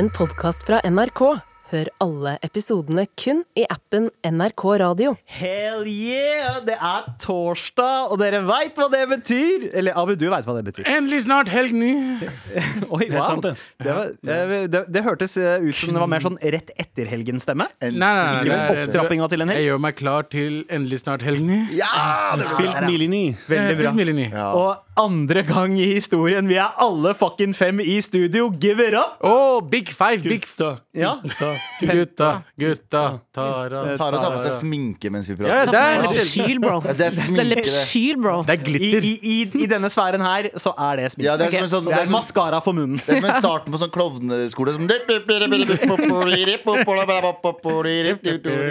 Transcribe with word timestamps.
en 0.00 0.08
podkast 0.16 0.62
fra 0.64 0.78
NRK. 0.88 1.20
Hør 1.70 1.88
alle 2.02 2.30
episodene 2.42 3.02
kun 3.20 3.42
i 3.58 3.66
appen 3.70 4.06
NRK 4.24 4.62
Radio. 4.80 5.12
Hell 5.28 5.84
yeah! 5.86 6.56
Det 6.64 6.74
er 6.74 7.10
torsdag, 7.20 8.08
og 8.08 8.16
dere 8.22 8.40
veit 8.48 8.80
hva 8.80 8.88
det 8.90 9.02
betyr! 9.10 9.68
Eller 9.76 9.98
Abu, 10.00 10.16
du 10.18 10.24
veit 10.32 10.48
hva 10.48 10.56
det 10.56 10.64
betyr. 10.70 10.88
Endelig 10.90 11.20
snart 11.26 11.52
helg 11.52 11.76
ny. 11.76 11.92
Oi, 12.96 13.10
wow. 13.12 13.28
sant, 13.28 13.44
det. 13.44 13.52
Det, 13.76 13.92
var, 13.92 14.10
det, 14.24 14.40
det, 14.72 14.82
det 14.96 15.04
hørtes 15.04 15.36
eh, 15.38 15.68
ut 15.68 15.76
som 15.76 15.92
det 15.92 16.02
var 16.02 16.10
mer 16.10 16.24
sånn 16.24 16.40
rett 16.56 16.72
etter 16.80 17.12
helgen-stemme. 17.12 17.68
Nei, 17.84 17.92
nei, 18.00 18.10
nei, 18.16 18.42
Ikke 18.48 18.86
opptrappinga 18.88 19.28
til 19.30 19.44
en 19.44 19.52
helg. 19.52 19.60
Jeg 19.60 19.70
gjør 19.70 19.84
meg 19.84 20.00
klar 20.00 20.30
til 20.32 20.62
endelig 20.72 21.04
snart 21.04 21.28
helg 21.28 21.44
ny. 21.44 21.60
Ja! 21.76 21.92
Det 22.40 22.48
var 22.48 22.64
Fylt 22.64 22.80
Milini. 22.88 23.24
Veldig 23.52 23.78
bra. 23.84 23.94
Ja. 24.32 24.48
Og 24.56 24.89
andre 24.98 25.42
gang 25.46 25.76
i 25.80 25.86
historien, 25.94 26.48
vi 26.50 26.56
er 26.60 26.72
alle 26.82 27.12
fucking 27.14 27.52
fem 27.56 27.78
i 27.80 28.00
studio. 28.02 28.50
Give 28.60 28.80
it 28.88 28.94
up! 28.98 29.18
Oh, 29.24 29.60
big 29.62 29.88
five, 29.88 30.22
big 30.22 30.40
Gutta. 30.42 30.78
Ja. 30.92 31.14
Gutta. 31.22 31.50
Gutta, 31.80 32.30
gutta, 32.58 33.20
Tara 33.32 33.96
Tara 33.96 34.18
tar 34.20 34.32
på 34.34 34.40
seg 34.42 34.52
sminke 34.58 35.10
mens 35.14 35.28
vi 35.30 35.36
prater. 35.38 35.54
ja, 35.54 35.64
det 35.70 35.80
er 35.80 36.02
Lepsyl, 36.04 36.58
bro. 36.60 36.80
Det 36.84 36.90
er 36.90 36.98
Det 36.98 37.10
sminke, 37.14 37.36
det. 37.44 37.46
lepsyl, 37.54 38.16
bro. 38.20 38.34
Det 38.48 38.56
er 38.56 38.60
I, 38.60 38.64
glitter. 38.66 39.06
i, 39.06 39.12
i, 39.22 39.36
I 39.62 39.66
denne 39.70 39.90
sfæren 39.92 40.24
her 40.26 40.50
så 40.60 40.74
er 40.76 40.96
det 41.00 41.12
sminke. 41.14 41.28
Ja, 41.28 41.36
det 41.40 41.48
er 41.54 41.68
sånn 41.70 41.84
det 41.86 41.94
det 41.94 42.00
er 42.00 42.08
er 42.08 42.12
maskara 42.16 42.60
for 42.64 42.72
munnen. 42.76 42.98
det 43.06 43.16
er 43.16 43.20
som 43.22 43.30
en 43.30 43.38
starten 43.40 43.72
på 43.76 43.78
sånn 43.84 43.92
klovneskole. 43.94 44.74
Som 44.76 44.88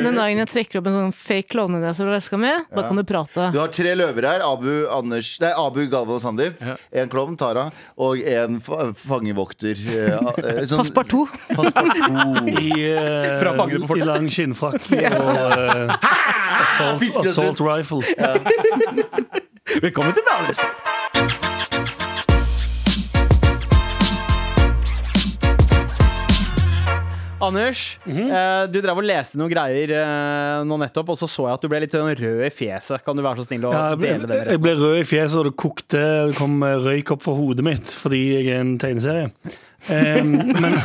Den 0.03 0.15
dagen 0.19 0.37
jeg 0.43 0.49
trekker 0.51 0.79
opp 0.81 0.87
en 0.89 0.97
sånn 0.99 1.15
fake 1.15 1.49
klovnenese 1.53 2.03
over 2.03 2.17
veska 2.17 2.37
mi, 2.41 2.51
da 2.75 2.85
kan 2.85 2.95
du 2.99 3.03
prate. 3.07 3.49
Du 3.55 3.59
har 3.61 3.71
tre 3.73 3.95
løver 3.97 4.23
her. 4.27 4.39
Abu, 4.49 4.71
Anders, 4.93 5.31
nei, 5.41 5.51
Abu 5.55 5.85
Galvan 5.91 6.08
og 6.15 6.21
Sandeep. 6.23 6.61
En 6.91 7.09
klovn, 7.11 7.37
Tara, 7.37 7.67
og 7.97 8.17
en 8.19 8.59
fangevokter. 8.61 9.75
eh, 9.75 10.13
eh, 10.13 10.63
sånn- 10.65 10.81
Passepartout. 10.81 11.29
I, 12.59 12.71
eh, 12.89 13.39
Fra 13.41 13.53
fangene 13.57 13.83
på 13.85 13.93
fortet. 13.93 14.03
I 14.03 14.09
lang 14.09 14.29
skinnfrakk 14.29 14.89
og 14.89 14.99
eh, 14.99 15.95
assault, 16.63 17.25
assault 17.27 17.59
rifle. 17.61 18.01
Velkommen 19.85 20.13
til 20.13 20.23
Med 20.25 20.33
all 20.37 20.45
respekt. 20.49 21.58
Anders, 27.39 27.99
eh, 28.03 28.65
du 28.67 28.81
drev 28.83 28.99
og 28.99 29.05
leste 29.07 29.39
noen 29.39 29.51
greier 29.51 29.93
eh, 29.95 30.65
nå 30.67 30.77
nettopp, 30.81 31.13
og 31.13 31.19
så 31.19 31.27
så 31.29 31.45
jeg 31.47 31.55
at 31.55 31.63
du 31.63 31.69
ble 31.71 31.79
litt 31.85 31.95
sånn 31.95 32.11
rød 32.19 32.43
i 32.43 32.51
fjeset. 32.51 32.99
Kan 33.05 33.15
du 33.15 33.23
være 33.23 33.39
så 33.39 33.47
snill 33.47 33.69
å 33.69 33.71
Ja, 33.71 33.83
dele 33.95 34.27
det 34.27 34.39
med 34.41 34.51
jeg 34.51 34.63
ble 34.65 34.73
rød 34.79 34.99
i 34.99 35.05
fjeset, 35.07 35.37
og 35.39 35.47
det 35.47 35.53
kokte. 35.63 36.03
Det 36.29 36.35
kom 36.39 36.59
røyk 36.83 37.13
opp 37.15 37.23
fra 37.23 37.35
hodet 37.37 37.65
mitt 37.65 37.95
fordi 37.95 38.21
jeg 38.33 38.51
er 38.51 38.61
en 38.65 38.75
tegneserie. 38.81 39.31
Um, 39.87 40.33
men 40.51 40.75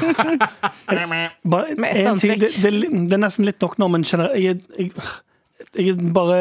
bare 1.50 1.75
Med 1.75 1.98
en 1.98 2.20
ting, 2.22 2.36
det, 2.38 2.52
det, 2.62 2.70
det 2.70 3.16
er 3.16 3.22
nesten 3.25 3.48
litt 3.48 3.58
nok 3.58 3.75
nå, 3.82 3.88
men 3.91 4.06
kjenner, 4.06 4.36
jeg, 4.38 4.60
jeg, 4.78 4.92
jeg 5.82 5.97
bare 6.14 6.38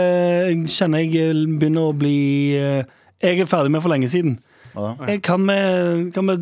Jeg 0.52 0.67
kjenner 0.69 1.02
jeg 1.02 1.34
begynner 1.58 1.89
å 1.89 1.95
bli 1.97 2.17
eh, 2.59 2.86
Jeg 3.25 3.41
er 3.41 3.50
ferdig 3.50 3.73
med 3.73 3.81
for 3.81 3.89
lenge 3.95 4.11
siden. 4.14 4.38
Jeg 4.78 5.23
kan 5.25 5.50
vi, 5.50 5.58
kan 6.14 6.30
vi 6.30 6.38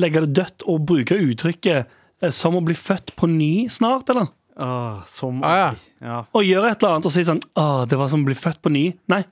legge 0.00 0.24
det 0.24 0.34
dødt 0.40 0.64
og 0.68 0.84
bruke 0.88 1.20
uttrykket 1.20 1.99
som 2.28 2.54
å 2.54 2.60
bli 2.64 2.74
født 2.76 3.14
på 3.16 3.26
ny 3.30 3.68
snart, 3.72 4.08
eller? 4.12 4.28
Åh, 4.60 5.00
som 5.08 5.38
Ah, 5.46 5.56
ja. 5.56 5.68
ja. 6.04 6.16
Og 6.36 6.44
gjøre 6.44 6.70
et 6.74 6.82
eller 6.82 6.98
annet 6.98 7.06
og 7.08 7.12
si 7.14 7.22
sånn 7.24 7.40
ah, 7.56 7.86
det 7.88 7.96
var 7.96 8.10
som 8.12 8.20
å 8.20 8.28
bli 8.28 8.36
født 8.36 8.60
på 8.60 8.68
ny. 8.74 8.90
Nei, 9.08 9.22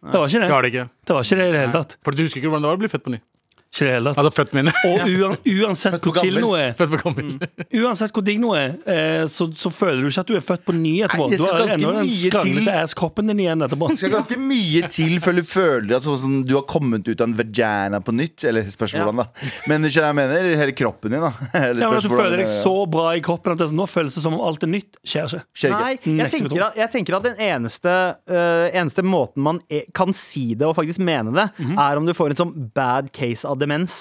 det 0.00 0.16
var 0.16 0.28
ikke 0.30 0.40
Det 0.40 0.46
det. 0.48 0.54
har 0.54 0.62
det. 0.62 0.84
Det 1.04 1.12
var 1.18 1.26
ikke 1.26 1.36
det 1.36 1.48
i 1.48 1.52
det 1.52 1.60
hele 1.66 1.72
tatt. 1.76 1.96
For 2.02 2.16
du 2.16 2.22
husker 2.24 2.40
ikke 2.40 2.48
hvordan 2.48 2.64
det 2.64 2.70
var 2.72 2.78
å 2.78 2.82
bli 2.86 2.88
født 2.88 3.04
på 3.04 3.12
ny? 3.12 3.20
Ikke 3.68 3.84
det 3.84 3.92
hele 3.98 4.10
tatt. 4.14 4.18
Altså 4.22 4.32
født 4.38 4.52
mine. 4.56 4.72
Og 4.88 5.02
uan, 5.12 5.34
uansett 5.60 5.98
hvor 6.00 6.16
chill 6.18 6.38
noe 6.40 6.56
er, 6.58 6.70
Født 6.78 6.92
på 6.94 7.00
gammel. 7.02 7.34
Uansett 7.82 8.14
hvor 8.16 8.24
digg 8.24 8.38
noe 8.40 8.56
er, 8.56 8.70
eh, 8.88 9.24
så, 9.28 9.44
så 9.60 9.68
føler 9.70 10.00
du 10.02 10.08
ikke 10.08 10.22
at 10.24 10.30
du 10.30 10.36
er 10.38 10.44
født 10.46 10.64
på 10.64 10.72
ny 10.74 10.92
etterpå. 11.04 11.26
Nei, 11.28 11.34
det 11.34 11.38
Du 11.38 11.42
skal 11.44 11.52
har 11.52 11.60
ganske 11.66 11.76
ennå 11.76 11.92
den 11.92 12.06
mye 12.08 12.14
til. 12.16 12.30
skranglete 12.32 12.76
ass-kroppen 12.86 13.28
din 13.32 13.42
igjen 13.44 13.64
etterpå. 13.66 13.90
Det 13.92 13.98
skal 14.00 14.14
ganske 14.16 14.38
mye 14.40 14.88
til 14.94 15.18
før 15.20 15.36
du 15.36 15.42
føler 15.50 15.96
at 15.98 16.08
sånn, 16.08 16.38
du 16.48 16.54
har 16.56 16.64
kommet 16.70 17.10
ut 17.12 17.20
av 17.20 17.28
en 17.28 17.36
vagina 17.38 18.00
på 18.08 18.14
nytt. 18.16 18.46
Eller 18.48 18.70
spørs 18.72 18.94
Ja. 18.96 19.04
hvordan, 19.04 19.20
da. 19.20 19.50
Men 19.68 19.84
du 19.84 19.90
skjønner 19.92 20.16
hva 20.16 20.24
jeg 20.24 20.32
mener? 20.32 20.48
Hele 20.62 20.76
kroppen 20.80 21.12
din, 21.12 21.20
da. 21.28 21.32
Eller 21.52 21.84
Ja, 21.84 21.90
men 21.92 21.98
at 22.00 22.02
du 22.02 22.08
hvordan- 22.08 22.24
føler 22.24 22.42
deg 22.42 22.50
så 22.54 22.74
bra 22.88 23.06
i 23.12 23.22
kroppen 23.28 23.52
at 23.52 23.60
det, 23.60 23.68
er 23.68 23.72
sånn, 23.74 23.82
nå 23.84 23.88
føles 23.92 24.16
det 24.16 24.24
som 24.24 24.38
om 24.38 24.46
alt 24.48 24.64
er 24.64 24.72
nytt. 24.72 24.96
Skjer 25.04 25.28
ikke. 25.28 25.44
Skjer 25.52 25.76
ikke. 25.76 25.84
Nei, 25.84 25.92
jeg 26.00 26.16
Nekter 26.22 26.38
tenker, 26.38 26.64
at, 26.70 26.80
jeg 26.80 26.92
tenker 26.96 27.18
at 27.20 27.28
den 27.28 27.44
eneste, 27.50 27.94
øh, 28.32 28.66
eneste 28.72 29.04
måten 29.04 29.44
man 29.44 29.60
e 29.68 29.84
kan 29.92 30.16
si 30.16 30.54
det 30.56 30.64
og 30.66 30.74
faktisk 30.80 31.04
mene 31.04 31.36
det, 31.36 31.46
Mhm. 31.60 31.76
er 31.78 31.96
om 32.00 32.06
du 32.08 32.14
får 32.16 32.32
en 32.32 32.40
sånn 32.46 32.56
bad 32.72 33.12
case 33.12 33.44
av 33.44 33.57
demens. 33.60 33.98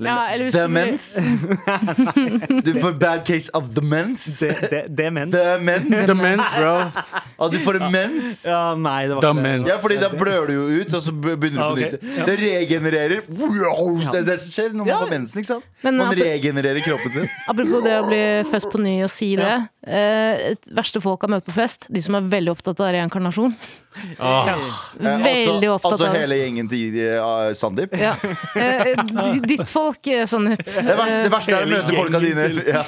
Ja, 0.00 0.14
eller 0.32 0.46
hvis 0.48 0.54
du 0.54 0.58
blir- 0.58 0.68
Demens. 0.72 2.62
Du 2.64 2.72
får 2.80 2.92
bad 2.98 3.26
case 3.26 3.50
of 3.54 3.74
the 3.74 3.82
mens. 3.84 4.24
De, 4.40 4.48
de, 4.70 4.78
demens. 4.88 5.34
Demens. 5.34 6.06
Demens, 6.08 6.46
bro. 6.58 6.72
Ja, 7.38 7.48
du 7.52 7.58
får 7.60 7.76
demens. 7.78 8.22
mens. 8.22 8.40
Ja, 8.48 8.62
nei, 8.74 9.02
det 9.06 9.18
var 9.18 9.20
ikke 9.20 9.34
det. 9.36 9.42
Demens. 9.42 9.68
Ja, 9.68 9.76
fordi 9.82 9.98
da 10.00 10.08
blør 10.16 10.46
du 10.48 10.54
jo 10.56 10.64
ut, 10.80 10.94
og 10.96 11.02
så 11.04 11.12
begynner 11.12 11.52
du 11.52 11.58
på 11.58 11.66
Ah, 11.66 11.72
ok. 11.72 11.78
nytt. 11.84 12.26
Det 12.30 12.38
regenererer. 12.40 13.20
Det 13.28 14.22
er 14.22 14.26
det 14.30 14.38
som 14.40 14.54
skjer 14.56 14.72
når 14.72 14.84
man 14.88 15.04
får 15.04 15.12
mensen. 15.12 15.42
ikke 15.42 15.50
sant? 15.52 15.68
Men, 15.84 15.96
Man 16.00 16.08
apro- 16.08 16.24
regenererer 16.30 16.80
kroppen 16.88 17.12
sin. 17.18 17.28
Apropos 17.52 17.84
det 17.84 17.94
å 18.00 18.06
bli 18.08 18.22
født 18.50 18.70
på 18.72 18.80
ny 18.88 18.96
og 19.04 19.10
si 19.12 19.34
det. 19.36 19.52
Eh, 19.82 20.52
verste 20.70 21.00
folk 21.02 21.24
har 21.26 21.30
møtt 21.32 21.46
på 21.48 21.52
fest, 21.56 21.88
de 21.90 21.98
som 22.04 22.14
er 22.14 22.26
veldig 22.30 22.52
opptatt 22.54 22.78
av 22.78 22.92
reinkarnasjon. 22.94 23.56
Eh, 23.92 24.50
Veldig 25.02 25.28
altså, 25.28 25.70
opptatt 25.74 25.92
altså 25.92 26.06
av 26.06 26.14
hele 26.16 26.36
gjengen 26.38 26.68
til 26.70 26.94
uh, 27.12 27.50
Sandeep. 27.56 27.92
Ja. 28.00 28.12
Eh, 28.56 28.94
ditt 29.50 29.68
folk, 29.68 30.06
Sandeep. 30.30 30.62
Det 30.64 30.94
verste, 30.96 31.18
det 31.26 31.32
verste 31.34 31.56
er 31.58 31.66
å 31.66 31.70
møte 31.72 31.96
folka 31.98 32.20
dine. 32.22 32.46
Ja. 32.70 32.84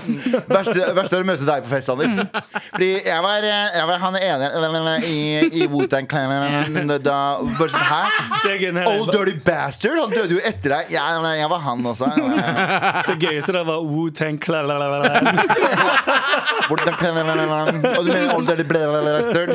Verste, 0.48 0.86
verste 0.96 1.18
er 1.18 1.26
å 1.26 1.28
møte 1.28 1.44
deg 1.48 1.66
på 1.66 1.72
fest, 1.74 1.90
Sandeep. 1.90 2.38
Fordi 2.70 2.90
jeg 3.04 3.20
var, 3.26 3.48
eh, 3.50 3.66
jeg 3.80 3.90
var 3.90 3.98
han 4.06 4.16
ene 4.20 4.94
i, 5.10 5.18
i 5.64 5.68
Wu-Tang 5.70 6.06
Clan 6.08 6.94
da 7.04 7.18
Bare 7.58 7.70
sånn, 7.74 7.88
her. 7.90 8.08
Er- 8.54 8.88
Old 8.94 9.10
dirty 9.12 9.34
bastard! 9.44 9.98
Han 9.98 10.14
døde 10.14 10.38
jo 10.38 10.42
etter 10.46 10.68
deg. 10.78 10.94
Ja, 10.94 11.10
jeg 11.34 11.50
var 11.52 11.60
han 11.66 11.84
også. 11.90 12.06
det 13.10 13.18
gøyeste 13.20 13.52
der 13.58 13.66
var 13.68 13.82
Wu-Tang 13.84 14.38
Clan. 14.40 14.70
Og 17.98 18.04
du 18.04 18.10
mener 18.12 18.34
old 18.34 18.50
ble 18.68 18.82
bastard? 19.24 19.54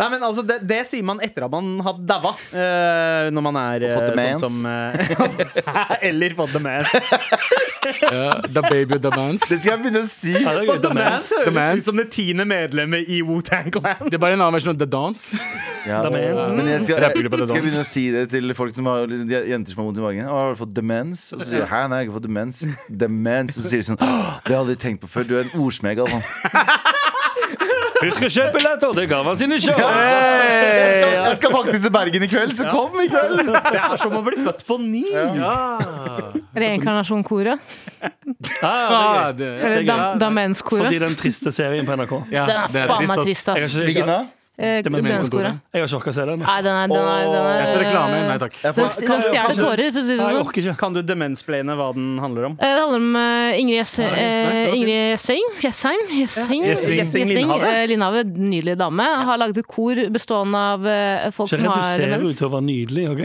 Nei, 0.00 0.06
men 0.08 0.22
altså, 0.24 0.42
det, 0.46 0.60
det 0.68 0.80
sier 0.88 1.04
man 1.06 1.20
etter 1.24 1.44
at 1.46 1.52
man 1.52 1.80
har 1.84 1.98
daua. 2.08 2.32
Uh, 2.52 3.28
når 3.34 3.44
man 3.44 3.58
er 3.60 3.86
uh, 3.86 3.94
fått 3.96 4.10
demens. 4.14 4.44
sånn 4.44 4.54
som 4.54 4.66
uh, 4.66 6.02
Eller 6.08 6.36
fått 6.38 6.56
demens. 6.56 6.88
Ja, 7.80 8.42
the 8.44 8.60
baby 8.60 8.98
demens. 8.98 9.02
the 9.02 9.10
mans. 9.16 9.44
Det 9.48 9.56
skal 9.62 9.70
jeg 9.72 9.80
begynne 9.80 10.02
å 10.04 10.08
si. 10.08 10.32
Ja, 10.34 10.52
det 10.52 10.66
gøy, 10.68 10.80
demens 10.84 11.30
høres 11.32 11.80
ut 11.80 11.86
som 11.88 11.96
det 12.00 12.04
tiende 12.12 12.44
medlemmet 12.48 13.08
i 13.08 13.22
Wu-Tang 13.24 13.70
Clan. 13.72 14.04
Det 14.04 14.18
er 14.18 14.22
bare 14.22 14.36
en 14.36 14.42
annen 14.44 14.58
versjon 14.58 14.74
av 14.74 14.82
The 14.82 14.88
Dance. 14.90 15.38
Ja. 15.88 16.02
Men 16.12 16.20
jeg 16.68 16.82
skal, 16.84 17.00
jeg, 17.00 17.14
skal 17.14 17.56
jeg 17.56 17.64
begynne 17.64 17.80
å 17.80 17.88
si 17.88 18.04
det 18.12 18.26
til 18.34 18.52
folk 18.56 18.76
som 18.76 18.90
har 18.90 19.08
jenter 19.08 19.72
som 19.72 19.80
har 19.80 19.88
vondt 19.88 20.00
i 20.02 20.04
magen. 20.04 20.28
Å, 20.28 20.36
har 20.36 20.54
du 20.54 20.60
fått 20.60 20.74
demens? 20.76 21.24
Og 21.32 21.40
så 21.40 21.48
sier 21.48 21.64
jeg 21.64 21.70
hæ, 21.72 21.82
nei, 21.88 22.02
jeg 22.02 22.04
har 22.04 22.10
ikke 22.10 22.18
fått 22.18 22.28
demens. 22.28 22.62
Demens. 23.04 23.56
Og 23.56 23.64
så 23.64 23.72
sier 23.72 23.82
de 23.82 23.88
sånn 23.88 24.00
Det 24.04 24.52
har 24.52 24.54
jeg 24.54 24.60
aldri 24.60 24.78
tenkt 24.84 25.04
på 25.06 25.10
før. 25.10 25.28
Du 25.30 25.34
er 25.40 25.49
en 25.54 25.60
ordsmeg 25.64 26.02
av 26.04 26.08
han. 26.14 26.22
Husk 28.00 28.24
å 28.24 28.28
kjøpe 28.32 28.54
billetter 28.56 28.94
til 28.96 29.08
Gavan 29.10 29.36
sine 29.36 29.58
show! 29.60 29.76
Jeg 29.76 30.94
skal, 30.96 31.16
jeg 31.26 31.36
skal 31.36 31.52
faktisk 31.52 31.84
til 31.84 31.92
Bergen 31.92 32.24
i 32.24 32.28
kveld, 32.32 32.54
så 32.56 32.68
kom 32.72 32.96
i 33.02 33.08
kveld! 33.12 33.42
Det 33.50 33.80
er 33.82 33.96
som 34.00 34.16
å 34.16 34.22
bli 34.24 34.38
født 34.40 34.64
på 34.68 34.78
ny. 34.80 35.02
Reinkarnasjonkoret. 36.56 37.60
Ah, 38.64 38.68
Ah, 38.70 39.32
det 39.36 39.46
er. 39.46 39.64
Eller 39.68 40.16
dam 40.18 40.54
Fordi 40.56 40.98
den 41.02 41.16
triste 41.18 41.52
serien 41.52 41.84
på 41.86 41.96
NRK. 41.98 42.14
ja, 42.32 42.46
Den 42.48 42.82
er 42.84 42.88
faen 42.88 43.08
meg 43.10 43.24
trist, 43.26 43.48
ass. 43.52 43.76
Hvilken 43.76 44.08
da? 44.08 44.20
Eh, 44.60 44.82
jeg 44.84 44.92
har 44.92 45.86
ikke 45.86 45.96
orka 45.96 46.10
å 46.10 46.14
se 46.14 46.24
den. 46.28 46.42
Nei, 46.44 46.56
den 46.66 46.76
er, 46.76 46.90
den 46.92 47.00
er, 47.00 47.22
den 47.32 47.46
er 47.48 47.58
Jeg 47.62 47.68
ser 47.70 47.80
reklame. 47.80 48.18
Nei 48.28 48.36
takk. 48.42 48.58
Jeg 48.60 48.74
Den, 48.76 48.90
st- 48.92 49.06
den 49.08 49.22
stjeler 49.24 49.56
tårer, 49.56 49.92
for 49.94 50.00
å 50.00 50.04
si 50.04 50.12
det 50.12 50.18
Nei, 50.20 50.26
jeg 50.26 50.36
sånn. 50.36 50.46
orker 50.50 50.60
ikke. 50.64 50.74
Kan 50.82 50.92
du 50.96 51.00
demensplaine 51.08 51.76
hva 51.78 51.86
den 51.96 52.08
handler 52.20 52.48
om? 52.50 52.58
Eh, 52.60 52.74
Det 52.74 52.82
handler 52.82 53.00
om 53.00 53.16
eh, 53.22 53.60
Ingrid 53.62 53.78
Jess- 53.80 53.96
nice, 54.04 54.20
eh, 54.20 54.36
det 54.36 54.66
var 54.68 54.76
Ingrid 54.76 55.00
Jessing. 55.14 55.48
Jessheim. 55.64 56.02
Jessing. 56.20 56.64
Jessing. 56.68 56.96
Jessing 57.00 57.32
Lindhave. 57.32 57.72
eh, 57.72 57.86
Lindhave, 57.90 58.24
nydelig 58.36 58.76
dame. 58.84 59.08
Har 59.30 59.40
laget 59.40 59.62
et 59.64 59.66
kor 59.72 59.94
bestående 60.12 60.64
av 60.74 60.86
eh, 60.86 61.30
folk 61.32 61.48
Ikke 61.48 61.62
som 61.64 61.72
har 61.72 61.80
reduserer 61.80 62.26
ut 62.28 62.36
til 62.36 62.48
å 62.50 62.52
være 62.58 62.66
nydelig. 62.68 63.08
ok? 63.10 63.22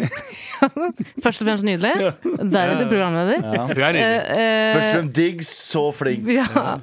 Først 1.23 1.41
og 1.43 1.49
fremst 1.49 1.65
nydelig. 1.67 1.91
Deretter 2.23 2.87
programleder. 2.89 3.43
Hun 3.43 3.75
er 3.75 3.75
nydelig. 3.75 4.03
Eh, 4.05 4.73
Først 4.75 4.87
og 4.87 4.95
fremst 4.95 5.15
digg, 5.19 5.43
så 5.45 5.83
flink. 5.93 6.29
ja. 6.31 6.77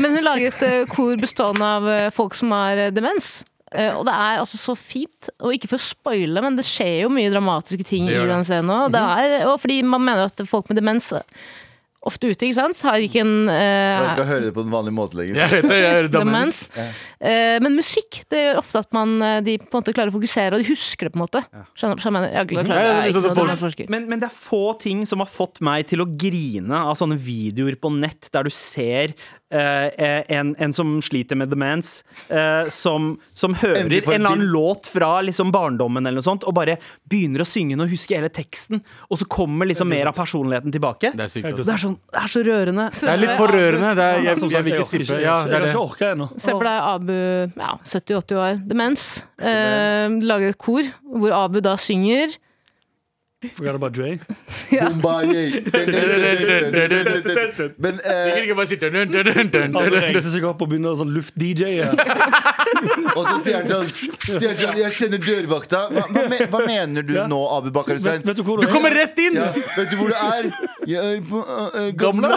Men 0.00 0.16
hun 0.16 0.24
lager 0.24 0.48
et 0.48 0.62
eh, 0.66 0.84
kor 0.90 1.14
bestående 1.20 1.68
av 1.76 1.88
eh, 1.92 2.08
folk 2.14 2.34
som 2.38 2.50
har 2.56 2.86
eh, 2.88 2.90
demens. 2.94 3.42
Eh, 3.74 3.94
og 3.96 4.04
det 4.08 4.14
er 4.14 4.42
altså 4.42 4.60
så 4.60 4.76
fint, 4.78 5.30
og 5.40 5.54
ikke 5.56 5.70
for 5.72 5.80
å 5.80 5.86
spoile, 5.86 6.42
men 6.44 6.56
det 6.58 6.66
skjer 6.68 7.02
jo 7.04 7.12
mye 7.12 7.32
dramatiske 7.32 7.84
ting 7.88 8.06
Det 8.10 8.20
i 8.20 8.28
den 8.28 8.44
scenen 8.44 8.70
òg. 8.70 8.92
Det 8.92 9.02
er- 9.02 9.46
Og 9.48 9.58
fordi 9.60 9.82
man 9.82 10.04
mener 10.04 10.24
at 10.28 10.46
folk 10.46 10.68
med 10.68 10.78
demens 10.82 11.12
ofte 12.02 12.26
ute, 12.32 12.46
ikke 12.48 12.56
sant? 12.56 12.80
Har 12.82 12.98
ikke 13.02 13.20
en 13.22 13.46
Jeg 13.46 14.02
eh, 14.02 14.16
kan 14.18 14.26
høre 14.26 14.48
det 14.48 14.54
på 14.56 14.64
den 14.64 14.72
vanlige 14.74 14.96
måten 14.96 15.20
lenger. 15.20 15.36
Jeg 15.38 15.50
vet 15.52 15.68
det, 15.70 15.76
jeg 15.78 15.92
hører 15.94 16.08
demens. 16.10 16.68
demens. 16.74 17.02
Uh, 17.22 17.58
men 17.62 17.76
musikk 17.78 18.22
det 18.32 18.40
gjør 18.42 18.58
ofte 18.58 18.80
at 18.82 18.88
man, 18.96 19.12
eh, 19.22 19.36
de 19.46 19.54
på 19.62 19.68
en 19.70 19.78
måte 19.78 19.94
klarer 19.94 20.10
å 20.10 20.16
fokusere, 20.16 20.56
og 20.56 20.64
de 20.64 20.66
husker 20.72 21.06
det. 21.06 21.12
på 21.14 21.20
en 21.20 21.22
måte 21.22 21.44
Skjønner, 21.78 22.02
skjønner 22.02 22.26
jeg, 22.26 22.34
jeg, 22.34 22.48
klarer, 22.48 22.66
Ja, 22.66 22.74
ja, 22.74 22.88
det 22.88 23.04
jeg, 23.04 23.12
ikke 23.12 23.22
som 23.22 23.36
noe 23.38 23.56
folk- 23.60 23.88
Men, 23.94 24.08
men 24.10 24.18
det 24.24 24.26
er 24.32 24.34
få 24.34 24.62
ting 24.82 25.06
som 25.06 25.22
har 25.22 25.30
fått 25.30 25.60
meg 25.62 25.86
til 25.86 26.02
å 26.02 26.08
grine 26.10 26.74
av 26.74 26.98
sånne 26.98 27.18
videoer 27.22 27.78
på 27.78 27.92
nett 27.94 28.26
der 28.34 28.42
du 28.42 28.50
ser 28.50 29.14
eh, 29.14 29.14
en, 29.58 30.54
en 30.58 30.72
som 30.72 30.94
sliter 31.02 31.36
med 31.36 31.50
demens, 31.52 32.04
eh, 32.28 32.68
som, 32.72 33.12
som 33.24 33.54
hører 33.60 33.84
en 33.84 33.92
eller 33.92 34.30
annen 34.30 34.46
låt 34.52 34.86
fra 34.92 35.20
liksom 35.24 35.52
barndommen 35.52 36.06
eller 36.06 36.20
noe 36.20 36.26
sånt, 36.26 36.46
og 36.48 36.54
bare 36.56 36.78
begynner 37.10 37.44
å 37.44 37.48
synge 37.48 37.76
den 37.76 37.84
og 37.84 37.92
husker 37.92 38.20
hele 38.20 38.30
teksten, 38.32 38.82
og 39.08 39.20
så 39.20 39.28
kommer 39.30 39.68
liksom 39.68 39.90
mer 39.92 40.10
av 40.10 40.16
personligheten 40.16 40.74
tilbake. 40.74 41.12
Det 41.16 41.26
er 41.26 41.32
sykt. 41.32 41.50
Det 41.62 41.74
er, 41.74 41.82
sånn, 41.82 41.98
det 42.12 42.22
er 42.22 42.32
så 42.34 42.44
rørende. 42.46 42.88
Det 42.96 43.12
er 43.12 43.20
litt 43.22 43.34
for 43.38 43.52
rørende. 43.52 43.92
Det 43.98 44.06
er, 44.06 44.22
jeg, 44.22 44.30
jeg, 44.30 44.52
jeg 44.56 44.66
vil 44.68 44.78
ikke 44.78 44.88
sippe. 44.92 45.20
Ja, 45.22 45.36
det 45.48 45.58
er 45.58 45.68
det. 45.68 46.30
Se 46.42 46.54
for 46.56 46.68
deg 46.68 46.88
Abu, 46.92 47.12
ja, 47.58 47.74
70-80 47.82 48.40
år, 48.46 48.62
demens. 48.70 49.10
Eh, 49.42 50.06
lager 50.22 50.52
et 50.54 50.60
kor 50.60 50.88
hvor 51.12 51.36
Abu 51.42 51.60
da 51.64 51.76
synger. 51.80 52.38
Forgot 53.50 53.74
about 53.74 53.92
Dre. 53.92 54.20
Bombay. 54.70 55.50
Men 57.78 57.98
eh, 57.98 58.22
Sikkert 58.22 58.44
ikke 58.44 58.54
bare 58.54 58.66
sitter 58.70 58.94
Alle 58.94 60.02
reiser 60.04 60.30
seg 60.30 60.44
opp 60.46 60.62
og 60.62 60.68
begynner 60.70 60.94
sånn 61.00 61.10
luft-DJ. 61.10 61.82
Og 63.16 63.26
så 63.26 63.34
sier 63.42 63.56
han 63.58 63.66
sånn, 63.66 63.90
sånn 63.90 64.78
Jeg 64.78 64.94
kjenner 64.94 65.18
dørvakta. 65.26 65.80
Hva, 65.90 66.04
hva, 66.14 66.22
me, 66.30 66.38
hva 66.52 66.60
mener 66.68 67.02
du 67.06 67.14
Ja. 67.16 67.26
nå, 67.30 67.40
Abu 67.56 67.72
Bakar 67.74 67.98
Hussein? 67.98 68.22
du 68.22 68.44
kommer 68.70 68.90
er? 68.92 69.00
rett 69.02 69.18
inn! 69.18 69.34
Ja, 69.40 69.50
vet 69.76 69.90
du 69.90 69.96
hvor 69.98 70.08
du 70.12 70.16
er? 70.16 70.44
Jeg 70.86 71.00
er 71.02 71.20
på 71.26 71.42
uh, 71.42 71.90
Gamla. 71.98 72.30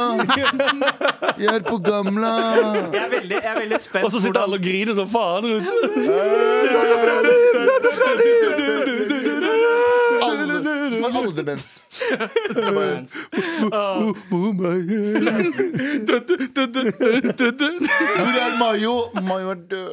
Jeg 1.37 1.51
er 1.53 1.61
på 1.69 1.77
Gamla. 1.85 2.33
Jeg 2.95 3.03
er 3.03 3.09
veldig, 3.13 3.37
jeg 3.37 3.51
er 3.53 3.59
veldig 3.61 3.79
spent 3.83 4.05
Og 4.07 4.11
så 4.15 4.19
sitter 4.25 4.41
alle 4.41 4.57
og 4.57 4.65
griner 4.65 4.97
som 4.97 5.07
faen 5.11 5.45
rundt. 5.53 5.69
Alle 11.35 11.43
demens. 11.43 11.81
Hvor 18.15 18.37
er 18.39 18.57
Mayo? 18.59 18.93
Mayo 19.21 19.49
er 19.49 19.55
død. 19.69 19.89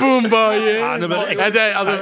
Boomba, 0.00 0.42
yeah. 0.54 1.00
det 1.00 1.08
ble 1.08 1.18
Nei, 1.18 1.48
er, 1.50 1.74
altså, 1.74 1.94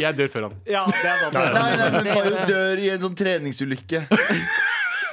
jeg 0.00 0.18
dør 0.18 0.28
før 0.32 0.42
han. 0.48 0.54
Ja, 0.66 0.84
det 0.88 1.08
er 1.10 1.18
sant. 1.20 1.34
Nei, 1.36 1.46
nei, 1.52 1.88
men 1.96 2.04
Mayo 2.14 2.46
dør 2.48 2.80
i 2.80 2.92
en 2.94 3.02
sånn 3.04 3.16
treningsulykke. 3.18 4.06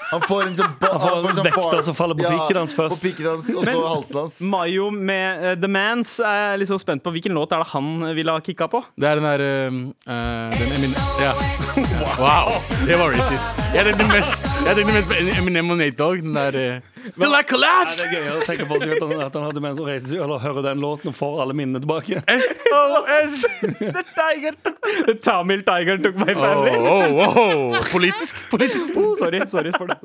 Han 0.09 0.21
får 0.25 0.41
en 0.47 0.55
sånn 0.57 0.71
ba- 0.81 0.89
Han 0.91 0.99
får 1.01 1.17
en 1.29 1.35
sånn 1.39 1.49
bar- 1.55 1.81
som 1.85 1.95
faller 1.97 2.15
på 2.17 2.25
pikken 2.29 2.57
hans 2.57 2.73
først. 2.73 2.95
På 2.95 3.07
pikken 3.07 3.25
hans, 3.29 3.49
og 3.53 3.65
så 3.67 3.75
halsen 3.87 4.17
hans. 4.19 4.39
Mayo 4.41 4.89
med 4.91 5.43
eh, 5.51 5.55
The 5.61 5.69
Mans 5.69 6.15
er 6.19 6.57
jeg 6.57 6.67
så 6.71 6.79
spent 6.81 7.03
på 7.05 7.13
hvilken 7.13 7.35
låt 7.37 7.53
er 7.53 7.61
det 7.63 7.69
han 7.75 7.91
ville 8.17 8.31
ha 8.33 8.41
kicka 8.41 8.67
på. 8.71 8.81
Det 8.97 9.07
er 9.11 9.19
den 9.21 9.27
der 9.29 9.43
um, 9.69 9.81
uh, 10.07 10.49
den 10.57 10.73
Emin 10.79 10.95
ja. 11.21 11.33
Wow, 12.19 12.49
det 12.87 12.97
var 12.99 13.13
racist. 13.13 13.61
Jeg 13.75 13.85
tenkte 13.85 14.07
mest 14.09 14.47
Jeg 14.65 14.75
tenkte 14.79 14.93
mest 14.97 15.11
på 15.13 15.19
Eminem 15.39 15.69
og 15.71 15.77
Nate 15.83 15.95
Dogg. 15.99 16.23
Den 16.25 16.33
der 16.35 16.57
uh, 16.57 16.98
Till 17.19 17.35
I 17.35 17.43
collapse! 17.47 18.03
Ja, 18.03 18.09
det 18.11 18.17
er 18.19 18.25
gøy 18.25 18.37
å 18.41 18.45
tenke 18.47 18.65
på 18.69 18.79
seg 18.81 18.93
at 18.97 19.35
han, 19.35 19.45
hadde 19.47 19.61
mens 19.63 19.79
han 19.79 19.87
reiser 19.87 20.11
seg 20.13 20.23
Eller 20.25 20.41
høre 20.43 20.63
den 20.65 20.81
låten 20.83 21.11
og 21.11 21.15
får 21.17 21.41
alle 21.45 21.55
minnene 21.57 21.81
tilbake. 21.83 22.19
SOS! 22.27 23.39
The 23.79 24.03
Tiger 24.15 24.57
took 24.63 24.79
The 25.07 25.15
Tamil 25.23 25.63
Tiger 25.67 25.97
took 26.03 26.15
my 26.19 26.33
Oh, 26.33 26.41
family. 26.43 26.75
oh, 26.77 27.37
oh. 27.37 27.89
Politisk. 27.91 28.43
Politisk. 28.51 28.97
Oh, 28.99 29.15
sorry, 29.19 29.41
sorry 29.47 29.71
for 29.77 29.87
det. 29.87 29.99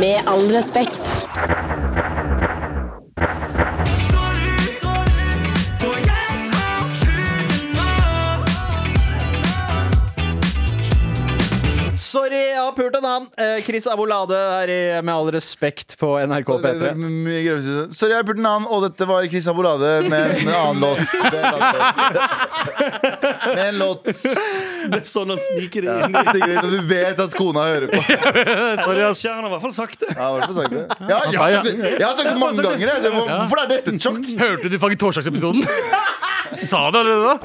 Med 0.00 0.22
all 0.26 0.46
respekt. 0.54 1.00
Sorry, 12.10 12.38
jeg 12.50 12.56
har 12.58 12.72
pult 12.74 12.96
en 12.98 13.04
annen. 13.06 13.26
Eh, 13.38 13.60
Chris 13.62 13.84
Abolade 13.86 14.34
her 14.34 14.70
i 14.72 14.78
Med 15.04 15.12
all 15.14 15.28
respekt 15.34 15.94
på 16.00 16.08
NRK 16.26 16.48
P3. 16.64 16.90
Mye 16.98 17.42
grøvelse. 17.44 17.84
Sorry, 17.94 18.10
jeg 18.16 18.22
har 18.22 18.26
pult 18.26 18.40
en 18.42 18.48
annen, 18.50 18.66
og 18.72 18.82
dette 18.88 19.06
var 19.06 19.28
Chris 19.30 19.46
Abolade 19.52 19.90
med 20.10 20.34
en 20.40 20.50
annen 20.50 20.80
låt. 20.82 21.06
Med 23.54 23.68
en 23.68 23.78
låt. 23.78 24.04
Det 24.04 24.12
er 25.00 25.04
sånn 25.08 25.30
han 25.32 25.38
sniker 25.44 25.82
det 25.86 25.90
Ja, 25.90 25.94
inn. 26.06 26.14
i- 26.16 26.18
inn, 26.50 26.58
og 26.60 26.70
du 26.74 26.80
vet 26.90 27.18
at 27.24 27.32
kona 27.36 27.60
hører 27.68 27.88
på. 27.92 28.00
Sorry, 28.84 29.02
ass. 29.06 29.22
Han 29.26 29.32
har 29.44 29.48
i 29.48 29.50
hvert 29.54 29.64
fall 29.68 29.76
sagt 29.76 29.98
det. 30.04 30.10
Ja, 30.16 30.26
det 30.40 30.46
for 30.50 30.56
sagt 30.60 30.72
det? 30.74 30.84
Ja, 31.00 31.06
jeg, 31.06 31.16
har 31.38 31.52
sagt 31.52 31.64
det. 31.68 31.74
jeg 31.94 32.06
har 32.06 32.14
sagt 32.16 32.28
det 32.30 32.38
mange 32.42 32.62
ganger. 32.66 32.86
jeg. 32.94 32.98
Hvorfor 33.14 33.56
er 33.64 33.68
dette 33.76 33.88
et 33.94 34.00
sjokk? 34.08 34.22
Hørte 34.40 34.66
du 34.72 34.76
faktisk 34.82 35.00
torsdagsepisoden? 35.06 35.62
Sa 36.70 36.78
du 36.90 36.96
allerede 37.04 37.24
da? 37.38 37.42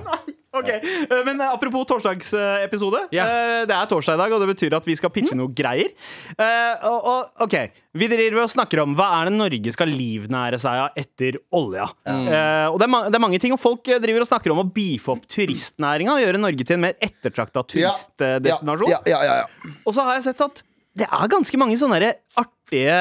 Ok, 0.56 0.70
eh, 0.72 1.22
men 1.28 1.42
eh, 1.42 1.52
Apropos 1.52 1.86
torsdagsepisode. 1.90 3.06
Eh, 3.12 3.64
Det 3.68 3.76
er 3.76 3.90
torsdag 3.92 4.16
i 4.16 4.22
dag, 4.24 4.36
og 4.36 4.44
det 4.44 4.50
betyr 4.54 4.76
at 4.78 4.88
vi 4.88 4.96
skal 4.98 5.12
pitche 5.14 5.36
noe 5.38 5.52
greier. 5.56 5.92
Eh, 6.36 6.86
og, 6.88 7.10
og, 7.12 7.44
ok, 7.48 7.56
Vi 7.96 8.08
driver 8.12 8.44
og 8.44 8.52
snakker 8.52 8.82
om 8.84 8.96
hva 8.98 9.08
er 9.20 9.30
det 9.30 9.36
Norge 9.38 9.74
skal 9.76 9.92
livnære 9.92 10.60
seg 10.60 10.82
av 10.86 11.00
etter 11.00 11.40
olja. 11.56 11.88
Mm. 12.06 12.28
og 12.74 12.80
det 12.82 12.88
er, 12.88 13.10
det 13.10 13.20
er 13.20 13.24
mange 13.24 13.40
ting, 13.42 13.56
og 13.56 13.62
Folk 13.62 13.88
driver 13.88 14.26
og 14.26 14.30
snakker 14.30 14.54
om 14.54 14.62
å 14.62 14.68
beefe 14.76 15.14
opp 15.16 15.24
turistnæringa 15.32 16.16
og 16.18 16.24
gjøre 16.24 16.42
Norge 16.42 16.68
til 16.68 16.78
en 16.78 16.86
mer 16.88 16.98
ettertrakta 17.04 17.64
turistdestinasjon. 17.72 18.92
Ja, 18.92 19.00
ja, 19.10 19.22
ja, 19.26 19.36
ja. 19.44 19.76
Og 19.86 19.96
så 19.96 20.06
har 20.06 20.20
jeg 20.20 20.28
sett 20.30 20.44
at 20.46 20.64
det 20.96 21.08
er 21.12 21.32
ganske 21.32 21.60
mange 21.60 21.76
sånne 21.80 22.14
artige 22.40 23.00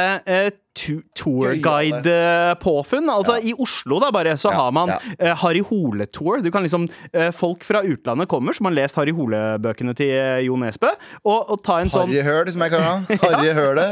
tourguide-påfunn. 0.74 3.08
Altså 3.12 3.36
I 3.42 3.52
Oslo 3.60 3.98
da 4.02 4.10
bare 4.14 4.34
så 4.40 4.50
Ja, 4.52 4.56
har 4.64 4.70
man 4.74 4.88
ja. 4.92 4.98
uh, 5.20 5.34
Harry 5.44 5.62
Hole-tour. 5.64 6.40
Du 6.44 6.50
kan 6.54 6.62
liksom 6.66 6.82
uh, 7.14 7.30
Folk 7.34 7.64
fra 7.66 7.80
utlandet 7.86 8.28
kommer 8.30 8.52
som 8.56 8.64
har 8.68 8.74
lest 8.76 8.96
Harry 8.98 9.12
Hole-bøkene 9.14 9.94
til 9.98 10.10
uh, 10.14 10.38
Jo 10.44 10.54
Nesbø, 10.60 10.90
og, 11.24 11.40
og 11.54 11.58
ta 11.66 11.74
en 11.82 11.90
sånn 11.92 12.08
Harry 12.10 12.22
Høl, 12.26 12.46
som 12.54 12.60
jeg 12.66 12.70
kaller 12.74 12.90
han. 12.90 13.02
Harry 13.24 13.50
Høle. 13.56 13.86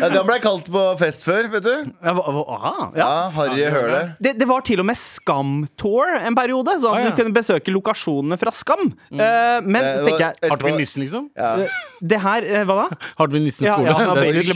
Ja, 0.00 0.06
det 0.12 0.22
ble 0.28 0.36
kalt 0.44 0.66
på 0.72 0.82
fest 1.00 1.20
før, 1.26 1.42
vet 1.52 1.64
du. 1.66 1.74
Ja, 2.04 2.10
hva- 2.16 2.28
hva- 2.36 2.46
aha, 2.56 2.74
ja. 2.96 3.06
Ja, 3.06 3.14
Harry 3.36 3.64
Høle. 3.72 4.00
Det, 4.22 4.32
det 4.40 4.46
var 4.50 4.60
til 4.66 4.78
og 4.82 4.86
med 4.88 4.98
Skam-tour 5.00 6.06
en 6.20 6.36
periode, 6.38 6.72
så 6.82 6.88
Ah, 6.96 7.00
ja. 7.02 7.06
du 7.10 7.14
kunne 7.18 7.34
besøke 7.34 7.70
lokasjonene 7.74 8.36
fra 8.40 8.50
Skam. 8.54 8.84
Eh, 9.10 9.58
men 9.66 9.82
det, 9.82 9.94
så 10.00 10.04
tenker 10.06 10.24
jeg 10.28 10.34
Hartvig 10.52 10.74
Nissen, 10.78 11.00
liksom? 11.04 11.24
Ja. 11.36 11.50
Det 12.00 12.18
her 12.22 12.40
eh, 12.46 12.62
Hva 12.68 12.76
da? 12.84 12.88
Hartvig 13.18 13.42
Nissen 13.44 13.66
skole. 13.66 13.86
ja, 13.90 13.94
Og 14.12 14.16
i 14.22 14.24
nissen. 14.36 14.54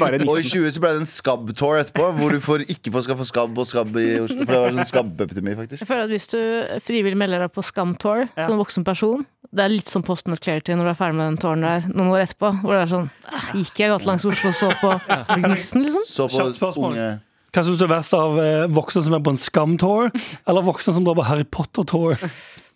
20 0.54 0.70
så 0.76 0.80
ble 0.84 0.90
det 0.94 1.00
en 1.02 1.10
skabb-tour 1.10 1.69
etterpå, 1.78 2.06
hvor 2.18 2.32
du 2.34 2.40
får, 2.42 2.64
ikke 2.72 2.90
får 2.94 3.04
skal 3.06 3.16
få 3.20 3.26
skabb 3.28 3.58
og 3.62 3.66
skabb 3.68 3.96
i 4.00 4.06
Oslo. 4.18 4.42
For 4.42 4.52
det 4.54 4.60
var 4.64 4.74
sånn 4.76 4.88
skabbepidemi, 4.90 5.54
faktisk. 5.58 5.82
Jeg 5.84 5.88
føler 5.88 6.08
at 6.08 6.10
Hvis 6.14 6.28
du 6.32 6.40
frivillig 6.82 7.18
melder 7.20 7.44
deg 7.44 7.52
på 7.54 7.62
Skamtour 7.62 8.24
ja. 8.26 8.46
som 8.48 8.58
voksen 8.58 8.86
person 8.86 9.24
Det 9.50 9.64
er 9.64 9.72
litt 9.72 9.88
som 9.90 10.02
Posten 10.06 10.34
Clarity 10.36 10.74
når 10.74 10.88
du 10.88 10.92
er 10.92 10.98
ferdig 10.98 11.18
med 11.18 11.28
den 11.30 11.40
tårnen 11.42 11.66
der 11.66 11.88
noen 11.94 12.12
år 12.14 12.24
etterpå. 12.26 12.52
Hvor 12.62 12.74
det 12.74 12.82
er 12.82 12.92
sånn 12.92 13.10
"Ah, 13.26 13.50
Gikk 13.54 13.82
jeg 13.82 13.90
gatelangs 13.94 14.26
Oslo 14.30 14.52
og 14.52 14.56
så 14.58 14.70
på 14.80 14.94
Gnisten, 15.44 15.84
liksom? 15.86 16.06
Så 16.06 16.28
på 16.30 16.72
unge 16.90 17.10
Hva 17.50 17.64
syns 17.66 17.78
du 17.80 17.84
er 17.84 17.92
verst 17.94 18.14
av 18.14 18.38
eh, 18.38 18.66
voksne 18.70 19.02
som 19.02 19.14
er 19.16 19.22
på 19.26 19.32
en 19.34 19.40
Skam-tour, 19.42 20.12
eller 20.46 20.62
voksne 20.62 20.94
som 20.94 21.06
drar 21.06 21.16
på 21.18 21.24
Harry 21.26 21.44
Potter-tour? 21.44 22.14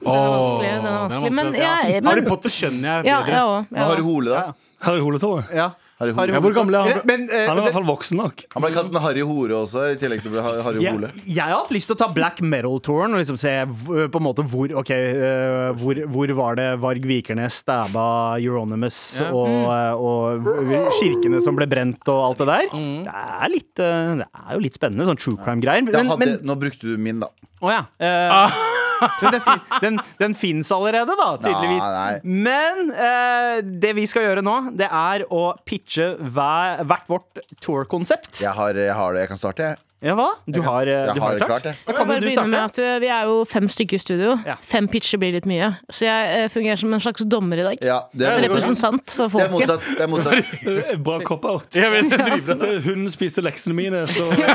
Det 0.04 0.10
er 0.10 0.82
vanskelig. 0.82 1.62
Er. 1.62 2.00
Men. 2.00 2.10
Harry 2.10 2.24
Potter 2.26 2.52
skjønner 2.52 2.98
jeg 2.98 3.08
ja, 3.08 3.20
bedre. 3.22 3.38
jeg 3.38 3.44
òg. 3.48 3.70
Men 3.70 3.86
Harry 3.88 4.04
Hole, 4.04 4.34
da? 4.34 4.74
Harry 4.84 5.00
Hole-tour? 5.00 5.46
Ja. 5.54 5.70
Harry 6.00 6.10
Hole. 6.12 6.32
Ja, 6.34 6.40
hvor 6.42 6.54
gammel 6.56 6.74
er 6.74 6.88
han? 6.90 7.02
Men, 7.06 7.28
eh, 7.30 7.44
Han 7.46 7.56
er 7.56 7.62
i 7.62 7.64
hvert 7.68 7.76
fall 7.76 7.86
voksen 7.86 8.18
nok. 8.18 8.40
Han 8.54 8.62
ble 8.64 8.70
kalt 8.74 8.88
en 8.90 9.00
Harry 9.04 9.22
Hore 9.22 9.54
også, 9.62 9.84
i 9.92 9.98
tillegg 10.00 10.22
til 10.24 10.32
å 10.32 10.34
bli 10.34 10.42
Har- 10.42 10.62
Harry 10.66 10.84
Hole. 10.90 11.10
Jeg, 11.14 11.26
jeg 11.36 11.44
har 11.44 11.54
hatt 11.60 11.70
lyst 11.70 11.86
til 11.86 11.94
å 11.94 11.98
ta 12.02 12.08
black 12.12 12.40
metal-touren 12.42 13.14
og 13.14 13.20
liksom 13.22 13.38
se 13.38 13.52
v- 13.64 14.08
på 14.10 14.16
en 14.20 14.26
måte 14.26 14.42
hvor 14.42 14.74
Ok, 14.80 14.90
eh, 14.90 15.70
hvor, 15.78 15.94
hvor 16.10 16.34
var 16.34 16.56
det 16.58 16.68
Varg 16.82 17.06
Vikernes 17.06 17.60
stabba 17.62 18.06
Euronymous 18.42 19.20
Ja. 19.20 19.30
og, 19.30 19.46
eh, 19.70 19.94
og 19.94 20.50
kirkene 20.98 21.40
som 21.40 21.54
ble 21.54 21.66
brent 21.70 22.02
og 22.08 22.20
alt 22.30 22.38
det 22.42 22.46
der? 22.50 22.68
Det 22.74 23.14
er 23.14 23.48
litt 23.54 23.78
eh, 23.78 24.14
Det 24.24 24.26
er 24.34 24.52
jo 24.58 24.60
litt 24.66 24.74
spennende, 24.74 25.06
sånn 25.06 25.16
true 25.20 25.36
crime-greier. 25.38 25.86
Da 25.92 26.02
Men, 26.02 26.06
hadde, 26.10 26.18
men 26.18 26.38
nå 26.42 26.58
brukte 26.58 26.80
du 26.90 26.98
min, 26.98 27.20
da. 27.20 27.28
Å 27.64 27.72
ja. 27.72 27.82
eh, 27.98 28.62
så 29.20 29.30
den, 29.32 29.40
den, 29.82 29.98
den 30.20 30.36
fins 30.38 30.70
allerede, 30.74 31.16
da, 31.18 31.30
tydeligvis. 31.42 31.86
Nei, 31.86 32.04
nei. 32.12 32.36
Men 32.44 32.92
eh, 32.92 33.56
det 33.82 33.94
vi 33.98 34.06
skal 34.10 34.28
gjøre 34.28 34.44
nå, 34.44 34.56
det 34.78 34.88
er 34.88 35.26
å 35.32 35.46
pitche 35.66 36.12
hver, 36.20 36.84
hvert 36.88 37.10
vårt 37.10 37.42
tour-konsept. 37.64 38.42
Jeg 38.44 38.54
har, 38.56 38.76
jeg 38.78 38.96
har 39.00 39.16
det. 39.16 39.24
Jeg 39.26 39.32
kan 39.34 39.40
starte, 39.40 39.72
jeg. 39.72 39.82
Ja, 40.04 40.12
hva? 40.18 40.26
Du 40.44 40.60
har, 40.60 40.86
eh, 40.86 41.14
du 41.14 41.20
har 41.20 41.38
klart? 41.38 41.48
klart, 41.48 41.64
jeg. 41.64 41.94
Kan 41.96 42.08
du 42.20 42.28
starte? 42.30 42.48
med 42.52 42.60
at 42.60 42.76
Vi 43.00 43.08
er 43.08 43.24
jo 43.24 43.38
fem 43.48 43.68
stykker 43.72 43.96
i 43.96 43.98
studio. 44.02 44.34
Ja. 44.44 44.56
Fem 44.60 44.86
pitcher 44.92 45.18
blir 45.22 45.32
litt 45.32 45.46
mye. 45.48 45.70
Så 45.88 46.04
jeg 46.04 46.44
eh, 46.44 46.48
fungerer 46.52 46.76
som 46.82 46.92
en 46.92 47.00
slags 47.00 47.24
dommer 47.24 47.56
i 47.62 47.64
dag. 47.64 47.78
Ja, 47.80 48.02
det 48.12 48.28
er. 48.28 48.42
Representant 48.44 49.14
for 49.16 49.28
Det 49.32 49.46
er 49.46 49.48
folket. 49.48 49.72
mottatt. 49.72 49.88
Det 49.96 50.04
er 50.04 50.12
mottatt. 50.12 51.00
Bra 51.08 51.18
cop-out. 51.24 51.68
Jeg 51.74 51.90
vet, 51.94 52.12
dritbra. 52.12 52.70
Hunden 52.88 53.08
spiste 53.14 53.40
leksene 53.44 53.74
mine, 53.80 54.04
så 54.06 54.28
Ja, 54.34 54.46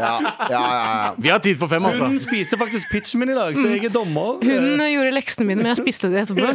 ja, 0.00 0.48
ja, 0.48 0.62
ja. 1.04 1.12
Vi 1.18 1.28
har 1.28 1.38
tid 1.44 1.58
for 1.60 1.68
fem, 1.68 1.84
altså. 1.84 2.04
Hunden 2.08 2.20
spiste 2.24 2.56
faktisk 2.60 2.88
pitchen 2.90 3.20
min 3.20 3.34
i 3.34 3.36
dag, 3.36 3.56
så 3.56 3.68
jeg 3.68 3.84
er 3.84 3.94
dommer. 3.94 4.40
Hun 4.42 4.80
gjorde 4.80 5.12
leksene 5.12 5.46
mine, 5.46 5.60
men 5.62 5.74
jeg 5.74 5.82
spiste 5.84 6.08
de 6.08 6.22
etterpå. 6.24 6.48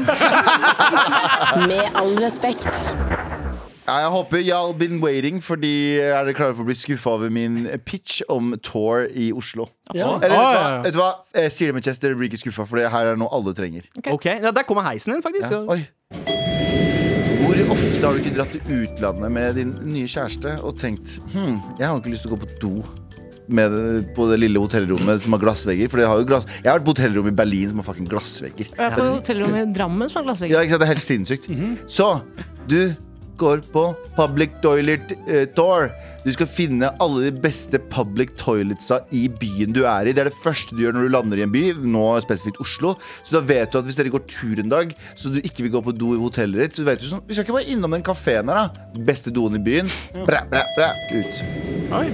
Med 1.68 1.86
all 1.96 2.16
respekt. 2.26 3.37
Ja, 3.88 4.02
jeg 4.04 4.10
håper 4.12 4.42
y'all 4.44 4.74
been 4.76 4.98
waiting, 5.00 5.38
fordi 5.40 5.70
er 6.04 6.26
dere 6.28 6.34
klare 6.36 6.52
for 6.58 6.66
å 6.66 6.68
bli 6.68 6.76
skuffa 6.76 7.14
over 7.16 7.30
min 7.32 7.62
pitch 7.88 8.18
om 8.28 8.50
tour 8.60 9.06
i 9.08 9.30
Oslo? 9.32 9.70
Ja. 9.96 10.10
Eller 10.20 10.28
vet 10.28 10.34
du 10.34 10.36
Ah, 10.36 10.50
hva? 10.58 10.82
Vet 10.84 10.98
du 10.98 11.00
hva? 11.00 11.12
Jeg 11.40 11.54
sier 11.56 11.72
det 11.72 11.78
med 11.78 11.88
Chester, 11.88 12.10
dere 12.12 12.20
blir 12.20 12.28
ikke 12.28 12.42
skuffa, 12.42 12.66
for 12.68 12.82
det 12.82 12.90
her 12.92 13.14
er 13.14 13.22
noe 13.22 13.32
alle 13.32 13.54
trenger. 13.56 13.88
Ok, 14.12 14.26
ja, 14.28 14.52
Der 14.52 14.68
kommer 14.68 14.84
heisen 14.90 15.14
din, 15.16 15.24
faktisk. 15.24 15.56
Ja. 15.56 15.64
Oi. 15.72 15.88
Hvor 17.40 17.62
ofte 17.78 18.04
har 18.04 18.12
du 18.18 18.20
ikke 18.26 18.36
dratt 18.36 18.52
til 18.58 18.76
utlandet 18.82 19.32
med 19.32 19.56
din 19.62 19.72
nye 19.88 20.08
kjæreste 20.12 20.58
og 20.68 20.76
tenkt 20.82 21.22
hm, 21.32 21.56
jeg 21.80 21.88
har 21.88 21.96
ikke 22.02 22.12
lyst 22.12 22.26
til 22.28 22.34
å 22.34 22.36
gå 22.36 22.44
på 22.44 22.52
do 22.60 22.74
med 23.48 23.72
det, 23.72 24.04
på 24.18 24.26
det 24.28 24.42
lille 24.42 24.60
hotellrommet 24.60 25.24
som 25.24 25.32
har 25.38 25.46
glassvegger? 25.46 25.88
For 25.88 26.02
det 26.04 26.10
har 26.12 26.20
jo 26.20 26.28
glass 26.28 26.44
Jeg 26.58 26.68
har 26.68 26.82
vært 26.82 26.90
på 26.90 26.96
hotellrom 26.98 27.30
i 27.32 27.36
Berlin 27.40 27.72
som 27.72 27.80
har 27.80 27.88
fucking 27.88 28.10
glassvegger. 28.12 28.68
Jeg 28.76 28.84
er 28.92 28.98
på 29.00 29.08
hotellrommet 29.16 29.64
i 29.64 29.74
Drammen 29.80 30.12
som 30.12 30.20
har 30.20 30.28
glassvegger. 30.34 30.58
Ja, 30.58 30.66
ikke 30.68 30.76
sant? 30.76 30.84
Det 30.84 30.90
er 30.90 30.96
helt 30.98 31.08
sinnssykt. 31.08 31.48
Så 31.88 32.10
du 32.68 32.80
går 33.40 33.64
på 33.74 33.84
public 34.18 34.58
toilet 34.64 35.14
eh, 35.28 35.46
tour. 35.58 35.92
Du 36.26 36.32
skal 36.36 36.50
finne 36.50 36.90
alle 37.04 37.28
de 37.30 37.42
beste 37.44 37.80
public 37.92 38.34
toiletsa 38.40 39.00
i 39.16 39.28
byen 39.32 39.76
du 39.76 39.84
er 39.88 40.10
i. 40.10 40.14
Det 40.16 40.26
er 40.26 40.30
det 40.32 40.42
første 40.44 40.76
du 40.76 40.82
gjør 40.84 40.98
når 40.98 41.08
du 41.08 41.14
lander 41.14 41.42
i 41.42 41.46
en 41.46 41.54
by, 41.54 41.64
nå 41.88 42.06
spesifikt 42.26 42.60
Oslo. 42.64 42.96
Så 43.22 43.38
da 43.38 43.44
vet 43.48 43.72
du 43.72 43.80
at 43.80 43.88
hvis 43.88 44.00
dere 44.00 44.12
går 44.14 44.26
tur 44.32 44.64
en 44.64 44.74
dag, 44.74 44.92
så 45.16 45.32
du 45.32 45.40
ikke 45.40 45.68
vil 45.68 45.76
gå 45.78 45.84
på 45.86 45.96
do 45.96 46.16
i 46.18 46.22
hotellet 46.22 46.66
ditt, 46.66 46.80
så 46.80 46.88
vet 46.88 47.04
du 47.04 47.08
sånn 47.12 47.24
Vi 47.28 47.38
skal 47.38 47.48
ikke 47.48 47.60
bare 47.60 47.70
innom 47.72 47.96
den 47.96 48.06
kafeen 48.06 48.52
her, 48.52 48.68
da. 48.68 48.90
Beste 49.08 49.34
doen 49.34 49.56
i 49.60 49.64
byen. 49.64 49.92
Bræ, 50.18 50.44
bræ, 50.52 50.66
bræ. 50.76 50.90
Ut. 51.22 51.42
Oi. 52.02 52.08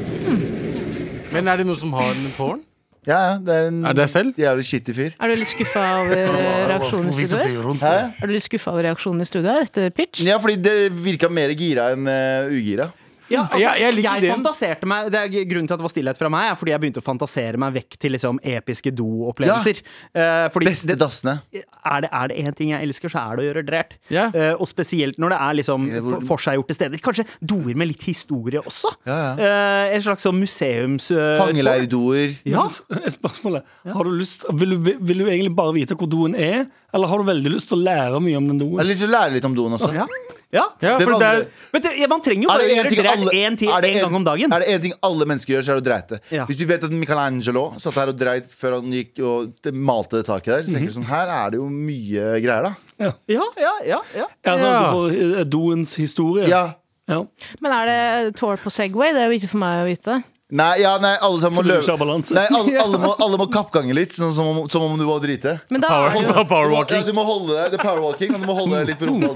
Men 1.33 1.49
er 1.49 1.61
det 1.61 1.65
noe 1.65 1.79
som 1.79 1.95
har 1.97 2.13
en 2.13 2.29
tårn? 2.37 2.61
Ja, 3.07 3.17
ja. 3.19 3.37
Det 3.43 3.55
er 3.55 3.67
en 3.67 3.83
Er 3.85 3.93
det 3.97 4.09
selv? 4.09 4.33
jævlig 4.39 4.65
skittig 4.65 4.95
fyr. 4.95 5.11
Er 5.19 5.27
du 5.33 5.35
litt 5.39 5.51
skuffa 5.51 5.83
over 5.99 6.17
eh, 6.17 6.67
reaksjonen 6.71 7.09
i 7.11 7.25
studioet? 7.27 7.81
Hæ? 7.83 7.95
Er 8.23 8.29
du 8.31 8.33
litt 8.35 8.45
skuffa 8.47 8.71
over 8.71 8.85
reaksjonen 8.87 9.21
i 9.21 9.27
studioet 9.27 9.53
her 9.57 9.67
etter 9.67 9.89
pitch? 9.97 10.23
Ja, 10.23 10.37
fordi 10.39 10.55
det 10.63 10.75
virka 11.03 11.29
mer 11.29 11.51
gira 11.59 11.89
enn 11.95 12.07
uh, 12.07 12.47
ugira. 12.53 12.87
Ja, 13.31 13.43
altså, 13.47 13.59
Jeg- 13.59 13.95
jeg 14.03 14.21
jeg 14.23 14.31
fantaserte 14.33 14.85
meg 14.85 15.11
det 15.11 15.19
er 15.21 15.45
Grunnen 15.45 15.67
til 15.67 15.73
at 15.73 15.79
det 15.79 15.85
var 15.87 15.93
stillhet 15.93 16.17
fra 16.17 16.29
meg, 16.29 16.51
er 16.51 16.55
fordi 16.55 16.71
jeg 16.73 16.81
begynte 16.81 17.01
å 17.01 17.05
fantasere 17.05 17.57
meg 17.57 17.73
vekk 17.73 17.97
til 17.99 18.11
liksom 18.11 18.39
episke 18.43 18.91
do-opplevelser. 18.93 19.81
Eh, 20.13 20.49
fordi 20.49 20.65
Beste 20.67 20.95
dassene. 20.99 21.39
er 21.53 22.01
det 22.01 22.09
er 22.11 22.27
det 22.27 22.37
én 22.37 22.55
ting 22.55 22.69
jeg 22.69 22.81
elsker, 22.83 23.09
så 23.09 23.19
er 23.31 23.35
det 23.37 23.43
å 23.43 23.47
gjøre 23.53 23.65
drert. 23.65 23.93
Ja. 24.09 24.27
Uh, 24.33 24.55
og 24.59 24.67
spesielt 24.67 25.17
når 25.17 25.29
det 25.29 25.39
er 25.39 25.53
liksom 25.61 25.87
Ja, 25.93 26.19
forseggjorte 26.27 26.73
steder. 26.75 26.97
Kanskje 26.99 27.25
doer 27.45 27.75
med 27.75 27.87
litt 27.87 28.03
historie 28.03 28.59
også. 28.61 28.91
Ja, 29.05 29.35
ja. 29.37 29.87
Uh, 29.89 29.95
en 29.95 30.01
slags 30.01 30.23
sånn 30.23 30.39
museums... 30.39 31.09
Uh, 31.11 31.37
Fangeleirdoer. 31.39 32.35
Ja. 32.45 32.67
Spørsmålet 33.17 33.63
har 33.85 34.03
du 34.03 34.11
lyst, 34.11 34.45
vil, 34.51 34.77
du, 34.83 34.93
vil 34.99 35.17
du 35.23 35.25
egentlig 35.29 35.55
bare 35.55 35.73
vite 35.73 35.95
hvor 35.95 36.09
doen 36.09 36.35
er, 36.35 36.67
eller 36.93 37.07
har 37.07 37.17
du 37.17 37.23
veldig 37.23 37.51
lyst 37.55 37.69
til 37.69 37.79
å 37.79 37.83
lære 37.83 38.19
mye 38.21 38.37
om 38.37 38.47
den 38.47 38.59
Jeg 38.59 38.69
doen? 38.69 38.77
har 38.79 38.85
lyst 38.89 39.01
til 39.03 39.09
å 39.09 39.15
lære 39.17 39.33
litt 39.37 39.45
om 39.45 39.55
doen 39.55 39.77
også. 39.79 39.93
Ja. 39.93 40.05
Ja. 40.53 40.63
Ja, 40.83 40.97
det 40.99 41.07
for 41.07 41.17
det 41.19 41.27
er, 41.27 41.47
Men 41.73 41.81
det, 41.81 41.91
man 42.09 42.21
trenger 42.21 42.43
jo 42.45 42.49
bare 42.53 42.61
å 42.61 42.69
en 42.69 42.77
gjøre 42.77 42.89
ting 42.93 43.07
alle- 43.13 43.33
én 43.33 43.57
til 43.57 43.67
én 43.69 43.99
gang 44.03 44.15
om 44.19 44.23
dagen. 44.27 44.53
Er 44.53 44.59
det 44.63 44.67
én 44.75 44.81
ting 44.85 44.93
alle 45.03 45.25
mennesker 45.25 45.55
gjør, 45.57 45.63
så 45.65 45.71
er 45.73 45.79
det 45.79 45.83
å 45.83 45.87
dreite. 45.89 46.19
Ja. 46.31 46.45
Hvis 46.45 46.57
du 46.61 46.65
vet 46.69 46.83
at 46.83 46.91
Michelangelo 46.91 47.65
satt 47.77 47.93
her 47.99 48.07
og 48.13 48.17
dreit 48.19 48.53
før 48.53 48.77
han 48.79 48.91
gikk 48.93 49.19
og 49.25 49.73
malte 49.73 50.21
det 50.21 50.25
taket 50.29 50.45
der, 50.53 50.61
så 50.61 50.69
Mhm. 50.69 50.75
tenker 50.77 50.93
du 50.93 50.99
sånn 50.99 51.09
Her 51.09 51.27
er 51.27 51.49
det 51.51 51.57
jo 51.59 51.67
mye 51.69 52.41
greier, 52.41 52.63
da. 52.63 52.75
Ja, 52.99 53.11
ja, 53.27 53.41
ja, 53.57 53.73
ja. 53.85 54.01
Ja, 54.15 54.27
Ja. 54.45 54.55
Du 54.55 54.95
får 54.95 55.39
eh, 55.39 55.43
doens 55.43 55.95
historie. 55.97 56.47
Ja. 56.47 56.73
Ja. 57.09 57.25
Men 57.59 57.71
er 57.73 57.85
det 57.85 58.35
tour 58.37 58.55
på 58.57 58.71
Segway? 58.71 59.11
Det 59.11 59.19
er 59.19 59.27
jo 59.29 59.33
viktig 59.37 59.49
for 59.49 59.57
meg 59.57 59.83
å 59.83 59.89
vite. 59.89 60.23
Nei, 60.53 60.73
ja, 60.83 60.91
nei, 61.01 61.15
alle 61.25 61.41
sammen 61.41 61.57
må 61.57 61.63
løpe. 61.65 61.95
Nei, 62.35 62.43
alle, 62.53 62.73
alle, 62.85 62.99
må, 63.01 63.13
alle 63.25 63.39
må 63.41 63.47
kappgange 63.53 63.95
litt, 63.97 64.13
sånn 64.13 64.33
som, 64.35 64.51
om- 64.51 64.69
som 64.69 64.85
om 64.85 64.93
du 64.99 65.05
var 65.07 65.19
drite. 65.23 65.55
Men 65.73 65.81
da 65.81 65.89
power, 65.89 66.09
er 66.09 66.13
jo 66.13 66.21
Du 66.33 66.69
må, 66.69 66.83
ja, 66.93 67.01
du 67.07 67.13
må 67.17 67.23
holde 67.25 67.57
deg, 67.57 67.71
det 67.73 67.79
er 67.79 67.85
powerwalking, 67.87 68.35
og 68.35 68.43
du 68.43 68.47
må 68.49 68.57
holde 68.59 68.83
deg 68.83 68.91
litt 68.91 68.99
på 69.01 69.09
rumpa. 69.09 69.33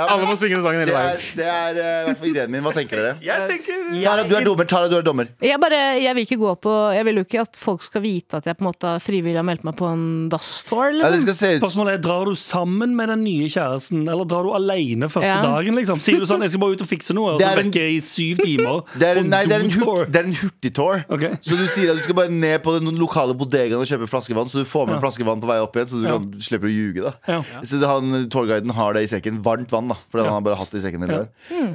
alle 0.00 0.26
må 0.28 0.34
synge 0.38 0.56
den 0.56 0.64
sangen 0.64 0.80
hele 0.82 0.90
Det 0.90 0.96
veien. 0.96 1.24
det 1.36 1.48
er 1.50 1.80
eh, 1.80 1.90
i 1.90 2.06
hvert 2.08 2.20
fall 2.20 2.30
ideen 2.30 2.52
min. 2.54 2.62
Hva 2.64 2.72
tenker 2.76 3.00
dere? 3.00 3.12
Jeg 3.24 3.48
tenker 3.50 3.74
Tara, 4.04 4.24
du 4.26 4.34
er 4.38 4.46
dommer. 4.46 4.68
Tara, 4.70 4.88
du 4.90 4.96
er 4.98 5.04
dommer. 5.06 5.30
jeg, 5.44 5.58
bare, 5.62 5.80
jeg 6.00 6.16
vil 6.16 6.26
ikke 6.28 6.38
gå 6.40 6.52
på 6.64 6.74
Jeg 6.94 7.06
vil 7.08 7.20
jo 7.20 7.26
ikke 7.26 7.42
at 7.44 7.58
folk 7.58 7.84
skal 7.84 8.04
vite 8.04 8.40
at 8.40 8.48
jeg 8.48 8.56
på 8.58 8.64
en 8.64 8.70
måte 8.70 8.94
frivillig 9.04 9.38
har 9.40 9.46
meldt 9.46 9.66
meg 9.66 9.76
på 9.78 9.88
en 9.90 10.04
dass-tour. 10.32 10.94
Liksom. 10.96 11.28
ut 11.28 11.62
Spørsmålet 11.64 11.98
er, 11.98 12.02
Drar 12.04 12.30
du 12.30 12.34
sammen 12.38 12.94
med 12.96 13.10
den 13.12 13.24
nye 13.26 13.49
kjæresten, 13.50 14.04
eller 14.08 14.24
drar 14.24 14.42
du 14.46 14.50
alene 14.56 15.08
første 15.10 15.26
Ja. 15.28 15.42
dagen? 15.42 15.74
liksom? 15.74 16.00
Sier 16.00 16.18
du 16.20 16.26
sånn 16.26 16.40
'jeg 16.40 16.50
skal 16.50 16.60
bare 16.60 16.72
ut 16.72 16.80
og 16.82 16.88
fikse 16.88 17.12
noe', 17.14 17.34
og 17.34 17.38
Det 17.38 17.46
så 17.46 17.52
er 17.58 17.62
vekker 17.62 17.80
jeg 17.80 17.94
i 17.96 18.00
syv 18.00 18.36
timer? 18.38 18.84
Det 19.00 19.06
er 19.08 19.16
en, 19.20 19.28
nei, 19.30 19.44
det 19.46 19.52
er 19.52 19.64
en, 19.64 19.70
hurt, 19.70 20.16
en 20.16 20.32
hurtigtour. 20.34 21.04
Okay. 21.10 21.32
Så 21.42 21.56
du 21.58 21.66
sier 21.66 21.90
at 21.90 21.96
du 21.98 22.02
skal 22.02 22.14
bare 22.14 22.30
ned 22.30 22.62
på 22.62 22.78
den 22.78 22.94
lokale 22.96 23.34
bodegaen 23.34 23.80
og 23.80 23.86
kjøpe 23.86 24.06
flaskevann, 24.08 24.48
så 24.48 24.58
du 24.60 24.64
får 24.64 24.86
med 24.86 24.94
en 24.96 25.02
flaske 25.02 25.24
vann 25.24 25.40
på 25.40 25.46
vei 25.46 25.58
opp 25.60 25.74
igjen, 25.76 25.88
så 25.88 26.00
du 26.00 26.06
Ja. 26.06 26.12
kan 26.18 26.32
slipper 26.40 26.68
å 26.68 26.72
ljuge. 26.72 27.02
da 27.02 27.12
Ja. 27.28 27.42
Så 27.62 27.78
det- 27.80 27.88
han, 27.88 28.28
Tourguiden 28.30 28.70
har 28.72 28.92
det 28.94 29.02
i 29.10 29.16
sekken. 29.16 29.42
Varmt 29.42 29.70
vann, 29.70 29.88
da. 29.88 29.96
For 30.10 30.18
han 30.22 30.28
har 30.30 30.40
bare 30.40 30.56
hatt 30.56 30.70
det 30.70 30.84
i 30.84 30.88
sekken 30.90 31.00
veien. 31.06 31.28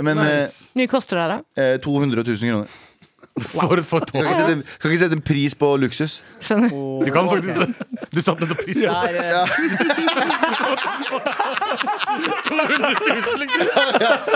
Men 0.03 0.17
Hvor 0.17 0.71
mye 0.75 0.87
koster 0.89 1.15
det, 1.15 1.43
da? 1.55 1.61
eh, 1.61 1.77
200 1.77 2.23
000 2.23 2.37
kroner. 2.49 2.67
For, 3.51 3.81
for 3.83 3.99
Kan 3.99 4.21
ikke, 4.23 4.35
sette, 4.35 4.63
kan 4.79 4.91
ikke 4.91 4.99
sette 5.01 5.15
en 5.17 5.21
pris 5.27 5.55
på 5.59 5.67
luksus. 5.75 6.13
Skjønner. 6.39 6.69
Du 7.03 7.09
kan 7.11 7.27
faktisk 7.27 7.57
det. 7.59 7.67
Du 8.15 8.21
satte 8.23 8.45
nettopp 8.45 8.61
pris 8.63 8.77
på 8.79 8.85
det. 8.87 8.87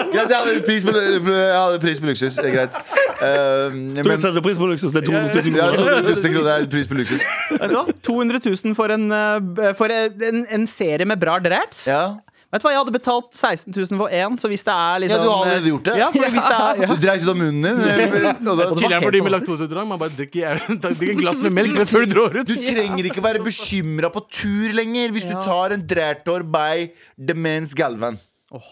Ja, 0.10 0.24
det 0.27 0.36
hadde 0.36 0.56
en 0.58 0.63
pris 0.65 0.84
på, 0.84 0.91
jeg 0.91 1.56
hadde 1.56 1.79
pris 1.79 2.01
på 2.01 2.10
luksus. 2.10 2.36
Det 2.36 2.50
er 2.50 2.56
greit. 2.58 2.75
Du 3.96 4.03
men 4.03 4.20
setter 4.20 4.44
pris 4.44 4.60
på 4.60 4.68
luksus. 4.68 4.91
Det 4.91 5.00
er 5.03 5.08
200 5.08 5.48
000 5.48 5.56
ja, 5.56 5.70
kroner. 5.72 6.01
200 6.03 6.15
000 6.20 6.34
kroner 6.36 6.51
er 6.51 6.70
pris 6.75 6.91
på 6.91 7.00
luksus. 7.00 7.24
vet 7.56 7.70
du 7.72 7.75
hva? 7.77 7.86
200 8.10 8.41
000 8.51 8.75
for 8.75 8.96
en, 8.96 9.12
eh, 9.15 9.74
for 9.79 9.96
en, 9.96 10.44
en 10.60 10.68
serie 10.68 11.08
med 11.08 11.24
bra 11.24 11.39
drats. 11.44 11.88
Ja. 11.88 12.03
Vet 12.50 12.63
du 12.63 12.65
hva, 12.65 12.72
Jeg 12.74 12.82
hadde 12.82 12.94
betalt 12.96 13.27
16 13.38 13.74
000 13.75 14.00
for 14.00 14.10
én, 14.10 14.38
så 14.41 14.50
hvis 14.50 14.63
det 14.65 14.74
er 14.74 15.01
liksom 15.03 15.20
Ja, 15.20 15.25
du 15.25 15.29
har 15.29 15.44
allerede 15.44 15.70
gjort 15.70 15.89
det? 15.89 15.98
Ja, 16.00 16.08
hvis 16.13 16.48
det 16.50 16.56
er, 16.58 16.79
Du 16.89 17.03
dreit 17.03 17.25
ut 17.25 17.29
av 17.29 17.38
munnen 17.38 17.68
din. 17.68 17.84
eh, 17.86 18.77
Chiller'n 18.79 19.03
for 19.06 19.13
de 19.13 19.22
med 19.22 19.36
laktoseutdrag. 19.36 19.89
Man 19.91 20.01
bare 20.01 20.15
drikker 20.18 20.63
drikker 20.86 21.13
en 21.13 21.22
glass 21.22 21.44
med 21.46 21.53
melk 21.60 21.77
rett 21.77 21.94
før 21.94 22.08
du 22.08 22.15
drar 22.15 22.39
ut. 22.39 22.50
Du 22.50 22.56
trenger 22.58 23.12
ikke 23.12 23.25
være 23.27 23.44
bekymra 23.46 24.10
på 24.13 24.25
tur 24.34 24.74
lenger 24.79 25.13
hvis 25.13 25.29
du 25.29 25.36
tar 25.46 25.77
en 25.77 25.86
Drertor 25.94 26.48
by 26.58 26.89
Demens 27.29 27.77
Galvan. 27.77 28.18
Oh. 28.50 28.65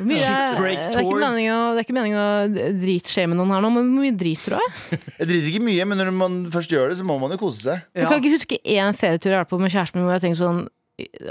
mye 0.00 0.16
er, 0.24 0.54
break 0.56 0.78
det, 0.80 0.94
er 0.96 1.02
ikke 1.04 1.18
meningen 1.20 1.52
å, 1.52 1.64
det 1.76 1.82
er 1.82 1.84
ikke 1.84 1.92
meningen 1.92 2.20
å 2.22 2.68
dritshame 2.80 3.36
noen 3.36 3.50
her 3.52 3.60
nå, 3.60 3.68
men 3.74 3.90
hvor 3.92 4.06
mye 4.06 4.14
driter 4.16 4.54
du 4.54 4.56
av? 4.56 4.78
Jeg 4.94 5.28
driter 5.28 5.48
ikke 5.50 5.64
mye, 5.66 5.86
men 5.90 6.00
når 6.00 6.12
man 6.16 6.38
først 6.54 6.72
gjør 6.72 6.88
det, 6.88 6.96
så 7.02 7.04
må 7.04 7.18
man 7.20 7.34
jo 7.36 7.40
kose 7.42 7.60
seg. 7.66 7.82
Jeg 7.92 8.08
kan 8.08 8.16
ikke 8.22 8.32
huske 8.32 8.60
én 8.64 8.96
ferietur 8.96 9.28
jeg 9.28 9.36
har 9.36 9.44
vært 9.44 9.52
på 9.52 9.60
med 9.60 9.74
kjæresten 9.74 10.00
min 10.00 10.08
hvor 10.08 10.16
jeg 10.16 10.24
tenkte 10.24 10.40
sånn 10.40 10.62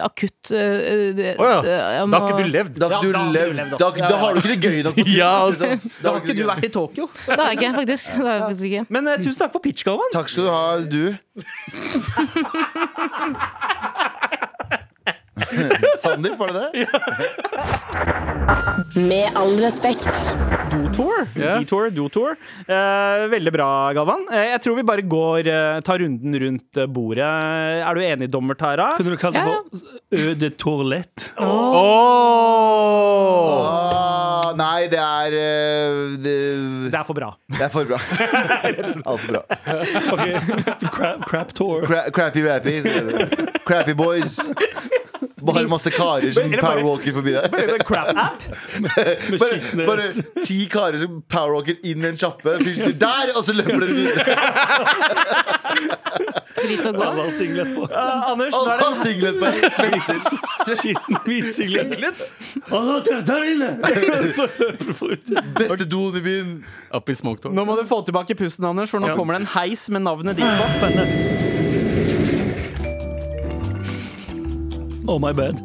akutt 0.05 0.51
øh, 0.51 1.15
det- 1.17 1.35
oh, 1.39 1.45
ja. 1.65 2.05
Da 2.05 2.19
har 2.19 2.27
ikke 2.29 2.43
du 2.43 2.49
levd. 2.53 2.73
Da, 2.79 2.85
Ja, 2.85 2.89
da 2.89 2.95
har 2.95 3.03
du 3.03 3.09
levd, 3.33 3.53
levd, 3.59 3.71
da, 3.79 3.87
da 4.09 4.15
har 4.23 4.29
du 4.33 4.37
ikke 4.41 4.53
det 4.55 4.61
gøy 4.63 4.81
nok. 4.87 4.95
Ja, 5.19 5.31
altså. 5.45 5.65
Da 5.67 5.75
Da 6.03 6.11
har 6.11 6.19
ikke 6.23 6.37
du 6.41 6.45
vært 6.49 6.65
i 6.65 6.71
Tokyo. 6.73 7.09
Det 7.29 7.39
har 7.39 7.47
jeg 7.51 7.57
ikke, 7.61 7.73
faktisk. 7.81 8.05
Det 8.17 8.25
har 8.25 8.33
jeg 8.33 8.43
faktisk 8.47 8.65
ikke. 8.71 8.83
Men 8.89 9.07
uh, 9.07 9.15
tusen 9.23 9.39
takk 9.43 9.51
for 9.55 9.59
pitch, 9.65 9.83
Galvan. 9.87 10.09
Takk 10.13 10.29
skal 10.29 10.43
du 10.43 10.49
ha, 10.49 10.63
du. 10.85 11.03
Sandeep, 16.03 16.37
var 16.39 16.47
det 16.53 16.59
det? 16.73 16.87
Med 19.09 19.29
all 19.37 19.55
respekt. 19.61 20.09
Do-tour. 20.71 21.27
Ja. 21.37 21.57
D-tour. 21.59 22.35
Eh, 22.67 23.27
veldig 23.31 23.51
bra, 23.53 23.67
Galvan. 23.97 24.25
Eh, 24.31 24.47
jeg 24.53 24.61
tror 24.63 24.75
vi 24.79 24.83
bare 24.87 25.01
går 25.09 25.47
eh, 25.49 25.79
tar 25.85 25.99
runden 26.01 26.37
rundt 26.43 26.77
eh, 26.81 26.85
bordet. 26.89 27.25
Er 27.25 27.93
du 27.97 28.01
enig, 28.05 28.29
dommer 28.33 28.57
Tara? 28.59 28.91
Kunne 28.97 29.13
du 29.15 29.17
kalt 29.21 29.35
det 29.37 29.43
for 29.45 29.63
Ø 30.15 30.33
de 30.41 30.49
toalett? 30.57 31.29
Åh! 31.39 31.49
Ah, 33.69 34.53
nei, 34.57 34.87
det 34.91 34.99
er 35.01 35.35
eh, 35.37 36.17
det, 36.23 36.35
Det 36.89 36.97
er 36.99 37.05
for 37.07 37.17
bra. 37.17 37.31
det 37.53 37.61
er 37.67 37.73
for 37.73 37.89
bra. 37.89 37.99
Altfor 39.09 39.35
bra. 39.35 39.41
Ok, 40.15 40.25
crap, 40.95 41.25
crap 41.29 41.53
tour. 41.57 41.85
Cra 41.89 42.07
crappy 42.15 42.45
rappy. 42.47 42.79
Crappy 43.67 43.93
boys. 43.97 44.39
Bare 45.45 45.67
masse 45.71 45.91
karer 45.93 46.31
som 46.35 46.53
Er 46.53 46.61
powerwalker 46.63 47.13
forbi 47.15 47.31
deg. 47.35 47.49
Bare 47.53 47.75
en 47.77 47.85
crap-app? 47.87 48.43
Bare, 49.41 49.85
bare 49.87 50.07
ti 50.45 50.59
karer 50.71 50.97
som 51.01 51.21
powerwalker 51.31 51.79
inn 51.83 52.03
i 52.03 52.07
en 52.11 52.17
sjappe. 52.19 52.57
Der! 52.59 53.33
Og 53.35 53.43
så 53.47 53.53
løper 53.55 53.79
dere 53.85 53.93
videre. 53.97 54.23
Drit 56.59 56.85
og 56.85 56.95
gå. 56.95 57.03
Alle 57.03 57.23
har 57.23 57.31
singlet 57.33 57.73
på. 57.75 57.81
Uh, 57.87 58.31
Anders, 58.31 58.53
Alle 58.57 58.71
er 58.71 58.77
det 58.77 58.85
har 58.85 58.95
singlet 59.05 59.35
på. 59.39 59.45
Skitten 60.79 61.19
hvitsinglet. 61.25 62.15
der, 63.09 63.21
der 63.29 63.43
inne! 63.53 63.69
Beste 65.59 65.85
doen 65.85 66.17
i 66.17 66.21
byen. 66.25 66.65
Nå 67.53 67.65
må 67.65 67.77
du 67.79 67.85
få 67.89 68.01
tilbake 68.07 68.35
pusten, 68.35 68.65
Anders, 68.65 68.89
for 68.89 68.99
nå 68.99 69.07
Ja. 69.13 69.15
kommer 69.15 69.33
det 69.37 69.41
en 69.45 69.51
heis 69.55 69.89
med 69.89 70.01
navnet 70.01 70.37
ditt 70.37 70.45
på. 70.45 71.48
Oh 75.09 75.17
my 75.17 75.31
bad. 75.33 75.57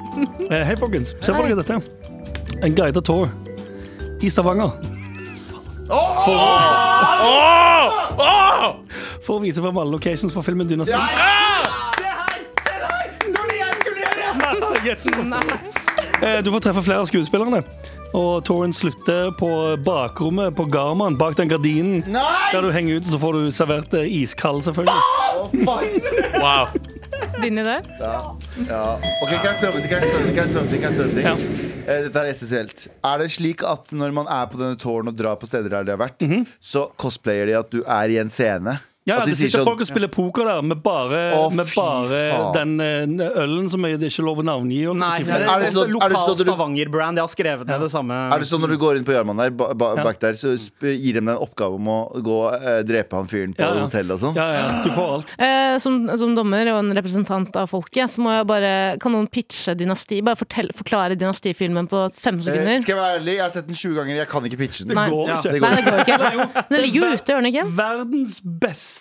Eh, 0.50 0.62
Hei, 0.66 0.76
folkens. 0.80 1.12
Se 1.20 1.34
for 1.34 1.44
dere 1.44 1.58
dette. 1.60 1.76
En 2.64 2.72
guidet 2.74 3.04
tour 3.04 3.28
i 4.24 4.30
Stavanger. 4.32 4.70
For 9.24 9.36
å 9.38 9.40
vise 9.42 9.60
fram 9.64 9.78
alle 9.80 9.92
locations 9.92 10.32
for 10.32 10.44
filmen 10.46 10.68
Dynasty. 10.68 10.92
Se 10.92 10.98
her! 11.00 11.70
Yes. 14.84 15.06
Eh, 16.22 16.40
Du 16.44 16.50
får 16.52 16.60
treffe 16.66 16.82
flere 16.84 17.00
av 17.04 17.08
skuespillerne. 17.08 17.62
Og 18.14 18.44
touren 18.46 18.72
slutter 18.72 19.32
på 19.38 19.48
bakrommet 19.84 20.54
på 20.56 20.64
Garman, 20.70 21.16
bak 21.18 21.34
den 21.40 21.48
gardinen. 21.50 22.04
Nei! 22.06 22.50
Der 22.52 22.62
du 22.62 22.70
henger 22.72 23.00
ut, 23.00 23.08
så 23.10 23.18
får 23.18 23.32
du 23.40 23.48
servert 23.52 23.94
eh, 23.98 24.06
iskald, 24.22 24.62
selvfølgelig. 24.62 25.00
Fuck! 25.64 26.38
Wow. 26.38 26.93
Din 27.42 27.58
idé? 27.58 27.76
Ja. 28.00 28.36
ja. 28.68 28.82
Ok, 29.22 29.30
kan 29.30 29.48
jeg 29.50 29.56
spørre 29.58 29.70
om 29.72 29.76
en 29.76 29.84
ting? 29.84 29.90
Kan 29.90 30.00
jeg 30.00 30.08
spørre 30.08 30.22
om 30.22 30.28
en? 30.28 30.34
Kan 30.34 30.44
jeg 30.44 30.50
spørre 30.52 30.64
om 30.64 30.68
en? 30.68 30.80
Kan 30.80 30.88
jeg 30.88 30.94
spørre 30.94 31.08
om 31.08 31.40
en 31.40 31.48
ting? 31.58 31.70
Eh, 31.84 32.00
Dette 32.06 32.20
er 32.22 32.30
essensielt. 32.32 32.86
Er 33.04 33.20
det 33.20 33.28
slik 33.34 33.64
at 33.68 33.90
når 33.92 34.14
man 34.16 34.28
er 34.32 34.46
på 34.48 34.60
denne 34.60 34.78
tårn 34.80 35.10
og 35.10 35.18
drar 35.18 35.36
på 35.40 35.48
steder 35.48 35.68
der 35.74 35.84
de 35.88 35.92
har 35.96 36.00
vært, 36.00 36.24
så 36.64 36.86
cosplayer 37.00 37.50
de 37.50 37.56
at 37.58 37.72
du 37.74 37.82
er 37.84 38.14
i 38.14 38.20
en 38.22 38.30
scene? 38.32 38.78
Ja, 39.06 39.18
at 39.20 39.26
de 39.26 39.32
Det 39.32 39.36
sitter 39.36 39.58
sånn 39.60 39.66
folk 39.68 39.80
og 39.84 39.86
spiller 39.86 40.08
poker 40.08 40.44
der 40.48 40.62
med 40.64 40.78
bare, 40.82 41.18
Å, 41.36 41.50
med 41.52 41.66
fy 41.68 41.76
bare 41.76 42.20
faen. 42.32 42.54
den 42.54 42.80
eh, 42.80 43.32
ølen 43.42 43.66
som 43.68 43.82
jeg, 43.84 43.98
det 44.00 44.06
er 44.08 44.12
ikke 44.14 44.24
lov 44.24 44.38
å 44.40 44.44
navngi. 44.48 44.78
holdt 44.88 44.96
jeg 44.96 44.96
på 44.96 44.96
å 44.96 44.98
Nei, 45.04 45.18
det 45.20 45.28
er, 45.28 45.42
Er 45.44 45.60
det 45.60 45.72
sånn- 45.74 45.92
er 46.00 46.08
det 46.08 46.16
sånn 46.16 46.30
at 46.32 46.38
du- 46.38 46.44
Stavanger-brand. 46.44 47.16
Jeg 47.20 47.24
har 47.26 47.32
skrevet 47.34 47.66
ned 47.68 47.80
det 47.84 47.90
samme. 47.92 48.14
Er 48.32 48.38
det 48.38 48.48
sånn 48.48 48.60
når 48.64 48.68
du 48.72 48.78
går 48.80 48.96
inn 48.96 49.04
på 49.04 49.12
Jarman 49.12 49.36
der, 49.36 49.50
ba, 49.50 49.74
ba, 49.74 49.94
Ja. 49.98 50.04
bak 50.04 50.18
der, 50.20 50.32
så 50.40 50.56
sp 50.56 50.88
gir 50.96 51.12
de 51.12 51.20
deg 51.20 51.28
en 51.28 51.36
oppgave 51.36 51.74
om 51.76 51.84
å 51.84 51.98
gå 52.24 52.38
eh, 52.54 52.82
drepe 52.82 53.12
han 53.12 53.26
fyren 53.28 53.52
på 53.54 53.60
Ja, 53.60 53.74
ja. 53.74 53.84
hotellet 53.84 54.10
og 54.16 54.20
sånn? 54.24 54.34
Ja, 54.40 54.48
ja, 54.56 54.82
du 54.84 54.88
får 54.96 55.12
alt. 55.18 55.34
Eh, 55.38 55.76
som, 55.84 56.08
som 56.16 56.34
dommer 56.34 56.64
og 56.72 56.78
en 56.84 56.94
representant 56.96 57.54
av 57.60 57.68
folket, 57.68 58.08
så 58.08 58.24
må 58.24 58.32
jeg 58.32 58.46
bare 58.46 58.96
Kan 58.98 59.12
noen 59.12 59.28
pitche 59.28 59.76
Dynasti? 59.76 60.22
Bare 60.24 60.36
fortell, 60.40 60.72
forklare 60.72 61.12
Dynastifilmen 61.14 61.86
på 61.92 62.08
fem 62.16 62.36
Eh, 62.40 62.48
sekunder? 62.48 62.80
skal 62.80 62.96
jeg 62.96 63.02
være 63.04 63.20
ærlig, 63.20 63.34
jeg 63.36 63.42
har 63.44 63.50
sett 63.50 63.66
den 63.68 63.74
20 63.76 63.94
ganger, 64.00 64.16
jeg 64.16 64.28
kan 64.32 64.42
ikke 64.48 64.56
pitche 64.64 64.86
den. 64.88 64.94
Nei. 64.96 65.10
Går 65.10 65.28
Ja. 65.28 65.36
ikke. 65.36 65.52
Det 65.52 65.60
Nei, 65.60 65.74
det 65.76 65.84
går 65.84 65.98
ikke. 66.00 66.68
Den 66.70 66.80
ligger 66.80 67.00
jo 67.04 67.12
ute, 67.12 67.28
gjør 67.28 67.42
den 67.42 67.52
ikke? 67.52 67.68
Verdens 67.76 68.40
beste 68.40 68.93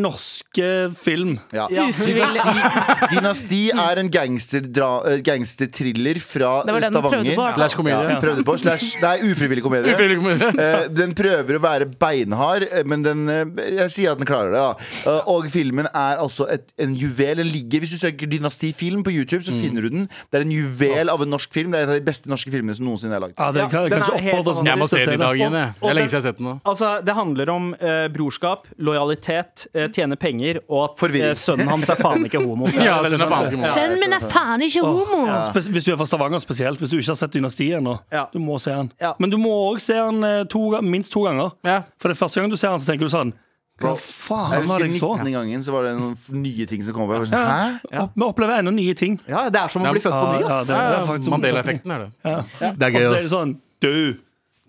norske 0.00 0.90
film. 0.96 1.38
Ja. 1.52 1.66
Ja. 1.70 1.88
Ufrivillig. 1.88 2.20
Dynasti, 2.20 3.14
Dynasti 3.14 3.60
er 3.70 4.00
en 4.00 4.10
eh, 4.10 5.20
gangsterthriller 5.24 6.20
fra 6.22 6.62
Det 6.66 6.74
var 6.74 6.80
den 6.80 6.92
den 6.92 7.02
prøvde 7.02 7.10
Stavanger. 7.10 7.36
på. 7.36 7.46
Slash 7.54 7.76
komedie. 7.76 8.10
Ja, 8.10 8.20
prøvde 8.20 8.44
på, 8.44 8.56
slash, 8.58 8.98
er 9.10 9.24
ufrivillig 9.24 9.62
komedie. 9.62 9.94
Ufrivillig 9.94 10.20
komedie. 10.22 10.50
Eh, 10.60 10.88
den 10.92 11.14
prøver 11.16 11.56
å 11.56 11.60
være 11.62 11.86
beinhard, 12.00 12.66
eh, 12.68 12.84
men 12.84 13.02
den, 13.04 13.22
jeg 13.64 13.90
sier 13.94 14.12
at 14.12 14.20
den 14.20 14.28
klarer 14.28 14.52
det. 14.52 14.60
Da. 14.60 15.14
Og 15.30 15.46
filmen 15.50 15.86
er 15.88 16.20
altså 16.20 16.46
et, 16.52 16.66
en 16.80 16.92
juvel. 16.98 17.40
Den 17.40 17.48
ligger, 17.50 17.80
Hvis 17.80 17.94
du 17.94 18.00
søker 18.00 18.28
Dynasti-film 18.30 19.04
på 19.06 19.12
YouTube, 19.14 19.44
så 19.46 19.54
finner 19.54 19.86
du 19.86 19.90
den. 19.94 20.08
Det 20.30 20.40
er 20.40 20.44
en 20.44 20.52
juvel 20.52 21.12
av 21.12 21.22
en 21.24 21.32
norsk 21.32 21.52
film. 21.54 21.72
Det 21.72 21.80
er 21.80 21.86
en 21.88 21.94
av 21.94 22.00
de 22.00 22.04
beste 22.06 22.30
norske 22.30 22.52
filmene 22.52 22.76
som 22.76 22.86
noensinne 22.88 23.16
er 23.16 23.24
lagd. 23.24 23.36
Ja, 23.38 23.50
det 23.56 23.68
kan 23.72 23.88
den 23.88 24.04
kanskje 24.04 24.66
Jeg 24.68 24.80
må 24.82 24.90
se 24.90 25.04
den 25.06 25.16
i 25.16 25.22
dag 25.22 25.40
igjen. 25.40 25.56
Det 25.56 25.90
er 25.92 25.96
lenge 25.96 26.12
siden 26.12 26.20
jeg 26.20 26.24
har 26.24 26.28
sett 26.28 26.42
den 26.42 26.50
nå. 26.50 26.54
Altså, 26.74 26.90
Det 27.06 27.16
handler 27.16 27.54
om 27.54 27.70
brorskap, 28.14 28.68
lojalitet, 28.78 29.29
eh, 29.74 29.88
tjene 29.94 30.16
penger, 30.20 30.60
og 30.68 30.84
at 30.90 30.98
Forvirring. 31.00 31.30
eh, 31.30 31.38
sønnen 31.38 31.68
hans 31.70 31.88
er 31.92 31.96
faen 32.00 32.24
ikke 32.28 32.40
homo. 32.44 32.66
Ja, 32.74 32.98
sånn- 33.04 33.28
morsom. 33.30 33.64
Sønnen 33.74 34.00
min 34.02 34.12
er 34.16 34.24
faen 34.30 34.62
ikke 34.66 34.82
homo! 34.84 35.20
Hvis 35.54 35.84
du 35.86 35.92
er 35.92 35.98
fra 36.00 36.06
Stavanger 36.10 36.40
spesielt, 36.42 36.78
hvis 36.80 36.90
du 36.90 36.96
ikke 36.98 37.12
har 37.14 37.20
sett 37.22 37.32
Dynastiet 37.36 37.78
ennå. 37.80 37.98
Ja. 38.12 38.26
Du 38.32 38.38
må 38.42 38.58
se 38.60 38.72
han. 38.74 38.90
Ja. 39.00 39.14
Men 39.18 39.30
du 39.30 39.38
må 39.38 39.52
òg 39.70 39.80
se 39.80 39.94
den 39.94 40.22
eh, 40.24 40.42
to, 40.50 40.64
minst 40.82 41.12
to 41.14 41.22
ganger. 41.28 41.52
Ja. 41.64 41.82
For 42.02 42.08
det 42.12 42.18
første 42.18 42.40
gang 42.42 42.50
du 42.50 42.56
ser 42.60 42.70
han, 42.74 42.78
så 42.82 42.90
tenker 42.92 43.06
du 43.08 43.12
sånn 43.14 43.32
Hva 43.80 43.94
faen 43.96 44.50
var 44.50 44.60
husker 44.66 44.82
det 44.84 44.88
jeg 44.92 45.00
så? 45.00 45.12
19. 45.24 45.32
gangen 45.32 45.62
så 45.64 45.72
var 45.72 45.86
det 45.88 45.92
noen 45.96 46.16
nye 46.42 46.66
ting 46.68 46.82
som 46.84 46.92
kom 46.92 47.06
opp. 47.06 47.14
Jeg 47.16 47.30
sånn, 47.30 47.46
Hæ? 47.48 48.00
Opp- 48.02 48.18
Vi 48.20 48.24
opplever 48.26 48.58
ennå 48.60 48.74
nye 48.76 48.92
ting. 48.98 49.14
Ja, 49.26 49.46
Det 49.48 49.56
er 49.62 49.68
som 49.72 49.86
å 49.88 49.92
bli 49.94 50.02
født 50.04 50.18
på 50.18 50.26
ny. 50.34 50.40
Ja, 50.42 50.48
ass. 50.58 50.66
det- 50.68 50.76
Ja, 50.76 50.98
er 51.00 51.06
faktisk 51.08 51.32
Mandela-effekten 51.32 51.94
er 51.94 51.98
det. 52.04 52.10
Ja. 52.28 52.42
Det 52.60 52.82
er 52.82 52.90
Og 52.90 52.92
gøy, 52.92 53.00
så 53.00 53.14
er 53.14 53.16
det 53.16 53.24
ass. 53.24 53.32
sånn 53.32 53.54
Du, 53.80 54.18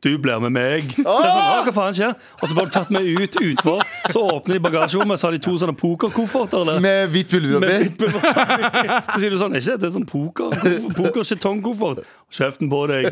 du 0.02 0.10
blir 0.18 0.40
med 0.42 0.52
meg. 0.56 0.88
Så 0.98 1.04
jeg 1.04 1.32
sånn, 1.32 1.66
hva 1.68 1.74
faen 1.76 1.94
skjer? 1.98 2.14
Og 2.42 2.50
så 2.50 2.56
bare 2.58 2.72
tatt 2.74 2.90
meg 2.94 3.06
ut 3.06 3.36
utfor. 3.38 3.84
Så 4.10 4.24
åpner 4.34 4.58
de 4.58 4.62
bagasjerommet, 4.66 5.20
så 5.22 5.28
har 5.30 5.36
de 5.36 5.42
to 5.46 5.54
sånne 5.62 5.76
pokerkofferter. 5.78 6.72
Med 6.82 7.12
hvitt 7.14 7.30
pulver 7.30 7.60
oppi? 7.60 8.10
Så 9.12 9.20
sier 9.22 9.34
du 9.34 9.38
sånn, 9.38 9.54
er 9.54 9.62
ikke 9.62 9.76
dette 9.78 9.92
sånn 9.94 10.08
poker? 10.10 10.56
Poker 10.98 11.28
skjetongkoffert. 11.28 12.02
Kjeften 12.34 12.72
på 12.72 12.80
deg. 12.90 13.10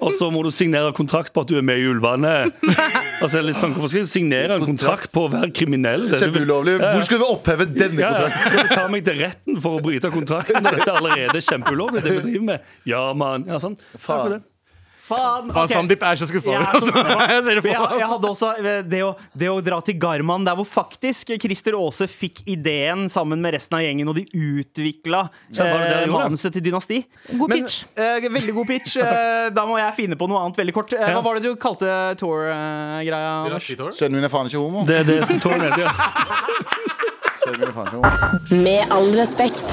Og 0.00 0.12
så 0.18 0.28
må 0.34 0.42
du 0.44 0.50
signere 0.54 0.92
kontrakt 0.96 1.32
på 1.32 1.44
at 1.46 1.50
du 1.52 1.56
er 1.60 1.64
med 1.66 1.80
i 1.80 1.86
Ulvane. 1.88 2.34
Og 2.66 3.30
så 3.30 3.38
det 3.38 3.44
litt 3.52 3.60
sånn, 3.62 3.72
Hvorfor 3.76 3.92
skal 3.94 4.02
jeg 4.04 4.10
signere 4.12 4.56
en 4.60 4.64
kontrakt 4.66 5.10
på 5.14 5.26
å 5.26 5.30
være 5.32 5.50
kriminell? 5.56 6.08
Kjempeulovlig. 6.16 6.76
Hvor 6.84 7.06
skal 7.08 7.22
vi 7.22 7.30
oppheve 7.32 7.68
denne 7.70 7.96
kontrakten? 7.96 8.36
ja. 8.36 8.50
Skal 8.50 8.68
du 8.68 8.74
ta 8.76 8.84
meg 8.92 9.06
til 9.08 9.18
retten 9.20 9.60
for 9.64 9.78
å 9.78 9.82
bryte 9.84 10.10
kontrakten 10.12 10.64
dette 10.68 10.84
er 10.84 10.92
allerede 11.00 11.42
kjempeulovlig? 11.48 12.04
Det 12.04 12.12
vi 12.18 12.22
driver 12.28 12.46
med 12.52 12.70
Ja, 12.92 13.02
mann. 13.16 13.48
Ja, 13.48 13.58
sånn. 13.62 13.76
Takk 13.96 14.04
for 14.04 14.36
det. 14.36 14.42
Faen, 15.06 15.50
Okay. 15.52 15.70
Sandeep 15.70 16.02
er 16.02 16.18
så 16.18 16.26
skuffa. 16.26 16.50
Jeg, 16.56 16.62
Jeg 17.46 17.60
jeg, 17.62 17.98
jeg 18.00 18.08
hadde 18.10 18.28
også 18.28 18.48
eh, 18.58 18.80
det 18.86 19.02
å, 19.06 19.12
det 19.38 19.48
å 19.52 19.58
dra 19.64 19.78
til 19.86 19.98
Garman, 20.02 20.44
der 20.46 20.56
hvor 20.58 20.66
faktisk 20.66 21.30
Christer 21.42 21.76
Aase 21.78 22.08
fikk 22.10 22.42
ideen 22.50 23.06
sammen 23.12 23.40
med 23.42 23.54
resten 23.54 23.78
av 23.78 23.84
gjengen, 23.84 24.10
og 24.10 24.18
de 24.18 24.24
utvikla 24.34 25.26
eh, 25.54 26.06
manuset 26.10 26.54
til 26.56 26.64
Dynasti. 26.66 27.00
God 27.32 27.54
Men, 27.54 27.62
pitch. 27.62 27.84
eh, 27.94 28.26
veldig 28.26 28.56
god 28.58 28.70
pitch. 28.72 28.96
ja, 29.02 29.50
da 29.54 29.66
må 29.68 29.78
jeg 29.78 29.94
finne 30.00 30.18
på 30.18 30.28
noe 30.30 30.42
annet 30.42 30.58
veldig 30.62 30.74
kort. 30.76 30.96
Eh, 30.98 31.12
hva 31.14 31.22
var 31.24 31.38
det 31.38 31.46
du 31.46 31.54
kalte 31.60 31.92
Tour-greia? 32.20 33.60
Sønnen 33.94 34.18
min 34.18 34.26
er 34.26 34.32
faen 34.32 34.50
ikke 34.50 34.62
homo. 34.62 34.86
Det 34.88 35.02
er 35.04 35.08
det 35.08 35.20
som 35.30 35.42
Tour 35.42 35.58
det. 35.62 35.70
Ja. 35.84 35.92
Er. 37.46 38.50
Med 38.50 38.90
all 38.90 39.12
respekt. 39.14 39.70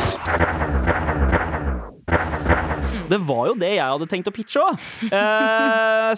Det 3.13 3.21
var 3.27 3.45
jo 3.51 3.55
det 3.61 3.75
jeg 3.75 3.85
hadde 3.85 4.09
tenkt 4.09 4.29
å 4.31 4.33
pitche 4.33 4.63
òg. 4.63 4.81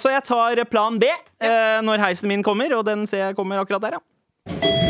så 0.01 0.13
jeg 0.13 0.23
tar 0.27 0.63
plan 0.71 0.99
B 1.01 1.11
uh, 1.11 1.83
når 1.83 2.07
heisen 2.07 2.31
min 2.31 2.45
kommer, 2.45 2.71
og 2.77 2.87
den 2.87 3.03
ser 3.09 3.27
jeg 3.27 3.39
kommer 3.39 3.59
akkurat 3.61 3.89
der, 3.89 3.99
ja. 3.99 4.84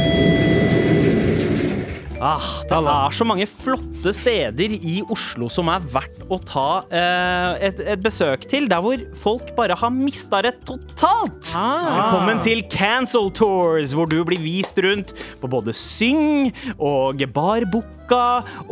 Ah, 2.25 2.41
det 2.65 2.73
er 2.73 3.13
så 3.13 3.25
mange 3.27 3.45
flotte 3.45 4.09
steder 4.17 4.71
i 4.81 4.95
Oslo 5.13 5.45
som 5.51 5.67
er 5.69 5.83
verdt 5.93 6.23
å 6.33 6.39
ta 6.41 6.63
eh, 6.89 7.67
et, 7.67 7.81
et 7.93 8.01
besøk 8.01 8.47
til. 8.49 8.65
Der 8.71 8.81
hvor 8.81 8.97
folk 9.21 9.51
bare 9.57 9.77
har 9.77 9.91
mista 9.93 10.39
det 10.41 10.55
totalt. 10.65 11.51
Ah. 11.53 11.85
Velkommen 11.99 12.41
til 12.45 12.63
Cancel 12.73 13.29
Tours, 13.37 13.93
hvor 13.93 14.09
du 14.09 14.17
blir 14.25 14.41
vist 14.41 14.79
rundt 14.81 15.13
på 15.43 15.51
både 15.53 15.75
Syng 15.77 16.49
og 16.79 17.21
Barbukka 17.35 18.23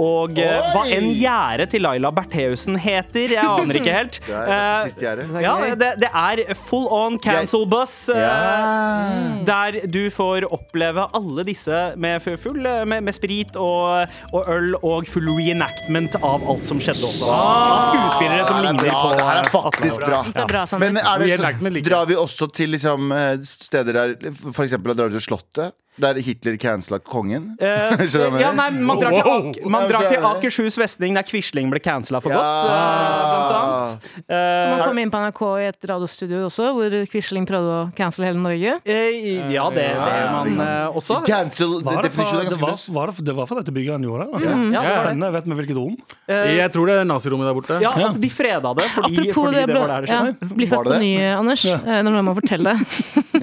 og 0.01 0.33
eh, 0.41 0.57
Oi! 0.57 0.71
hva 0.73 0.83
enn 0.97 1.07
gjerdet 1.13 1.69
til 1.75 1.85
Laila 1.85 2.09
Bertheussen 2.15 2.79
heter. 2.81 3.35
Jeg 3.37 3.45
aner 3.53 3.79
ikke 3.81 3.93
helt. 3.99 4.17
Det 4.27 4.33
er 4.33 4.49
det 4.49 4.57
Eh, 4.63 4.89
siste. 4.89 5.13
Er 5.13 5.41
ja, 5.43 5.53
det, 5.79 5.91
det 6.01 6.09
er 6.09 6.41
full 6.57 6.85
on 6.93 7.19
cancel 7.21 7.67
bus. 7.69 7.93
yeah. 8.13 8.23
Ja. 8.23 9.45
Der 9.47 9.77
du 9.89 10.01
får 10.13 10.45
oppleve 10.53 11.05
alle 11.17 11.45
disse 11.47 11.83
med 11.99 12.21
full 12.41 12.65
eh, 12.65 12.81
med, 12.89 13.03
med 13.05 13.15
sprit 13.15 13.42
og, 13.59 14.13
og 14.31 14.49
øl 14.53 14.75
og 14.79 15.07
full 15.09 15.27
reenactment 15.35 16.15
av 16.21 16.45
alt 16.49 16.65
som 16.67 16.79
skjedde 16.83 17.03
også. 17.09 17.27
Av 17.27 17.89
skuespillere 17.91 18.47
som 18.47 18.57
Det 18.57 18.63
er 18.63 18.71
ligner 18.71 18.89
bra. 18.89 19.03
på 19.03 19.13
Det 19.17 19.27
her 19.29 19.41
er 19.43 19.51
faktisk 19.53 20.07
bra. 20.07 20.65
Sander. 20.65 20.83
Men 20.85 20.97
er 21.01 21.19
det, 21.19 21.37
så, 21.37 21.83
drar 21.89 22.05
vi 22.09 22.15
også 22.15 22.47
til 22.55 22.73
liksom, 22.75 23.11
eh, 23.11 23.37
steder 23.43 23.93
der 23.93 24.15
eksempel 24.63 24.95
drar 24.97 25.11
vi 25.11 25.19
til 25.19 25.27
Slottet, 25.27 25.75
der 26.01 26.15
Hitler 26.25 26.55
cancela 26.57 26.97
kongen? 26.99 27.51
Eh, 27.61 27.67
ja, 28.41 28.51
nei, 28.57 28.69
man 28.81 28.97
drar 29.01 29.13
til, 29.13 29.27
Ak 29.33 29.59
man 29.69 29.87
drar 29.91 30.07
til. 30.09 30.23
Akershus 30.25 30.77
festning, 30.79 31.13
der 31.13 31.23
Quisling 31.27 31.69
ble 31.69 31.79
cancela 31.83 32.21
for 32.23 32.33
Ja. 32.33 32.39
godt. 32.39 32.65
eh, 32.65 33.25
blant 33.29 33.53
annet. 33.57 34.07
Eh, 34.27 34.71
Man 34.73 34.81
kom 34.87 34.97
inn 35.03 35.11
på 35.13 35.19
NRK 35.21 35.41
i 35.61 35.67
et 35.69 35.87
radiostudio 35.91 36.45
også, 36.47 36.71
hvor 36.73 36.95
Quisling 37.11 37.45
prøvde 37.49 37.75
å 37.77 37.83
cancele 37.97 38.25
hele 38.31 38.41
Norge. 38.41 38.79
eh, 38.85 39.51
ja, 39.53 39.67
det, 39.69 39.85
det 39.93 40.15
gjør 40.17 40.31
man 40.33 40.59
uh, 40.59 40.97
også. 40.97 41.19
Cancel 41.27 41.77
det, 41.77 41.83
for, 41.85 41.93
er 41.93 42.01
det, 42.07 42.13
ganske 42.17 42.59
var, 42.63 42.73
løs. 42.73 42.87
var 42.97 43.11
det, 43.13 43.25
det 43.29 43.35
var 43.37 43.45
for 43.51 43.61
dette 43.61 43.75
bygget 43.75 43.93
han 43.99 44.03
gjorde 44.09 44.25
det? 44.25 44.41
Ja, 44.43 44.81
det 44.81 44.95
var 44.97 45.11
det. 45.13 45.31
Vet 45.37 45.45
vi 45.51 45.59
hvilket 45.61 45.77
rom? 45.77 45.93
Uh, 46.25 46.33
Jeg 46.57 46.71
tror 46.73 46.89
det 46.89 46.97
er 47.03 47.07
nazirommet 47.09 47.47
der 47.51 47.53
borte. 47.59 47.79
ja, 47.83 47.93
altså, 47.93 48.19
de 48.23 48.29
freda 48.33 48.73
det 48.81 48.89
fordi, 48.95 49.13
Apropos 49.13 49.35
fordi 49.43 49.55
det, 49.55 49.67
det 49.67 49.73
ble, 49.73 49.79
var 49.83 49.93
der 49.93 50.01
det 50.01 50.09
ja, 50.17 50.49
bli 50.57 50.67
født 50.73 50.89
på 50.89 50.99
ny, 51.05 51.13
Anders. 51.37 51.63
Når 51.69 51.85
Det 51.85 51.97
er 51.99 52.03
noe 52.09 52.19
jeg 52.19 52.27
må 52.31 52.35
fortelle. 52.41 52.75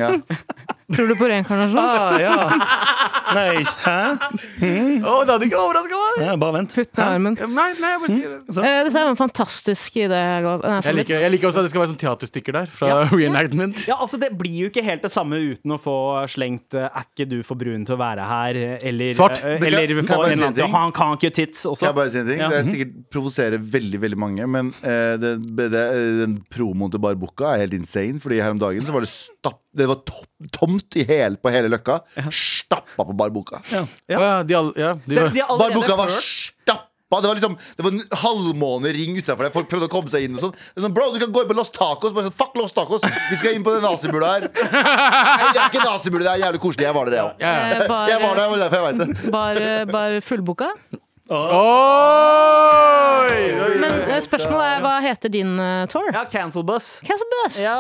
Ja. 0.00 0.10
Tror 0.90 1.06
du 1.10 1.14
på 1.14 1.28
reinkarnasjon? 1.30 1.78
Ah, 1.78 2.16
ja. 2.18 2.34
Nei, 3.30 3.60
hæ? 3.84 3.98
Å, 5.06 5.12
det 5.22 5.34
hadde 5.34 5.46
ikke 5.46 5.60
overraska 5.60 5.98
meg! 6.00 6.22
Ja, 6.26 6.34
bare 6.40 6.54
vent. 6.58 6.74
Putt 6.74 6.90
ned 6.98 7.04
armen. 7.04 7.36
Nei, 7.38 7.66
nei, 7.78 7.90
jeg 7.92 8.00
bare 8.02 8.10
sier 8.10 8.32
det. 8.32 8.38
Mm. 8.50 8.64
Eh, 8.66 8.78
Dette 8.88 8.98
er 8.98 9.06
jo 9.06 9.12
en 9.12 9.20
fantastisk 9.20 9.98
idé. 10.02 10.20
Jeg 10.40 10.96
liker, 10.98 11.22
jeg 11.24 11.32
liker 11.36 11.50
også 11.50 11.62
at 11.62 11.68
det 11.68 11.72
skal 11.72 11.84
være 11.84 11.92
sånn 11.92 12.00
teaterstykker 12.02 12.56
der, 12.58 12.72
fra 12.74 12.90
Ja. 12.90 12.98
reenactment. 13.20 13.84
Ja, 13.90 14.00
altså 14.02 14.18
Det 14.22 14.32
blir 14.40 14.56
jo 14.66 14.70
ikke 14.72 14.84
helt 14.86 15.06
det 15.06 15.12
samme 15.14 15.38
uten 15.38 15.76
å 15.76 15.78
få 15.80 15.96
slengt 16.30 16.74
eh, 16.74 16.88
'er 16.90 17.06
ikke 17.06 17.28
du 17.30 17.38
for 17.46 17.60
brun 17.60 17.86
til 17.86 17.94
å 17.94 18.00
være 18.00 18.26
her', 18.26 18.60
eller, 18.90 19.14
Svart. 19.14 19.38
kan- 19.40 19.62
eller 19.62 19.86
kan 19.86 19.96
jeg 19.96 20.08
få 20.10 20.32
en 20.34 20.44
annen? 20.50 20.74
'han 20.74 20.92
kan 20.96 21.14
ikke 21.16 21.30
tits' 21.38 21.66
også. 21.70 21.84
Skal 21.84 21.92
jeg 21.92 21.98
bare 22.00 22.10
si 22.10 22.18
en 22.18 22.26
ting? 22.32 22.40
Ja. 22.42 22.48
Det 22.50 22.58
er 22.58 22.70
sikkert 22.70 22.94
provoserer 23.14 23.58
veldig 23.78 24.00
veldig 24.02 24.18
mange, 24.18 24.46
men 24.50 24.74
uh, 24.82 25.14
det, 25.20 25.34
det, 25.70 25.86
den 26.24 26.38
promoen 26.50 26.90
til 26.90 26.98
Bar 27.00 27.14
er 27.14 27.62
helt 27.62 27.74
insane. 27.78 28.18
Fordi 28.20 28.40
her 28.42 28.50
om 28.50 28.58
dagen 28.58 28.82
så 28.82 28.92
var 28.92 29.06
det 29.06 29.12
stapp 29.12 29.60
Det 29.76 29.86
var 29.86 30.00
to 30.02 30.18
tomt 30.80 30.96
i 30.96 31.04
hel, 31.08 31.36
på 31.36 31.50
hele 31.54 31.68
Løkka. 31.72 32.00
Stappa 32.32 33.04
på 33.04 33.12
barboka 33.16 33.60
Barboka 33.60 33.62
Ja. 33.70 33.86
Ja, 34.08 34.42
de 34.42 34.54
alle, 34.54 34.72
ja, 34.76 34.94
de 35.06 35.14
Så 35.14 35.20
var, 35.22 35.28
de 35.34 35.40
har 35.40 35.48
allerede 35.54 35.74
Bukka 35.80 35.96
var 35.96 36.06
hørt- 36.06 36.22
stappa. 36.22 36.86
Det 37.10 37.26
var 37.26 37.34
liksom 37.34 37.56
Det 37.76 37.82
var 37.82 37.90
en 37.90 38.02
halvmånering 38.22 39.16
utafor 39.18 39.42
der. 39.42 39.50
Folk 39.50 39.68
prøvde 39.68 39.88
å 39.88 39.90
komme 39.90 40.08
seg 40.08 40.22
inn. 40.28 40.36
og 40.36 40.40
sånn 40.44 40.52
Det 40.54 40.78
er 40.78 40.84
sånn, 40.86 40.94
Bro, 40.94 41.12
du 41.12 41.18
kan 41.18 41.32
gå 41.32 41.42
inn 41.42 41.48
på 41.48 41.56
Los 41.58 41.70
Tacos. 41.70 42.12
Bare 42.14 42.28
sånn, 42.30 42.36
Fuck 42.38 42.54
Los 42.56 42.72
Tacos! 42.72 43.02
Vi 43.30 43.36
skal 43.36 43.54
inn 43.56 43.64
på 43.66 43.72
den 43.74 43.82
nazibula 43.82 44.26
her. 44.36 44.40
Nei, 44.48 45.52
det 45.52 45.58
er 45.58 45.68
ikke 45.72 45.82
nazibula, 45.84 46.22
det 46.22 46.32
er 46.36 46.44
jævlig 46.46 46.60
koselig. 46.62 46.86
Jeg 46.86 46.94
var 46.94 47.04
der, 47.10 47.16
jeg 47.16 47.24
òg. 47.24 47.34
ja, 47.40 47.50
ja. 47.50 47.66
Eh, 47.66 47.80
Jeg 47.80 48.20
var 48.22 48.34
der, 48.36 48.42
det 48.42 48.50
var 48.50 48.58
derfor 48.62 48.76
jeg 48.76 48.86
veit 48.86 48.98
det. 49.00 49.30
Bare, 49.32 49.86
bar 49.90 50.20
fullboka. 50.20 50.70
Oi! 51.30 51.38
Men 53.80 53.92
spørsmålet 54.24 54.66
er 54.66 54.80
hva 54.82 54.94
heter 55.04 55.30
din 55.32 55.52
uh, 55.60 55.84
tour? 55.90 56.08
Ja, 56.10 56.24
cancel 56.30 56.64
bus. 56.66 56.88
Cancel 57.06 57.28
Bus? 57.30 57.58
Ja. 57.62 57.76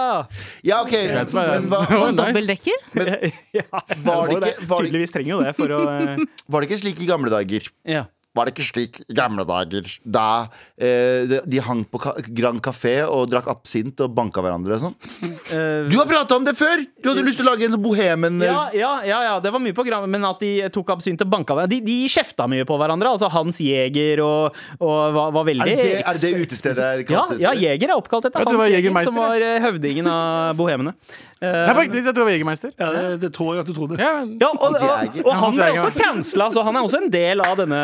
Ja, 0.66 0.78
ok, 0.84 0.94
men 1.10 1.26
hva, 1.32 1.80
Oh, 1.98 2.06
nice. 2.14 2.30
Dobbeltdekker? 2.30 2.78
ja. 3.58 3.66
Var 4.06 4.30
det 4.30 4.52
ikke- 4.54 4.68
var 4.70 4.78
det- 4.78 4.86
Tydeligvis 4.86 5.14
trenger 5.16 5.32
jo 5.34 5.40
det 5.48 5.54
for 5.58 5.74
å 5.74 5.80
eh, 5.96 6.22
var 6.52 6.62
det 6.62 6.70
ikke 6.70 6.80
slik 6.84 7.02
i 7.02 7.08
gamle 7.10 7.32
dager? 7.34 7.66
Ja. 7.90 8.04
Var 8.30 8.46
det 8.46 8.52
ikke 8.54 8.62
slik 8.66 8.98
i 9.10 9.14
gamle 9.18 9.42
dager 9.42 9.88
da 10.06 10.46
eh, 10.78 11.26
de, 11.42 11.58
hang 11.66 11.80
på 11.90 11.98
ka 11.98 12.12
Grand 12.30 12.60
Café 12.62 13.00
og 13.02 13.24
drakk 13.32 13.48
absint 13.50 13.98
og 14.04 14.12
banka 14.14 14.42
hverandre 14.44 14.76
og 14.76 14.84
sånn? 14.84 14.94
Du 15.90 15.96
har 15.98 16.06
prata 16.06 16.36
om 16.38 16.44
det 16.46 16.54
før! 16.54 16.84
Du 17.02 17.10
hadde 17.10 17.24
lyst 17.26 17.40
til 17.40 17.48
å 17.48 17.50
lage 17.50 17.66
en 17.66 17.74
sånn 17.74 17.82
bohemen 17.82 18.38
eh, 18.44 18.46
Ja, 18.46 18.68
ja, 18.76 18.92
ja, 19.08 19.18
ja, 19.26 19.32
det 19.42 19.50
var 19.50 19.62
mye 19.62 19.74
på 19.74 19.82
Grand 19.88 20.06
men 20.10 20.22
at 20.28 20.38
de 20.42 20.52
tok 20.70 20.92
absint 20.94 21.20
og 21.24 21.30
banka 21.32 21.56
hverandre. 21.56 21.74
De, 21.74 21.80
de 21.84 22.06
kjefta 22.10 22.46
mye 22.50 22.66
på 22.68 22.78
hverandre. 22.78 23.10
Altså 23.10 23.30
Hans 23.34 23.58
Jæger 23.64 24.22
og, 24.24 24.60
og 24.78 24.94
var, 25.16 25.34
var 25.34 25.48
veldig 25.50 25.66
Er 25.66 25.82
det 25.82 25.88
er 25.98 26.20
det, 26.20 26.20
det 26.22 26.44
utestedet 26.46 26.86
er 26.86 27.02
Ja, 27.10 27.24
ja, 27.48 27.56
Jæger 27.66 27.90
er 27.90 27.98
oppkalt 27.98 28.30
etter 28.30 28.46
Hans 28.46 28.70
Jæger, 28.70 28.94
som 29.10 29.18
var 29.18 29.42
eh, 29.42 29.58
høvdingen 29.66 30.06
av 30.10 30.54
bohemene. 30.60 30.94
Eh, 31.40 31.48
Nei, 31.66 31.72
på 31.72 31.80
ekte 31.86 31.96
vis, 31.96 32.04
jeg 32.04 32.12
tror 32.12 32.26
jeg 32.26 32.28
var 32.28 32.34
Jegermeister. 32.36 32.72
Ja, 32.76 32.88
det, 32.92 33.20
det 33.22 33.30
tror 33.32 33.54
jeg 33.56 33.62
at 33.62 33.68
du 33.70 33.72
trodde. 33.72 33.96
Ja, 33.96 34.10
men- 34.18 34.34
ja, 34.42 34.50
og, 34.52 34.74
og, 34.76 35.14
og 35.24 35.34
han 35.40 35.54
ble 35.56 35.68
også 35.72 35.92
cancela, 35.96 36.50
så 36.52 36.64
han 36.66 36.76
er 36.76 36.84
også 36.84 37.00
en 37.00 37.08
del 37.14 37.40
av 37.40 37.54
denne 37.62 37.80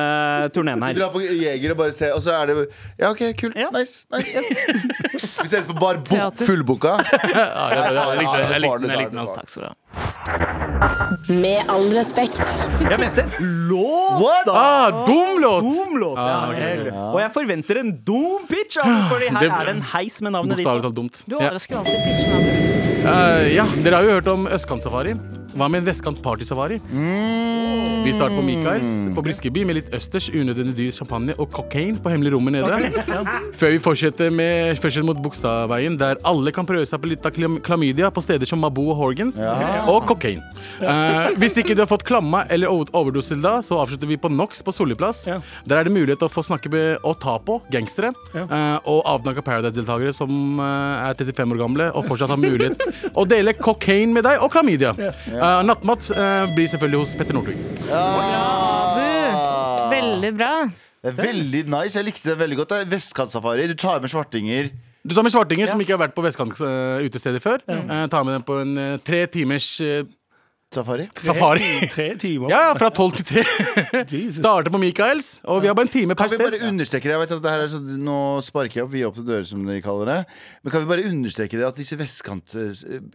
turneen 0.53 0.83
Du 0.83 0.85
her. 0.91 0.99
drar 0.99 1.15
på 1.15 1.23
Jeger 1.25 1.73
og 1.73 1.79
bare 1.81 1.95
ser, 1.97 2.13
og 2.13 2.21
så 2.27 2.35
er 2.37 2.51
det 2.53 2.57
Ja, 3.01 3.11
OK, 3.15 3.23
kult. 3.41 3.57
Ja. 3.57 3.71
Nice. 3.73 4.05
nice. 4.13 4.45
Vi 5.43 5.49
ses 5.49 5.67
på 5.71 5.79
bar 5.81 6.03
bo- 6.05 6.31
fullboka. 6.45 6.99
Ja, 7.37 7.49
det, 7.73 7.81
det, 7.97 8.05
jeg 8.05 8.21
likte 8.21 8.45
det. 8.53 8.61
Likte 8.61 8.85
den, 8.85 8.93
Ja, 8.93 9.25
altså. 9.25 9.41
Takk 9.41 9.51
skal 9.51 9.63
du 9.63 9.69
ha. 9.73 10.06
Med 11.29 11.71
all 11.73 11.87
respekt. 11.95 12.43
Jeg 12.81 12.99
mente 13.01 13.25
låt! 13.41 14.45
da! 14.47 14.53
Ah, 14.55 15.05
dum 15.07 15.41
låt! 15.43 15.63
Dum 15.65 15.97
låt. 15.99 16.19
Ja, 16.19 16.37
okay. 16.51 16.85
ja. 16.91 17.05
Og 17.13 17.21
jeg 17.23 17.33
forventer 17.35 17.81
en 17.83 17.93
dum 18.07 18.45
pitch, 18.51 18.79
altså, 18.83 19.09
fordi 19.13 19.31
her 19.33 19.41
Det- 19.41 19.51
er 19.51 19.65
det 19.71 19.75
en 19.77 19.83
heis 19.95 20.21
med 20.23 20.33
navnet 20.33 20.57
ditt. 20.57 20.67
Bokstavelig 20.67 20.83
talt 20.89 20.97
dumt. 20.97 21.23
Du 21.29 21.37
overrasker 21.39 21.77
alltid 21.77 21.99
pitchen 22.07 22.33
Uh. 23.07 23.11
Eh, 23.13 23.55
ja, 23.55 23.65
dere 23.85 23.95
har 23.95 24.03
jo 24.03 24.11
hørt 24.19 24.29
om 24.33 24.47
østkantsafari. 24.51 25.13
Hva 25.57 25.69
med 25.73 25.81
en 25.81 25.87
vestkant 25.89 26.19
partysafari? 26.23 26.77
Vi 28.07 28.13
starter 28.13 28.37
på 28.37 28.43
Michaels 28.45 28.91
på 29.17 29.23
Briskeby 29.25 29.65
med 29.67 29.79
litt 29.79 29.95
østers, 29.97 30.29
unødvendig 30.31 30.77
dyr 30.77 30.93
champagne 30.95 31.35
og 31.41 31.49
cocaine 31.55 31.99
på 32.03 32.13
hemmelig 32.13 32.35
rommet 32.37 32.59
nede. 32.59 32.91
Før 33.59 33.73
vi 33.73 33.81
fortsetter 33.83 34.31
med 34.35 34.77
førsel 34.79 35.07
mot 35.09 35.19
Bogstadveien, 35.25 35.97
der 35.99 36.21
alle 36.29 36.53
kan 36.55 36.69
prøve 36.69 36.87
seg 36.87 37.01
på 37.03 37.11
litt 37.11 37.27
av 37.27 37.35
klamydia 37.67 38.13
på 38.15 38.23
steder 38.23 38.49
som 38.49 38.61
Mabo 38.63 38.85
og 38.93 39.01
Horgans, 39.01 39.41
og 39.91 40.05
cocaine. 40.07 40.45
Uh, 40.77 41.33
hvis 41.41 41.57
ikke 41.63 41.75
du 41.75 41.83
har 41.83 41.91
fått 41.91 42.05
klamma 42.07 42.45
eller 42.53 42.71
overdose 42.71 43.35
til 43.35 43.43
da, 43.43 43.57
så 43.65 43.81
avslutter 43.81 44.11
vi 44.11 44.21
på 44.21 44.31
Nox 44.33 44.63
på 44.63 44.75
Solli 44.77 44.97
plass. 44.99 45.25
Ja. 45.27 45.41
Der 45.67 45.81
er 45.81 45.89
det 45.89 45.95
mulighet 45.97 46.21
til 46.21 46.29
å 46.29 46.33
få 46.33 46.45
snakke 46.47 46.71
med 46.73 47.03
og 47.07 47.17
ta 47.23 47.39
på 47.43 47.59
gangstere 47.73 48.13
eh, 48.37 48.77
og 48.87 49.03
avdanka 49.09 49.43
Paradise-deltakere 49.47 50.13
som 50.15 50.61
uh, 50.61 51.09
er 51.09 51.17
35 51.17 51.57
år 51.57 51.63
gamle 51.65 51.89
og 51.97 52.07
fortsatt 52.07 52.35
har 52.35 52.41
mulighet 52.41 52.87
å 53.21 53.27
dele 53.29 53.57
cocaine 53.57 54.15
med 54.15 54.27
deg 54.29 54.43
og 54.45 54.53
klamydia. 54.55 54.93
Eh, 55.47 55.63
nattmat 55.63 56.09
uh, 56.17 56.49
blir 56.57 56.67
selvfølgelig 56.73 57.03
hos 57.05 57.15
Petter 57.19 57.37
Northug. 57.37 57.59
Ja. 57.87 58.07
Veldig 59.93 60.33
bra. 60.35 60.53
Det 61.05 61.13
er 61.13 61.19
veldig 61.21 61.63
nice. 61.71 61.95
Jeg 61.95 62.09
likte 62.09 62.33
det 62.33 62.39
veldig 62.41 62.59
godt. 62.63 62.73
Det 62.73 62.81
er 62.83 62.91
Vestkantsafari. 62.97 63.69
Du 63.71 63.77
tar 63.79 64.01
med 64.03 64.11
svartinger. 64.11 64.73
Du 65.07 65.15
tar 65.15 65.23
med 65.23 65.31
svartinger 65.31 65.71
som 65.71 65.81
ikke 65.83 65.95
har 65.95 66.03
vært 66.03 66.17
på 66.17 66.25
vestkantutesteder 66.25 66.99
uh, 66.99 67.07
utesteder 67.07 67.43
før. 67.43 67.63
Eh, 67.71 68.07
tar 68.11 68.27
med 68.27 68.35
dem 68.35 68.47
på 68.47 68.57
en 68.65 68.73
eh, 68.83 68.97
tre 69.07 69.23
timers 69.31 69.69
eh, 69.85 70.03
Safari. 70.77 71.07
safari. 71.19 71.71
Tre 71.93 72.09
timer. 72.21 72.51
Ja, 72.55 72.61
ja, 72.69 72.75
fra 72.79 72.91
tolv 72.95 73.17
til 73.17 73.27
tre. 73.27 73.45
Starter 74.41 74.73
på 74.73 74.81
Michaels, 74.83 75.41
og 75.49 75.63
vi 75.65 75.71
har 75.71 75.77
bare 75.79 75.89
en 75.89 75.95
time 75.95 76.17
per 76.17 76.29
Kan 76.29 76.37
vi 76.37 76.45
bare 76.45 76.69
understreke 76.69 77.09
det? 77.09 77.15
Jeg 77.17 77.23
vet 77.25 77.35
at 77.39 77.43
det 77.45 77.55
her 77.55 77.65
er 77.65 77.73
så, 77.73 77.81
Nå 77.81 78.19
sparker 78.45 78.81
jeg 78.81 78.87
opp 78.87 78.93
vide 78.95 79.09
opp 79.09 79.19
til 79.19 79.27
dører, 79.29 79.49
som 79.49 79.65
de 79.67 79.81
kaller 79.85 80.13
det. 80.13 80.21
Men 80.63 80.75
kan 80.75 80.85
vi 80.85 80.91
bare 80.93 81.09
understreke 81.11 81.59
det 81.59 81.67
at 81.67 81.81
disse 81.81 81.99
vestkant... 81.99 82.55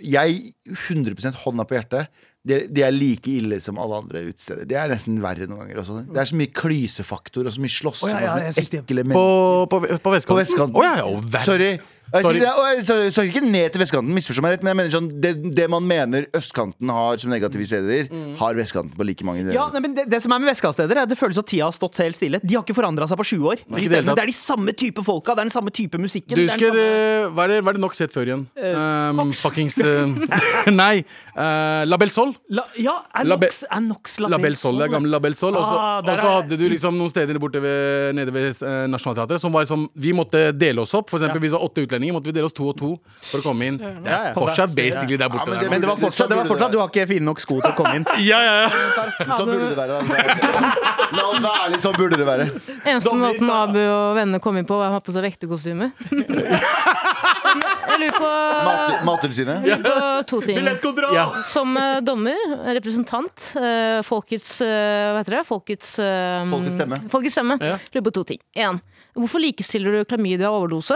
Jeg, 0.01 0.41
100% 0.89 1.41
hånda 1.45 1.67
på 1.69 1.77
hjertet, 1.77 2.11
de, 2.41 2.57
de 2.73 2.81
er 2.81 2.93
like 2.95 3.29
ille 3.29 3.59
som 3.61 3.77
alle 3.81 3.99
andre 4.01 4.23
utesteder. 4.31 4.65
Det 4.69 4.77
er 4.79 4.89
nesten 4.89 5.19
verre 5.21 5.45
noen 5.49 5.61
ganger 5.65 5.81
også. 5.83 5.99
Det 6.09 6.21
er 6.23 6.29
så 6.31 6.39
mye 6.39 6.53
klysefaktor 6.57 7.45
og 7.45 7.53
så 7.53 7.61
mye 7.61 7.73
slåssing 7.73 8.15
oh, 8.17 8.23
ja, 8.25 8.35
ja, 8.47 8.53
ekle 8.81 9.05
mennesker. 9.05 9.67
på, 9.69 9.81
på 10.01 10.13
vestkant. 10.15 10.31
På 10.31 10.39
vestkanten. 10.39 10.79
Oh, 10.81 10.87
ja, 10.87 11.05
ver- 11.37 11.89
Sorry. 12.11 12.39
Jeg 12.43 12.75
jeg 12.75 12.83
sorry, 12.85 13.09
sorry, 13.15 13.29
ikke 13.31 13.41
ned 13.47 13.71
til 13.71 13.79
vestkanten, 13.81 14.11
misforstå 14.15 14.43
meg 14.43 14.51
rett, 14.57 14.63
men 14.67 14.71
jeg 14.73 14.77
mener 14.81 14.91
sånn 14.91 15.05
det, 15.23 15.31
det 15.55 15.67
man 15.71 15.85
mener 15.87 16.25
østkanten 16.35 16.89
har 16.91 17.17
som 17.21 17.31
negative 17.31 17.63
steder, 17.69 18.09
har 18.39 18.57
vestkanten 18.57 18.97
på 18.99 19.05
like 19.07 19.23
mange. 19.27 19.45
Ja, 19.55 19.69
nei, 19.71 19.79
men 19.85 19.93
det, 19.95 20.07
det 20.11 20.19
som 20.23 20.33
er 20.35 20.41
med 20.43 20.51
vestkantsteder, 20.51 20.91
er 20.99 21.05
at 21.07 21.11
det 21.13 21.17
føles 21.19 21.37
som 21.39 21.45
tida 21.47 21.69
har 21.69 21.75
stått 21.75 22.01
helt 22.03 22.17
stille. 22.19 22.41
De 22.43 22.57
har 22.57 22.65
ikke 22.65 22.75
forandra 22.75 23.07
seg 23.07 23.19
på 23.21 23.27
20 23.31 23.47
år. 23.53 23.61
De 23.63 23.77
det 23.79 23.85
stedene, 23.87 24.15
det 24.19 24.25
er 24.25 24.31
de 24.33 24.35
samme 24.35 24.75
type 24.75 25.05
folka, 25.07 25.35
det 25.37 25.45
er 25.45 25.49
den 25.51 25.55
samme 25.55 25.71
type 25.71 26.01
musikken. 26.03 26.35
Du 26.35 26.41
det 26.41 26.49
er 26.49 26.51
husker 26.51 26.73
samme- 26.73 26.89
eh, 26.89 27.29
Hva 27.31 27.45
er 27.47 27.53
det, 27.53 27.61
hva 27.63 27.71
er 27.71 27.79
det 27.79 27.83
nok 27.85 27.95
sett 27.95 28.11
før 28.11 28.27
igjen? 28.33 28.43
Um, 28.59 29.31
fuckings 29.37 29.79
uh, 29.79 30.11
Nei. 30.81 31.03
Uh, 31.31 31.85
La 31.87 31.95
Belle 32.01 32.11
Sol. 32.11 32.35
La, 32.51 32.65
ja, 32.75 32.97
er 33.15 33.29
La 33.31 33.37
Nox, 33.39 33.63
er 33.71 33.81
Nox 33.87 34.19
La, 34.19 34.33
La 34.35 34.41
Belle 34.41 34.59
Sol, 34.59 34.75
det 34.81 34.89
er 34.89 34.93
gamle 34.97 35.13
La 35.15 35.19
Belle 35.23 35.39
Sol. 35.39 35.55
Og 35.55 35.63
så 35.63 35.79
Ah, 35.81 36.03
er- 36.03 36.21
hadde 36.41 36.57
du 36.59 36.67
liksom 36.69 36.97
noen 36.99 37.09
steder 37.13 37.39
borte 37.39 37.61
ved, 37.63 38.11
nede 38.19 38.35
ved 38.35 38.51
uh, 38.65 38.83
Nationaltheatret 38.91 39.39
som 39.39 39.53
var 39.55 39.63
liksom 39.63 39.87
Vi 39.95 40.11
måtte 40.17 40.49
dele 40.51 40.83
oss 40.83 40.91
opp. 40.97 41.07
For 41.09 41.19
eksempel 41.21 41.39
hvis 41.39 41.51
vi 41.51 41.55
så 41.55 41.61
åtte 41.63 41.81
utlendinger, 41.87 41.99
måtte 42.09 42.25
vi 42.25 42.33
dele 42.33 42.45
oss 42.49 42.53
to 42.57 42.65
og 42.71 42.77
to 42.79 42.89
for 43.29 43.37
å 43.37 43.43
komme 43.45 43.67
inn. 43.69 43.77
Det 43.77 44.09
er 44.09 44.33
fortsatt 44.33 44.73
basically 44.75 45.17
der 45.21 45.29
borte. 45.29 45.45
Ja, 45.45 45.45
men 45.45 45.53
der. 45.53 45.61
det- 45.61 45.69
Men 45.71 45.81
det 45.81 45.87
var 45.91 45.97
fortsatt, 46.01 46.29
det 46.29 46.37
var 46.37 46.45
fortsatt 46.49 46.71
du 46.73 46.79
har 46.81 46.87
ikke 46.89 47.05
fine 47.07 47.25
nok 47.29 47.39
sko 47.39 47.59
til 47.61 47.69
å 47.71 47.75
komme 47.77 47.95
inn. 48.01 48.05
Ja, 48.31 48.39
ja, 48.41 48.53
ja. 48.65 48.69
Sånn 49.37 49.51
burde 49.51 49.69
det 49.69 49.77
være. 49.77 50.01
La 51.13 51.23
oss 51.29 51.39
være 51.43 51.57
ærlige, 51.67 51.81
sånn 51.85 51.97
burde 52.01 52.17
det 52.17 52.25
være. 52.25 52.49
Eneste 52.87 53.13
måten 53.13 53.49
Abu 53.53 53.79
og 53.85 54.15
vennene 54.17 54.39
kom 54.41 54.57
inn 54.57 54.65
på, 54.65 54.77
var 54.81 54.89
å 54.89 54.97
ha 54.97 54.99
på 55.05 55.11
seg 55.13 55.21
vekterkostyme. 55.29 55.91
Jeg 57.91 57.99
lurer 57.99 58.15
på, 58.15 58.29
Mat- 58.65 59.03
Mattilsynet. 59.05 59.65
to 60.27 60.39
ting. 60.45 60.57
Ja. 61.13 61.25
Som 61.43 61.75
eh, 61.77 61.99
dommer, 62.05 62.37
representant, 62.77 63.49
eh, 63.59 63.99
folkets 64.07 64.61
eh, 64.63 65.11
Hva 65.11 65.19
heter 65.21 65.35
det? 65.39 65.43
Folkets 65.49 65.95
Folkets 65.99 66.77
stemme. 66.77 67.01
Folkets 67.11 67.35
stemme. 67.35 67.57
Ja. 67.61 67.75
Lurer 67.93 68.05
på 68.07 68.13
to 68.15 68.23
ting. 68.23 68.39
Én. 68.55 68.79
hvorfor 69.17 69.41
likestiller 69.43 69.91
du 69.91 70.05
klamydia 70.07 70.47
og 70.51 70.61
overdose? 70.63 70.95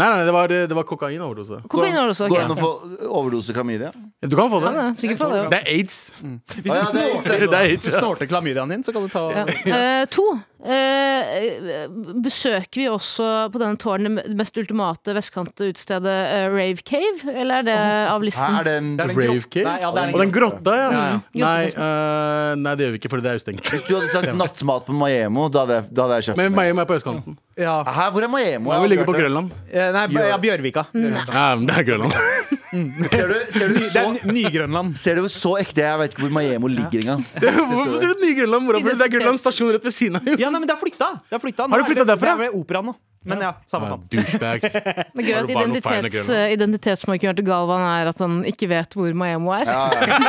Nei, 0.00 0.08
nei, 0.16 0.24
det 0.28 0.32
var, 0.34 0.48
det 0.72 0.76
var 0.78 0.86
kokainoverdose. 0.88 1.60
Kokainoverdose, 1.68 2.28
Går 2.32 2.38
det 2.40 2.44
an 2.46 2.54
ok. 2.54 2.58
å 2.58 2.64
få 2.64 3.08
overdose 3.20 3.54
klamydia? 3.56 3.90
Du 4.24 4.36
kan 4.38 4.50
få 4.52 4.60
det. 4.64 4.72
Ja, 4.80 4.86
sikkert 4.96 5.18
for 5.22 5.34
det. 5.36 5.42
Det 5.52 5.58
er 5.60 5.72
aids. 5.76 5.98
Hvis 6.20 6.72
Å, 6.72 6.76
ja, 6.76 6.84
du 6.84 6.98
det 6.98 7.02
er- 7.04 7.10
snorter, 7.20 7.46
Det 7.46 7.58
er 7.60 7.66
aids. 7.70 7.82
hvis 7.84 7.92
du 7.92 7.98
snorter 7.98 8.30
klamydiaen 8.30 8.72
din, 8.74 8.82
så 8.86 8.92
kan 8.96 9.02
du 9.06 9.12
ta 9.12 9.24
Ja. 9.34 9.44
Eh, 9.46 10.04
to. 10.10 10.26
Eh, 10.64 11.86
besøker 12.24 12.80
vi 12.82 12.86
også 12.90 13.26
på 13.52 13.60
denne 13.62 13.78
tårnen 13.80 14.18
det 14.20 14.34
mest 14.36 14.56
ultimate 14.60 15.14
vestkantutstedet 15.16 16.16
uh, 16.30 16.46
Rave 16.52 16.84
Cave? 16.86 17.24
Eller 17.32 17.62
er 17.62 17.66
det 17.68 17.78
av 18.12 18.24
listen? 18.26 18.58
Er 18.60 18.68
det 18.68 18.74
en 18.80 18.90
Det 18.98 19.06
er 19.06 19.14
Rave 19.16 19.46
Cave? 19.48 19.64
Nei, 19.66 19.78
ja, 19.82 19.90
det 19.96 20.02
er 20.02 20.10
en 20.10 20.14
Og 20.14 20.22
den 20.24 20.34
grott. 20.36 20.58
grotta, 20.60 20.76
ja. 20.76 20.90
Ja, 20.90 21.02
ja. 21.10 21.44
Nei, 21.46 21.64
eh, 21.70 22.52
nei, 22.60 22.74
det 22.76 22.86
gjør 22.86 22.94
vi 22.96 23.02
ikke, 23.02 23.12
fordi 23.14 23.26
det 23.26 23.32
er 23.32 23.38
jo 23.40 23.44
stengt. 23.46 23.72
Hvis 23.72 23.86
du 23.88 23.92
hadde 23.96 24.12
sagt 24.14 24.36
nattmat 24.40 24.88
på 24.88 24.96
Maiemo, 25.00 25.48
da 25.48 25.64
hadde 25.64 25.78
jeg, 25.80 25.90
da 25.96 26.06
hadde 26.06 26.20
jeg 26.20 26.28
kjøpt 26.30 26.42
Men. 26.44 26.56
Miami 26.60 26.84
er 26.84 26.90
på 26.90 26.98
østkanten. 27.00 27.38
Ja. 27.60 27.76
Hæ, 27.84 28.08
hvor 28.14 28.24
er 28.24 28.32
Maemo? 28.32 28.70
Ja, 28.72 28.78
Jeg 28.78 28.82
vi 28.82 28.94
ligger 28.94 29.08
på 29.08 29.14
aldri 29.16 29.26
hørt 29.26 29.30
Grønland. 29.32 29.52
Eh, 29.72 29.92
Nei, 29.96 30.06
ja, 30.30 30.40
Bjørvika. 30.40 30.86
Ja, 30.94 31.54
men 31.56 31.68
det 31.70 31.78
er 31.80 31.88
Grønland. 31.92 32.12
det. 32.70 33.10
Ser 33.10 33.28
du, 33.30 33.34
ser 33.52 33.68
du 33.68 33.74
Det 33.80 33.96
er 34.00 34.10
Ny- 34.14 34.32
Ny-Grønland. 34.36 34.96
Ser 35.00 35.18
du 35.20 35.28
så 35.32 35.56
ekte 35.60 35.82
Jeg 35.82 35.98
vet 36.02 36.14
ikke 36.14 36.22
hvor 36.26 36.34
Maemo 36.38 36.70
ligger 36.70 37.00
engang. 37.02 37.24
Hvorfor 37.34 37.96
sier 37.98 38.14
du 38.14 38.24
Ny-Grønland? 38.24 38.66
Mora? 38.68 38.80
Det 38.86 39.06
er 39.08 39.12
Grønland 39.18 39.40
stasjon 39.42 39.72
rett 39.74 39.84
ved 39.88 39.94
siden 39.96 40.20
av. 40.20 40.26
jo. 40.30 40.36
Ja, 40.38 40.50
nei, 40.50 40.60
men 40.62 40.68
det 40.70 40.76
er 40.76 40.82
flytta! 40.82 41.08
Det 41.30 41.38
er 41.40 41.42
flytta. 41.42 41.66
Nå 41.66 41.74
Har 41.76 41.82
du 41.82 41.88
flytta 41.90 42.06
derfra? 42.12 42.36
Det 42.36 42.46
er 42.46 42.50
ved 42.50 42.60
operaen 42.62 42.90
nå. 42.92 42.94
Men 43.28 43.42
ja, 43.44 43.50
samme 43.68 43.90
faen. 43.90 44.04
Douchebags. 44.14 44.72
Det 45.14 45.20
er 45.20 45.26
gøy 45.26 45.34
at 45.42 45.50
identitets, 45.52 46.14
Grønland? 46.28 46.52
identitetsmarkøren 46.56 47.36
til 47.36 47.44
Galvan 47.44 47.82
er 47.84 48.08
at 48.08 48.22
han 48.24 48.38
ikke 48.48 48.68
vet 48.70 48.94
hvor 48.96 49.12
Maemo 49.12 49.52
er. 49.58 49.68
Ja, 49.68 49.82
ja. 49.92 50.20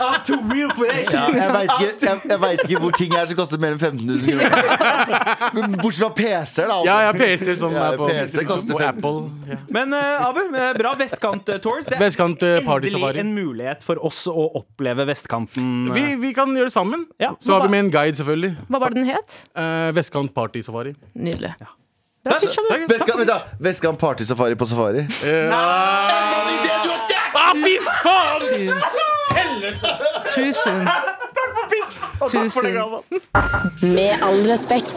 Ah, 0.00 0.14
too 0.24 0.38
real 0.48 0.70
for 0.72 0.88
that 0.88 1.10
Ja, 1.12 1.26
jeg 1.28 1.50
veit 1.52 1.72
ikke, 1.74 2.06
jeg, 2.06 2.20
jeg 2.30 2.40
vet 2.40 2.62
ikke 2.64 2.78
hvor 2.80 2.94
ting 2.96 3.12
er 3.18 3.26
som 3.28 3.36
koster 3.36 3.60
mer 3.60 3.74
enn 3.74 3.80
15 3.82 4.06
000 4.08 4.22
kroner. 4.24 5.50
Men 5.58 5.74
Bortsett 5.76 6.06
fra 6.06 6.08
PC-er, 6.16 6.70
da. 6.70 6.78
Ja, 6.88 6.94
ja, 7.04 7.10
PC 7.12 7.52
som 7.60 7.74
Ja, 7.76 7.90
er 7.92 7.98
på, 8.00 8.06
PC 8.08 8.46
koster 8.48 8.70
på 8.72 8.78
15 8.80 8.86
Apple. 8.88 9.50
Ja. 9.50 9.58
Men 9.76 9.92
eh, 9.98 10.24
Abu, 10.24 10.40
eh, 10.56 10.70
bra 10.78 10.94
vestkant-tours. 11.02 11.90
Det 11.90 11.98
er 11.98 12.00
Vestkant 12.00 12.46
eh, 12.48 12.62
Party 12.64 12.88
endelig 12.88 12.94
Safari. 12.96 13.20
en 13.26 13.34
mulighet 13.36 13.84
for 13.84 14.00
oss 14.08 14.22
å 14.32 14.46
oppleve 14.62 15.04
vestkanten. 15.10 15.68
Vi, 15.92 16.06
vi 16.24 16.32
kan 16.38 16.48
gjøre 16.56 16.70
det 16.72 16.76
sammen. 16.78 17.04
Ja. 17.20 17.34
Så 17.36 17.58
har 17.58 17.66
vi 17.68 17.74
med 17.76 17.84
en 17.90 17.92
guide, 17.98 18.16
selvfølgelig. 18.22 18.54
Hva 18.72 18.80
var 18.86 18.96
det 18.96 19.02
den 19.02 19.12
het? 19.12 19.42
Eh, 19.52 19.90
Vestkant 20.00 20.32
Party 20.40 20.64
Safari. 20.64 20.96
Nydelig. 21.12 21.52
Ja. 22.22 22.30
han 22.32 22.40
pitch, 22.40 22.58
Abu. 22.58 22.86
Vestkant, 22.88 23.18
vent 23.18 23.28
da, 23.28 23.40
Vestkant 23.58 23.98
Party 23.98 24.24
Safari 24.24 24.54
på 24.56 24.66
safari. 24.66 25.06
Ah, 27.32 27.54
fy 27.54 27.78
faen! 28.02 28.72
Soon. 30.52 30.84
takk 30.84 31.50
for 32.20 32.30
Too 32.30 32.48
soon. 32.48 33.94
Med 33.94 34.22
all 34.22 34.42
respekt. 34.50 34.96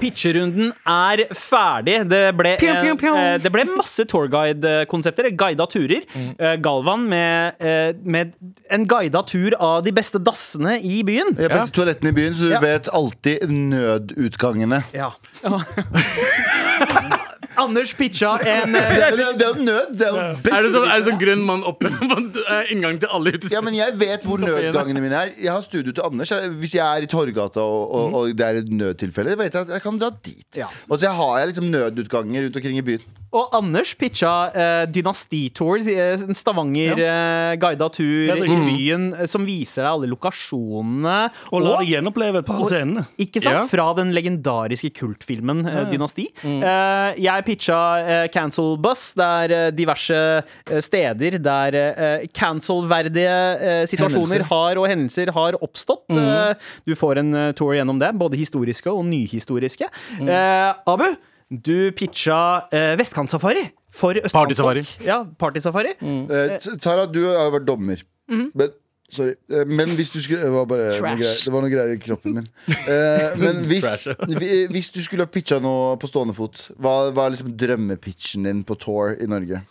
Pitcherunden 0.00 0.70
er 0.88 1.22
ferdig. 1.36 1.98
Det 2.10 2.22
ble, 2.38 2.54
Pjong, 2.60 2.78
pjong, 2.84 2.98
pjong. 3.02 3.18
eh, 3.20 3.38
det 3.44 3.52
ble 3.52 3.64
masse 3.68 4.04
tourguide-konsepter. 4.08 5.28
Guida 5.36 5.66
turer. 5.70 6.02
Eh, 6.16 6.56
Galvan 6.64 7.04
med, 7.10 7.54
eh, 7.60 7.92
med 8.04 8.32
en 8.70 8.86
guida 8.88 9.22
tur 9.28 9.54
av 9.60 9.82
de 9.84 9.92
beste 9.92 10.18
dassene 10.18 10.78
i 10.82 11.02
byen. 11.06 11.34
De 11.36 11.48
beste 11.52 11.76
toalettene 11.76 12.08
i 12.14 12.16
byen, 12.16 12.34
så 12.34 12.48
du 12.48 12.54
Ja. 12.56 12.60
vet 12.60 12.88
alltid 12.92 13.48
nødutgangene. 13.50 14.82
Ja. 14.94 15.10
Anders 17.60 17.92
pitcha 17.96 18.32
en 18.40 18.76
eh, 18.78 18.90
Det 19.20 19.26
er, 19.26 19.44
jo 19.44 19.64
nød! 19.64 19.92
Det 19.98 20.06
er 20.06 20.16
jo 20.16 20.24
best. 20.40 20.56
Er 20.56 20.66
det 20.66 20.72
sånn, 20.74 20.86
er 20.86 21.02
det 21.02 21.08
sånn 21.10 21.20
grønn 21.20 21.44
mann 21.46 21.64
oppe 21.68 21.92
på 21.92 22.18
eh, 22.56 22.72
inngang 22.74 23.00
til 23.02 23.12
alle 23.16 23.34
utesteder? 23.34 23.56
Ja, 23.58 23.62
men 23.66 23.78
jeg 23.78 23.96
vet 24.00 24.26
hvor 24.28 24.42
nødgangene 24.42 25.04
mine 25.04 25.22
er. 25.24 25.32
Jeg 25.36 25.52
har 25.52 25.64
studio 25.66 25.94
til 25.96 26.06
Anders. 26.06 26.34
Hvis 26.60 26.76
jeg 26.78 26.84
er 26.84 27.06
i 27.06 27.10
Torgata 27.10 27.64
og, 27.64 27.82
og, 27.94 28.18
og 28.20 28.36
det 28.36 28.46
er 28.46 28.60
et 28.62 28.74
nødtilfelle, 28.82 29.38
vet 29.40 29.54
jeg 29.54 29.68
at 29.68 29.74
jeg 29.76 29.86
kan 29.86 30.00
dra 30.00 30.12
dit. 30.24 30.46
Ja. 30.58 30.70
Og 30.88 31.00
så 31.00 31.14
har 31.16 31.40
jeg 31.42 31.52
liksom 31.52 31.70
nødutganger 31.72 32.48
rundt 32.48 32.60
omkring 32.62 32.80
i 32.80 32.86
byen. 32.92 33.08
Og 33.30 33.52
Anders 33.54 33.92
pitcha 33.94 34.30
eh, 34.50 34.84
Dynasti-tours, 34.90 35.86
eh, 35.92 36.18
en 36.26 36.34
Stavanger-guida 36.34 37.86
tur 37.94 38.26
Ja, 38.26 38.34
det 38.34 38.48
er 38.48 38.50
i 38.50 38.56
byen 38.66 39.04
eh, 39.14 39.28
som 39.30 39.44
viser 39.46 39.84
deg 39.84 39.90
alle 39.92 40.08
lokasjonene. 40.10 41.18
Og 41.54 41.62
la 41.62 41.76
deg 41.78 41.92
gjenoppleve 41.92 42.42
et 42.42 42.48
par 42.48 42.58
av 42.58 42.66
scenene. 42.66 43.04
Ikke 43.22 43.42
sant? 43.44 43.54
Ja. 43.54 43.62
Fra 43.70 43.86
den 44.00 44.10
legendariske 44.16 44.90
kultfilmen 44.98 45.62
eh, 45.62 45.78
Dynasti. 45.92 46.26
Eh, 46.42 47.20
jeg 47.22 47.46
pitcha 47.46 47.78
eh, 48.02 48.24
Cancel 48.34 48.74
Bus. 48.82 49.06
Det 49.14 49.30
er 49.44 49.56
eh, 49.60 49.70
diverse 49.78 50.18
eh, 50.42 50.82
steder 50.82 51.38
der 51.38 51.78
eh, 51.80 52.26
cancel-verdige 52.34 53.38
eh, 53.62 53.86
situasjoner 53.94 54.48
har, 54.50 54.82
og 54.82 54.90
hendelser 54.90 55.30
har 55.38 55.60
oppstått. 55.62 56.08
Eh, 56.18 56.70
du 56.82 56.96
får 56.98 57.22
en 57.22 57.34
eh, 57.46 57.50
tour 57.54 57.76
gjennom 57.78 58.02
det, 58.02 58.10
både 58.18 58.42
historiske 58.42 58.90
og 58.90 59.06
nyhistoriske. 59.06 59.86
Eh, 60.18 60.70
Abu, 60.90 61.12
du 61.50 61.90
pitcha 61.92 62.68
eh, 62.72 62.94
Vestkantsafari. 63.00 63.66
For 63.90 64.14
Partysafari. 64.14 64.84
Ja, 65.02 65.24
partysafari. 65.38 65.96
Eh, 66.00 66.58
T- 66.62 66.76
Tara, 66.78 67.06
du 67.10 67.24
har 67.26 67.50
vært 67.50 67.66
dommer. 67.66 68.02
Men, 68.30 68.68
sorry. 69.10 69.34
Eh, 69.50 69.64
men 69.66 69.96
hvis 69.98 70.12
du 70.14 70.20
skulle 70.22 70.44
Det 70.44 70.52
var 70.54 70.66
bare 70.70 70.84
noe 70.92 70.98
Trash. 71.00 71.18
greier, 71.18 71.40
det 71.44 71.52
var 71.56 71.64
noe 71.64 71.70
greier 71.72 71.94
i 71.96 71.98
kroppen 71.98 72.36
min. 72.38 72.46
Eh, 72.86 73.34
men 73.42 73.64
hvis, 73.70 73.88
Trash. 74.04 74.38
vi- 74.38 74.68
hvis 74.70 74.92
du 74.94 75.00
skulle 75.02 75.26
ha 75.26 75.32
pitcha 75.34 75.58
noe 75.58 75.96
på 75.98 76.06
stående 76.12 76.36
fot, 76.38 76.68
hva 76.78 77.10
hva 77.10 77.26
er 77.26 77.34
liksom 77.34 77.56
drømmepitchen 77.58 78.46
din 78.46 78.62
på 78.62 78.78
tour 78.78 79.16
i 79.18 79.26
Norge? 79.26 79.64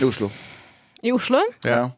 I 0.00 0.04
Oslo. 0.08 0.30
I 1.04 1.12
Oslo? 1.12 1.42
Ja. 1.68 1.90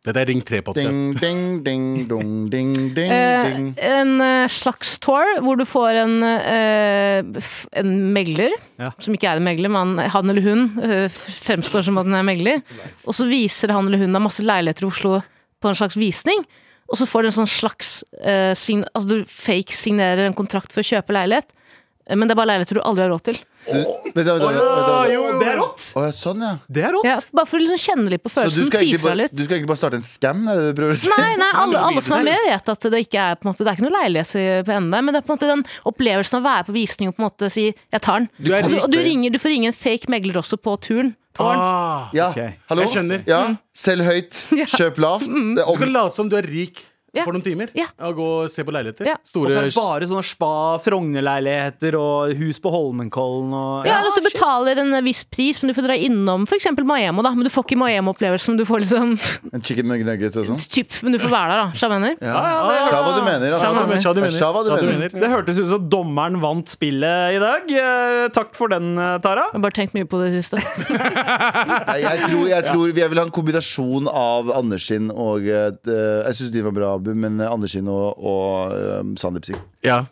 Dette 0.00 0.16
er 0.22 0.30
Ring 0.30 0.40
3-podkast. 0.40 0.96
Ding, 0.96 1.10
ding, 1.20 1.40
ding, 1.64 1.88
dong, 2.08 2.30
ding, 2.48 2.70
ding, 2.96 3.10
Eh, 3.12 3.58
en 3.90 4.14
eh, 4.24 4.46
slags 4.48 4.94
tour 5.04 5.28
hvor 5.44 5.58
du 5.60 5.66
får 5.68 5.98
en, 6.06 6.14
eh, 6.24 7.42
en 7.82 7.90
megler, 8.14 8.54
Ja. 8.80 8.92
som 8.98 9.12
ikke 9.12 9.28
er 9.28 9.36
en 9.42 9.44
megler, 9.44 9.68
men 9.68 9.98
han 10.00 10.32
eller 10.32 10.40
hun 10.46 10.64
eh, 10.80 11.04
fremstår 11.12 11.84
som 11.84 12.00
at 12.00 12.08
den 12.08 12.16
er 12.16 12.24
megler. 12.24 12.62
Og 13.04 13.12
så 13.18 13.28
viser 13.28 13.74
han 13.76 13.90
eller 13.90 14.00
hun 14.06 14.16
deg 14.16 14.24
masse 14.24 14.40
leiligheter 14.40 14.88
i 14.88 14.88
Oslo 14.88 15.18
på 15.60 15.68
en 15.68 15.76
slags 15.76 16.00
visning. 16.00 16.46
Og 16.90 16.96
så 16.98 17.04
får 17.06 17.22
du 17.22 17.28
en 17.28 17.36
sånn 17.42 17.52
slags 17.52 17.90
eh, 18.24 18.54
sign, 18.56 18.86
Altså 18.96 19.08
du 19.20 19.28
fake 19.28 19.76
signerer 19.76 20.24
en 20.26 20.34
kontrakt 20.34 20.72
for 20.72 20.80
å 20.80 20.88
kjøpe 20.94 21.12
leilighet, 21.14 21.52
eh, 22.08 22.16
men 22.16 22.24
det 22.26 22.32
er 22.34 22.40
bare 22.40 22.54
leiligheter 22.54 22.80
du 22.80 22.86
aldri 22.88 23.04
har 23.04 23.12
råd 23.12 23.28
til. 23.28 23.38
Det 23.66 24.24
er 24.26 25.58
rått! 25.60 25.82
Sånn, 26.16 26.40
ja. 26.42 26.52
Det 26.68 26.82
er 26.86 26.94
rått. 26.94 27.06
Ja, 27.06 27.16
bare 27.36 27.48
for 27.48 27.60
å 27.60 27.62
liksom 27.62 27.80
kjenne 27.82 28.12
litt 28.12 28.22
på 28.24 28.32
følelsen. 28.32 28.66
skal, 28.70 28.82
egentlig 28.82 29.02
bare, 29.04 29.18
litt. 29.22 29.34
du 29.36 29.42
skal 29.44 29.56
egentlig 29.58 29.70
bare 29.70 29.80
starte 29.82 29.98
en 30.00 30.06
scam? 30.06 30.42
Er 30.48 30.56
det 30.58 30.64
det 30.64 30.72
du 30.72 30.80
prøver 30.80 30.96
å 30.96 31.00
si? 31.02 31.12
Nei, 31.12 31.30
nei, 31.40 31.50
alle, 31.62 31.84
alle 31.90 32.02
som 32.04 32.16
er 32.18 32.26
med 32.30 32.46
vet 32.48 32.72
at 32.74 32.88
det 32.94 33.02
ikke 33.06 33.20
er 33.26 33.38
på 33.38 33.46
en 33.46 33.50
måte, 33.52 33.64
Det 33.64 33.70
er 33.72 33.78
ikke 33.78 33.86
noe 33.86 33.96
leilighet 33.98 34.66
på 34.66 34.74
enden 34.76 34.90
der, 34.96 35.06
men 35.06 35.14
det 35.14 35.22
er 35.22 35.26
på 35.28 35.34
en 35.34 35.38
måte 35.38 35.50
den 35.52 35.64
opplevelsen 35.92 36.38
av 36.38 36.42
å 36.42 36.48
være 36.48 36.68
på 36.70 36.76
visning 36.76 37.10
og 37.12 37.16
på 37.16 37.22
en 37.22 37.28
måte 37.28 37.50
si 37.52 37.66
'jeg 37.70 38.00
tar 38.00 38.20
den'. 38.20 38.28
Du 38.40 38.52
og, 38.54 38.70
du, 38.70 38.76
og 38.80 38.90
du, 38.90 38.98
ringer, 38.98 39.30
du 39.30 39.38
får 39.38 39.50
ringe 39.54 39.66
en 39.70 39.76
fake 39.76 40.08
megler 40.08 40.40
også 40.40 40.56
på 40.56 40.76
turen. 40.80 41.14
Tårn. 41.36 41.56
Ah, 41.56 42.08
Ja, 42.12 42.30
Ok. 42.30 42.40
hallo? 42.68 42.82
Jeg 42.82 42.90
skjønner. 42.90 43.22
Ja, 43.26 43.56
Selg 43.74 44.02
høyt, 44.04 44.46
kjøp 44.76 44.98
lavt. 44.98 45.28
Er 45.28 45.62
du 45.62 45.74
skal 45.76 45.92
late 45.94 46.14
som 46.14 46.28
du 46.28 46.36
er 46.36 46.42
rik 46.42 46.82
Ja. 47.14 47.24
for 47.26 47.32
noen 47.34 47.42
timer 47.42 47.70
Ja. 47.74 47.86
og 48.06 48.14
gå 48.16 48.26
og 48.44 48.50
se 48.50 48.62
på 48.66 48.72
leiligheter. 48.74 49.06
Ja. 49.06 49.16
Og 49.18 49.48
så 49.50 49.58
er 49.58 49.68
det 49.68 49.74
bare 49.74 50.06
sånne 50.06 50.24
spa, 50.24 50.50
Frogner-leiligheter 50.84 51.96
og 51.98 52.34
hus 52.38 52.60
på 52.62 52.70
Holmenkollen 52.72 53.52
og 53.56 53.86
Ja, 53.88 53.98
eller 53.98 54.12
at 54.12 54.18
du 54.20 54.26
betaler 54.28 54.78
en 54.82 55.04
viss 55.04 55.24
pris, 55.24 55.60
men 55.62 55.72
du 55.72 55.74
får 55.80 55.86
dra 55.88 55.96
innom 55.98 56.46
f.eks. 56.46 56.66
Maemo. 56.80 57.22
da 57.22 57.30
Men 57.34 57.44
du 57.44 57.50
får 57.50 57.64
ikke 57.66 57.78
Maemo-opplevelsen, 57.80 58.54
men 58.54 58.60
du 58.62 58.64
får 58.68 58.84
liksom 58.84 59.16
en 59.54 59.62
chicken 59.62 59.86
nugget 59.90 60.36
og 60.36 60.46
sånn. 60.46 60.60
typ, 60.70 60.90
Men 61.02 61.12
du 61.12 61.18
får 61.18 61.30
være 61.34 61.50
der, 61.50 61.62
da. 61.64 61.72
Sja 61.74 61.88
du? 61.90 62.16
Ja. 62.20 62.40
Sja 62.90 63.00
hva 63.02 63.12
du 63.18 63.22
mener, 63.26 63.56
sa 63.58 64.12
du 64.14 64.20
Ja, 64.20 64.30
sa 64.30 64.52
hva 64.54 64.64
du 64.80 64.86
mener. 64.86 65.08
Det 65.20 65.30
hørtes 65.30 65.58
ut 65.60 65.68
som 65.70 65.88
dommeren 65.90 66.40
vant 66.40 66.66
spillet 66.70 67.36
i 67.36 67.40
dag. 67.42 67.70
Eh, 67.70 68.28
Takk 68.34 68.54
for 68.54 68.68
den, 68.68 68.92
eh, 68.98 69.18
Tara. 69.18 69.48
Jeg 69.50 69.58
har 69.58 69.64
bare 69.66 69.76
tenkt 69.76 69.94
mye 69.96 70.06
på 70.08 70.20
det 70.22 70.30
siste. 70.36 70.60
Nei, 71.90 71.98
jeg, 72.02 72.22
tror, 72.28 72.44
jeg 72.50 72.64
tror 72.70 72.92
jeg 72.96 73.10
vil 73.12 73.20
ha 73.20 73.24
en 73.26 73.34
kombinasjon 73.34 74.08
av 74.10 74.50
Anders 74.56 74.86
sin 74.90 75.10
og 75.10 75.46
eh, 75.48 75.70
Jeg 76.26 76.36
syns 76.38 76.52
din 76.54 76.66
var 76.68 76.74
bra, 76.76 76.90
Abu, 77.00 77.12
men 77.16 77.40
eh, 77.40 77.50
Anders 77.50 77.74
sin 77.76 77.88
og, 77.90 78.20
og 78.20 78.76
eh, 78.76 79.02
Sandeep 79.20 79.50
sin. 79.50 79.60
Ja. 79.86 80.02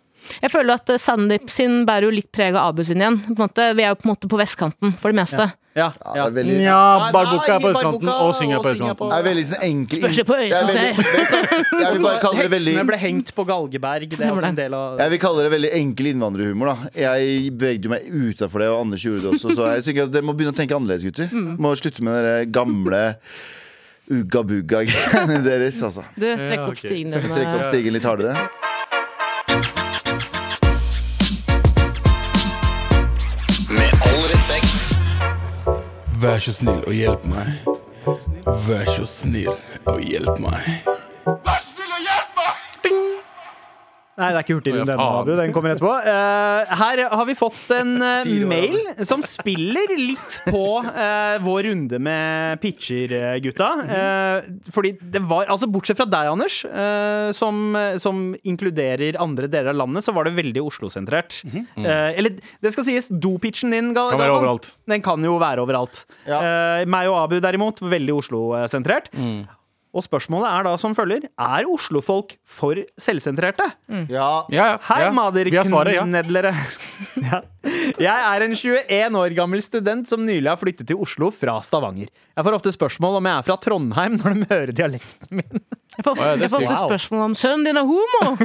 Jeg 0.42 0.52
føler 0.52 0.76
at 0.76 0.90
eh, 0.92 1.00
Sandeep 1.00 1.48
sin 1.52 1.84
bærer 1.88 2.08
jo 2.08 2.16
litt 2.18 2.30
preg 2.34 2.56
av 2.56 2.72
Abu 2.72 2.84
sin 2.86 3.00
igjen. 3.00 3.20
På 3.30 3.36
en 3.36 3.46
måte, 3.46 3.70
vi 3.78 3.86
er 3.86 3.94
jo 3.94 4.00
på 4.02 4.08
en 4.08 4.14
måte 4.14 4.30
på 4.30 4.40
vestkanten 4.40 4.94
for 4.98 5.12
det 5.12 5.20
meste. 5.22 5.48
Ja, 5.48 5.56
Ja, 5.78 5.90
ja. 6.16 6.24
veldig, 6.34 6.54
ja 6.58 6.78
Nei, 6.98 7.20
er 7.46 7.60
på 7.62 7.68
østkanten, 7.70 8.08
og 8.10 8.32
Synger 8.34 8.56
er 8.58 8.64
på 8.64 8.70
østkanten. 8.72 9.10
Det 9.12 9.18
er 9.18 9.26
veldig 9.28 9.44
sånn 9.46 9.60
enkel 9.66 10.00
Spørs 10.02 10.16
på 10.26 10.38
øyet 10.38 10.56
som 10.56 10.70
ser. 10.72 11.02
Jeg 11.78 11.92
vil 11.92 12.02
bare 12.02 12.22
kalle 12.24 12.40
det 12.40 12.50
veldig 12.54 12.72
Heksene 12.72 12.86
ble 12.88 12.98
hengt 13.02 13.30
på 13.36 13.44
Galgeberg. 13.46 14.08
Det 14.10 14.26
er 14.26 14.32
også 14.34 14.50
en 14.50 14.58
del 14.58 14.74
av 14.78 14.98
jeg 15.04 15.12
vil 15.14 15.20
kalle 15.22 15.44
det 15.46 15.52
veldig 15.54 15.70
enkel 15.78 16.10
innvandrerhumor. 16.12 16.72
da 16.72 16.90
Jeg 17.04 17.52
bevegde 17.54 17.92
meg 17.92 18.08
utafor 18.10 18.64
det, 18.64 18.72
og 18.72 18.80
Anders 18.86 19.04
gjorde 19.06 19.22
det 19.22 19.30
også. 19.36 19.54
Så 19.54 19.68
jeg 19.76 19.86
tenker 19.86 20.08
at 20.08 20.16
dere 20.16 20.26
må 20.26 20.34
begynne 20.34 20.56
å 20.56 20.58
tenke 20.58 20.74
annerledes, 20.74 21.06
gutter. 21.06 21.30
Må 21.62 21.76
slutte 21.78 22.02
med 22.08 22.26
den 22.26 22.52
gamle 22.58 23.04
ugga-bugga-greiene 24.10 25.42
deres. 25.48 25.82
Altså. 25.82 26.04
Du, 26.16 26.26
trekk 26.36 26.64
opp 26.68 26.80
stigen 26.80 27.12
Trekk 27.12 27.52
opp 27.54 27.68
stigen 27.70 27.96
litt 27.96 28.08
hardere. 28.08 28.48
Med 33.70 34.06
all 34.10 34.24
respekt. 34.32 34.88
Vær 36.22 36.40
så 36.42 36.52
snill 36.56 36.82
og 36.82 36.94
hjelp 36.96 37.26
meg. 37.30 37.52
Vær 38.66 38.88
så 38.90 39.04
snill 39.06 39.52
og 39.86 40.00
hjelp 40.02 40.40
meg. 40.42 40.88
Nei, 44.18 44.28
det 44.34 44.38
er 44.40 44.44
ikke 44.44 44.56
Hurtigrunde 44.58 44.82
Å, 44.82 44.88
ja, 44.90 44.94
ennå, 44.98 45.04
faen. 45.06 45.20
Abu. 45.22 45.32
Den 45.38 45.52
kommer 45.54 45.72
etterpå. 45.74 45.92
Uh, 46.02 46.72
her 46.80 47.02
har 47.12 47.26
vi 47.28 47.34
fått 47.38 47.70
en 47.76 47.92
uh, 48.02 48.30
mail 48.50 48.78
som 49.06 49.22
spiller 49.22 49.92
litt 49.98 50.38
på 50.48 50.62
uh, 50.82 51.36
vår 51.44 51.68
runde 51.68 52.00
med 52.02 52.58
pitcher, 52.62 53.14
gutta. 53.44 53.68
Eh, 53.88 54.48
fordi 54.74 54.92
det 55.14 55.20
var 55.28 55.46
Altså, 55.52 55.68
bortsett 55.70 55.98
fra 56.00 56.06
deg, 56.10 56.28
Anders, 56.32 56.58
som, 57.36 57.76
som 58.02 58.18
inkluderer 58.46 59.16
andre 59.22 59.48
deler 59.50 59.70
av 59.72 59.78
landet, 59.80 60.04
så 60.06 60.12
var 60.16 60.26
det 60.28 60.34
veldig 60.36 60.62
Oslo-sentrert. 60.66 61.38
Eh, 61.48 62.18
eller 62.18 62.36
det 62.64 62.72
skal 62.74 62.86
sies, 62.88 63.08
dopitchen 63.10 63.72
din 63.74 63.92
Gal- 63.96 64.10
Kan 64.12 64.20
være 64.22 64.34
overalt. 64.36 64.72
Den 64.90 65.04
kan 65.04 65.22
jo 65.24 65.36
være 65.40 65.62
overalt. 65.64 66.02
Ja. 66.28 66.40
Meg 66.90 67.08
og 67.10 67.20
Abu 67.24 67.38
derimot, 67.44 67.80
veldig 67.84 68.18
Oslo-sentrert. 68.22 69.10
Og 69.96 70.04
spørsmålet 70.04 70.48
er 70.52 70.62
da 70.66 70.74
som 70.80 70.92
følger 70.94 71.22
Er 71.32 71.64
Oslo-folk 71.72 72.34
for 72.46 72.76
selvsentrerte? 73.00 73.64
Ja, 74.12 74.44
Ja, 74.52 74.54
ja. 74.54 74.66
Hei, 74.84 74.98
ja. 75.06 75.10
Maderknedlere. 75.16 76.52
ja. 77.28 77.38
Jeg 77.98 78.18
er 78.34 78.44
en 78.44 78.52
21 78.54 79.16
år 79.18 79.32
gammel 79.36 79.62
student 79.64 80.08
som 80.10 80.20
nylig 80.26 80.48
har 80.50 80.58
flyttet 80.60 80.86
til 80.90 80.96
Oslo 81.00 81.30
fra 81.34 81.56
Stavanger. 81.64 82.08
Jeg 82.36 82.44
får 82.46 82.56
ofte 82.58 82.72
spørsmål 82.74 83.16
om 83.18 83.24
jeg 83.30 83.36
er 83.40 83.44
fra 83.48 83.56
Trondheim 83.64 84.14
når 84.20 84.30
de 84.36 84.44
hører 84.52 84.72
dialekten 84.76 85.30
min. 85.40 85.54
Jeg 85.96 86.04
får, 86.06 86.14
jeg 86.44 86.50
får 86.52 86.60
ofte 86.68 86.78
spørsmål 86.84 87.20
om 87.30 87.34
sønnen 87.38 87.64
din 87.66 87.80
er 87.80 87.86
homo! 87.88 88.22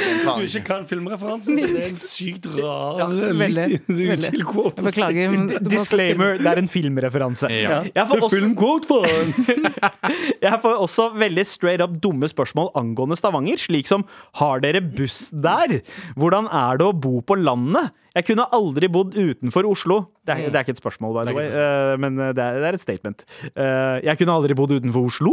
Du 0.00 0.44
ikke 0.46 0.62
kan 0.66 0.86
filmreferansen, 0.88 1.58
det 1.58 1.68
er 1.68 1.88
en 1.90 2.00
sykt 2.14 2.48
rar 2.56 3.12
veldig, 3.12 3.66
litt 3.74 3.88
veldig. 3.88 4.44
quote. 4.48 4.84
Beklager. 4.86 5.36
Disclaimer, 5.74 6.38
det 6.40 6.50
er 6.52 6.62
en 6.62 6.70
filmreferanse. 6.70 7.50
Ja. 7.52 7.80
Jeg, 7.88 8.06
får 8.10 8.26
også, 8.28 9.00
jeg 10.46 10.60
får 10.64 10.82
også 10.86 11.08
veldig 11.20 11.46
straight 11.48 11.84
up 11.84 11.96
dumme 12.02 12.28
spørsmål 12.30 12.72
angående 12.78 13.18
Stavanger, 13.18 13.60
slik 13.60 13.90
som 13.90 14.06
Har 14.40 14.62
dere 14.64 14.82
buss 14.84 15.28
der? 15.32 15.80
Hvordan 16.18 16.48
er 16.50 16.80
det 16.80 16.90
å 16.90 16.96
bo 16.96 17.20
på 17.24 17.38
landet? 17.40 17.92
Jeg 18.10 18.26
kunne 18.26 18.42
aldri 18.50 18.88
bodd 18.90 19.14
utenfor 19.14 19.66
Oslo. 19.70 20.00
Det 20.26 20.34
er, 20.34 20.50
det 20.50 20.58
er 20.58 20.64
ikke 20.64 20.74
et 20.74 20.80
spørsmål, 20.80 21.12
by 21.14 21.22
the 21.28 21.34
way, 21.34 21.46
eh, 21.46 21.92
men 22.02 22.18
eh, 22.18 22.32
det 22.34 22.42
er, 22.42 22.56
det 22.58 22.66
er 22.68 22.76
et 22.76 22.82
statement. 22.82 23.22
Eh, 23.54 24.00
jeg 24.04 24.18
kunne 24.18 24.34
aldri 24.34 24.56
bodd 24.58 24.74
utenfor 24.74 25.06
Oslo. 25.06 25.32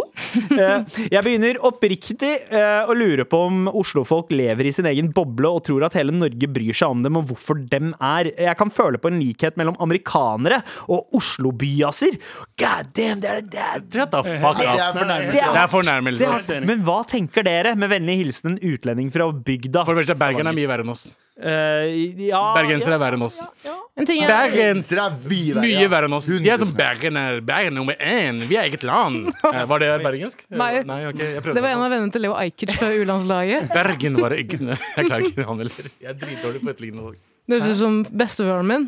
Eh, 0.53 0.85
jeg 1.09 1.23
begynner 1.25 1.57
oppriktig 1.65 2.29
eh, 2.53 2.85
å 2.85 2.93
lure 2.97 3.25
på 3.29 3.39
om 3.49 3.65
Oslo-folk 3.71 4.29
lever 4.33 4.56
i 4.65 4.73
sin 4.73 4.87
egen 4.89 5.11
boble 5.13 5.51
og 5.53 5.63
tror 5.67 5.85
at 5.85 5.97
hele 5.99 6.15
Norge 6.15 6.49
bryr 6.49 6.73
seg 6.73 6.95
om 6.95 7.03
dem 7.05 7.19
og 7.19 7.27
hvorfor 7.29 7.59
dem 7.69 7.93
er. 8.01 8.31
Jeg 8.33 8.57
kan 8.57 8.71
føle 8.73 8.97
på 9.01 9.11
en 9.11 9.19
likhet 9.21 9.59
mellom 9.59 9.77
amerikanere 9.83 10.61
og 10.87 11.13
Oslo-byaser. 11.17 12.17
God 12.57 12.91
damn, 12.97 13.21
det 13.21 13.29
er 13.29 13.41
det 13.45 13.61
er, 13.61 14.09
the 14.09 14.23
fuck 14.41 14.57
Det 14.57 14.67
er. 14.67 15.29
Det 15.31 15.41
er 15.43 15.53
det 15.53 15.67
fornærmelse. 15.71 16.31
er, 16.57 16.65
Men 16.65 16.81
hva 16.87 17.01
tenker 17.07 17.45
dere? 17.45 17.75
Med 17.77 17.91
vennlig 17.93 18.17
hilsen 18.23 18.55
en 18.55 18.59
utlending 18.73 19.11
fra 19.13 19.29
bygda. 19.31 19.85
For 19.85 19.93
det 19.93 20.05
første, 20.05 20.17
Bergen 20.19 20.49
er 20.49 20.57
mye 20.57 20.69
verre 20.69 20.87
enn 20.87 20.93
oss. 20.93 21.07
Uh, 21.37 21.85
ja, 22.17 22.41
Bergensere 22.57 22.95
ja. 22.95 22.97
er 22.97 23.03
verre 23.03 23.19
enn 23.19 23.27
oss. 23.27 23.43
Ja, 23.65 23.77
Bergen 23.97 24.81
er 24.83 25.13
mye 25.25 25.53
verre. 25.55 25.61
Mye 25.63 25.87
verre 25.89 26.07
enn 26.09 26.15
oss. 26.17 26.27
De 26.29 26.49
er 26.53 26.59
som 26.61 26.69
100%. 26.69 26.77
Bergen 26.77 27.17
er 27.17 27.39
Bergen 27.41 27.73
nummer 27.79 27.97
én. 27.97 28.43
Vi 28.47 28.57
er 28.59 28.67
eget 28.69 28.83
land. 28.87 29.31
Eh, 29.47 29.63
Var 29.69 29.79
det 29.79 29.87
bergensk? 30.03 30.43
Nei. 30.51 30.83
Nei 30.85 30.99
okay, 31.07 31.31
jeg 31.37 31.41
prøvde. 31.41 31.55
det 31.57 31.63
var 31.63 31.71
en 31.73 31.83
av 31.85 31.91
vennene 31.93 32.13
til 32.13 32.21
Leo 32.25 32.35
Ajkic 32.37 32.73
fra 32.77 32.89
U-landslaget. 32.93 33.71
Bergen 33.73 34.19
var 34.21 34.35
det 34.35 34.43
ikke 34.43 34.59
Jeg 34.97 35.07
klarer 35.07 35.25
ikke 35.25 35.47
han 35.47 35.63
heller. 35.63 35.89
Jeg 36.03 36.11
er 36.11 36.19
dritdårlig 36.21 36.61
på 36.65 36.73
etterlignende 36.73 37.07
folk. 37.07 37.21
Det 37.47 37.61
høres 37.61 37.77
ut 37.77 37.79
som 37.79 37.97
bestefaren 38.19 38.67
min. 38.67 38.85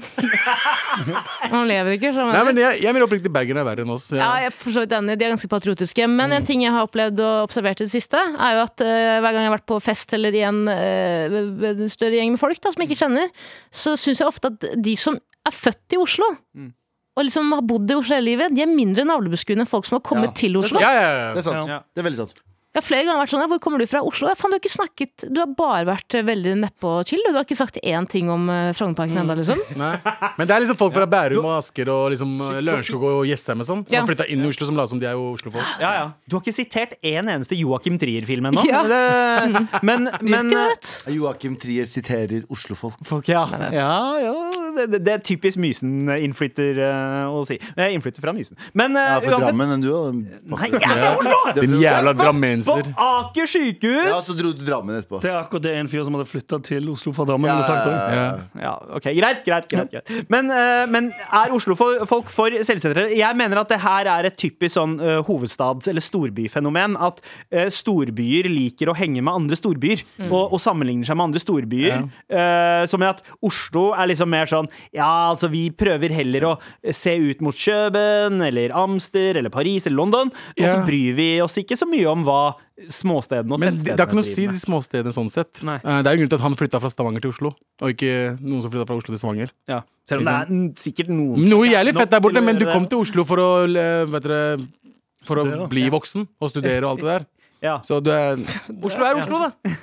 Han 1.53 1.69
lever 1.69 1.93
ikke, 1.95 2.11
så 2.15 2.25
Nei, 2.27 2.41
men 2.49 2.57
jeg, 2.59 2.81
jeg 2.83 2.95
mener 2.95 3.05
oppriktig 3.07 3.31
Bergen 3.31 3.59
er 3.61 3.67
verre 3.67 3.85
enn 3.85 3.93
oss. 3.93 4.09
Ja, 4.11 4.33
jeg 4.41 4.49
er 4.49 4.55
for 4.55 4.75
så 4.75 4.83
vidt 4.83 4.95
enig. 4.97 5.15
De 5.15 5.27
er 5.27 5.31
ganske 5.31 5.51
patriotiske. 5.51 6.07
Men 6.11 6.35
en 6.35 6.47
ting 6.47 6.65
jeg 6.65 6.73
har 6.75 6.87
opplevd 6.89 7.21
og 7.23 7.45
observert 7.45 7.79
i 7.79 7.87
det 7.87 7.93
siste, 7.93 8.19
er 8.19 8.57
jo 8.57 8.65
at 8.65 8.83
uh, 8.83 9.19
hver 9.23 9.29
gang 9.31 9.45
jeg 9.45 9.51
har 9.51 9.55
vært 9.55 9.69
på 9.71 9.79
fest 9.83 10.17
eller 10.17 10.35
i 10.35 10.43
en 10.49 10.59
uh, 10.67 11.87
større 11.87 12.19
gjeng 12.19 12.35
med 12.35 12.41
folk 12.41 12.59
da, 12.59 12.73
som 12.75 12.83
jeg 12.83 12.91
ikke 12.91 12.99
kjenner, 13.05 13.31
så 13.71 13.95
syns 13.99 14.19
jeg 14.25 14.27
ofte 14.27 14.51
at 14.51 14.67
de 14.75 14.97
som 14.99 15.15
er 15.47 15.55
født 15.55 15.95
i 15.95 16.01
Oslo, 16.03 16.27
og 17.19 17.25
liksom 17.25 17.55
har 17.55 17.63
bodd 17.67 17.89
i 17.91 17.95
Oslo 17.97 18.15
hele 18.15 18.33
livet, 18.33 18.53
de 18.55 18.63
er 18.63 18.69
mindre 18.69 19.07
navlebeskuende 19.07 19.65
enn 19.65 19.71
folk 19.71 19.87
som 19.87 19.97
har 19.97 20.03
kommet 20.05 20.33
Ja, 20.33 20.37
til 20.39 20.55
det 20.55 20.61
er 20.61 20.67
Oslo. 20.67 20.83
Ja, 20.83 20.91
ja, 20.93 21.07
ja. 21.07 21.31
Det 21.35 21.41
er 21.41 21.47
sant. 21.47 21.71
Ja. 21.71 21.79
Det 21.95 22.03
er 22.03 22.07
veldig 22.11 22.21
sant. 22.25 22.43
Jeg 22.79 22.85
har 22.85 22.87
flere 22.87 23.07
ganger 23.09 23.19
vært 23.25 23.31
sånn, 23.33 23.41
ja, 23.43 23.47
hvor 23.51 23.59
kommer 23.59 23.81
du 23.81 23.85
fra? 23.91 23.99
Oslo? 24.07 24.29
Ja, 24.31 24.37
faen, 24.39 24.53
du 24.53 24.55
har 24.55 24.61
ikke 24.61 24.71
snakket, 24.71 25.23
du 25.35 25.39
har 25.41 25.49
bare 25.51 25.81
vært 25.89 26.15
eh, 26.15 26.23
veldig 26.23 26.53
nedpå 26.61 26.91
og 27.01 27.09
chill. 27.09 27.19
Du 27.27 27.35
har 27.35 27.43
ikke 27.43 27.57
sagt 27.59 27.75
én 27.83 28.05
ting 28.07 28.29
om 28.31 28.45
uh, 28.47 28.69
Frognerparken 28.77 29.19
ennå, 29.19 29.35
liksom. 29.41 29.59
Nei. 29.81 29.89
Men 30.37 30.47
det 30.47 30.55
er 30.55 30.63
liksom 30.63 30.77
folk 30.79 30.93
fra 30.95 31.03
Bærum 31.11 31.43
og 31.43 31.57
Asker 31.57 31.91
og 31.91 32.05
liksom 32.13 32.37
eh, 32.45 32.61
Lørenskog 32.63 33.03
og 33.09 33.19
Jessheim 33.27 33.65
og 33.65 33.67
sånn 33.67 33.83
som 33.83 33.91
Ja. 33.97 34.05
har 34.05 34.07
flytta 34.07 34.29
inn 34.31 34.45
i 34.45 34.47
Oslo, 34.47 34.69
som 34.69 34.79
later 34.79 34.93
som 34.93 35.01
de 35.03 35.09
er 35.11 35.17
jo 35.19 35.25
Oslo-folk. 35.33 35.73
Ja, 35.83 35.91
ja. 35.97 36.05
Du 36.23 36.37
har 36.37 36.45
ikke 36.45 36.55
sitert 36.55 36.95
en 37.03 37.33
eneste 37.35 37.59
Joakim 37.59 37.99
Trier-film 37.99 38.47
ennå. 38.53 38.63
Ja. 38.69 38.85
Men, 38.87 39.67
Men, 39.83 40.09
men 40.23 40.53
du. 40.53 40.89
Joakim 41.11 41.57
Trier 41.59 41.89
siterer 41.89 42.45
Oslofolk. 42.53 42.95
Folk, 43.07 43.27
ja. 43.27 43.43
ja, 43.75 43.91
ja 44.23 44.35
det, 44.75 44.85
det- 44.91 45.01
det 45.05 45.13
er 45.13 45.21
typisk 45.25 45.57
Mysen-innflytter 45.61 46.79
eh, 46.83 47.29
å 47.33 47.41
si. 47.47 47.57
Jeg 47.59 47.83
er 47.85 47.93
innflytter 47.95 48.23
fra 48.23 48.33
Mysen. 48.35 48.57
Men 48.77 48.95
uh, 48.97 49.01
Ja, 49.01 49.19
for 49.23 49.35
uansett 49.37 49.49
Drammen 49.53 49.73
enn 49.75 49.83
du. 49.83 49.89
da. 49.89 50.55
Nei, 50.55 50.69
jeg 50.73 50.81
er 50.83 50.99
fra 50.99 51.11
Oslo! 51.19 51.37
Du 51.55 51.61
jævla 51.61 52.13
Din 52.13 52.53
jævla 52.55 52.63
På. 52.65 52.77
Aker 53.05 53.49
sykehus! 53.49 54.09
Ja, 54.09 54.19
så 54.25 54.35
dro 54.37 54.51
du 54.53 54.63
Drammen 54.67 54.99
etterpå. 54.99 55.21
Det 55.23 55.31
er 55.31 55.39
akkurat 55.41 55.65
det 55.67 55.75
en 55.79 55.89
fyr 55.91 56.03
som 56.07 56.17
hadde 56.17 56.27
flytta 56.29 56.59
til 56.65 56.89
Oslo 56.93 57.13
fra 57.15 57.25
Drammen, 57.29 57.49
Ja, 57.49 57.61
sagt 57.65 57.87
ja, 57.87 57.93
òg. 57.93 58.61
ja, 58.63 58.73
ok, 58.99 59.09
Greit, 59.19 59.43
greit. 59.47 59.69
greit, 59.71 59.91
greit. 59.93 60.13
Men, 60.31 60.51
uh, 60.51 60.83
men 60.91 61.11
er 61.29 61.53
Oslo-folk 61.55 62.29
for 62.33 62.49
selvsentrere? 62.65 63.13
Jeg 63.17 63.35
mener 63.39 63.61
at 63.63 63.69
det 63.71 63.79
her 63.83 64.09
er 64.17 64.27
et 64.29 64.37
typisk 64.39 64.75
sånn 64.75 64.97
uh, 65.01 65.19
hovedstads- 65.27 65.87
eller 65.91 66.03
storbyfenomen. 66.03 66.97
At 66.99 67.21
eh, 67.51 67.69
storbyer 67.71 68.49
liker 68.51 68.89
å 68.91 68.95
henge 68.97 69.21
med 69.23 69.31
andre 69.31 69.55
storbyer, 69.55 70.01
og, 70.27 70.51
og 70.55 70.59
sammenligner 70.61 71.07
seg 71.07 71.15
med 71.19 71.29
andre 71.29 71.39
storbyer. 71.41 72.01
Eh, 72.27 72.83
som 72.91 73.03
i 73.03 73.07
at 73.07 73.21
Oslo 73.45 73.89
er 73.95 74.09
liksom 74.11 74.29
mer 74.31 74.49
sånn 74.49 74.58
Ja, 74.95 75.31
altså, 75.31 75.49
vi 75.51 75.69
prøver 75.71 76.11
heller 76.11 76.41
å 76.51 76.53
se 76.91 77.15
ut 77.17 77.41
mot 77.45 77.55
Kjøben, 77.55 78.41
eller 78.45 78.73
Amster, 78.75 79.37
eller 79.39 79.49
Paris, 79.53 79.85
eller 79.87 79.97
London. 79.97 80.31
Og 80.59 80.65
så 80.65 80.81
bryr 80.87 81.15
vi 81.15 81.29
oss 81.45 81.55
ikke 81.61 81.77
så 81.79 81.87
mye 81.89 82.07
om 82.11 82.23
hva 82.27 82.41
småstedene 82.79 83.51
og 83.53 83.59
Men 83.59 83.75
det, 83.75 83.83
tettstedene 83.83 83.97
det 83.97 83.99
har 83.99 84.07
ikke 84.07 84.19
noe 84.19 84.25
å 84.25 84.29
si, 84.29 84.47
de 84.47 84.59
småstedene 84.61 85.13
sånn 85.15 85.31
sett. 85.33 85.63
Nei. 85.67 85.79
Eh, 85.83 86.01
Det 86.03 86.07
er 86.07 86.15
jo 86.15 86.21
grunn 86.23 86.29
til 86.31 86.39
at 86.39 86.45
han 86.47 86.55
flytta 86.59 86.79
fra 86.83 86.89
Stavanger 86.93 87.21
til 87.25 87.33
Oslo, 87.33 87.53
og 87.81 87.89
ikke 87.95 88.13
noen 88.39 88.61
som 88.63 88.71
flytta 88.71 88.87
fra 88.87 88.99
Oslo 88.99 89.11
til 89.13 89.19
Stavanger. 89.21 89.51
Ja. 89.67 89.81
Selv 90.09 90.23
om 90.23 90.29
det 90.29 90.35
er 90.35 90.69
sikkert 90.81 91.09
noen 91.11 91.35
som 91.37 91.49
Noe 91.51 91.67
er 91.67 91.73
jævlig 91.75 91.93
fett 91.99 92.09
der 92.15 92.23
borte, 92.23 92.41
men 92.41 92.57
du 92.57 92.65
kom 92.69 92.87
til 92.89 93.03
Oslo 93.03 93.25
for 93.27 93.37
å, 93.43 93.49
eh, 93.67 94.05
vet 94.09 94.23
dere, 94.23 94.57
for 95.27 95.35
å 95.43 95.67
bli 95.69 95.89
voksen 95.91 96.27
og 96.41 96.49
studere 96.49 96.83
og 96.87 96.91
alt 96.95 97.03
det 97.03 97.11
der. 97.19 97.27
Ja. 97.61 97.79
Så 97.83 97.97
du 98.03 98.09
er 98.13 98.39
Oslo 98.87 99.03
er 99.05 99.17
Oslo, 99.19 99.39
da. 99.43 99.49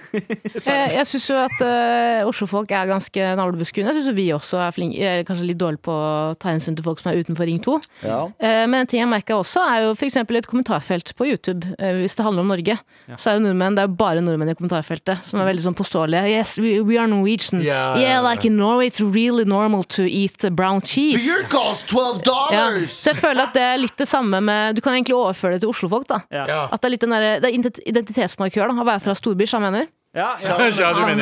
Eh, 0.67 0.95
Jeg 0.97 1.07
syns 1.11 1.27
jo 1.29 1.37
at 1.37 1.59
uh, 1.61 2.29
Oslo-folk 2.31 2.71
er 2.73 2.89
ganske 2.89 3.27
navlebeskuende. 3.37 3.93
Jeg 3.93 4.03
syns 4.07 4.17
vi 4.17 4.25
også 4.35 4.59
er, 4.65 4.73
flink, 4.75 4.95
er 4.97 5.21
kanskje 5.29 5.45
litt 5.51 5.59
dårlige 5.61 5.83
på 5.85 5.93
å 5.93 6.35
ta 6.41 6.49
hensyn 6.55 6.75
til 6.79 6.87
folk 6.87 7.03
som 7.03 7.11
er 7.13 7.21
utenfor 7.21 7.45
Ring 7.47 7.59
2. 7.63 7.75
Ja. 8.07 8.23
Uh, 8.41 8.65
Men 8.67 8.81
en 8.83 8.89
ting 8.91 9.03
jeg 9.03 9.11
merka 9.11 9.37
også, 9.37 9.61
er 9.63 9.85
jo 9.87 9.93
f.eks. 9.95 10.17
et 10.25 10.49
kommentarfelt 10.49 11.13
på 11.19 11.29
YouTube. 11.29 11.69
Uh, 11.77 12.01
Hvis 12.01 12.17
det 12.19 12.25
handler 12.27 12.47
om 12.47 12.51
Norge, 12.55 12.79
så 13.21 13.31
er 13.31 13.37
jo 13.39 13.45
nordmenn 13.45 13.77
Det 13.77 13.85
er 13.85 13.91
jo 13.91 13.97
bare 14.01 14.25
nordmenn 14.25 14.51
i 14.51 14.57
kommentarfeltet 14.59 15.23
som 15.27 15.41
er 15.43 15.47
veldig 15.51 15.67
sånn 15.69 15.77
påståelige. 15.79 16.25
Yes, 16.33 16.57
we, 16.63 16.79
we 16.83 16.97
are 16.99 17.07
Norwegian. 17.11 17.61
Yeah. 17.63 18.01
ja, 18.01 18.07
Yeah, 18.07 18.17
ja. 18.17 18.25
like 18.25 18.47
in 18.49 18.57
Norway 18.59 18.89
it's 18.91 19.03
really 19.05 19.45
normal 19.45 19.85
to 19.99 20.07
eat 20.09 20.49
brown 20.57 20.81
cheese. 20.81 21.27
Beer 21.27 21.45
cost 21.53 21.87
12 21.93 22.23
Ja. 22.25 22.67
dollars! 22.71 22.97
Så 23.05 23.13
jeg 23.13 23.21
føler 23.21 23.47
at 23.51 23.55
det 23.55 23.63
er 23.69 23.79
litt 23.85 23.97
det 24.01 24.09
samme 24.09 24.41
med 24.43 24.77
Du 24.77 24.81
kan 24.85 24.95
egentlig 24.97 25.15
overføre 25.19 25.57
det 25.59 25.65
til 25.67 25.71
Oslo-folk. 25.75 26.09
da 26.09 26.23
Ja. 26.33 26.65
At 26.73 26.81
det 26.81 26.89
er 26.89 26.95
litt 26.97 27.05
den 27.07 27.15
der, 27.15 27.27
det 27.43 27.51
er 27.51 27.53
ident- 27.55 27.66
identitetsmarkør 27.85 28.73
da 28.73 28.83
å 28.83 28.89
være 28.89 29.05
fra 29.05 29.15
storby, 29.19 29.49
som 29.51 29.65
jeg 29.65 29.75
mener. 29.75 29.93
Ja, 30.17 30.31
du 30.41 30.49
mener, 30.49 30.73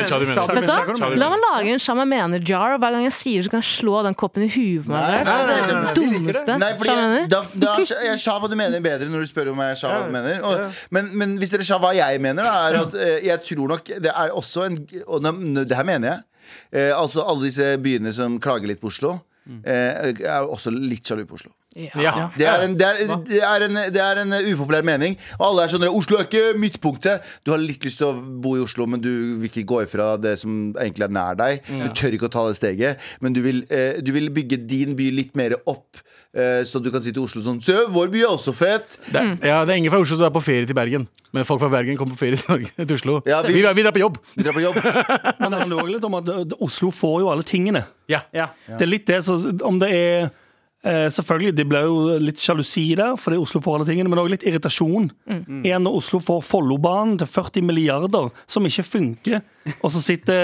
sja, 0.07 0.19
du 0.19 0.25
mener. 0.29 0.45
Vet 0.55 0.69
du? 0.69 1.15
La 1.19 1.27
meg 1.33 1.41
lage 1.43 1.71
en 1.75 1.81
Shama 1.83 2.05
mener-jar, 2.07 2.77
og 2.77 2.79
hver 2.79 2.93
gang 2.95 3.03
jeg 3.03 3.15
sier 3.17 3.41
det, 3.41 3.47
så 3.47 3.51
kan 3.51 3.59
jeg 3.59 3.67
slå 3.67 3.97
den 4.05 4.15
koppen 4.15 4.45
i 4.45 4.47
huet 4.47 4.85
på 4.85 4.93
meg. 4.93 5.25
Det 5.27 5.55
er 5.55 5.65
det 5.67 5.91
dummeste 5.97 6.55
Nei, 6.61 6.69
fordi 6.79 6.93
jeg, 6.95 7.25
da, 7.33 7.41
da, 7.59 7.73
jeg 8.07 8.21
sa 8.23 8.37
hva 8.39 8.47
du 8.51 8.55
mener 8.55 8.83
bedre 8.85 9.09
når 9.11 9.25
du 9.25 9.31
spør 9.33 9.51
om 9.51 9.59
jeg 9.65 9.81
sa 9.81 9.91
hva 9.91 10.05
du 10.05 10.15
mener. 10.15 10.39
Og, 10.47 10.79
men, 10.95 11.11
men 11.19 11.35
hvis 11.41 11.51
dere 11.51 11.67
sa 11.67 11.81
hva 11.83 11.91
jeg 11.97 12.23
mener, 12.23 12.47
da, 12.47 12.55
er 12.69 12.79
at 12.85 12.95
eh, 12.95 13.17
jeg 13.27 13.43
tror 13.49 13.75
nok 13.75 13.91
det 14.05 14.13
er 14.13 14.31
også 14.31 14.69
en 14.69 14.79
Og 15.03 15.27
det 15.59 15.75
her 15.75 15.87
mener 15.87 16.13
jeg. 16.13 16.23
Eh, 16.71 16.91
altså 16.95 17.25
alle 17.27 17.49
disse 17.49 17.73
byene 17.83 18.15
som 18.15 18.39
klager 18.39 18.71
litt 18.71 18.79
på 18.79 18.93
Oslo, 18.93 19.17
eh, 19.45 20.11
er 20.25 20.47
også 20.47 20.73
litt 20.73 21.05
sjalu 21.05 21.25
på 21.29 21.39
Oslo. 21.39 21.53
Ja. 21.75 22.29
Det 22.37 22.45
er, 22.47 22.61
en, 22.63 22.77
det, 22.79 22.87
er, 22.87 23.17
det, 23.27 23.41
er 23.43 23.63
en, 23.65 23.79
det 23.91 23.99
er 23.99 24.21
en 24.21 24.35
upopulær 24.53 24.85
mening. 24.87 25.17
Og 25.35 25.43
alle 25.49 25.65
er 25.65 25.73
sånn 25.73 25.83
Oslo 25.89 26.21
er 26.21 26.29
ikke 26.29 26.53
midtpunktet. 26.59 27.25
Du 27.43 27.51
har 27.51 27.59
litt 27.59 27.83
lyst 27.83 27.99
til 27.99 28.13
å 28.13 28.13
bo 28.15 28.55
i 28.55 28.63
Oslo, 28.63 28.87
men 28.87 29.03
du 29.03 29.11
vil 29.41 29.49
ikke 29.49 29.65
gå 29.67 29.81
ifra 29.83 30.13
det 30.21 30.37
som 30.39 30.69
egentlig 30.71 31.09
er 31.09 31.15
nær 31.17 31.39
deg. 31.41 31.67
Du 31.67 31.89
tør 31.99 32.15
ikke 32.15 32.29
å 32.29 32.35
ta 32.37 32.45
det 32.47 32.59
steget, 32.61 33.09
men 33.19 33.35
du 33.35 33.41
vil, 33.43 33.65
eh, 33.67 33.99
du 33.99 34.13
vil 34.15 34.31
bygge 34.31 34.61
din 34.63 34.95
by 34.95 35.09
litt 35.17 35.35
mer 35.35 35.57
opp. 35.67 35.99
Eh, 36.35 36.63
så 36.67 36.81
du 36.83 36.89
kan 36.91 36.99
si 36.99 37.13
til 37.15 37.23
Oslo 37.23 37.39
sånn 37.45 37.61
Se, 37.63 37.71
vår 37.95 38.09
by 38.11 38.19
er 38.25 38.31
også 38.35 38.51
fet. 38.51 38.97
Det, 39.07 39.15
er- 39.21 39.37
ja, 39.47 39.61
det 39.63 39.71
er 39.71 39.77
ingen 39.79 39.91
fra 39.93 40.01
Oslo 40.03 40.17
som 40.19 40.25
er 40.27 40.33
på 40.35 40.41
ferie 40.43 40.67
til 40.67 40.75
Bergen. 40.75 41.05
Men 41.31 41.45
folk 41.47 41.61
fra 41.61 41.69
Bergen 41.71 41.95
kommer 41.95 42.11
på 42.17 42.25
ferie 42.25 42.35
til, 42.41 42.49
Norge, 42.51 42.71
til 42.89 42.95
Oslo. 42.97 43.21
Ja, 43.25 43.41
vi- 43.45 43.53
vi, 43.55 43.61
vi, 43.63 43.83
drar 43.85 43.95
på 43.95 44.01
jobb. 44.03 44.17
Vi 44.35 44.43
drar 44.43 44.51
på 44.57 44.63
jobb. 44.65 44.75
Men 45.39 45.51
det 45.55 45.59
handler 45.61 45.79
også 45.79 45.93
litt 45.93 46.07
om 46.09 46.17
at 46.19 46.33
eh, 46.35 46.57
Oslo 46.67 46.91
får 46.91 47.21
jo 47.23 47.29
alle 47.31 47.47
tingene. 47.47 47.85
Ja. 48.11 48.19
Ja. 48.35 48.49
Det 48.67 48.81
er 48.83 48.91
litt 48.91 49.07
det, 49.07 49.21
så 49.23 49.37
om 49.63 49.79
det 49.79 49.89
er 49.95 50.25
eh, 50.27 51.07
Selvfølgelig, 51.15 51.55
det 51.57 51.65
blir 51.71 51.87
jo 51.87 52.17
litt 52.21 52.43
sjalusi 52.43 52.83
der, 52.99 53.15
fordi 53.17 53.39
Oslo 53.41 53.61
får 53.63 53.79
alle 53.79 53.87
tingene, 53.87 54.11
men 54.11 54.19
òg 54.21 54.27
litt 54.35 54.43
irritasjon. 54.45 55.07
Igjen 55.63 55.81
når 55.87 55.95
Oslo 56.03 56.19
får 56.21 56.43
Follobanen 56.45 57.15
til 57.23 57.31
40 57.31 57.63
milliarder, 57.65 58.27
som 58.45 58.67
ikke 58.67 58.83
funker, 58.85 59.41
og 59.81 59.89
så 59.91 60.01
sitter 60.03 60.35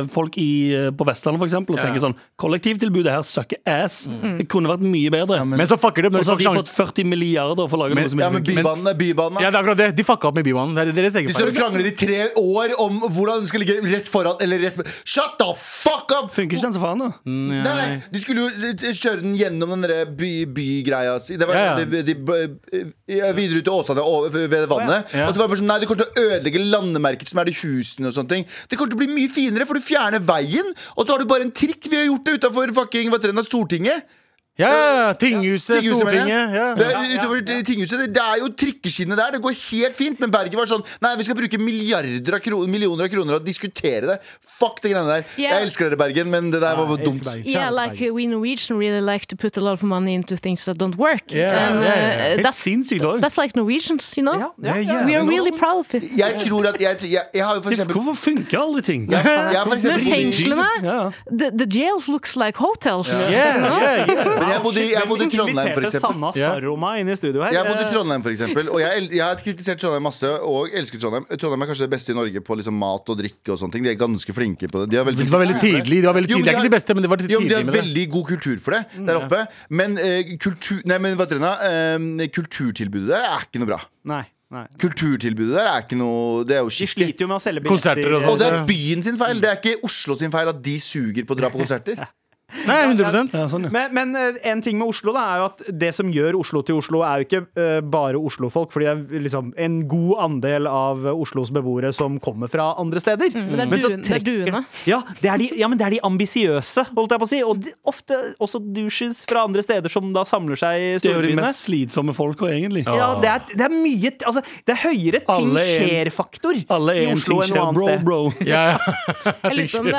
eh, 0.00 0.06
folk 0.10 0.36
i, 0.38 0.50
eh, 0.76 0.90
på 0.94 1.06
Vestlandet 1.08 1.40
for 1.42 1.48
eksempel, 1.48 1.74
og 1.74 1.80
Ja. 1.80 1.88
tenker 1.88 2.04
sånn 2.04 2.14
Kollektivtilbudet 2.38 3.10
her 3.10 3.22
sucker 3.26 3.58
ass. 3.66 4.04
Det 4.06 4.46
kunne 4.48 4.70
vært 4.70 4.84
mye 4.84 5.10
bedre. 5.10 5.40
Men 5.44 5.66
så 5.66 5.76
fucker 5.80 6.06
det 6.06 6.14
og 6.14 6.24
så 6.24 6.36
har 6.36 6.38
de 6.38 6.62
fått 6.62 6.70
40 6.70 7.04
milliarder 7.04 7.68
for 7.68 7.76
å 7.76 7.82
lage 7.84 7.94
Men- 7.94 8.04
noe 8.04 8.10
som 8.10 8.20
Ja, 8.20 8.30
men 8.30 8.44
funker. 8.44 8.62
Bybanen 8.62 8.88
er 8.88 8.94
Bybanen. 8.94 9.40
Ja, 9.42 9.50
det 9.50 9.58
er 9.58 9.62
akkurat 9.62 9.76
det. 9.76 9.96
De 9.96 10.02
fucka 10.04 10.28
opp 10.28 10.34
med 10.34 10.44
Bybanen. 10.44 10.74
Det 10.74 10.88
er 10.88 10.92
deres 11.02 11.14
egen 11.14 11.28
De 11.28 11.34
står 11.34 11.48
og 11.48 11.54
krangler 11.54 11.86
i 11.86 11.94
tre 11.96 12.20
år 12.36 12.74
om 12.78 13.00
hvordan 13.00 13.40
den 13.40 13.46
skal 13.48 13.60
ligge 13.60 13.80
rett 13.90 14.08
foran 14.08 14.36
eller 14.40 14.58
rett 14.58 14.78
Shut 15.04 15.38
the 15.38 15.50
fuck 15.56 16.10
up! 16.12 16.30
Funker 16.30 16.56
ikke 16.56 16.62
den 16.70 16.72
så 16.72 16.80
faen, 16.80 16.98
da? 16.98 17.10
Nei, 17.26 17.62
nei, 17.62 18.02
De 18.12 18.20
skulle 18.20 18.46
jo 18.46 18.48
eh, 18.48 18.94
kjøre 18.94 19.22
den 19.22 19.34
gjennom 19.34 19.68
den 19.74 19.82
der 19.82 20.04
by, 20.06 20.46
bygreia 20.46 21.20
si. 21.20 21.36
Det 21.36 21.46
var 21.48 21.54
Ja, 21.54 21.64
ja. 21.76 21.84
De, 21.84 22.02
de, 22.02 22.14
de, 22.14 22.92
videre 23.34 23.58
ut 23.60 23.64
til 23.64 23.72
Åsane 23.74 24.04
ved 24.30 24.68
vannet. 24.70 25.10
Ja. 25.14 25.26
Og 25.26 25.34
så 25.34 25.40
var 25.40 25.48
det 25.48 25.52
bare 25.54 25.60
sånn 25.60 25.70
Nei, 25.70 25.78
de 25.80 25.86
kommer 25.86 26.04
til 26.04 26.10
å 26.10 26.24
ødelegge 26.30 26.62
landemerket 26.70 27.28
som 27.30 27.38
er 27.42 27.44
de 27.50 27.52
husene 27.60 28.06
og 28.10 28.14
sånne 28.16 28.28
ting. 28.28 28.46
Det 28.68 28.76
kommer 28.76 28.92
til 28.92 28.98
å 28.98 29.02
bli 29.04 29.12
mye 29.14 29.32
finere, 29.32 29.66
for 29.68 29.78
du 29.78 29.84
fjerner 29.84 30.22
veien, 30.24 30.74
og 30.96 31.04
så 31.04 31.14
har 31.14 31.22
du 31.22 31.30
bare 31.30 31.46
en 31.46 31.54
trikk. 31.54 31.88
Vi 31.88 31.98
har 31.98 32.08
gjort 32.10 32.26
det 32.26 32.40
utafor 32.40 32.74
fucking 32.76 33.12
Stortinget. 33.46 34.18
Ja, 34.60 34.70
ja, 34.70 34.90
ja, 35.00 35.12
Tinghuset, 35.20 35.80
Tinghuset. 35.80 36.02
Stortinget. 36.04 36.54
Ja. 36.56 36.66
Det 36.76 36.86
er, 36.90 37.14
utover 37.16 37.40
tinghuset, 37.66 37.96
det, 38.02 38.08
det 38.16 38.24
er 38.24 38.42
jo 38.42 38.50
trikkeskinnet 38.62 39.18
der. 39.20 39.36
Det 39.36 39.42
går 39.44 39.56
helt 39.56 39.96
fint. 39.96 40.20
Men 40.20 40.32
Bergen 40.34 40.58
var 40.60 40.68
sånn 40.70 40.84
Nei, 41.00 41.14
vi 41.20 41.26
skal 41.28 41.38
bruke 41.38 41.60
milliarder 41.60 42.36
av 42.36 42.42
kroner, 42.44 42.70
millioner 42.70 43.06
av 43.06 43.12
kroner 43.12 43.38
og 43.38 43.46
diskutere 43.46 44.12
det. 44.12 44.18
Fuck 44.60 44.82
det 44.84 44.92
greiene 44.92 45.16
der. 45.20 45.24
Yeah. 45.38 45.54
Jeg 45.56 45.70
elsker 45.70 45.88
dere, 45.88 46.00
Bergen, 46.00 46.30
men 46.32 46.50
det 46.52 46.60
der 46.62 46.76
var 46.78 46.90
ja, 46.94 47.00
dumt. 47.04 47.24
Ja, 47.44 47.60
Yeah, 47.60 47.70
like 47.74 48.00
uh, 48.00 48.14
we 48.14 48.26
Norwegian 48.26 48.78
really 48.78 49.00
like 49.00 49.26
to 49.26 49.36
put 49.36 49.56
a 49.56 49.60
lot 49.60 49.74
of 49.74 49.82
money 49.82 50.14
into 50.14 50.36
things 50.36 50.64
that 50.64 50.78
don't 50.78 50.96
work. 50.96 51.30
Yeah, 51.32 51.50
And, 51.60 51.82
yeah, 51.82 51.96
yeah. 51.96 52.10
uh, 52.10 52.28
Helt 52.36 52.44
that's, 52.46 52.60
sinnssykt 52.64 53.04
òg. 53.04 53.20
that's 53.20 53.38
like 53.40 53.56
Norwegians, 53.56 54.12
you 54.16 54.22
know? 54.24 54.36
Ja, 54.62 54.76
ja. 54.76 55.04
We 55.04 55.16
are 55.16 55.24
really 55.26 55.52
proud 55.52 55.80
of 55.84 55.94
it. 55.94 56.04
Jeg 56.16 56.36
tror 56.46 56.68
at 56.70 56.80
Jeg, 56.80 56.96
jeg, 57.02 57.22
jeg 57.34 57.44
har 57.44 57.54
jo 57.54 57.60
for 57.62 57.70
eksempel 57.70 57.94
Hvorfor 58.00 58.14
funker 58.14 58.58
alle 58.60 58.80
ting? 58.82 59.10
jeg, 59.10 59.24
jeg 59.24 59.60
for 59.62 59.68
Men 59.74 59.78
eksempel 59.78 60.06
fengslene, 60.10 61.12
the, 61.30 61.50
the 61.62 61.66
jails 61.78 62.08
looks 62.08 62.36
like 62.36 62.56
hotels. 62.58 63.10
Yeah, 63.30 63.56
yeah, 63.60 64.06
yeah. 64.08 64.49
Men 64.50 64.56
jeg 64.58 64.62
bodde, 64.66 64.82
i- 64.82 64.90
jeg 64.98 65.06
bodde 65.08 65.24
i 65.24 65.30
Trondheim, 65.30 65.56
for 65.56 65.80
Inviterte 65.80 65.94
eksempel. 65.94 66.10
Sanna 66.10 66.30
Ja. 66.34 66.48
Saroma 66.50 66.90
inn 66.98 67.08
i 67.08 67.14
studio 67.16 67.42
her. 67.46 67.52
Jeg 67.54 67.64
bodde 67.70 67.80
i 67.80 67.86
Eh, 67.86 67.92
Trondheim, 67.94 68.22
for 68.26 68.30
eksempel 68.34 68.68
Og 68.74 68.80
jeg, 68.82 68.90
el- 68.98 69.10
jeg 69.14 69.22
har 69.24 69.36
kritisert 69.36 69.78
Trondheim 69.78 70.02
masse 70.02 70.26
og 70.42 70.68
elsker 70.74 70.98
Trondheim. 71.00 71.24
Trondheim 71.38 71.62
er 71.62 71.66
kanskje 71.70 71.86
det 71.86 71.90
beste 71.94 72.10
i 72.10 72.14
Norge 72.18 72.40
på 72.42 72.56
liksom 72.58 72.74
mat 72.74 73.08
og 73.08 73.16
drikke 73.22 73.48
og 73.54 73.58
sånne 73.62 73.72
ting. 73.72 73.82
De 73.84 73.90
er 73.90 73.94
ganske 74.00 74.32
flinke 74.34 74.66
på 74.68 74.82
det. 74.82 74.90
De 74.90 74.96
har 74.96 75.04
veldig, 75.06 75.24
Det 75.24 75.30
var 75.30 75.40
veldig 75.46 75.60
tidlig. 75.60 75.98
Det 76.02 76.08
var 76.10 76.18
veldig 76.20 76.30
Jo, 76.30 76.36
men. 76.36 76.44
Det 76.44 76.50
er 76.50 76.58
ikke 76.58 76.68
de 76.70 76.76
beste, 76.76 76.94
men 76.94 77.02
det 77.02 77.10
var 77.10 77.16
Jo, 77.20 77.38
men 77.40 77.48
De 77.48 77.54
tidlig 77.54 77.56
har 77.56 77.64
med 77.64 77.74
det. 77.74 77.84
veldig 77.84 78.04
god 78.10 78.26
kultur 78.26 78.56
for 78.60 78.70
det 78.72 79.06
der 79.06 79.16
oppe. 79.22 79.46
Men, 79.70 79.98
eh, 79.98 80.22
kultur, 80.36 80.82
nei, 80.84 80.98
men 80.98 81.16
hva 81.16 81.24
heter 81.26 81.38
det 81.38 81.46
da? 81.46 81.54
Eh, 81.62 82.26
kulturtilbudet 82.28 83.08
der 83.08 83.22
er 83.22 83.40
ikke 83.46 83.60
noe 83.62 83.66
bra. 83.70 83.80
Nei, 84.04 84.24
nei. 84.50 84.66
Kulturtilbudet 84.78 85.54
der 85.54 85.66
er 85.68 85.82
ikke 85.84 85.96
noe 86.00 86.44
Det 86.44 86.56
er 86.56 86.62
jo 86.64 86.68
De 86.68 86.74
skikkelig. 86.74 87.06
sliter 87.14 87.20
jo 87.20 87.26
med 87.28 87.36
å 87.36 87.42
selge 87.44 87.64
Konserter 87.66 88.06
og 88.14 88.22
Og 88.22 88.22
sånn. 88.22 88.38
det 88.38 88.46
er 88.52 88.66
byen 88.66 89.02
sin 89.02 89.16
feil. 89.16 89.40
Det 89.40 89.50
er 89.50 89.56
ikke 89.60 89.82
Oslo 89.84 90.14
sin 90.16 90.30
feil 90.30 90.48
at 90.48 90.62
de 90.62 90.76
suger 90.78 91.24
på 91.24 91.34
å 91.34 91.36
dra 91.36 91.50
på 91.50 91.58
konserter. 91.60 91.96
Nei, 92.66 92.78
100 92.88 93.30
Ja, 93.34 93.46
sånn, 93.50 93.66
ja. 93.68 93.72
Men, 93.74 93.94
men 93.96 94.16
eh, 94.18 94.40
en 94.50 94.62
ting 94.64 94.78
med 94.80 94.90
Oslo 94.90 95.14
da 95.16 95.24
er 95.34 95.42
jo 95.42 95.46
at 95.50 95.62
det 95.82 95.92
som 95.96 96.10
gjør 96.12 96.38
Oslo 96.40 96.62
til 96.66 96.80
Oslo, 96.80 97.02
er 97.06 97.22
jo 97.22 97.28
ikke 97.28 97.42
uh, 97.58 97.80
bare 97.84 98.20
Oslo-folk. 98.20 98.72
Fordi 98.74 98.88
det 98.88 98.94
er 99.18 99.24
liksom 99.26 99.52
en 99.60 99.80
god 99.90 100.24
andel 100.26 100.68
av 100.70 101.06
Oslos 101.12 101.52
beboere 101.54 101.92
som 101.96 102.18
kommer 102.22 102.50
fra 102.52 102.72
andre 102.80 103.02
steder. 103.02 103.32
Men 103.36 103.54
det 103.54 103.66
er, 103.66 103.70
Men 103.70 104.04
det 104.04 104.16
er 104.18 104.24
duene. 104.26 104.64
Ja, 104.88 105.00
det 105.20 105.32
er 105.32 105.42
de, 105.42 105.50
ja, 105.60 105.70
men 105.70 105.80
det 105.80 105.88
er 105.88 105.96
de 105.96 106.02
ambisiøse, 106.06 106.86
holdt 106.96 107.14
jeg 107.14 107.22
på 107.22 107.28
å 107.28 107.32
si. 107.32 107.42
Og 107.46 107.64
de, 107.64 107.74
ofte 107.90 108.18
også 108.42 108.62
douches 108.70 109.24
fra 109.30 109.44
andre 109.48 109.64
steder 109.64 109.92
som 109.92 110.12
da 110.16 110.24
samler 110.28 110.58
seg 110.60 110.80
i 110.80 110.90
Det 111.00 111.12
er 111.12 111.18
jo 111.18 111.26
de 111.28 111.36
mest 111.38 111.66
slitsomme 111.68 112.14
folka, 112.16 112.50
egentlig. 112.52 112.84
Ja, 112.88 113.12
det 113.22 113.32
er, 113.32 113.44
det 113.54 113.66
er 113.68 113.74
mye 113.74 114.12
Altså, 114.26 114.42
det 114.66 114.74
er 114.74 114.80
høyere 114.82 115.20
ting 115.24 115.52
er 115.56 115.68
skjer-faktor 115.70 116.56
i 116.56 116.64
Oslo 117.12 117.40
enn 117.44 117.52
noe 117.54 117.64
annet 117.64 117.78
bro, 117.78 117.86
sted. 117.86 118.04
bro. 118.04 118.20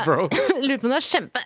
Bro. 0.01 0.27
jeg 0.31 0.63
lurer 0.65 0.79
på 0.81 0.87
om 0.87 0.93
det 0.93 0.99
er 0.99 1.05
kjempe 1.05 1.43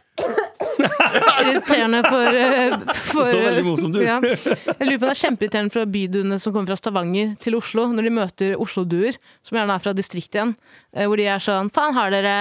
irriterende 1.41 2.01
for, 2.05 2.39
eh, 2.39 2.77
for 3.11 3.29
Så 3.29 3.39
veldig 3.41 3.65
morsomt 3.65 3.95
ut. 3.97 4.03
Ja. 4.05 4.19
Jeg 4.21 4.87
lurer 4.87 4.99
på 4.99 5.05
om 5.05 5.09
det 5.09 5.13
er 5.15 5.21
kjempeirriterende 5.23 5.73
for 5.75 5.91
byduene 5.95 6.39
som 6.41 6.53
kommer 6.55 6.71
fra 6.73 6.79
Stavanger 6.79 7.35
til 7.43 7.57
Oslo, 7.59 7.87
når 7.93 8.07
de 8.09 8.13
møter 8.15 8.55
Oslo-duer, 8.61 9.17
som 9.45 9.57
gjerne 9.59 9.75
er 9.77 9.83
fra 9.85 9.93
distriktet 9.97 10.39
igjen, 10.39 10.55
eh, 10.95 11.05
hvor 11.09 11.19
de 11.21 11.27
er 11.31 11.43
sånn 11.43 11.69
Faen, 11.75 11.93
har 11.97 12.11
dere, 12.13 12.35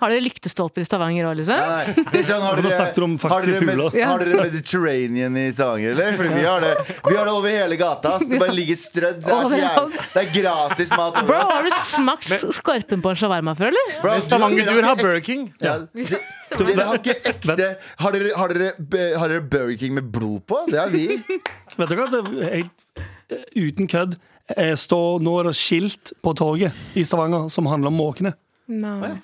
har 0.00 0.12
dere 0.14 0.24
lyktestolper 0.24 0.84
i 0.84 0.88
Stavanger 0.88 1.28
òg, 1.30 1.38
liksom? 1.40 1.58
Nei, 1.60 1.94
nei. 1.94 2.06
Det 2.14 2.24
sånn, 2.28 2.42
har 2.44 2.60
dere, 2.60 2.74
har 2.74 3.48
dere, 3.48 3.60
med, 3.68 3.82
har 4.04 4.24
dere 4.24 4.44
Mediterranean 4.48 5.36
i 5.40 5.46
Stavanger, 5.54 5.94
eller? 5.96 6.16
Fordi 6.18 6.34
vi 6.38 6.44
har 6.48 6.64
det 6.64 6.72
Vi 7.08 7.16
har 7.16 7.24
det 7.28 7.34
over 7.34 7.50
hele 7.54 7.76
gata. 7.80 8.16
Så 8.20 8.28
det 8.30 8.40
bare 8.42 8.54
ligger 8.56 8.78
strødd. 8.80 9.20
Det 9.24 9.34
er 9.34 9.50
så 9.50 9.58
jævlig 9.60 10.04
Det 10.14 10.22
er 10.22 10.30
gratis 10.38 10.90
mat. 10.96 11.20
Bro, 11.28 11.40
har 11.50 11.66
du 11.66 11.70
smakt 11.76 12.32
skorpen 12.54 13.02
på 13.04 13.12
en 13.12 13.18
shawarma 13.20 13.54
før, 13.58 13.70
eller? 13.72 13.92
Bro, 14.02 14.14
du- 14.18 14.24
Stavanger-duer 14.28 14.88
har 14.88 14.96
Burger 15.00 15.20
King. 15.24 15.46
Ja, 15.62 15.78
de- 15.94 16.18
Dere 16.52 16.86
har 16.88 17.00
ikke 17.00 17.16
ekte 17.30 17.54
Har 18.02 18.14
dere, 18.16 18.30
har, 18.36 18.52
dere, 18.52 19.04
har 19.18 19.32
dere 19.32 19.42
Burger 19.42 19.78
King 19.80 19.96
med 19.96 20.10
blod 20.12 20.42
på? 20.48 20.60
Det 20.70 20.78
har 20.80 20.92
vi. 20.92 21.06
Vet 21.78 21.90
du 21.90 21.96
hva, 21.98 22.08
det 22.12 22.20
er 22.20 22.54
helt 22.60 23.04
eh, 23.32 23.44
uten 23.56 23.90
kødd 23.90 24.18
står, 24.76 25.22
Nå 25.24 25.38
er 25.40 25.48
det 25.48 25.54
skilt 25.56 26.12
på 26.22 26.34
torget 26.36 26.76
i 27.00 27.04
Stavanger 27.06 27.48
som 27.48 27.64
handler 27.70 27.88
om 27.88 27.96
måkene. 27.96 28.34
Nei. 28.68 29.14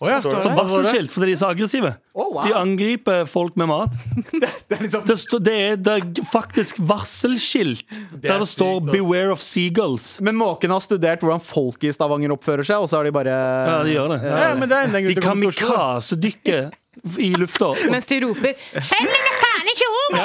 Å 0.00 0.08
ja, 0.08 0.20
står 0.24 0.38
Som 0.40 0.54
det? 0.54 0.62
Varselskilt 0.62 1.12
fordi 1.12 1.26
de 1.28 1.32
er 1.36 1.40
så 1.42 1.48
aggressive. 1.52 1.90
Oh, 2.16 2.30
wow. 2.32 2.40
De 2.46 2.54
angriper 2.56 3.26
folk 3.28 3.56
med 3.60 3.68
mat. 3.68 3.98
Det 4.40 4.78
er 4.78 4.84
liksom 4.86 5.04
Det, 5.04 5.16
stå, 5.20 5.40
det, 5.44 5.56
er, 5.60 5.76
det 5.76 5.96
er 5.98 6.24
faktisk 6.30 6.78
varselskilt 6.88 7.98
der 8.14 8.40
det 8.40 8.48
står 8.48 8.78
sykt, 8.78 8.92
'Beware 8.94 9.34
of 9.34 9.42
seagulls'. 9.44 10.08
Men 10.24 10.38
måkene 10.40 10.78
har 10.78 10.84
studert 10.84 11.20
hvordan 11.24 11.42
folk 11.44 11.84
i 11.84 11.92
Stavanger 11.92 12.32
oppfører 12.32 12.64
seg, 12.64 12.80
og 12.80 12.88
så 12.88 13.00
har 13.00 13.10
de 13.10 13.12
bare 13.12 13.34
Ja, 13.34 13.80
de 13.84 13.92
gjør 13.96 14.14
det. 14.14 14.20
Ja, 14.24 14.54
men 14.56 14.70
det 14.70 14.78
er 14.78 15.08
De 15.10 15.26
kamikazedykker 15.26 16.70
i 17.18 17.30
lufta. 17.38 17.72
Mens 17.90 18.06
de 18.10 18.20
roper 18.24 18.54
'Send 18.80 19.06
mine 19.08 19.32
faen 19.42 19.70
ikke 19.74 19.88
om!' 20.00 20.18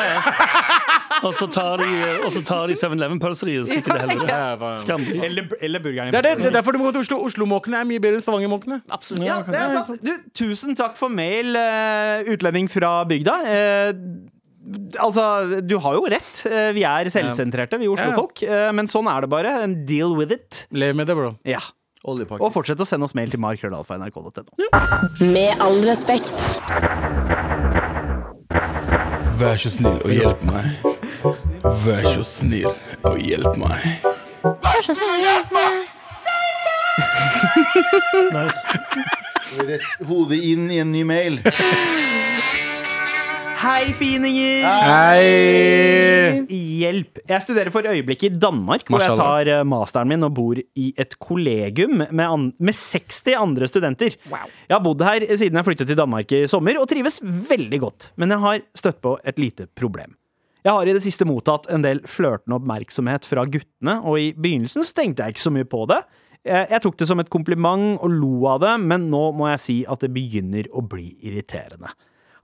Tar 1.56 1.78
de, 1.80 1.88
og 2.26 2.32
så 2.34 2.42
tar 2.46 2.68
de 2.68 2.76
7-Eleven-pølser 2.78 3.50
i 3.50 3.56
og 3.62 3.68
stikker 3.70 3.96
til 3.96 4.02
helvete. 4.10 4.28
Ja, 4.30 4.56
hva- 4.60 4.74
Skambry. 4.82 5.16
Eller, 5.26 5.48
eller 5.64 5.80
burgeren. 5.84 6.12
Det 6.12 6.20
er, 6.20 6.26
det, 6.28 6.34
det 6.44 6.50
er 6.52 6.56
derfor 6.58 6.76
du 6.76 6.80
må 6.82 6.90
gå 6.90 6.96
til 6.98 7.04
Oslo. 7.06 7.20
Oslo-måkene 7.30 7.80
er 7.82 7.88
mye 7.90 8.02
bedre 8.04 8.20
enn 8.20 8.26
Stavanger-måkene. 8.26 8.82
Absolutt. 8.92 9.24
Ja, 9.26 9.40
det 9.48 9.56
er 9.62 9.76
sant. 9.86 10.04
Du, 10.06 10.12
tusen 10.36 10.76
takk 10.78 10.98
for 11.00 11.10
mail, 11.14 11.56
eh, 11.56 12.28
utlending 12.36 12.68
fra 12.72 12.92
bygda. 13.10 13.36
Eh, 13.48 13.94
altså, 15.06 15.62
du 15.66 15.78
har 15.80 15.98
jo 15.98 16.06
rett. 16.12 16.44
Eh, 16.50 16.72
vi 16.76 16.84
er 16.90 17.10
selvsentrerte, 17.14 17.80
vi 17.82 17.88
Oslo-folk. 17.92 18.44
Men 18.76 18.88
sånn 18.92 19.08
er 19.12 19.26
det 19.26 19.32
bare. 19.32 19.56
En 19.64 19.80
deal 19.88 20.16
with 20.18 20.34
it. 20.36 20.66
Lev 20.76 20.96
med 21.00 21.08
det, 21.08 21.16
bro. 21.18 21.36
Ja. 21.48 21.62
Oljepakkis. 22.06 22.44
Og 22.46 22.54
fortsett 22.54 22.82
å 22.82 22.86
sende 22.88 23.08
oss 23.08 23.16
mail 23.18 23.32
til 23.34 23.42
markrøllalfa.nrk.no. 23.42 24.70
Med 25.34 25.62
all 25.64 25.80
respekt. 25.88 26.36
Vær 29.40 29.58
så 29.60 29.72
snill 29.74 30.00
og 30.00 30.14
hjelp 30.14 30.46
meg. 30.48 30.70
Vær 31.86 32.06
så 32.14 32.24
snill 32.24 32.70
og 33.04 33.20
hjelp 33.20 33.58
meg. 33.60 33.80
Nice. 38.36 38.62
Rett 39.66 40.08
hodet 40.08 40.40
inn 40.44 40.70
i 40.72 40.80
en 40.84 40.92
ny 40.94 41.04
mail. 41.08 41.42
Hei, 43.56 43.94
fininger! 43.96 44.66
Hei! 44.68 46.42
Hjelp! 46.52 47.22
Jeg 47.30 47.44
studerer 47.46 47.72
for 47.72 47.88
øyeblikket 47.88 48.34
i 48.36 48.40
Danmark, 48.42 48.84
hvor 48.92 49.00
jeg 49.00 49.16
tar 49.16 49.48
eh, 49.48 49.62
masteren 49.68 50.10
min 50.12 50.26
og 50.28 50.34
bor 50.36 50.60
i 50.60 50.90
et 51.00 51.16
kollegium 51.24 52.02
med, 52.04 52.24
an 52.26 52.50
med 52.60 52.76
60 52.76 53.38
andre 53.40 53.70
studenter. 53.72 54.18
Jeg 54.28 54.74
har 54.74 54.84
bodd 54.84 55.06
her 55.08 55.24
siden 55.32 55.56
jeg 55.56 55.68
flyttet 55.70 55.88
til 55.88 56.00
Danmark 56.00 56.34
i 56.36 56.42
sommer, 56.52 56.76
og 56.82 56.90
trives 56.92 57.22
veldig 57.24 57.80
godt. 57.86 58.10
Men 58.20 58.36
jeg 58.36 58.44
har 58.44 58.66
støtt 58.76 59.00
på 59.06 59.16
et 59.24 59.40
lite 59.40 59.70
problem. 59.72 60.18
Jeg 60.66 60.74
har 60.76 60.90
i 60.90 60.96
det 60.98 61.04
siste 61.06 61.28
mottatt 61.30 61.70
en 61.72 61.86
del 61.86 62.02
flørtende 62.10 62.58
oppmerksomhet 62.60 63.28
fra 63.30 63.46
guttene, 63.48 64.00
og 64.04 64.20
i 64.20 64.34
begynnelsen 64.36 64.84
så 64.84 64.98
tenkte 64.98 65.24
jeg 65.24 65.36
ikke 65.38 65.46
så 65.46 65.54
mye 65.56 65.70
på 65.70 65.86
det. 65.94 66.02
Jeg 66.46 66.68
jeg 66.76 66.84
tok 66.84 67.00
det 67.00 67.08
som 67.10 67.24
et 67.24 67.32
kompliment 67.32 67.96
og 68.04 68.12
lo 68.12 68.34
av 68.52 68.60
det, 68.66 68.76
men 68.84 69.08
nå 69.14 69.30
må 69.38 69.48
jeg 69.54 69.64
si 69.64 69.78
at 69.88 70.04
det 70.04 70.12
begynner 70.14 70.68
å 70.76 70.84
bli 70.86 71.08
irriterende. 71.24 71.94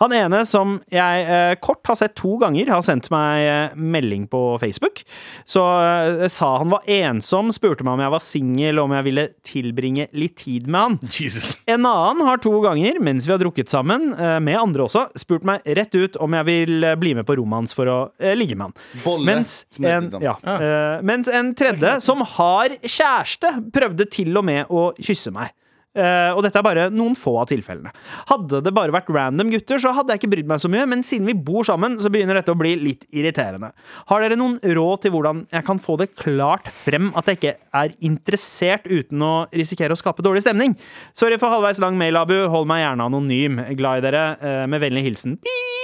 Han 0.01 0.13
ene 0.17 0.41
som 0.49 0.79
jeg 0.91 1.25
eh, 1.29 1.53
kort 1.61 1.85
har 1.87 1.97
sett 1.99 2.15
to 2.17 2.35
ganger, 2.41 2.71
har 2.73 2.81
sendt 2.85 3.11
meg 3.13 3.45
eh, 3.45 3.75
melding 3.77 4.23
på 4.31 4.39
Facebook. 4.61 5.03
Så 5.45 5.61
eh, 5.61 6.25
sa 6.33 6.55
han 6.57 6.71
var 6.73 6.87
ensom, 6.89 7.51
spurte 7.53 7.85
meg 7.85 7.95
om 7.99 8.03
jeg 8.05 8.13
var 8.15 8.23
singel, 8.25 8.79
og 8.81 8.89
om 8.89 8.95
jeg 8.97 9.07
ville 9.11 9.25
tilbringe 9.45 10.07
litt 10.17 10.35
tid 10.41 10.65
med 10.67 10.81
han. 10.81 10.97
Jesus. 11.11 11.51
En 11.69 11.85
annen 11.85 12.25
har 12.25 12.41
to 12.41 12.53
ganger, 12.65 12.97
mens 13.03 13.29
vi 13.29 13.35
har 13.35 13.41
drukket 13.43 13.69
sammen, 13.71 14.11
eh, 14.17 14.39
med 14.41 14.57
andre 14.57 14.87
også, 14.89 15.05
spurt 15.21 15.45
meg 15.47 15.61
rett 15.77 15.93
ut 15.95 16.17
om 16.21 16.33
jeg 16.39 16.49
vil 16.49 16.89
eh, 16.89 16.97
bli 16.99 17.13
med 17.21 17.27
på 17.29 17.37
rommet 17.39 17.61
hans 17.61 17.77
for 17.77 17.89
å 17.91 17.99
eh, 18.17 18.33
ligge 18.37 18.57
med 18.57 18.71
han. 18.71 18.77
Bolle, 19.05 19.27
Mens 19.29 19.55
som 19.69 19.85
en, 19.85 20.09
heter. 20.09 20.25
ja, 20.25 20.35
eh, 20.57 21.01
mens 21.05 21.29
en 21.29 21.53
tredje, 21.57 21.95
som 22.01 22.25
har 22.37 22.73
kjæreste, 22.81 23.53
prøvde 23.75 24.09
til 24.11 24.33
og 24.41 24.47
med 24.49 24.71
å 24.73 24.89
kysse 24.97 25.29
meg. 25.35 25.53
Eh, 25.91 26.31
og 26.31 26.39
dette 26.45 26.55
er 26.55 26.63
bare 26.63 26.85
noen 26.93 27.17
få 27.19 27.33
av 27.41 27.49
tilfellene. 27.49 27.91
Hadde 28.29 28.61
det 28.63 28.71
bare 28.75 28.93
vært 28.95 29.09
random 29.11 29.51
gutter, 29.51 29.81
så 29.81 29.91
hadde 29.95 30.13
jeg 30.13 30.21
ikke 30.21 30.31
brydd 30.35 30.51
meg 30.51 30.61
så 30.63 30.71
mye, 30.71 30.85
men 30.87 31.03
siden 31.03 31.27
vi 31.27 31.35
bor 31.35 31.67
sammen, 31.67 31.97
så 31.99 32.11
begynner 32.13 32.39
dette 32.39 32.53
å 32.53 32.59
bli 32.59 32.77
litt 32.79 33.03
irriterende. 33.11 33.73
Har 34.11 34.23
dere 34.23 34.39
noen 34.39 34.55
råd 34.61 35.03
til 35.03 35.15
hvordan 35.15 35.43
jeg 35.51 35.67
kan 35.67 35.81
få 35.83 35.97
det 35.99 36.13
klart 36.15 36.71
frem 36.71 37.11
at 37.19 37.27
jeg 37.27 37.41
ikke 37.41 37.55
er 37.81 37.97
interessert 37.99 38.87
uten 38.87 39.27
å 39.27 39.33
risikere 39.51 39.97
å 39.97 39.99
skape 39.99 40.23
dårlig 40.23 40.45
stemning? 40.45 40.77
Sorry 41.17 41.39
for 41.41 41.51
halvveis 41.51 41.83
lang 41.83 41.99
mail, 41.99 42.21
Abu. 42.21 42.37
Hold 42.51 42.71
meg 42.71 42.85
gjerne 42.85 43.11
anonym. 43.11 43.61
Glad 43.75 44.01
i 44.01 44.07
dere. 44.07 44.25
Uh, 44.39 44.65
med 44.71 44.83
vennlig 44.85 45.09
hilsen. 45.09 45.39
Beep! 45.43 45.80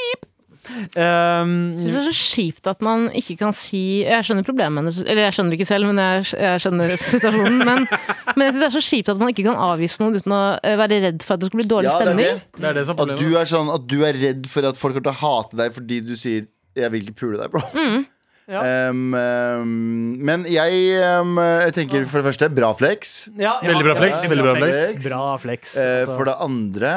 Um, 0.68 1.52
det 1.80 1.94
er 1.96 2.08
så 2.10 2.16
kjipt 2.16 2.68
at 2.68 2.82
man 2.84 3.08
ikke 3.16 3.38
kan 3.40 3.54
si 3.56 4.02
Jeg 4.04 4.26
skjønner 4.28 4.46
problemet 4.48 4.82
hennes, 4.82 5.00
eller 5.06 5.28
jeg 5.28 5.36
skjønner 5.38 5.54
det 5.54 5.60
ikke 5.60 5.70
selv, 5.70 5.90
men 5.90 6.02
jeg, 6.04 6.26
jeg 6.44 6.64
skjønner 6.64 6.94
situasjonen. 7.14 7.62
Men, 7.62 7.88
men 8.34 8.46
jeg 8.46 8.56
synes 8.56 8.60
det 8.64 8.68
er 8.68 8.76
så 8.76 8.84
kjipt 8.90 9.14
at 9.14 9.22
man 9.22 9.32
ikke 9.34 9.48
kan 9.48 9.62
avvise 9.70 10.02
noen 10.04 10.20
uten 10.20 10.36
å 10.36 10.42
eh, 10.60 10.76
være 10.82 11.00
redd 11.08 11.26
for 11.26 11.38
at 11.38 11.44
det 11.44 11.52
skal 11.52 11.62
bli 11.64 11.70
dårlig 11.72 11.92
Ja, 11.92 11.96
stemning. 12.02 12.44
det. 12.44 12.62
Det 12.62 12.76
det 12.78 12.86
At 12.98 13.16
du 13.22 13.30
er 13.40 13.50
sånn 13.50 13.72
At 13.74 13.88
du 13.88 13.98
er 14.08 14.22
redd 14.28 14.52
for 14.52 14.68
at 14.68 14.80
folk 14.82 14.98
kommer 14.98 15.10
til 15.10 15.16
å 15.16 15.22
hate 15.24 15.60
deg 15.64 15.74
fordi 15.78 16.04
du 16.06 16.14
sier 16.20 16.48
'jeg 16.78 16.92
vil 16.94 17.08
ikke 17.08 17.18
pule 17.24 17.38
deg', 17.42 17.50
bro. 17.50 17.64
Ja. 18.48 18.62
Um, 18.90 19.12
um, 19.12 19.72
men 20.24 20.46
jeg, 20.48 20.72
um, 21.20 21.36
jeg 21.66 21.74
tenker 21.76 22.06
for 22.08 22.22
det 22.22 22.30
første 22.30 22.48
bra 22.54 22.70
flex. 22.78 23.28
ja, 23.36 23.58
ja, 23.60 23.74
Veldig 23.74 23.84
bra 23.90 23.96
flex, 23.98 24.24
ja, 24.24 24.30
veldig 24.32 24.46
bra 24.46 24.54
flex. 24.56 24.78
Bra 24.78 24.86
flex. 24.88 25.04
Bra 25.10 25.26
flex. 25.42 25.74
Uh, 25.76 26.16
for 26.16 26.30
det 26.30 26.36
andre 26.46 26.94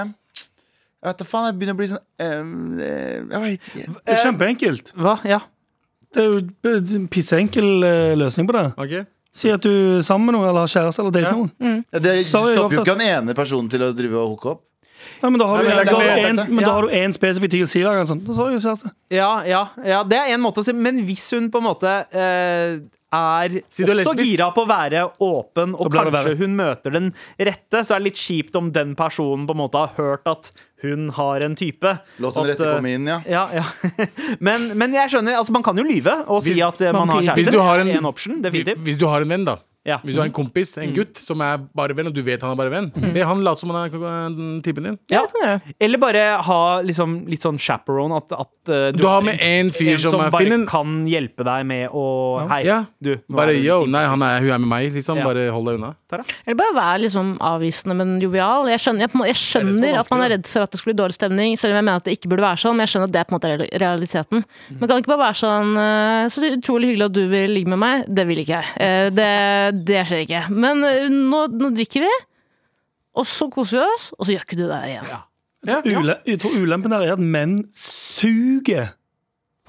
Jeg 1.01 1.09
vet 1.14 1.18
da 1.22 1.24
faen, 1.24 1.46
jeg 1.48 1.57
begynner 1.61 1.76
å 1.76 1.80
bli 1.80 1.86
sånn 1.88 2.03
eh, 2.20 2.40
eh, 2.84 3.20
Jeg 3.30 3.40
veit 3.44 3.68
ikke. 3.70 3.86
Det 4.05 4.14
er 4.16 4.20
kjempeenkelt. 4.26 4.92
Hva? 5.01 5.14
Ja. 5.24 5.38
Det 6.12 6.20
er 6.20 6.26
jo 6.28 6.40
en 6.98 7.07
pisseenkel 7.09 7.68
eh, 7.86 8.14
løsning 8.20 8.48
på 8.51 8.57
det. 8.59 8.66
Okay. 8.82 9.05
Si 9.32 9.48
at 9.55 9.62
du 9.62 9.70
er 9.70 10.03
sammen 10.03 10.26
med 10.26 10.34
noen 10.36 10.48
eller 10.51 10.66
har 10.66 10.72
kjæreste 10.72 11.01
eller 11.05 11.14
dater 11.14 11.28
Ja. 11.30 11.36
noen. 11.38 11.84
Ja, 11.94 11.98
det 12.03 12.16
stopper 12.26 12.57
jo 12.74 12.82
ikke 12.82 12.96
han 12.98 13.07
ene 13.07 13.36
personen 13.38 13.70
til 13.70 13.84
å 13.86 13.92
drive 13.96 14.18
og 14.18 14.32
hooke 14.34 14.51
opp. 14.57 14.64
Nei, 15.22 15.30
men 15.32 15.38
da 15.40 15.46
har 15.48 15.62
du, 15.62 15.68
Nei, 15.70 15.76
men 15.78 15.86
da 15.86 15.94
har 15.94 16.03
du 16.03 16.11
ikke 16.11 16.28
en, 16.28 16.36
det. 16.36 16.48
men 16.51 16.64
da 16.64 16.68
Ja. 16.68 16.72
har 16.74 16.82
du 16.82 16.88
en 16.98 17.12
spesifikk 17.16 17.51
ting 17.55 17.62
å 17.64 17.68
si 17.70 17.80
hver 17.80 17.96
gang. 17.96 18.07
Sånn. 18.11 18.20
Da 18.26 18.34
sa 18.36 18.48
jeg 18.51 18.61
kjæreste. 18.61 18.90
Ja, 19.16 19.30
ja, 19.48 19.62
ja, 19.86 20.03
det 20.05 20.18
er 20.18 20.34
en 20.34 20.42
måte 20.44 20.61
å 20.61 20.64
si 20.66 20.72
Men 20.76 21.01
hvis 21.07 21.30
hun 21.32 21.48
på 21.51 21.62
en 21.62 21.64
måte 21.64 21.94
eh, 22.12 22.80
er 23.12 23.61
Si 23.68 23.84
du 23.84 23.90
er 23.92 24.00
også 24.04 24.14
gira 24.18 24.50
på 24.54 24.62
å 24.64 24.68
være 24.70 25.04
åpen, 25.26 25.74
og 25.74 25.90
kanskje 25.92 26.36
hun 26.38 26.56
møter 26.58 26.94
den 26.94 27.08
rette, 27.38 27.82
så 27.84 27.96
er 27.96 28.02
det 28.02 28.11
litt 28.12 28.20
kjipt 28.20 28.56
om 28.61 28.70
den 28.74 28.94
personen 28.98 29.46
på 29.48 29.56
en 29.56 29.62
måte 29.64 29.82
har 29.82 29.94
hørt 29.98 30.26
at 30.30 30.52
hun 30.82 31.11
har 31.16 31.42
en 31.44 31.56
type. 31.58 31.90
Låt 32.22 32.34
den 32.38 32.46
rette 32.48 32.68
eh, 32.68 32.76
komme 32.78 32.92
inn, 32.96 33.08
ja. 33.11 33.18
Ja, 33.28 33.42
ja. 33.52 33.64
men, 34.46 34.70
men 34.80 34.94
jeg 34.96 35.11
skjønner, 35.12 35.36
altså 35.40 35.52
man 35.52 35.62
kan 35.66 35.76
jo 35.76 35.84
lyve 35.84 36.14
og 36.26 36.42
si 36.44 36.54
Hvis- 36.54 36.62
at 36.68 36.80
man, 36.94 37.02
man 37.06 37.16
har 37.16 37.22
kjæreste. 37.22 37.40
Hvis 37.42 37.52
du 37.52 37.61
har 37.61 37.78
en- 37.82 37.90
Det 37.90 37.98
en 37.98 38.06
option. 38.08 38.40
Hvis 38.86 38.98
du 38.98 39.06
har 39.11 39.26
en 39.26 39.28
venn, 39.36 39.44
da. 39.44 39.56
Ja. 39.89 39.97
Hvis 40.05 40.12
du 40.12 40.20
har 40.20 40.26
en 40.28 40.35
kompis, 40.37 40.74
en 40.76 40.91
gutt, 40.93 41.16
som 41.16 41.41
er 41.41 41.62
bare 41.74 41.95
venn, 41.97 42.11
og 42.11 42.12
du 42.12 42.20
vet 42.22 42.43
han 42.45 42.53
er 42.53 42.59
bare 42.61 42.68
venn, 42.74 42.91
be 43.14 43.22
han 43.24 43.41
late 43.41 43.62
som 43.62 43.70
han 43.72 43.87
er 43.89 43.95
eh, 43.97 44.61
typen 44.66 44.85
din. 44.85 44.99
Ja. 45.09 45.22
Eller 45.81 45.97
bare 46.03 46.24
ha 46.45 46.59
liksom, 46.85 47.14
litt 47.31 47.41
sånn 47.47 47.57
chaperone. 47.59 48.18
At, 48.20 48.35
at 48.37 48.51
du, 48.68 48.99
Du 49.01 49.07
har 49.09 49.22
med 49.24 49.41
en 49.41 49.70
fyr 49.72 49.97
som 49.97 50.12
som 50.12 50.20
er 50.26 50.31
bare 50.35 50.45
finnen. 50.45 50.66
kan 50.68 51.07
hjelpe 51.09 51.47
deg 51.49 51.64
med 51.70 51.89
å 51.97 52.05
Hei, 52.51 52.61
Ja. 52.68 52.83
du. 53.01 53.14
Bare 53.33 53.55
yo, 53.57 53.87
nei, 53.89 54.05
han 54.05 54.20
er, 54.22 54.41
hun 54.45 54.51
er 54.53 54.59
med 54.66 54.68
meg, 54.68 54.93
liksom. 54.93 55.16
Ja. 55.16 55.24
Bare 55.31 55.49
hold 55.55 55.70
deg 55.70 55.81
unna. 55.81 55.95
Eller 56.45 56.59
bare 56.59 56.74
være 56.76 57.01
liksom 57.07 57.33
avvisende, 57.41 57.97
men 57.97 58.14
jovial. 58.20 58.68
Jeg 58.68 58.83
skjønner, 58.85 59.07
jeg, 59.07 59.14
en 59.16 59.26
jeg 59.31 59.39
skjønner 59.41 59.99
at 60.03 60.11
man 60.12 60.24
er 60.26 60.35
redd 60.37 60.47
for 60.51 60.66
at 60.66 60.70
det 60.74 60.81
skal 60.83 60.93
bli 60.93 60.99
dårlig 61.01 61.16
stemning, 61.16 61.57
selv 61.57 61.72
om 61.72 61.81
jeg 61.81 61.87
mener 61.89 62.03
at 62.05 62.05
det 62.11 62.18
ikke 62.18 62.28
burde 62.35 62.45
være 62.45 62.61
sånn. 62.61 62.76
Men 62.76 62.85
jeg 62.85 62.93
skjønner 62.93 63.09
at 63.09 63.16
det 63.16 63.20
er 63.24 63.28
på 63.31 63.33
en 63.33 63.39
måte 63.41 63.53
real- 63.55 63.81
realiteten. 63.87 64.45
Men 64.76 64.85
kan 64.85 64.93
det 64.93 65.03
ikke 65.07 65.14
bare 65.16 65.24
være 65.24 65.41
sånn 65.41 65.72
eh, 65.81 66.28
Så 66.28 66.43
det 66.45 66.51
er 66.53 66.59
utrolig 66.61 66.93
hyggelig 66.93 67.09
at 67.09 67.16
du 67.16 67.22
vil 67.33 67.51
ligge 67.57 67.70
med 67.72 67.81
meg. 67.81 68.05
Det 68.11 68.26
vil 68.28 68.45
ikke 68.45 68.59
jeg. 68.61 68.76
Eh, 68.76 69.11
Det, 69.11 69.31
det 69.74 70.04
skjer 70.08 70.24
ikke. 70.26 70.44
Men 70.52 70.84
eh, 70.86 71.08
nå, 71.10 71.46
nå 71.56 71.72
drikker 71.76 72.06
vi, 72.06 72.12
og 73.20 73.26
så 73.28 73.50
koser 73.52 73.80
vi 73.80 73.96
oss, 73.96 74.06
og 74.16 74.24
så 74.26 74.34
gjør 74.34 74.46
ikke 74.46 74.58
du 74.60 74.64
det 74.66 74.78
her 74.78 74.94
igjen. 74.94 75.10
Ja, 75.10 75.20
ja. 75.68 75.80
Ule, 76.00 76.16
jeg 76.24 76.40
tror 76.40 76.56
ulempen 76.62 76.94
der 76.94 77.04
er 77.04 77.14
at 77.18 77.20
menn 77.22 77.58
suger. 77.76 78.94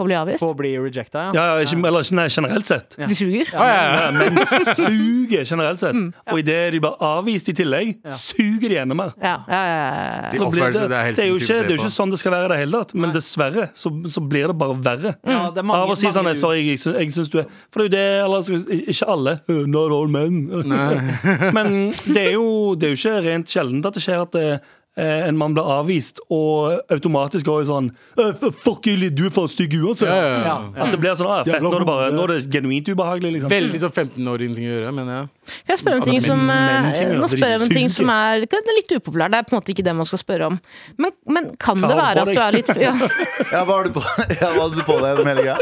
På 0.02 0.06
å 0.06 0.10
bli 0.10 0.18
avvist. 0.18 0.42
På 0.42 0.50
å 0.52 0.58
bli 0.58 0.72
rejecta, 0.82 1.28
ja. 1.28 1.32
Ja, 1.38 1.44
ja, 1.62 1.88
eller 1.92 2.08
nei, 2.18 2.28
generelt 2.34 2.66
sett. 2.70 2.96
De 2.98 3.16
suger. 3.16 3.52
Ja, 3.54 4.10
men 4.16 4.40
suger 4.80 5.46
generelt 5.46 5.80
sett. 5.84 5.98
Og 6.32 6.40
idet 6.42 6.72
de 6.74 6.82
blir 6.82 6.98
avvist 7.06 7.52
i 7.52 7.56
tillegg, 7.58 7.94
suger 8.18 8.74
de 8.74 8.80
enda 8.82 8.98
mer. 8.98 9.14
Ja, 9.22 9.36
ja, 9.48 9.62
ja, 9.70 9.78
ja. 9.78 10.32
De 10.32 10.40
det, 10.42 10.72
det 10.90 10.98
er 10.98 11.14
det, 11.14 11.26
er 11.26 11.30
jo 11.30 11.38
ikke, 11.38 11.60
det 11.62 11.70
er 11.70 11.76
jo 11.76 11.80
ikke 11.84 11.94
sånn 11.94 12.14
det 12.14 12.20
skal 12.22 12.34
være 12.36 12.50
i 12.50 12.52
det 12.56 12.60
hele 12.64 12.82
tatt. 12.82 12.96
Men 12.98 13.14
dessverre 13.16 13.70
så, 13.78 13.92
så 14.12 14.24
blir 14.26 14.50
det 14.52 14.58
bare 14.62 14.78
verre. 14.82 15.14
Ja, 15.28 15.50
det 15.54 15.62
er 15.64 15.68
mange- 15.70 15.86
Av 15.86 15.94
å 15.94 15.98
si 16.00 16.12
sånn 16.14 16.30
jeg, 16.32 16.40
sorry, 16.42 16.64
jeg, 16.66 16.82
syns- 16.82 16.98
jeg 17.00 17.14
syns 17.16 17.32
du 17.34 17.40
er 17.44 17.48
For 17.72 17.86
det 17.86 18.02
er 18.02 18.22
jo 18.26 18.40
det 18.42 18.50
eller, 18.50 18.84
Ikke 18.96 19.10
alle. 19.14 19.38
Not 19.72 19.96
all 19.96 20.12
men. 20.12 20.42
Men 21.58 21.74
det 22.06 22.22
er, 22.28 22.32
jo, 22.36 22.76
det 22.76 22.90
er 22.90 22.94
jo 22.96 23.00
ikke 23.00 23.16
rent 23.28 23.52
sjeldent 23.52 23.86
at 23.90 23.98
det 23.98 24.04
skjer 24.06 24.24
at 24.26 24.38
eh, 24.40 24.72
en 25.00 25.38
mann 25.40 25.54
blir 25.56 25.64
avvist, 25.64 26.20
og 26.34 26.82
automatisk 26.92 27.48
går 27.48 27.62
jo 27.64 27.68
sånn 27.70 27.86
«Eh, 28.20 28.50
Fuck 28.52 28.90
you, 28.92 29.10
du 29.10 29.24
er 29.30 29.34
for 29.34 29.48
stygg 29.52 29.78
uansett. 29.80 30.10
Ja, 30.10 30.18
ja, 30.20 30.32
ja. 30.32 30.56
Ja. 30.76 30.84
At 30.84 30.92
det 30.92 31.00
blir 31.00 31.16
sånn, 31.16 31.30
ah, 31.32 31.46
fett, 31.48 31.64
nå 31.64 31.72
er 31.72 31.84
det, 31.84 31.88
bare, 31.88 32.10
nå 32.12 32.26
er 32.26 32.34
det 32.36 32.52
genuint 32.52 32.92
ubehagelig. 32.92 33.38
Liksom. 33.38 33.54
Veldig 33.54 33.82
sånn 33.86 33.94
15-åring-ting 33.96 34.68
å 34.68 34.74
gjøre, 34.76 34.92
men 35.00 35.14
ja. 35.14 35.22
Kan 35.52 35.74
jeg 35.74 35.82
spørre 35.82 36.02
om 36.02 36.06
ting 36.06 36.22
som 36.24 36.44
men- 36.46 36.86
eh, 36.86 36.92
ting, 37.00 37.14
Nå 37.22 37.28
spør 37.32 37.54
jeg 37.54 37.62
om 37.62 37.72
ting 37.72 37.90
som 37.90 38.10
er 38.14 38.44
er 38.72 38.76
litt 38.78 38.92
upopulær. 38.96 39.32
Det 39.32 39.40
er 39.40 39.48
på 39.48 39.56
en 39.56 39.62
måte 39.62 39.74
ikke 39.74 39.84
det 39.88 39.96
man 39.96 40.06
skal 40.06 40.22
spørre 40.22 40.52
om. 40.52 40.60
Men, 40.98 41.12
men 41.28 41.50
kan 41.62 41.82
det 41.82 41.96
være 41.96 42.24
at 42.26 42.32
du 42.32 42.40
er 42.40 42.52
litt 42.56 42.72
ja, 42.80 42.92
Ja, 43.54 43.64
hva 43.66 43.80
har 43.80 43.88
du 43.90 43.96
på, 43.96 44.04
ja, 44.42 44.52
hva 44.54 44.68
hadde 44.68 44.80
du 44.80 44.86
på 44.88 45.00
deg 45.00 45.12
gjennom 45.12 45.32
hele 45.32 45.46
greia? 45.48 45.58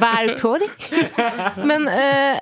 Hva 0.00 0.12
er 0.20 0.30
du 0.30 0.34
på 0.40 0.54
deg? 0.62 1.64
Men 1.70 1.88
eh, 1.90 2.38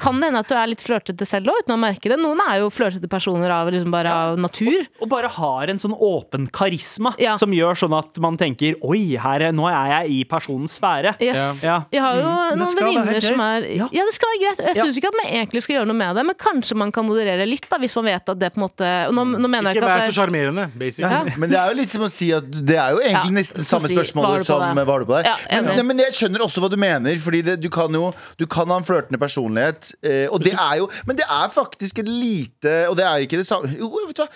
kan 0.00 0.20
det 0.20 0.30
hende 0.30 0.42
at 0.42 0.48
du 0.50 0.56
er 0.56 0.70
litt 0.70 0.82
flørtete 0.84 1.26
selv 1.28 1.52
òg, 1.52 1.62
uten 1.64 1.76
å 1.76 1.80
merke 1.80 2.10
det? 2.12 2.18
Noen 2.20 2.40
er 2.46 2.60
jo 2.62 2.70
flørtete 2.72 3.08
personer 3.10 3.52
av, 3.54 3.70
liksom 3.72 3.92
bare 3.92 4.12
av 4.12 4.40
natur. 4.40 4.86
Og 5.00 5.10
bare 5.12 5.30
har 5.36 5.72
en 5.72 5.80
sånn 5.82 5.94
åpen 5.94 6.48
karisma 6.50 7.14
Ja. 7.20 7.36
som 7.40 7.52
gjør 7.54 7.78
sånn 7.78 7.96
at 7.98 8.18
man 8.22 8.36
tenker 8.40 8.76
Oi, 8.82 9.16
her, 9.20 9.42
er- 9.48 9.52
nå 9.52 9.66
er 9.68 10.04
jeg 10.04 10.10
i 10.10 10.24
personens 10.24 10.78
sfære. 10.78 11.16
Yes. 11.20 11.62
Ja. 11.64 11.84
Jeg 11.92 12.00
har 12.00 12.16
jo 12.16 12.26
mm. 12.26 12.58
noen 12.60 12.76
venninner 12.80 13.20
som 13.20 13.40
er 13.44 13.66
ja. 13.76 13.88
det 13.92 14.14
skal 14.16 14.32
være 14.32 14.40
greit. 14.44 14.64
Jeg 14.66 14.76
Ja. 14.76 14.84
syns 14.84 14.96
ikke 14.98 15.08
at 15.12 15.18
man 15.20 15.32
egentlig 15.32 15.62
skal 15.62 15.76
gjøre 15.76 15.86
noe 15.90 16.00
med 16.00 16.16
det, 16.16 16.24
men 16.26 16.34
kanskje 16.34 16.76
man 16.76 16.92
kan 16.92 17.06
moderere 17.06 17.46
litt, 17.48 17.68
da, 17.68 17.78
hvis 17.78 17.94
man 17.96 18.04
vet 18.06 18.28
at 18.28 18.38
det 18.38 18.52
på 18.54 18.60
en 18.60 18.66
måte 18.68 18.88
Nå, 19.10 19.24
nå 19.24 19.48
mener 19.48 19.70
jeg 19.70 19.80
Ikke 19.80 19.86
ikke 19.86 20.00
vær 20.00 20.10
så 20.10 20.16
sjarmerende, 20.20 20.64
basically. 20.78 21.30
Ja. 21.30 21.36
Men 21.36 21.50
det 21.50 21.58
er 21.58 21.68
jo 21.72 21.76
litt 21.80 21.90
som 21.90 22.02
å 22.02 22.10
si 22.10 22.30
at 22.32 22.46
det 22.50 22.76
er 22.76 22.94
jo 22.94 23.00
egentlig 23.00 23.32
Ja, 23.34 23.36
nesten 23.40 23.64
samme 23.66 23.88
si, 23.88 23.96
spørsmålet 23.96 24.46
som 24.46 24.60
hva 24.60 24.86
har 24.86 25.04
du 25.04 25.08
på 25.08 25.16
deg? 25.18 25.26
Ja, 25.26 25.62
men, 25.62 25.86
men 25.86 26.02
jeg 26.04 26.16
skjønner 26.16 26.44
også 26.44 26.62
hva 26.62 26.70
du 26.70 26.76
mener, 26.80 27.16
Fordi 27.20 27.42
det, 27.46 27.60
du 27.60 27.68
kan 27.72 27.92
jo 27.92 28.12
Du 28.38 28.46
kan 28.50 28.70
ha 28.70 28.78
en 28.80 28.86
flørtende 28.86 29.20
personlighet, 29.20 29.89
eh, 30.02 30.26
og 30.30 30.42
det 30.44 30.52
er 30.54 30.76
jo 30.80 30.88
Men 31.08 31.18
det 31.18 31.26
er 31.26 31.48
faktisk 31.52 31.98
et 32.02 32.08
lite 32.08 32.74
Og 32.90 32.96
det 32.98 33.06
er 33.06 33.24
ikke 33.24 33.40
det 33.40 33.46
samme 33.48 33.70
Jo, 33.72 33.90
vet 34.08 34.18
du 34.18 34.22
hva 34.24 34.28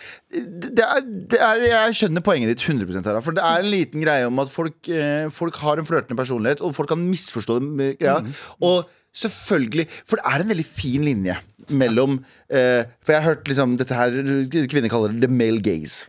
det 0.75 0.85
er, 0.85 1.05
det 1.33 1.41
er, 1.41 1.63
Jeg 1.69 1.99
skjønner 2.01 2.25
poenget 2.25 2.53
ditt 2.55 2.65
100 2.67 3.05
her, 3.07 3.21
for 3.25 3.37
det 3.37 3.45
er 3.45 3.63
en 3.63 3.71
liten 3.71 4.03
greie 4.05 4.27
om 4.27 4.43
at 4.43 4.51
folk, 4.53 4.77
eh, 4.89 5.31
folk 5.33 5.57
har 5.63 5.81
en 5.81 5.87
flørtende 5.87 6.19
personlighet, 6.19 6.63
og 6.65 6.75
folk 6.77 6.91
kan 6.91 7.01
misforstå 7.01 7.59
det. 7.61 7.89
Ja. 8.03 8.19
greia. 8.19 8.35
Og 8.65 8.89
selvfølgelig 9.15 9.87
For 10.03 10.19
det 10.19 10.27
er 10.27 10.43
en 10.43 10.51
veldig 10.51 10.67
fin 10.67 11.05
linje 11.07 11.37
mellom 11.69 12.19
eh, 12.51 12.83
For 13.05 13.15
jeg 13.15 13.23
har 13.23 13.29
hørt 13.31 13.49
liksom 13.49 13.79
dette 13.81 13.97
her 13.97 14.19
kvinner 14.71 14.93
kaller 14.93 15.15
det 15.15 15.29
the 15.29 15.31
male 15.31 15.63
gaze. 15.63 16.09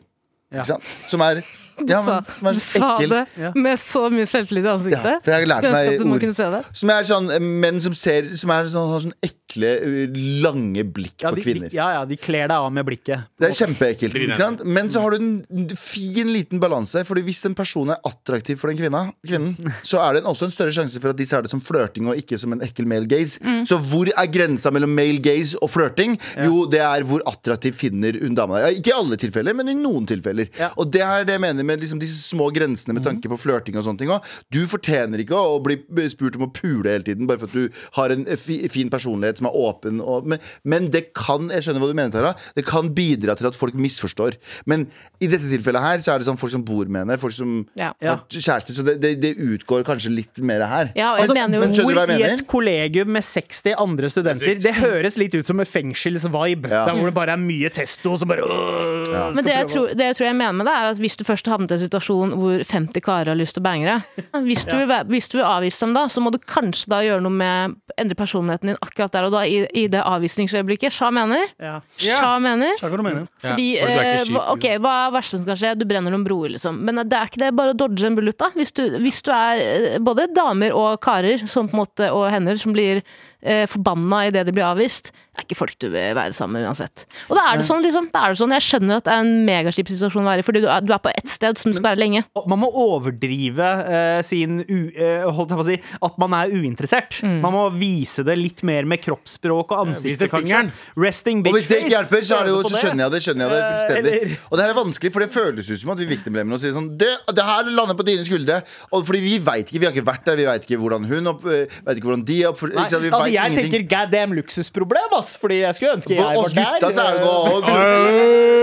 Ikke 0.54 0.68
sant? 0.72 0.92
Som 1.10 1.24
er 1.26 1.44
ja, 1.90 2.02
men, 2.06 2.26
som 2.30 2.48
er 2.48 2.54
du 2.56 2.60
sa 2.64 2.90
det 3.02 3.24
med 3.56 3.80
så 3.82 4.06
mye 4.14 4.26
selvtillit 4.30 4.64
i 4.64 4.68
Ja, 4.70 4.76
ansiktet. 4.78 5.24
for 5.26 5.32
jeg 5.34 5.42
har 5.44 5.50
lært 5.52 5.66
meg 5.74 6.04
ord. 6.06 6.70
Som 6.82 6.92
er 6.94 7.08
sånn 7.10 7.32
eh, 7.36 7.40
menn 7.66 7.82
som 7.84 7.94
ser 7.98 8.30
Som 8.40 8.54
er 8.56 8.70
sånn, 8.72 8.92
har 8.94 9.04
sånn 9.04 9.16
ekle, 9.26 9.72
uh, 9.84 10.20
lange 10.46 10.84
blikk 10.88 11.24
Ja, 11.26 11.32
på 11.36 11.44
kvinner. 11.44 11.70
de, 11.70 11.76
ja, 11.78 11.90
ja, 11.98 12.06
de 12.08 12.18
kler 12.20 12.48
deg 12.52 12.56
av 12.56 12.72
med 12.74 12.86
blikket. 12.88 13.28
Det 13.40 13.50
er 13.50 13.58
kjempeekkelt. 13.60 14.16
Ikke 14.20 14.38
sant? 14.40 14.64
Men 14.66 14.90
så 14.94 15.04
har 15.04 15.16
du 15.16 15.18
en 15.20 15.70
fin 15.80 16.32
liten 16.34 16.60
balanse. 16.64 17.04
Fordi 17.08 17.24
hvis 17.28 17.44
en 17.50 17.56
person 17.58 17.92
er 17.94 18.00
attraktiv 18.08 18.60
for 18.62 18.72
den 18.72 18.80
kvinna, 18.80 19.04
kvinnen, 19.28 19.56
så 19.90 20.00
er 20.04 20.14
det 20.18 20.24
en- 20.24 20.32
også 20.32 20.48
en 20.50 20.56
større 20.56 20.74
sjanse 20.76 21.00
for 21.04 21.12
at 21.14 21.20
de 21.20 21.28
ser 21.28 21.44
det 21.46 21.52
som 21.54 21.62
flørting 21.64 22.08
og 22.12 22.20
ikke 22.20 22.40
som 22.42 22.56
en 22.56 22.64
ekkel 22.66 22.88
male 22.90 23.08
gaze. 23.12 23.40
Så 23.68 23.78
hvor 23.82 24.10
er 24.12 24.32
grensa 24.32 24.72
mellom 24.74 24.96
male 24.96 25.20
gaze 25.24 25.60
og 25.62 25.70
flørting? 25.76 26.16
Jo, 26.44 26.66
det 26.72 26.82
er 26.86 27.04
hvor 27.08 27.24
attraktiv 27.30 27.76
finner 27.78 28.18
hun 28.22 28.36
dama 28.38 28.62
deg. 28.66 28.80
Ikke 28.82 28.94
i 28.94 28.98
alle 28.98 29.20
tilfeller, 29.22 29.56
men 29.58 29.70
i 29.72 29.78
noen 29.78 30.08
tilfeller. 30.10 30.50
Ja. 30.60 30.72
Og 30.80 30.90
det 30.94 31.02
er 31.06 31.26
det 31.28 31.36
jeg 31.38 31.44
mener 31.46 31.65
med 31.66 31.82
liksom 31.84 32.00
disse 32.02 32.22
små 32.30 32.50
grensene 32.56 32.96
med 32.98 33.04
tanke 33.06 33.30
på 33.32 33.38
flørting 33.42 33.78
og 33.80 33.86
sånne 33.88 34.02
ting. 34.04 34.12
òg. 34.14 34.26
Du 34.54 34.62
fortjener 34.70 35.22
ikke 35.24 35.36
å 35.38 35.60
bli 35.64 35.78
spurt 36.14 36.38
om 36.40 36.46
å 36.48 36.52
pule 36.54 36.92
hele 36.94 37.06
tiden 37.08 37.28
bare 37.30 37.42
for 37.42 37.50
at 37.52 37.56
du 37.58 37.82
har 37.98 38.14
en 38.16 38.26
fi, 38.40 38.60
fin 38.72 38.90
personlighet 38.94 39.42
som 39.42 39.50
er 39.50 39.58
åpen. 39.66 40.00
Og, 40.04 40.28
men, 40.32 40.40
men 40.64 40.90
det 40.94 41.08
kan 41.18 41.50
jeg 41.54 41.66
skjønner 41.66 41.84
hva 41.84 41.90
du 41.92 41.98
mener, 41.98 42.14
Tara 42.16 42.34
Det 42.56 42.66
kan 42.68 42.92
bidra 42.96 43.36
til 43.40 43.50
at 43.50 43.58
folk 43.58 43.76
misforstår. 43.80 44.38
Men 44.70 44.88
i 45.24 45.28
dette 45.32 45.48
tilfellet 45.50 45.82
her 45.84 46.04
så 46.06 46.14
er 46.16 46.22
det 46.22 46.28
sånn 46.30 46.40
folk 46.40 46.54
som 46.54 46.64
bor 46.68 46.86
med 46.88 47.06
henne, 47.06 47.18
folk 47.22 47.34
som 47.36 47.58
Ja. 47.80 47.92
har 48.04 48.22
kjæreste, 48.30 48.76
så 48.76 48.84
det, 48.86 48.98
det, 49.02 49.14
det 49.24 49.34
utgår 49.42 49.84
kanskje 49.88 50.12
litt 50.14 50.38
mer 50.46 50.62
her. 50.68 50.92
Ja, 50.96 51.14
og 51.14 51.20
jeg 51.22 51.26
Altså, 51.30 51.36
mener 51.40 51.60
men 51.64 51.72
jo 51.74 51.82
skjønner 51.82 51.96
du 51.96 52.00
hva 52.00 52.06
jeg 52.06 52.12
mener? 52.20 52.36
i 52.36 52.40
et 52.40 52.48
kollegium 52.52 53.12
med 53.16 53.24
60 53.26 53.76
andre 53.82 54.10
studenter. 54.12 54.60
Det 54.62 54.74
høres 54.78 55.18
litt 55.18 55.34
ut 55.36 55.48
som 55.50 55.60
en 55.64 55.66
fengselsvibe. 55.68 56.70
Ja. 56.72 56.84
Der 56.90 56.96
hvor 57.00 57.10
det 57.10 57.16
bare 57.18 57.34
er 57.36 57.42
mye 57.42 57.70
testo, 57.74 58.12
og 58.14 58.20
så 58.22 58.28
bare 58.30 58.46
øh, 58.46 59.06
ja. 59.10 59.24
Men 59.36 59.46
det 59.48 59.54
jeg, 59.56 59.68
tror, 59.74 59.88
det 59.98 60.06
jeg 60.12 60.16
tror 60.20 60.28
jeg 60.28 60.36
mener 60.38 60.56
med 60.60 60.68
det, 60.70 60.76
er 60.76 60.92
at 60.94 61.00
hvis 61.02 61.16
du 61.20 61.24
først 61.28 61.48
havnet 61.56 61.72
i 61.74 61.78
en 61.80 61.84
situasjon 61.88 62.36
hvor 62.38 62.62
50 62.70 63.04
karer 63.06 63.32
har 63.34 63.40
lyst 63.40 63.58
til 63.58 63.64
å 63.64 63.66
bange 63.66 63.88
deg 63.90 64.28
Hvis 64.46 64.66
du, 64.68 64.76
vil 64.78 64.94
hvis 65.10 65.30
du 65.32 65.40
vil 65.40 65.48
avvise 65.48 65.82
dem 65.86 65.96
da, 65.98 66.06
så 66.12 66.22
må 66.24 66.32
du 66.36 66.38
kanskje 66.44 66.92
da 66.92 67.02
gjøre 67.06 67.24
noe 67.26 67.34
med 67.34 67.76
Endre 67.96 68.18
personligheten 68.20 68.74
din 68.74 68.80
akkurat 68.84 69.14
der 69.16 69.28
og 69.30 69.32
da, 69.32 69.46
i, 69.48 69.62
i 69.72 69.86
det 69.88 70.02
avvisningsøyeblikket. 70.04 70.92
Sja 70.92 71.08
mener. 71.16 71.46
ja. 71.64 71.78
Sja 71.96 72.34
mener. 72.44 72.74
Sja 72.82 72.90
mener. 72.92 73.28
Fordi, 73.40 73.68
Ja, 73.80 73.88
eh, 73.88 74.24
kjip, 74.26 74.36
ok, 74.36 74.66
hva 74.84 74.96
er 74.98 75.06
det 75.06 75.16
verste 75.16 75.40
som 75.40 75.46
kan 75.48 75.60
skje? 75.62 75.72
Du 75.80 75.86
brenner 75.88 76.12
noen 76.12 76.26
broer, 76.28 76.52
liksom. 76.58 76.82
Men 76.84 77.00
det 77.06 77.16
er 77.16 77.30
ikke 77.32 77.40
det, 77.46 77.54
bare 77.56 77.72
å 77.72 77.78
dodge 77.80 78.04
en 78.10 78.18
bullet, 78.20 78.36
da. 78.42 78.50
Hvis 78.58 78.76
du, 78.76 78.84
hvis 79.00 79.22
du 79.24 79.32
er 79.32 79.62
eh, 79.64 79.96
både 80.04 80.28
damer 80.36 80.76
og 80.76 81.00
karer 81.06 81.46
som 81.48 81.70
på 81.72 81.78
en 81.78 81.84
måte, 81.86 82.12
og 82.12 82.28
hender 82.34 82.60
som 82.60 82.76
blir 82.76 83.00
eh, 83.46 83.64
forbanna 83.70 84.26
idet 84.28 84.44
de 84.50 84.54
blir 84.56 84.66
avvist, 84.68 85.14
det 85.36 85.42
er 85.44 85.48
ikke 85.48 85.58
folk 85.60 85.80
du 85.84 85.90
vil 85.92 86.16
være 86.16 86.34
sammen 86.36 86.60
med 86.60 86.68
uansett. 86.70 87.06
Og 87.30 87.36
da 87.38 87.44
er 87.52 87.60
det 87.60 87.66
sånn, 87.68 87.84
liksom. 87.84 88.10
Da 88.14 88.24
er 88.26 88.34
det 88.34 88.40
sånn. 88.40 88.54
Jeg 88.56 88.64
skjønner 88.64 89.00
at 89.00 89.08
det 89.08 89.12
er 89.14 89.24
en 89.24 89.46
megakjip 89.48 89.90
situasjon 89.92 90.24
å 90.24 90.30
være 90.32 90.44
i, 90.44 90.46
fordi 90.48 90.62
du 90.64 90.70
er, 90.72 90.84
du 90.84 90.94
er 90.96 91.02
på 91.04 91.12
ett 91.12 91.28
sted 91.30 91.45
som 91.54 91.72
du 91.72 91.78
skal 91.78 91.92
være 91.92 92.00
lenge. 92.02 92.24
Man 92.50 92.60
må 92.60 92.68
overdrive 92.74 93.62
uh, 93.62 94.22
sin 94.26 94.60
u, 94.66 94.80
uh, 94.98 95.30
holdt 95.36 95.54
jeg 95.54 95.60
på 95.60 95.64
å 95.64 95.68
si, 95.70 95.78
At 96.02 96.18
man 96.22 96.34
er 96.34 96.50
uinteressert. 96.56 97.20
Mm. 97.24 97.38
Man 97.46 97.54
må 97.54 97.64
vise 97.78 98.24
det 98.26 98.36
litt 98.40 98.64
mer 98.68 98.84
med 98.90 99.02
kroppsspråk 99.06 99.72
og 99.72 99.88
ansiktsfangeren. 99.88 100.72
Resting 100.98 101.40
Og 101.40 101.48
bitch 101.48 101.56
hvis 101.60 101.68
det 101.70 101.80
ikke 101.86 101.94
hjelper, 101.96 102.26
så, 102.26 102.40
er 102.40 102.44
det 102.50 102.52
jo, 102.56 102.62
så 102.66 102.82
skjønner 102.82 103.04
jeg 103.06 103.12
det. 103.16 103.22
skjønner 103.28 103.46
jeg 103.46 103.52
det 103.54 103.62
Eh, 103.66 103.70
fullstendig 103.76 104.12
eller- 104.16 104.38
Og 104.52 104.58
det 104.58 104.64
her 104.66 104.72
er 104.74 104.80
vanskelig, 104.82 105.12
for 105.14 105.20
det 105.20 105.30
føles 105.32 105.70
ut 105.72 105.80
som 105.80 105.90
at 105.96 106.00
vi 106.00 106.06
victimblamer 106.10 106.54
og 106.54 106.60
sier 106.62 106.74
sånn 106.76 106.90
det, 106.98 107.12
det 107.36 107.44
her 107.46 107.64
lander 107.72 107.96
på 107.96 108.06
dine 108.06 108.26
skuldre. 108.26 108.62
Og 108.92 109.06
fordi 109.06 109.20
vi 109.22 109.38
vet 109.40 109.66
ikke, 109.70 109.80
vi 109.80 109.86
har 109.86 109.94
ikke 109.94 110.06
vært 110.10 110.26
der, 110.26 110.36
vi 110.42 110.46
vet 110.50 110.66
ikke 110.68 110.80
hvordan 110.82 111.06
hun 111.06 111.28
opp, 111.28 111.44
vet 111.46 111.96
ikke 111.98 112.08
hvordan 112.10 112.26
de 112.26 112.40
opp, 112.50 112.62
Nei, 112.66 112.72
ikke 112.76 112.90
sant, 112.90 113.02
vi 113.04 113.10
altså, 113.10 113.24
vet 113.26 113.34
jeg 113.34 113.52
ingenting. 113.52 113.72
tenker 113.72 113.90
god 113.96 114.12
damn 114.12 114.34
luksusproblem, 114.34 115.10
ass. 115.20 115.36
Fordi 115.38 115.60
jeg 115.62 115.76
skulle 115.76 115.94
ønske 115.98 116.16
jeg 116.16 116.24
For 116.24 116.34
var 116.34 116.44
oss 116.46 116.54
gutta 116.54 116.80
der. 116.80 116.92
så 116.92 117.02
er 117.06 117.14
det 117.16 117.22
noe 117.26 117.38
annet. 117.50 118.56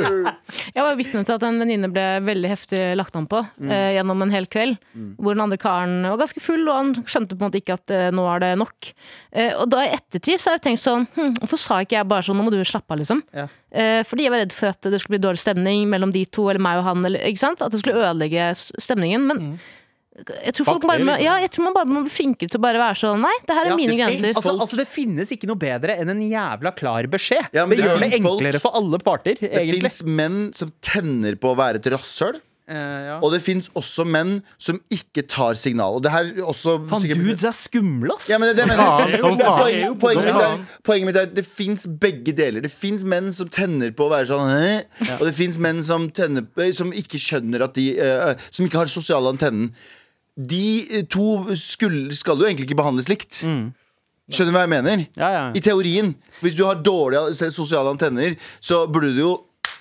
Jeg 0.74 0.82
var 0.82 0.96
vitne 0.98 1.22
til 1.26 1.34
at 1.36 1.44
en 1.46 1.58
venninne 1.62 1.88
ble 1.92 2.04
veldig 2.26 2.48
heftig 2.50 2.80
lagt 2.98 3.14
an 3.16 3.26
på 3.30 3.40
Mm. 3.60 3.70
eh, 3.70 3.90
gjennom 3.96 4.22
en 4.22 4.30
hel 4.34 4.46
kveld. 4.46 4.78
Hvor 5.18 5.34
den 5.36 5.40
andre 5.44 5.58
karen 5.58 6.02
var 6.08 6.18
ganske 6.18 6.40
full, 6.42 6.66
og 6.68 6.74
han 6.74 6.94
skjønte 7.04 7.36
på 7.36 7.42
en 7.44 7.50
måte 7.50 7.60
ikke 7.62 7.76
at 7.78 7.90
eh, 7.94 8.10
nå 8.10 8.24
er 8.34 8.40
det 8.40 8.50
nok. 8.58 8.92
Eh, 9.32 9.52
og 9.54 9.70
da 9.70 9.84
i 9.86 9.94
ettertid 9.94 10.40
så 10.40 10.50
har 10.50 10.58
jeg 10.58 10.64
tenkt 10.66 10.82
sånn 10.82 11.06
hm, 11.14 11.38
Hvorfor 11.40 11.58
sa 11.58 11.80
ikke 11.84 11.96
jeg 12.00 12.08
bare 12.10 12.22
sånn 12.26 12.36
nå 12.36 12.42
må 12.48 12.50
du 12.50 12.58
slappe 12.64 12.90
av, 12.90 12.98
liksom? 12.98 13.22
Ja. 13.32 13.46
Eh, 13.70 14.02
fordi 14.02 14.24
jeg 14.26 14.30
var 14.34 14.42
redd 14.42 14.52
for 14.52 14.66
at 14.74 14.80
det 14.90 14.98
skulle 15.00 15.18
bli 15.18 15.28
dårlig 15.28 15.38
stemning 15.44 15.86
mellom 15.88 16.10
de 16.12 16.24
to, 16.26 16.48
eller 16.50 16.60
meg 16.60 16.78
og 16.78 16.84
han, 16.90 17.04
eller? 17.04 17.20
At 17.20 17.70
det 17.70 17.80
skulle 17.84 18.00
ødelegge 18.02 18.50
stemningen. 18.80 19.26
Men 19.30 19.38
Mm. 19.40 19.58
Jeg, 20.10 20.52
tror 20.58 20.66
folk 20.66 20.82
Fuck 20.82 20.88
bare 20.90 20.98
det, 20.98 21.06
liksom. 21.06 21.24
ja, 21.24 21.36
jeg 21.44 21.50
tror 21.54 21.64
man 21.68 21.76
bare 21.76 21.86
må 21.94 22.02
bli 22.02 22.10
flinkere 22.12 22.50
til 22.50 22.58
å 22.58 22.64
bare 22.64 22.82
være 22.82 22.98
sånn 22.98 23.22
Nei, 23.22 23.36
det 23.46 23.56
her 23.56 23.68
er 23.68 23.70
Ja, 23.70 23.78
mine 23.78 23.96
grenser. 24.00 24.32
Altså, 24.34 24.56
altså, 24.66 24.80
det 24.80 24.88
finnes 24.90 25.30
ikke 25.36 25.48
noe 25.50 25.60
bedre 25.60 25.96
enn 26.02 26.10
en 26.10 26.22
jævla 26.26 26.74
klar 26.76 27.06
beskjed. 27.12 27.46
Ja, 27.54 27.64
det, 27.70 27.78
det 27.78 27.86
gjør 27.86 28.02
det 28.02 28.12
enklere 28.18 28.58
folk- 28.58 28.66
for 28.66 28.78
alle 28.82 28.98
parter, 29.06 29.38
Det 29.40 29.52
egentlig. 29.54 29.86
fins 29.86 30.02
menn 30.04 30.38
som 30.56 30.72
tenner 30.82 31.38
på 31.40 31.54
å 31.54 31.58
være 31.60 31.78
et 31.80 31.90
rasshøl. 31.94 32.40
Uh, 32.70 32.74
ja. 32.76 33.14
Og 33.18 33.32
det 33.34 33.40
fins 33.42 33.66
også 33.74 34.04
menn 34.06 34.36
som 34.62 34.76
ikke 34.94 35.24
tar 35.26 35.56
signal. 35.58 35.96
Og 35.98 36.04
det 36.04 36.12
her 36.14 36.28
også 36.46 36.76
Fan, 36.90 37.02
sikkert- 37.02 37.22
dudes 37.24 37.46
er 37.48 37.54
skumle, 37.56 38.14
ass! 38.14 38.28
Ja, 38.30 38.38
men 38.38 38.52
det 38.54 38.62
det 38.62 38.76
som. 38.76 39.38
Poenget, 39.40 39.98
poenget, 39.98 40.28
mitt 40.28 40.42
er, 40.44 40.60
poenget 40.86 41.06
mitt 41.08 41.18
er 41.18 41.26
Det 41.34 41.46
fins 41.46 41.86
begge 41.86 42.34
deler. 42.36 42.62
Det 42.62 42.70
fins 42.70 43.02
menn 43.04 43.32
som 43.34 43.50
tenner 43.50 43.90
på 43.90 44.06
å 44.06 44.12
være 44.12 44.30
sånn 44.30 45.18
Og 45.18 45.24
det 45.26 45.34
fins 45.34 45.58
menn 45.58 45.82
som, 45.82 46.06
tenner, 46.14 46.46
som 46.76 46.94
ikke 46.94 47.18
skjønner 47.18 47.66
at 47.66 47.74
de 47.74 47.88
uh, 47.98 48.34
Som 48.50 48.66
ikke 48.66 48.84
har 48.84 48.92
sosiale 48.92 49.34
antennen. 49.34 49.72
De 50.40 51.04
to 51.10 51.54
skulle, 51.58 52.14
skal 52.16 52.38
jo 52.40 52.46
egentlig 52.48 52.68
ikke 52.68 52.78
behandles 52.80 53.10
likt. 53.10 53.42
Skjønner 54.30 54.52
du 54.52 54.56
hva 54.56 54.62
jeg 54.64 54.72
mener? 54.72 55.04
Ja, 55.18 55.28
ja. 55.34 55.44
I 55.54 55.60
teorien. 55.64 56.14
Hvis 56.40 56.54
du 56.56 56.64
har 56.64 56.78
dårlige 56.86 57.50
sosiale 57.50 57.90
antenner, 57.90 58.36
så 58.62 58.84
burde 58.86 59.12
du 59.16 59.24
jo 59.24 59.32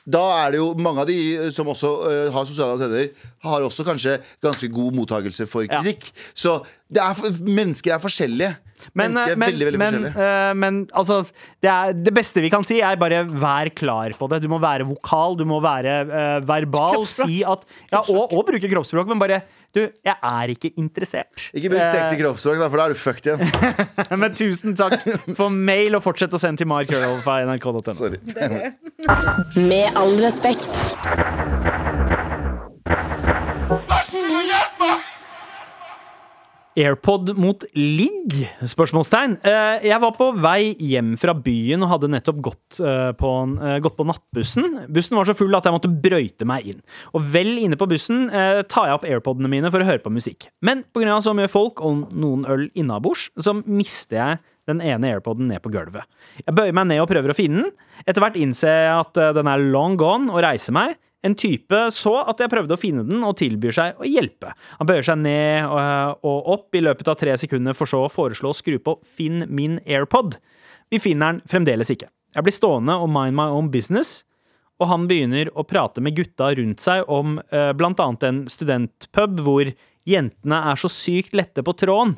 da 0.09 0.21
er 0.41 0.55
det 0.55 0.57
jo 0.61 0.71
mange 0.79 1.03
av 1.03 1.09
de 1.09 1.15
eh, 1.35 1.49
som 1.53 1.67
også 1.69 1.89
uh, 2.01 2.31
har 2.33 2.45
sosiale 2.49 2.73
antenner, 2.73 3.11
har 3.45 3.61
også 3.61 3.83
kanskje 3.85 4.15
ganske 4.41 4.69
god 4.73 4.95
mottakelse 4.97 5.45
for 5.45 5.67
Ja. 5.67 5.83
kritikk. 5.83 6.09
Så 6.33 6.63
det 6.89 7.03
er, 7.03 7.13
mennesker 7.45 7.93
er 7.93 8.01
forskjellige. 8.01 8.55
Men, 8.97 9.17
er 9.17 9.33
eh, 9.33 9.37
men, 9.37 9.49
veldig, 9.51 9.65
veldig 9.65 9.79
men, 9.81 10.05
eh, 10.09 10.53
men 10.57 10.79
altså 10.97 11.21
det, 11.61 11.69
er, 11.69 11.93
det 11.97 12.13
beste 12.15 12.43
vi 12.43 12.51
kan 12.51 12.65
si, 12.65 12.79
er 12.85 12.99
bare 12.99 13.23
vær 13.27 13.69
klar 13.75 14.15
på 14.17 14.29
det. 14.31 14.41
Du 14.43 14.49
må 14.51 14.59
være 14.63 14.87
vokal, 14.89 15.37
du 15.39 15.45
må 15.49 15.59
være 15.63 15.95
uh, 16.09 16.47
verbal. 16.47 17.05
Si 17.09 17.41
at 17.43 17.65
Ja, 17.91 18.01
og, 18.01 18.31
og 18.33 18.45
bruke 18.47 18.69
kroppsspråk, 18.71 19.09
men 19.09 19.19
bare 19.21 19.41
Du, 19.75 19.83
jeg 19.85 20.15
er 20.15 20.49
ikke 20.49 20.71
interessert. 20.81 21.49
Ikke 21.53 21.69
bruk 21.69 21.83
sexy 21.93 22.17
kroppsspråk, 22.17 22.57
da, 22.57 22.69
for 22.71 22.81
da 22.81 22.87
er 22.87 22.95
du 22.95 22.97
fucked 22.97 23.27
igjen. 23.29 23.41
Men 24.23 24.33
tusen 24.33 24.73
takk 24.79 24.97
for 25.37 25.53
mail, 25.53 25.93
og 25.99 26.01
fortsett 26.07 26.33
å 26.33 26.41
sende 26.41 26.63
til 26.63 26.69
markrøllalfa.nrk.no. 26.71 27.83
nrk.no 27.85 29.67
Med 29.69 29.93
all 29.99 30.17
respekt. 30.25 30.73
AirPod 36.79 37.33
mot 37.35 37.63
ligg? 37.75 38.35
Spørsmålstegn. 38.63 39.37
Eh, 39.43 39.87
Jeg 39.89 39.99
var 39.99 40.13
på 40.15 40.29
vei 40.39 40.75
hjem 40.79 41.15
fra 41.19 41.33
byen 41.35 41.83
og 41.83 41.91
hadde 41.93 42.09
nettopp 42.13 42.39
gått, 42.45 42.79
eh, 42.79 43.11
på, 43.19 43.31
eh, 43.59 43.79
gått 43.83 43.97
på 43.97 44.05
nattbussen. 44.07 44.87
Bussen 44.87 45.17
var 45.17 45.25
så 45.25 45.35
full 45.35 45.55
at 45.55 45.63
jeg 45.63 45.73
måtte 45.73 45.91
brøyte 45.91 46.45
meg 46.45 46.65
inn. 46.65 46.81
Og 47.13 47.21
vel 47.21 47.57
inne 47.57 47.75
på 47.75 47.87
bussen 47.87 48.29
tar 48.29 48.85
jeg 48.85 48.93
opp 48.93 49.03
AirPodene 49.03 49.49
mine 49.49 49.71
for 49.71 49.79
å 49.79 49.85
høre 49.85 50.01
på 50.03 50.11
musikk. 50.11 50.47
Men 50.61 50.85
pga. 50.93 51.19
så 51.19 51.33
mye 51.35 51.49
folk 51.49 51.81
og 51.81 52.13
noen 52.13 52.45
øl 52.45 52.69
innabords, 52.75 53.29
så 53.37 53.53
mister 53.65 54.15
jeg 54.15 54.39
den 54.67 54.79
ene 54.81 55.15
AirPoden 55.15 55.47
ned 55.47 55.61
på 55.61 55.71
gulvet. 55.71 56.03
Jeg 56.45 56.55
bøyer 56.55 56.73
meg 56.73 56.87
ned 56.87 57.01
og 57.01 57.09
prøver 57.09 57.29
å 57.29 57.35
finne 57.35 57.63
den. 57.63 57.71
Etter 58.07 58.21
hvert 58.21 58.35
innser 58.35 58.67
jeg 58.67 58.99
at 58.99 59.35
den 59.35 59.47
er 59.47 59.57
long 59.57 59.97
gone, 59.97 60.29
og 60.29 60.43
reiser 60.43 60.71
meg. 60.71 60.95
En 61.25 61.35
type 61.35 61.79
så 61.91 62.13
at 62.21 62.39
jeg 62.39 62.51
prøvde 62.51 62.75
å 62.75 62.79
finne 62.79 63.03
den, 63.07 63.23
og 63.27 63.35
tilbyr 63.41 63.75
seg 63.75 63.99
å 63.99 64.07
hjelpe. 64.07 64.53
Han 64.79 64.87
bøyer 64.87 65.03
seg 65.03 65.19
ned 65.19 65.67
og, 65.67 66.23
og 66.23 66.47
opp 66.55 66.77
i 66.79 66.83
løpet 66.83 67.11
av 67.11 67.19
tre 67.19 67.35
sekunder, 67.41 67.75
for 67.75 67.91
så 67.91 68.05
å 68.05 68.13
foreslå 68.13 68.53
å 68.53 68.55
skru 68.55 68.77
på 68.83 68.95
Finn 69.03 69.43
min 69.51 69.81
AirPod. 69.83 70.39
Vi 70.89 71.01
finner 71.03 71.35
den 71.35 71.43
fremdeles 71.49 71.91
ikke. 71.91 72.07
Jeg 72.35 72.45
blir 72.45 72.55
stående 72.55 72.95
og 73.01 73.09
mind 73.11 73.35
my 73.35 73.49
own 73.51 73.69
business, 73.73 74.21
og 74.79 74.87
han 74.87 75.09
begynner 75.09 75.49
å 75.59 75.65
prate 75.67 75.99
med 76.03 76.15
gutta 76.15 76.53
rundt 76.55 76.79
seg 76.83 77.07
om 77.11 77.39
eh, 77.51 77.71
blant 77.75 77.99
annet 77.99 78.25
en 78.29 78.43
studentpub 78.47 79.41
hvor 79.43 79.71
jentene 80.07 80.59
er 80.71 80.79
så 80.79 80.87
sykt 80.91 81.35
lette 81.35 81.65
på 81.65 81.75
tråden. 81.75 82.15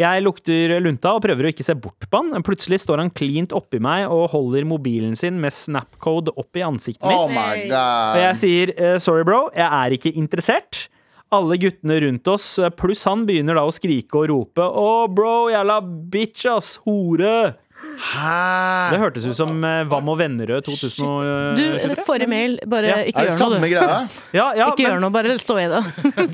Jeg 0.00 0.24
lukter 0.24 0.72
lunta 0.82 1.12
og 1.14 1.22
prøver 1.22 1.46
å 1.46 1.50
ikke 1.52 1.66
se 1.66 1.76
bort 1.78 2.08
på 2.10 2.18
han. 2.20 2.42
Plutselig 2.46 2.80
står 2.82 3.04
han 3.04 3.12
klint 3.14 3.54
oppi 3.54 3.78
meg 3.82 4.08
og 4.10 4.32
holder 4.32 4.66
mobilen 4.66 5.14
sin 5.18 5.38
med 5.42 5.54
snapcode 5.54 6.34
opp 6.34 6.58
i 6.58 6.64
ansiktet 6.66 7.06
mitt. 7.06 7.20
Oh 7.20 7.30
my 7.30 7.68
Og 7.70 8.18
jeg 8.24 8.40
sier 8.40 8.74
eh, 8.74 8.96
sorry, 9.02 9.22
bro, 9.26 9.46
jeg 9.54 9.68
er 9.68 9.94
ikke 9.94 10.14
interessert. 10.18 10.88
Alle 11.34 11.58
guttene 11.62 12.00
rundt 12.02 12.28
oss, 12.30 12.58
eh, 12.58 12.72
pluss 12.74 13.06
han, 13.08 13.22
begynner 13.28 13.58
da 13.58 13.64
å 13.66 13.74
skrike 13.74 14.18
og 14.20 14.28
rope. 14.30 14.66
Å, 14.66 15.06
bro, 15.10 15.48
jævla 15.54 15.78
bitch, 16.10 16.46
ass. 16.50 16.74
Hore. 16.86 17.54
Hæ? 18.00 18.90
Det 18.92 18.98
hørtes 19.02 19.26
ut 19.30 19.36
som 19.38 19.64
eh, 19.66 19.82
Vam 19.90 20.08
og 20.12 20.18
Vennerød 20.20 20.64
2000. 20.66 21.58
Du, 21.58 21.94
forrige 22.06 22.28
mail, 22.30 22.56
bare 22.70 22.90
Ja. 22.90 22.96
ikke 23.08 23.22
Er 23.24 23.28
det 23.28 23.34
gjør 23.34 23.38
noe, 23.38 23.42
samme 23.42 23.60
du. 23.60 23.74
greia? 23.74 23.98
Ja, 24.38 24.46
ja, 24.58 24.68
Ikke 24.72 24.82
men, 24.82 24.90
gjør 24.92 25.00
noe, 25.04 25.14
bare 25.14 25.36
stå 25.42 25.58
i 25.62 25.68
det. 25.74 25.82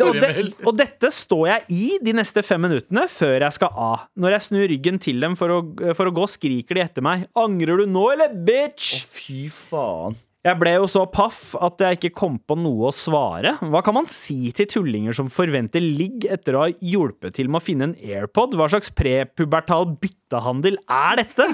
og, 0.06 0.20
det, 0.20 0.32
og 0.66 0.78
dette 0.80 1.12
står 1.14 1.44
jeg 1.52 1.64
i 1.76 1.84
de 2.04 2.16
neste 2.20 2.42
fem 2.46 2.62
minuttene 2.64 3.06
før 3.10 3.36
jeg 3.46 3.58
skal 3.58 3.74
av. 3.76 4.06
Når 4.20 4.36
jeg 4.38 4.46
snur 4.48 4.66
ryggen 4.72 4.98
til 5.02 5.20
dem 5.20 5.36
for 5.38 5.58
å, 5.58 5.60
for 5.98 6.10
å 6.10 6.14
gå, 6.20 6.26
skriker 6.30 6.78
de 6.80 6.86
etter 6.88 7.04
meg. 7.06 7.28
Angrer 7.38 7.82
du 7.84 7.86
nå, 7.90 8.06
eller, 8.14 8.34
bitch? 8.34 9.00
Fy 9.10 9.46
faen. 9.52 10.18
Jeg 10.40 10.56
ble 10.56 10.70
jo 10.72 10.86
så 10.88 11.02
paff 11.12 11.50
at 11.60 11.82
jeg 11.84 11.98
ikke 11.98 12.10
kom 12.16 12.38
på 12.48 12.54
noe 12.56 12.88
å 12.88 12.92
svare. 12.96 13.58
Hva 13.60 13.82
kan 13.84 13.92
man 13.98 14.06
si 14.08 14.48
til 14.56 14.64
tullinger 14.72 15.12
som 15.18 15.28
forventer 15.28 15.84
ligg 15.84 16.24
etter 16.32 16.56
å 16.56 16.62
ha 16.64 16.70
hjulpet 16.80 17.34
til 17.36 17.50
med 17.52 17.60
å 17.60 17.64
finne 17.66 17.90
en 17.90 17.92
AirPod? 18.00 18.56
Hva 18.56 18.70
slags 18.72 18.88
prepubertal 18.96 19.84
byttehandel 20.30 20.76
er 20.86 21.16
dette? 21.18 21.46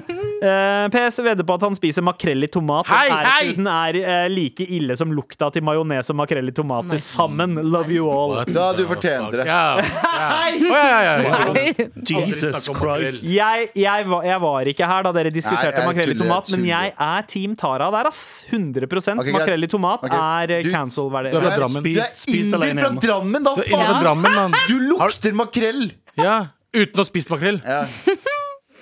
Eh, 0.45 0.89
PS 0.93 1.19
vedder 1.25 1.45
på 1.49 1.55
at 1.57 1.63
han 1.65 1.77
spiser 1.77 2.05
makrell 2.05 2.45
i 2.45 2.49
tomat. 2.53 2.87
Hei, 2.91 3.09
og 3.09 3.25
hei! 3.25 3.53
Den 3.57 3.69
er 3.71 3.99
eh, 4.03 4.27
like 4.29 4.67
ille 4.69 4.97
som 4.97 5.13
lukta 5.17 5.49
til 5.55 5.65
majones 5.65 6.11
og 6.13 6.19
makrell 6.21 6.49
i 6.49 6.55
tomat 6.55 6.89
til 6.93 7.01
sammen. 7.01 7.57
Love 7.65 7.93
you 7.95 8.09
all. 8.11 8.37
Da 8.45 8.73
du 8.77 8.85
fortjente 8.89 9.41
det. 9.41 9.47
Ja. 9.49 9.81
ja. 9.81 10.25
Ja, 10.67 10.83
ja, 10.87 11.15
ja. 11.25 11.87
Jesus. 12.07 12.67
Christ. 12.67 13.25
Jeg, 13.25 13.71
jeg, 13.77 14.07
var, 14.11 14.27
jeg 14.27 14.41
var 14.43 14.71
ikke 14.73 14.89
her 14.91 15.07
da 15.07 15.13
dere 15.17 15.33
diskuterte 15.35 15.85
makrell 15.87 16.13
i 16.13 16.19
tomat, 16.19 16.53
men 16.55 16.67
jeg 16.69 16.93
er 17.09 17.29
Team 17.31 17.57
Tara 17.59 17.89
der, 17.95 18.11
ass. 18.11 18.23
100 18.51 18.87
greit. 18.87 19.33
Makrell 19.37 19.65
i 19.67 19.71
tomat 19.71 20.05
Ok, 20.07 20.13
er 20.17 20.57
eh, 20.59 20.67
du- 20.67 20.73
cancel-verdig. 20.75 21.33
Du 21.33 21.39
er 21.39 21.47
Du 21.47 21.49
fra 21.49 21.55
er, 21.55 21.71
du 21.73 22.61
er 22.61 22.69
inder 22.69 22.85
fra. 22.85 22.93
Drammen, 23.07 23.47
da 23.47 23.57
faen! 23.63 24.61
Du 24.69 24.77
lukter 24.91 25.37
makrell! 25.37 25.89
Ja. 26.17 26.37
Uten 26.77 27.01
å 27.01 27.07
spise 27.09 27.33
makrell. 27.33 27.61
Ja. 27.65 27.87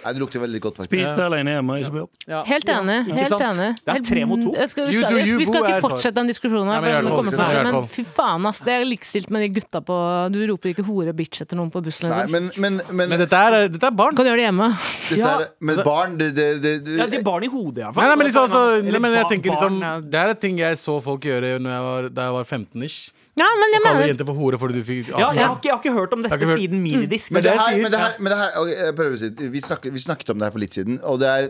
Nei, 0.04 0.12
det 0.12 0.20
lukter 0.20 0.42
veldig 0.42 0.60
godt, 0.60 0.78
faktisk. 0.82 0.92
Spis 0.92 1.16
det 1.16 1.24
alene 1.24 1.52
hjemme. 1.54 1.76
Ikke 1.80 1.92
på 1.94 2.00
jobb. 2.02 2.48
Helt 2.48 2.70
enig. 2.74 2.96
Helt 3.16 3.44
enig. 3.46 3.68
Det 3.80 3.94
er 3.94 4.02
tre 4.04 4.24
mot 4.28 4.42
to. 4.44 4.50
Jeg 4.58 4.72
skal, 4.72 4.88
vi, 4.90 4.96
skal, 4.98 5.16
vi, 5.16 5.36
vi 5.40 5.46
skal 5.48 5.68
ikke 5.70 5.78
fortsette 5.86 6.18
den 6.18 6.28
diskusjonen 6.28 6.68
her, 6.74 6.84
men 6.84 6.92
for 6.92 7.08
den 7.08 7.14
kommer 7.14 7.32
i 7.32 7.38
fra 7.38 7.62
men 7.64 7.88
fy 7.94 8.04
faen, 8.04 8.48
ass. 8.50 8.60
Det 8.66 8.74
er 8.74 8.84
likestilt 8.84 9.32
med 9.32 9.46
de 9.46 9.48
gutta 9.56 9.80
på 9.84 9.96
Du 10.34 10.38
roper 10.52 10.74
ikke 10.74 10.84
hore 10.84 11.14
bitch 11.16 11.40
etter 11.46 11.56
noen 11.56 11.72
på 11.72 11.80
bussen. 11.86 12.12
Nei, 12.12 12.26
men, 12.28 12.50
men, 12.60 12.78
men, 12.90 13.14
Men 13.14 13.24
dette 13.24 13.40
er, 13.48 13.70
dette 13.72 13.88
er 13.88 13.96
barn. 13.96 14.12
Du 14.12 14.20
kan 14.20 14.28
gjøre 14.28 14.42
det 14.42 14.46
hjemme. 14.50 14.70
dette 15.08 15.32
er, 15.32 15.48
men 15.64 15.82
barn 15.88 16.18
det, 16.20 16.30
det, 16.36 16.48
det, 16.60 16.74
det, 16.84 17.00
Ja, 17.00 17.08
de 17.08 17.24
barn 17.24 17.48
i 17.48 17.52
hodet, 17.54 17.80
i 17.80 17.86
hvert 17.86 17.96
Nei, 17.96 18.02
fall. 18.02 18.12
nei, 18.12 18.20
men 18.20 18.28
liksom, 18.28 18.48
altså, 18.50 18.62
nei, 18.84 19.02
men 19.06 19.18
jeg 19.18 19.30
tenker 19.32 19.56
liksom 19.56 19.80
Det 20.12 20.20
er 20.20 20.34
et 20.34 20.44
ting 20.44 20.60
jeg 20.60 20.80
så 20.80 21.00
folk 21.04 21.24
gjøre 21.24 21.56
når 21.64 21.78
jeg 21.78 21.88
var, 21.88 22.08
da 22.12 22.28
jeg 22.28 22.36
var 22.42 22.50
15-ish. 22.58 23.00
Ja, 23.34 23.48
men 23.58 23.72
jeg 23.74 23.80
Kalle 23.82 23.96
mener 23.98 24.08
jenter 24.12 24.26
for 24.28 24.38
hore 24.38 24.58
fordi 24.62 24.78
du 24.78 24.84
fikk 24.86 25.08
ja, 25.10 25.32
jeg, 25.34 25.42
har 25.42 25.56
ikke, 25.56 25.66
jeg 25.66 25.74
har 25.74 25.80
ikke 25.82 25.92
hørt 25.96 26.12
om 26.14 26.22
dette 26.22 26.38
hørt- 26.38 26.60
siden 26.60 26.82
minidisk. 26.84 27.32
Men 27.34 27.42
det, 27.42 27.54
her, 27.58 27.76
men 27.82 27.90
det 27.90 28.00
her, 28.00 28.12
men 28.22 28.30
det 28.30 28.38
her 28.38 28.56
ok, 28.60 28.68
jeg 28.78 28.94
prøver 29.00 29.16
å 29.16 29.20
si 29.24 29.50
vi 29.56 29.62
snakket, 29.64 29.92
vi 29.96 30.02
snakket 30.04 30.30
om 30.30 30.38
det 30.38 30.46
her 30.46 30.54
for 30.54 30.62
litt 30.62 30.76
siden, 30.78 31.00
og 31.02 31.18
det 31.22 31.30
er 31.32 31.48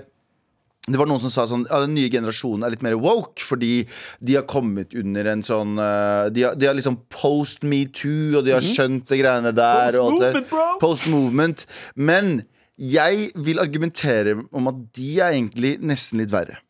det 0.84 0.98
var 1.00 1.08
noen 1.08 1.20
som 1.22 1.32
sa 1.32 1.46
sånn 1.48 1.62
ja, 1.64 1.78
Den 1.80 1.94
nye 1.96 2.10
generasjonen 2.12 2.64
er 2.66 2.74
litt 2.74 2.82
mer 2.84 2.92
woke 3.00 3.40
fordi 3.40 3.86
de 4.20 4.34
har 4.36 4.42
kommet 4.44 4.92
under 5.00 5.30
en 5.32 5.40
sånn 5.46 5.78
eh, 5.80 6.26
De 6.28 6.42
har, 6.44 6.58
de 6.60 6.66
har 6.68 6.76
liksom 6.76 6.98
post 7.08 7.64
metoo, 7.64 8.34
og 8.36 8.44
de 8.44 8.52
har 8.52 8.60
skjønt 8.64 9.06
det 9.08 9.20
greiene 9.22 9.52
der. 9.56 9.96
og 9.96 10.10
alt 10.12 10.20
det 10.20 10.32
der. 10.34 10.42
Post-movement, 10.44 10.50
bro! 10.50 10.66
Post 10.82 11.08
movement. 11.08 11.64
Men 11.96 12.34
jeg 12.76 13.30
vil 13.46 13.62
argumentere 13.64 14.36
om 14.52 14.68
at 14.68 14.82
de 14.98 15.08
er 15.24 15.32
egentlig 15.38 15.78
nesten 15.80 16.20
litt 16.20 16.32
verre. 16.34 16.60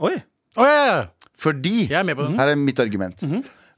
Oi. 0.00 0.14
Å, 0.56 0.64
ja, 0.64 0.80
ja. 0.88 0.98
Fordi 1.38 1.76
Jeg 1.90 1.98
er 2.00 2.06
med 2.08 2.16
på 2.16 2.24
den. 2.24 2.38
Her 2.40 2.54
er 2.54 2.56
mitt 2.64 2.80
argument. 2.80 3.20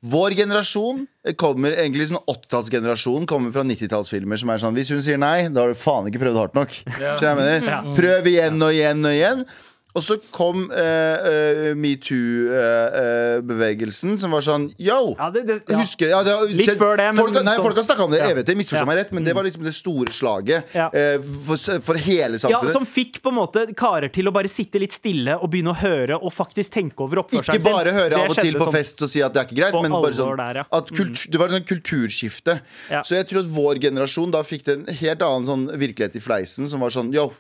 Vår 0.01 0.33
generasjon 0.33 1.03
kommer 1.37 1.75
egentlig 1.77 2.07
sånn 2.09 2.23
80-tallsgenerasjonen 2.25 3.27
kommer 3.29 3.53
fra 3.53 3.65
90-tallsfilmer 3.69 4.41
som 4.41 4.53
er 4.53 4.63
sånn 4.63 4.77
Hvis 4.79 4.93
hun 4.95 5.03
sier 5.05 5.21
nei, 5.21 5.51
da 5.53 5.67
har 5.67 5.75
du 5.75 5.81
faen 5.81 6.09
ikke 6.09 6.23
prøvd 6.23 6.39
hardt 6.41 6.57
nok. 6.57 6.77
Ja. 6.97 7.19
jeg 7.21 7.37
mener? 7.37 7.91
Prøv 7.99 8.31
igjen 8.31 8.57
og 8.65 8.73
igjen 8.73 9.05
og 9.05 9.13
igjen. 9.13 9.45
Og 9.95 10.03
så 10.07 10.17
kom 10.31 10.69
uh, 10.71 11.75
metoo-bevegelsen, 12.81 14.17
som 14.21 14.33
var 14.35 14.45
sånn 14.47 14.69
Yo! 14.79 15.15
Ja, 15.19 15.31
det- 15.35 15.47
det- 15.47 15.63
ja. 15.69 15.79
Husker, 15.81 16.09
ja, 16.09 16.23
det 16.23 16.35
Litt 16.55 16.79
før 16.79 16.97
det, 16.97 17.15
men 17.15 17.17
folk, 17.17 17.35
Nei, 17.45 17.57
så, 17.57 17.63
folk 17.63 17.77
har 17.77 17.85
snakka 17.85 18.05
om 18.05 18.11
det 18.11 18.19
i 18.21 18.23
Ja. 18.23 18.29
evigheter, 18.31 18.55
misforstå 18.57 18.81
Ja. 18.81 18.85
meg 18.87 18.97
rett, 18.99 19.13
men 19.13 19.25
det 19.25 19.35
var 19.35 19.43
liksom 19.45 19.65
det 19.65 19.75
store 19.75 20.07
slaget 20.13 20.65
Ja. 20.75 20.91
eh, 20.93 21.19
for, 21.19 21.57
for 21.81 21.95
hele 21.97 22.33
Ja, 22.39 22.39
samfunnet. 22.39 22.73
som 22.73 22.87
fikk 22.87 23.21
på 23.23 23.29
en 23.29 23.35
måte 23.37 23.75
karer 23.75 24.09
til 24.13 24.25
å 24.27 24.33
bare 24.33 24.49
sitte 24.49 24.79
litt 24.79 24.93
stille 24.93 25.39
og 25.41 25.51
begynne 25.51 25.71
å 25.75 25.77
høre 25.77 26.19
og 26.23 26.33
faktisk 26.33 26.71
tenke 26.73 27.01
over 27.01 27.17
oppførselen 27.23 27.57
Ikke 27.59 27.73
bare 27.73 27.93
høre 27.93 28.11
Det 28.11 28.19
av 28.19 28.31
og 28.31 28.37
til 28.37 28.55
på 28.55 28.73
fest 28.73 29.03
og 29.03 29.09
si 29.11 29.21
at 29.23 29.33
det 29.33 29.41
er 29.41 29.45
ikke 29.47 29.57
greit, 29.63 29.83
men 29.83 29.91
bare 29.91 30.13
sånn 30.13 30.37
der, 30.37 30.55
ja. 30.55 30.65
kultur, 30.81 31.31
Det 31.31 31.39
var 31.39 31.47
et 31.47 31.53
sånn 31.53 31.67
kulturskifte. 31.67 32.61
Ja. 32.91 33.03
Så 33.03 33.15
jeg 33.17 33.27
tror 33.29 33.41
at 33.41 33.47
vår 33.47 33.75
generasjon 33.81 34.31
da 34.31 34.43
fikk 34.43 34.65
det 34.65 34.89
en 34.89 34.95
helt 34.95 35.19
annen 35.21 35.47
sånn 35.47 35.69
virkelighet 35.79 36.17
i 36.17 36.21
fleisen, 36.21 36.67
som 36.69 36.81
var 36.81 36.91
sånn 36.91 37.13
yo. 37.13 37.33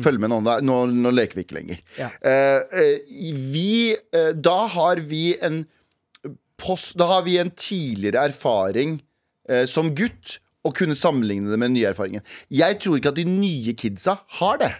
Følg 0.00 0.22
med 0.22 0.32
nå, 0.32 0.40
nå, 0.64 0.76
nå 0.88 1.12
leker 1.12 1.36
vi 1.36 1.44
ikke 1.44 1.58
lenger. 1.58 1.80
Ja. 1.98 2.08
Eh, 2.24 2.80
eh, 2.80 3.16
vi, 3.52 3.92
eh, 3.92 4.30
da 4.32 4.58
har 4.72 5.02
vi 5.04 5.34
en 5.42 5.64
post, 6.62 6.94
Da 6.96 7.08
har 7.10 7.24
vi 7.26 7.38
en 7.42 7.50
tidligere 7.50 8.28
erfaring 8.30 9.00
som 9.66 9.88
gutt 9.98 10.36
å 10.62 10.70
kunne 10.70 10.94
sammenligne 10.94 11.50
det 11.50 11.56
med 11.58 11.72
den 11.72 11.74
nye 11.74 11.88
erfaringen. 11.90 12.22
Jeg 12.54 12.76
tror 12.80 13.00
ikke 13.00 13.10
at 13.10 13.18
de 13.18 13.24
nye 13.26 13.74
kidsa 13.74 14.14
har 14.38 14.60
det. 14.60 14.70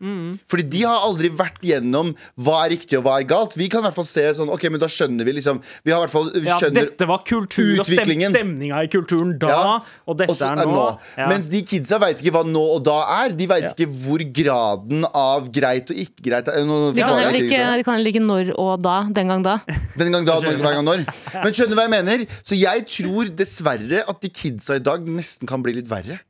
Fordi 0.00 0.64
de 0.72 0.80
har 0.88 1.02
aldri 1.04 1.28
vært 1.36 1.58
gjennom 1.60 2.14
hva 2.40 2.64
er 2.64 2.70
riktig 2.72 2.96
og 2.98 3.04
hva 3.04 3.18
er 3.20 3.26
galt. 3.28 3.52
Vi 3.58 3.66
kan 3.68 3.82
i 3.82 3.88
hvert 3.88 3.96
fall 3.98 4.06
se 4.08 4.22
sånn 4.38 4.48
Ok, 4.54 4.62
men 4.72 4.80
da 4.80 4.88
skjønner 4.88 5.26
vi 5.28 5.34
liksom 5.36 5.58
Vi 5.84 5.92
har 5.92 6.00
i 6.00 6.04
hvert 6.06 6.14
fall 6.14 6.30
vi 6.32 6.46
Ja, 6.48 6.56
skjønner 6.56 6.86
dette 6.88 7.06
var 7.10 7.20
kultur 7.28 7.80
og 7.82 7.84
stem, 7.84 7.98
utviklingen. 8.00 8.32
stemninga 8.32 8.80
i 8.86 8.88
kulturen 8.92 9.34
da, 9.42 9.50
Ja, 9.50 9.74
og 10.08 10.16
dette 10.22 10.32
og 10.32 10.40
nå. 10.40 10.62
er 10.64 10.70
nå. 10.72 10.86
Ja. 11.20 11.26
Mens 11.28 11.50
de 11.52 11.60
kidsa 11.68 11.98
veit 12.00 12.22
ikke 12.24 12.32
hva 12.38 12.44
nå 12.48 12.62
og 12.78 12.80
da 12.88 12.96
er. 13.24 13.34
De 13.36 13.46
veit 13.50 13.66
Ja. 13.68 13.74
ikke 13.76 13.90
hvor 14.06 14.24
graden 14.40 15.04
av 15.12 15.50
greit 15.52 15.92
og 15.92 15.96
ikke 16.06 16.24
greit 16.30 16.48
er. 16.48 16.64
Nå 16.64 16.80
De 16.96 17.02
kan 17.04 17.20
jeg 17.20 17.42
ikke, 17.44 17.60
de 17.76 17.84
kan 17.84 17.94
heller 17.98 18.12
ikke 18.14 18.24
når 18.24 18.54
og 18.56 18.72
da. 18.82 18.96
Den 19.20 19.28
gang 19.28 19.42
da. 19.44 19.58
Den 20.00 20.12
gang 20.16 20.24
da, 20.24 20.40
når, 20.40 20.56
hver 20.64 20.78
gang 20.80 20.84
når. 20.88 21.04
Men 21.44 21.52
skjønner 21.52 21.74
du 21.74 21.76
hva 21.76 21.86
jeg 21.90 21.94
mener? 21.98 22.26
Så 22.42 22.56
jeg 22.56 22.86
tror 22.88 23.28
dessverre 23.36 24.02
at 24.08 24.20
de 24.24 24.28
kidsa 24.32 24.80
i 24.80 24.82
dag 24.82 25.04
nesten 25.04 25.46
kan 25.50 25.60
bli 25.62 25.76
litt 25.76 25.88
verre. 25.90 26.20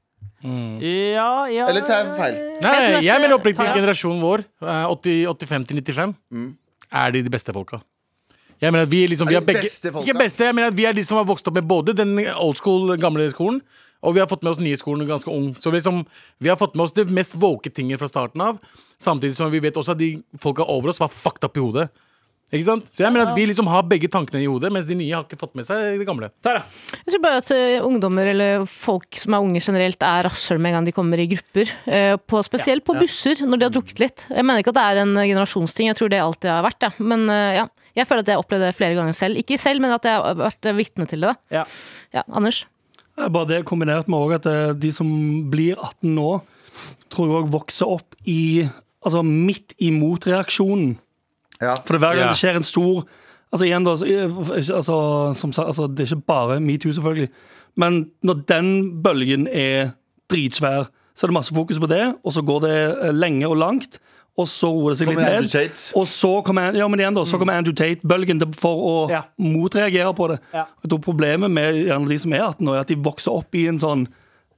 Ja, 0.43 1.47
ja 1.53 1.67
Eller 1.69 1.85
tar 1.85 2.05
jeg 2.05 2.17
feil? 2.17 2.37
Nei, 2.65 3.03
jeg 3.05 3.21
mener 3.21 3.37
oppriktig 3.39 3.67
Ja. 3.67 3.75
generasjonen 3.77 4.21
vår, 4.25 4.45
eh, 4.63 4.87
80 4.89 5.27
85 5.29 5.67
til 5.69 5.77
95, 5.83 6.15
Mm. 6.33 6.57
er 6.93 7.11
de 7.13 7.23
de 7.23 7.31
beste 7.31 7.53
folka. 7.53 7.81
Jeg 8.61 8.73
mener 8.73 8.83
at 8.85 8.91
vi, 8.91 9.07
liksom, 9.07 9.29
vi 9.29 9.35
Er 9.37 9.41
begge 9.41 9.63
beste 9.63 9.91
folka? 9.93 10.07
Ikke 10.07 10.19
beste, 10.19 10.45
jeg 10.45 10.55
mener 10.55 10.69
at 10.69 10.75
vi 10.77 10.85
er 10.85 10.93
de 10.93 11.03
som 11.05 11.17
har 11.17 11.25
vokst 11.25 11.47
opp 11.49 11.55
med 11.55 11.67
både 11.69 11.95
den 11.97 12.19
old 12.37 12.57
school, 12.57 12.97
gamle 12.99 13.31
skolen, 13.33 13.61
og 14.03 14.15
vi 14.15 14.21
har 14.21 14.27
fått 14.29 14.43
med 14.43 14.51
oss 14.53 14.59
nye 14.61 14.77
skolen 14.77 15.07
ganske 15.09 15.29
ung. 15.33 15.55
Så 15.57 15.71
vi, 15.71 15.79
liksom, 15.79 16.07
vi 16.41 16.49
har 16.49 16.57
fått 16.57 16.75
med 16.75 16.85
oss 16.85 16.93
det 16.93 17.09
mest 17.11 17.35
våke 17.41 17.71
tinget 17.73 17.99
fra 17.99 18.09
starten 18.09 18.41
av. 18.41 18.59
Samtidig 18.99 19.35
som 19.35 19.51
vi 19.51 19.61
vet 19.61 19.75
også 19.75 19.93
at 19.93 19.99
de 19.99 20.23
folka 20.39 20.65
over 20.67 20.89
oss 20.91 20.99
var 21.01 21.09
fucked 21.09 21.45
up 21.45 21.57
i 21.57 21.61
hodet. 21.61 21.89
Ikke 22.51 22.67
sant? 22.67 22.89
Så 22.91 23.05
jeg 23.05 23.15
mener 23.15 23.29
at 23.31 23.37
vi 23.39 23.45
liksom 23.47 23.69
har 23.71 23.85
begge 23.87 24.09
tankene 24.11 24.41
i 24.43 24.49
hodet, 24.51 24.73
mens 24.75 24.89
de 24.89 24.97
nye 24.99 25.15
har 25.15 25.27
ikke 25.27 25.39
fått 25.39 25.55
med 25.59 25.67
seg 25.69 26.01
det 26.01 26.07
gamle. 26.09 26.33
Tara. 26.43 26.65
Jeg 26.97 27.15
tror 27.15 27.23
bare 27.23 27.43
at 27.43 27.53
eh, 27.55 27.77
ungdommer 27.87 28.31
eller 28.33 28.65
folk 28.67 29.19
som 29.23 29.37
er 29.37 29.45
unge 29.47 29.63
generelt, 29.63 30.03
er 30.03 30.27
rasshøl 30.27 30.59
med 30.59 30.73
en 30.73 30.81
gang 30.81 30.89
de 30.89 30.95
kommer 30.97 31.23
i 31.23 31.29
grupper. 31.31 31.71
Eh, 31.87 32.17
på, 32.19 32.43
spesielt 32.47 32.87
på 32.87 32.97
busser, 32.99 33.45
når 33.47 33.61
de 33.61 33.69
har 33.69 33.77
drukket 33.77 34.03
litt. 34.03 34.27
Jeg 34.33 34.47
mener 34.47 34.65
ikke 34.65 34.75
at 34.75 34.81
det 34.81 34.87
er 34.89 35.03
en 35.05 35.15
generasjonsting, 35.21 35.93
jeg 35.93 36.01
tror 36.01 36.11
det 36.11 36.23
alltid 36.25 36.51
har 36.51 36.67
vært 36.67 36.83
det. 36.83 36.93
Men 36.99 37.29
eh, 37.31 37.61
ja, 37.61 37.69
jeg 37.99 38.09
føler 38.11 38.25
at 38.25 38.31
jeg 38.33 38.39
har 38.39 38.45
opplevd 38.45 38.67
det 38.67 38.75
flere 38.79 38.99
ganger 38.99 39.17
selv. 39.17 39.41
Ikke 39.41 39.59
selv, 39.61 39.83
men 39.83 39.95
at 39.95 40.07
jeg 40.07 40.19
har 40.19 40.39
vært 40.43 40.71
eh, 40.71 40.77
vitne 40.79 41.07
til 41.11 41.23
det. 41.27 41.33
da. 41.33 41.61
Ja. 41.61 41.65
Ja, 42.19 42.27
Anders? 42.27 42.65
Er 43.21 43.33
Bare 43.33 43.51
det 43.51 43.65
kombinert 43.69 44.09
med 44.11 44.19
også 44.19 44.41
at 44.41 44.51
eh, 44.51 44.77
de 44.79 44.93
som 44.95 45.11
blir 45.53 45.79
18 45.79 46.15
nå, 46.17 46.31
tror 47.11 47.27
jeg 47.27 47.43
òg 47.45 47.53
vokser 47.55 47.99
opp 47.99 48.19
i 48.27 48.69
Altså 49.01 49.23
midt 49.25 49.73
imot 49.81 50.27
reaksjonen. 50.29 50.99
Ja. 51.61 51.75
For 51.85 51.93
det 51.97 52.01
hver 52.01 52.15
gang 52.17 52.25
Ja. 52.27 52.29
det 52.33 52.41
skjer 52.41 52.57
en 52.57 52.63
stor 52.63 53.05
Altså 53.53 53.67
igjen 53.67 53.83
da, 53.83 53.97
så, 53.99 54.07
eh, 54.07 54.77
altså, 54.77 55.35
som 55.35 55.53
sagt, 55.53 55.67
altså, 55.67 55.89
Det 55.93 56.05
er 56.05 56.15
ikke 56.15 56.27
bare 56.27 56.61
metoo, 56.61 56.93
selvfølgelig. 56.93 57.29
Men 57.77 58.11
når 58.23 58.45
den 58.47 58.69
bølgen 59.03 59.49
er 59.49 59.91
dritsvær, 60.31 60.87
så 61.17 61.25
er 61.25 61.27
det 61.27 61.35
masse 61.35 61.53
fokus 61.55 61.79
på 61.83 61.89
det, 61.91 62.15
og 62.25 62.33
så 62.33 62.43
går 62.47 62.61
det 62.61 62.77
eh, 63.03 63.11
lenge 63.13 63.49
og 63.49 63.57
langt. 63.57 63.99
Og 64.39 64.47
så 64.47 64.71
roer 64.71 64.91
det 64.95 64.99
seg 65.01 65.09
litt 65.09 65.17
Kommer 65.19 65.33
Andrew 65.35 65.43
ned. 65.43 65.51
Tate. 65.51 65.93
Og 65.99 66.07
så 66.07 66.31
kommer, 66.47 66.73
ja, 66.79 66.87
men 66.89 67.01
igjen 67.03 67.15
da, 67.19 67.25
så 67.27 67.39
kommer 67.43 67.59
Andrew 67.59 67.75
Tate-bølgen 67.75 68.39
til- 68.39 68.53
for 68.55 68.77
å 68.79 69.11
Ja. 69.11 69.23
motreagere 69.37 70.15
på 70.15 70.29
det. 70.31 70.39
Ja. 70.55 70.65
Jeg 70.85 70.91
tror 70.91 71.01
Problemet 71.03 71.51
med 71.51 71.75
gjerne 71.75 72.09
de 72.09 72.19
som 72.19 72.33
er 72.33 72.39
18 72.47 72.65
nå, 72.67 72.73
er 72.77 72.81
at 72.81 72.87
de 72.87 72.95
vokser 72.95 73.33
opp 73.35 73.53
i 73.55 73.67
en 73.67 73.79
sånn 73.79 74.07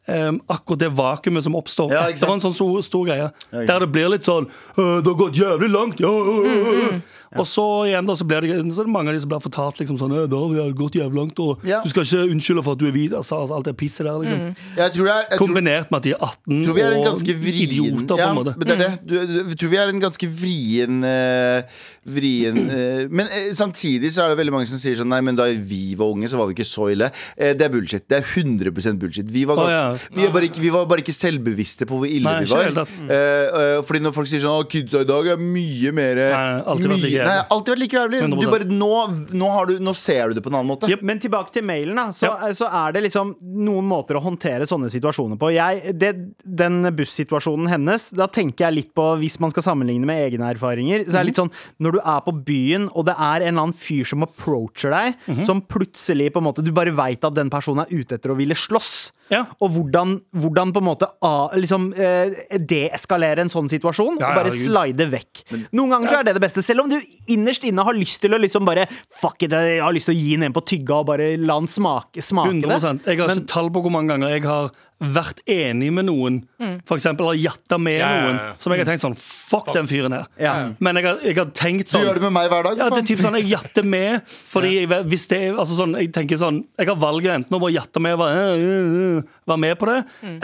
em, 0.09 0.41
akkurat 0.49 0.79
det 0.79 0.89
vakuumet 0.99 1.45
som 1.45 1.55
oppstår 1.55 1.93
Ja, 1.93 2.09
etter 2.11 2.33
en 2.33 2.41
sånn 2.43 2.55
stor, 2.57 2.81
stor 2.83 3.05
greie. 3.07 3.31
Ja, 3.53 3.65
Der 3.67 3.79
det 3.85 3.89
blir 3.93 4.09
litt 4.11 4.25
sånn 4.27 4.49
«Øh, 4.79 5.03
Det 5.03 5.07
har 5.07 5.19
gått 5.21 5.35
jævlig 5.39 5.71
langt, 5.71 6.01
ja, 6.01 6.09
ja, 6.11 6.37
ja, 6.43 6.73
ja. 6.93 7.01
Og 7.41 7.47
så 7.49 7.65
igjen 7.89 8.09
da, 8.09 8.17
så 8.19 8.27
blir 8.29 8.45
det, 8.45 8.59
så 8.75 8.85
det 8.85 8.93
mange 8.93 9.13
av 9.13 9.17
de 9.17 9.23
som 9.23 9.31
blir 9.33 9.43
fortalt 9.45 9.81
liksom 9.81 9.99
sånn 10.01 10.15
da, 10.31 10.41
vi 10.53 10.61
har 10.61 10.75
gått 10.77 10.99
jævlig 10.99 11.19
langt, 11.19 11.41
og 11.43 11.63
du 11.63 11.93
skal 11.93 12.05
ikke 12.07 12.27
unnskylde 12.35 12.65
for 12.67 12.77
at 12.77 12.83
du 12.83 12.89
er 12.89 12.95
hvit. 12.97 13.15
Altså, 13.17 13.39
altså 13.43 13.59
alt 13.59 13.71
det 13.71 13.77
pisset 13.81 14.07
der, 14.07 14.19
liksom. 14.23 14.43
Jeg 14.79 14.95
tror 14.97 15.13
er, 15.13 15.25
jeg 15.31 15.41
Kombinert 15.43 15.93
med 15.93 16.03
at 16.03 16.09
de 16.09 16.15
er 16.15 16.27
18 16.27 16.63
tror 16.67 16.77
vi 16.77 16.85
er 16.85 16.97
en 16.97 17.07
ganske 17.07 17.37
vrien 17.45 17.63
idioter, 17.69 18.17
på 18.17 18.29
en 18.29 18.39
måte. 18.39 18.55
men 18.59 18.69
det 18.69 18.77
er 18.77 18.83
det. 18.83 18.93
Du, 19.09 19.17
jeg 19.53 19.59
tror 19.61 19.73
vi 19.73 19.81
er 19.81 19.93
en 19.93 20.03
ganske 20.03 20.29
vrien 20.43 21.03
eh, 21.09 21.81
Vrien 22.03 22.59
eh, 22.59 23.05
Men 23.11 23.29
eh, 23.31 23.51
samtidig 23.55 24.11
så 24.15 24.25
er 24.25 24.33
det 24.33 24.39
veldig 24.41 24.55
mange 24.57 24.71
som 24.71 24.81
sier 24.81 24.97
sånn 24.99 25.11
Nei, 25.13 25.21
men 25.25 25.39
da 25.39 25.47
vi 25.53 25.95
var 25.99 26.11
unge, 26.15 26.31
så 26.31 26.41
var 26.41 26.49
vi 26.49 26.57
ikke 26.57 26.67
så 26.67 26.89
ille. 26.93 27.11
Eh, 27.37 27.53
det 27.59 27.67
er 27.67 27.73
bullshit. 27.73 28.05
Det 28.09 28.19
er 28.19 28.27
100% 28.27 28.99
bullshit. 29.01 29.29
Vi 29.31 29.45
var, 29.49 29.61
ganske, 29.61 30.09
vi, 30.17 30.27
bare 30.33 30.49
ikke, 30.49 30.63
vi 30.65 30.73
var 30.73 30.87
bare 30.91 31.05
ikke 31.05 31.15
selvbevisste 31.15 31.87
på 31.89 32.01
hvor 32.01 32.09
ille 32.09 32.27
Nei, 32.27 32.47
vi 32.47 32.51
var. 32.51 32.83
Eh, 32.83 33.17
eh, 33.19 33.79
fordi 33.87 34.03
når 34.03 34.17
folk 34.17 34.31
sier 34.31 34.43
sånn 34.43 34.57
Å, 34.63 34.67
kidsa 34.73 35.03
i 35.05 35.09
dag 35.09 35.29
er 35.35 35.43
mye 35.43 35.93
mer 35.95 36.23
Nei, 36.33 36.97
like 36.97 37.22
jævlig. 37.23 37.33
Nei, 37.33 37.47
alltid 37.57 37.73
vært 37.75 37.83
like 37.83 37.99
jævlig. 37.99 38.21
Du 38.43 38.49
bare, 38.53 38.69
nå, 38.69 38.91
nå, 39.43 39.51
har 39.55 39.71
du, 39.71 39.75
nå 39.83 39.95
ser 39.99 40.31
du 40.33 40.39
det 40.39 40.45
på 40.45 40.53
en 40.53 40.59
annen 40.61 40.71
måte. 40.73 40.91
Yep. 40.91 41.05
Men 41.09 41.23
tilbake 41.23 41.55
til 41.55 41.67
mailen, 41.69 41.99
da. 41.99 42.07
Så, 42.17 42.31
så 42.59 42.69
er 42.83 42.97
det 42.97 43.05
liksom 43.09 43.35
noen 43.41 43.89
måter 43.89 44.19
å 44.19 44.25
håndtere 44.25 44.69
sånne 44.69 44.91
situasjoner 44.93 45.41
på. 45.41 45.53
Jeg, 45.57 45.95
det, 45.99 46.13
den 46.63 46.83
bussituasjonen 46.99 47.71
hennes, 47.73 48.11
da 48.19 48.29
tenker 48.33 48.69
jeg 48.69 48.79
litt 48.79 48.93
på, 48.99 49.09
hvis 49.23 49.39
man 49.43 49.55
skal 49.55 49.67
sammenligne 49.71 50.09
med 50.09 50.27
egne 50.27 50.51
erfaringer, 50.53 51.07
så 51.09 51.19
er 51.19 51.23
det 51.23 51.33
litt 51.33 51.41
sånn 51.41 51.53
når 51.83 51.97
du 51.97 52.01
er 52.03 52.21
på 52.27 52.37
byen, 52.47 52.89
og 52.93 53.09
det 53.09 53.17
er 53.17 53.47
en 53.47 53.53
eller 53.53 53.67
annen 53.69 53.77
fyr 53.79 54.07
som 54.09 54.27
approacher 54.27 54.93
deg, 54.95 55.27
som 55.47 55.63
plutselig 55.65 56.31
på 56.33 56.43
en 56.43 56.47
måte 56.49 56.65
Du 56.65 56.73
bare 56.75 56.93
veit 56.95 57.25
at 57.25 57.35
den 57.37 57.51
personen 57.53 57.85
er 57.85 57.93
ute 57.93 58.19
etter 58.19 58.33
å 58.33 58.39
ville 58.39 58.57
slåss. 58.59 59.13
Ja. 59.33 59.47
Og 59.65 59.73
hvordan, 59.75 60.19
hvordan 60.37 60.73
på 60.75 60.83
en 60.83 60.87
måte 60.87 61.09
a, 61.25 61.33
liksom, 61.57 61.89
eh, 61.97 62.57
deeskalere 62.59 63.47
en 63.47 63.53
sånn 63.53 63.71
situasjon, 63.73 64.21
Ja, 64.21 64.31
og 64.31 64.43
bare 64.43 64.53
slide 64.55 65.09
vekk. 65.13 65.45
Noen 65.73 65.95
ganger 65.95 66.13
så 66.13 66.19
er 66.21 66.29
det 66.29 66.37
det 66.37 66.45
beste, 66.45 66.65
selv 66.65 66.85
om 66.85 66.93
du 66.93 66.99
innerst 67.33 67.65
inne 67.69 67.87
har 67.87 67.97
lyst 67.97 68.21
til 68.23 68.37
å 68.37 68.41
liksom 68.41 68.69
bare 68.69 68.87
Fuck 69.23 69.45
it, 69.47 69.53
jeg 69.55 69.81
har 69.83 69.93
lyst 69.95 70.09
til 70.11 70.15
å 70.15 70.19
gi 70.19 70.37
den 70.37 70.49
en 70.49 70.55
på 70.55 70.63
tygga 70.67 71.01
og 71.01 71.07
bare 71.13 71.33
la 71.41 71.59
den 71.61 71.71
smake, 71.71 72.23
smake 72.25 72.61
100 72.61 72.79
det. 73.01 73.13
Jeg 73.13 73.21
har 73.21 73.35
ikke 73.35 73.49
tall 73.51 73.71
på 73.73 73.83
hvor 73.85 73.93
mange 73.95 74.13
ganger 74.15 74.35
jeg 74.35 74.45
har 74.45 74.71
vært 75.03 75.43
enig 75.51 75.91
med 75.95 76.07
noen, 76.09 76.41
for 76.89 76.97
eksempel 76.97 77.27
har 77.33 77.39
jatta 77.39 77.79
med 77.83 77.99
ja. 77.99 78.11
noen, 78.23 78.41
som 78.63 78.73
jeg 78.75 78.83
har 78.85 78.91
tenkt 78.93 79.05
sånn 79.05 79.19
Fuck 79.19 79.73
den 79.75 79.89
fyren 79.91 80.15
her. 80.17 80.29
Yeah. 80.41 80.71
Men 80.81 80.97
jeg 80.99 81.07
har, 81.09 81.19
jeg 81.27 81.37
har 81.37 81.51
tenkt 81.57 81.91
Du 81.91 81.97
sånn 81.97 82.07
gjør 82.07 82.21
det 82.21 82.25
med 82.25 82.35
meg 82.39 82.49
hver 82.53 82.69
dag. 82.69 82.79
ja, 82.81 82.89
det 82.93 83.03
er 83.03 83.09
typ 83.11 83.23
sånn, 83.25 83.37
Jeg 83.43 83.51
jatter 83.51 83.87
med 83.87 84.33
fordi 84.49 84.73
jeg, 84.79 84.89
hvis 85.13 85.27
det 85.31 85.41
er 85.49 85.59
altså 85.61 85.77
sånn, 85.77 85.97
Jeg 86.01 86.13
tenker 86.15 86.41
sånn 86.41 86.63
Jeg 86.81 86.89
har 86.89 86.99
valget 87.03 87.35
enten 87.35 87.59
å 87.59 87.61
bare 87.63 87.75
jatte 87.75 88.03
med 88.03 88.17
og 88.17 88.23
være, 88.23 88.45
øh, 88.57 88.63
øh, 88.63 88.97
øh, 89.03 89.31
være 89.53 89.63
med 89.65 89.79
på 89.81 89.89
det, 89.91 89.99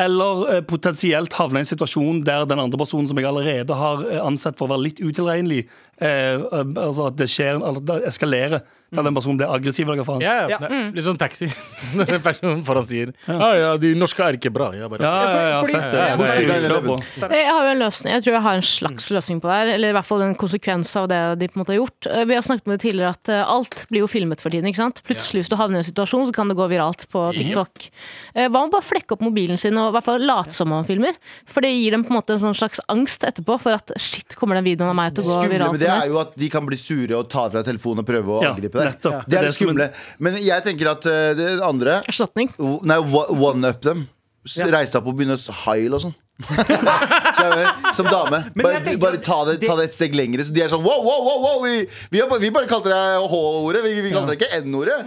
eller 0.04 0.42
eh, 0.52 0.62
potensielt 0.66 1.36
havne 1.38 1.62
i 1.62 1.64
en 1.64 1.70
situasjon 1.70 2.22
der 2.26 2.46
den 2.50 2.62
andre 2.62 2.80
personen 2.80 3.08
som 3.10 3.18
jeg 3.20 3.28
allerede 3.28 3.76
har 3.78 4.02
eh, 4.08 4.22
ansett 4.24 4.58
for 4.58 4.68
å 4.68 4.74
være 4.74 4.86
litt 4.88 5.02
utilregnelig, 5.02 5.64
eh, 6.00 6.34
eh, 6.34 6.74
altså 6.74 7.08
at 7.12 7.18
det 7.20 7.30
skjer 7.30 7.60
Eller 7.62 7.84
det 7.84 8.00
eskalerer 8.10 8.64
der 8.90 9.02
den 9.04 9.14
personen 9.16 9.36
blir 9.40 9.50
aggressiv. 9.52 9.88
Eller 9.88 10.00
hva 10.02 10.06
faen. 10.08 10.22
Ja, 10.24 10.34
ja. 10.48 10.58
Ja. 10.58 10.68
Er 10.68 10.92
Litt 10.96 11.04
sånn 11.04 11.18
taxi. 11.20 11.48
Når 11.98 12.12
en 12.16 12.22
person 12.24 12.62
foran 12.64 12.86
sier 12.88 13.12
Ja, 13.28 13.48
ja, 13.58 13.70
de 13.80 13.90
norske 13.98 14.24
er 14.24 14.38
ikke 14.38 14.52
bra. 14.54 14.70
Jeg 14.76 14.88
bare, 14.92 15.02
Ja, 15.04 15.16
ja, 15.28 15.42
ja, 15.52 15.60
fett 15.68 15.92
det. 15.92 17.28
Det 17.28 17.42
har 17.48 17.64
jo 17.66 17.72
en 17.74 17.82
løsning. 17.82 18.12
Jeg 18.14 18.24
tror 18.24 18.36
jeg 18.38 18.44
har 18.46 18.58
en 18.60 18.66
slags 18.66 19.08
løsning 19.14 19.40
på 19.42 19.50
det 19.50 19.56
her. 19.60 19.72
Eller 19.76 19.92
i 19.92 19.96
hvert 19.98 20.08
fall 20.08 20.24
en 20.24 20.34
konsekvens 20.38 20.94
av 21.00 21.08
det 21.10 21.20
de 21.42 21.48
på 21.50 21.58
en 21.58 21.62
måte 21.64 21.74
har 21.74 21.80
gjort. 21.82 22.08
Eh, 22.10 22.24
Vi 22.28 22.34
har 22.38 22.42
snakket 22.46 22.66
med 22.68 22.78
det 22.78 22.84
tidligere 22.86 23.12
at 23.16 23.32
eh, 23.32 23.42
alt 23.56 23.84
blir 23.90 24.04
jo 24.04 24.08
filmet 24.10 24.40
for 24.44 24.50
tiden. 24.54 24.68
ikke 24.70 24.80
sant? 24.82 25.02
Plutselig 25.06 25.44
hvis 25.44 25.52
du 25.52 25.56
havner 25.60 25.80
i 25.80 25.82
en 25.84 25.88
situasjon, 25.88 26.26
så 26.30 26.34
kan 26.36 26.48
det 26.50 26.56
gå 26.58 26.68
viralt 26.70 27.06
på 27.12 27.26
TikTok. 27.36 27.88
Eh, 28.34 28.48
Hva 28.48 28.64
med 28.64 28.72
bare 28.74 28.86
flekke 28.88 29.16
opp 29.16 29.24
mobilen 29.24 29.58
sin 29.60 29.76
og 29.78 29.90
i 29.92 29.96
hvert 29.98 30.06
fall 30.08 30.24
late 30.24 30.54
som 30.56 30.70
man 30.72 30.86
filmer? 30.88 31.16
For 31.48 31.64
det 31.64 31.72
gir 31.74 31.92
dem 31.96 32.04
på 32.06 32.12
en 32.14 32.20
måte 32.20 32.36
en 32.36 32.42
sånn 32.42 32.56
slags 32.56 32.80
angst 32.88 33.24
etterpå 33.28 33.58
for 33.60 33.76
at 33.76 33.92
shit, 34.00 34.36
kommer 34.38 34.58
den 34.58 34.66
videoen 34.68 34.90
av 34.92 34.98
meg 34.98 35.14
til 35.16 35.24
å 35.24 35.28
gå 35.28 35.36
skumle 35.42 35.52
viralt? 35.58 35.76
med 35.76 35.84
det 35.84 35.92
er 35.92 36.08
jo 36.12 36.18
at 36.22 36.34
de 36.38 36.48
kan 36.52 36.66
bli 36.68 36.78
sure 36.80 37.16
og 37.18 37.28
ta 37.32 37.46
fra 37.52 37.62
telefonen 37.66 38.02
og 38.04 38.08
prøve 38.08 38.38
å 38.38 38.42
Ja, 38.42 38.54
angripe 38.78 38.84
deg. 38.84 38.94
nettopp. 38.94 39.26
Det 39.28 39.38
er 39.40 39.48
det 39.48 39.54
skumle. 39.56 39.88
Men 40.18 40.38
jeg 40.42 40.64
tenker 40.66 40.92
at 40.92 41.08
eh, 41.10 41.32
det 41.38 41.50
andre 41.64 41.98
Erstatning. 42.08 42.52
Nei, 42.58 42.98
one 43.02 43.74
up 43.74 43.82
dem. 43.84 44.06
Reise 44.48 44.94
deg 44.94 45.00
opp 45.00 45.10
og 45.10 45.18
begynne 45.18 45.36
å 45.36 45.56
haile 45.64 45.98
og 45.98 46.06
sånn. 46.06 46.16
Som 46.38 48.06
dame. 48.06 48.44
Bare, 48.54 48.78
tenker 48.84 49.00
bare 49.02 49.18
ta, 49.18 49.40
det, 49.48 49.56
ta 49.66 49.74
det 49.78 49.88
et 49.88 49.96
steg 49.96 50.14
lengre. 50.14 50.44
Så 50.46 50.54
de 50.54 50.62
er 50.62 50.70
sånn 50.70 50.84
wow, 50.84 51.00
wow, 51.02 51.24
wow, 51.26 51.38
wow 51.42 51.64
vi, 51.64 51.80
vi, 52.12 52.20
har, 52.22 52.30
vi 52.38 52.50
bare 52.54 52.68
kalte 52.70 52.92
deg 52.92 53.24
H-ordet. 53.32 53.82
Vi, 53.82 53.94
vi 54.06 54.12
kalte 54.14 54.34
deg 54.34 54.44
ikke 54.44 54.60
N-ordet. 54.62 54.98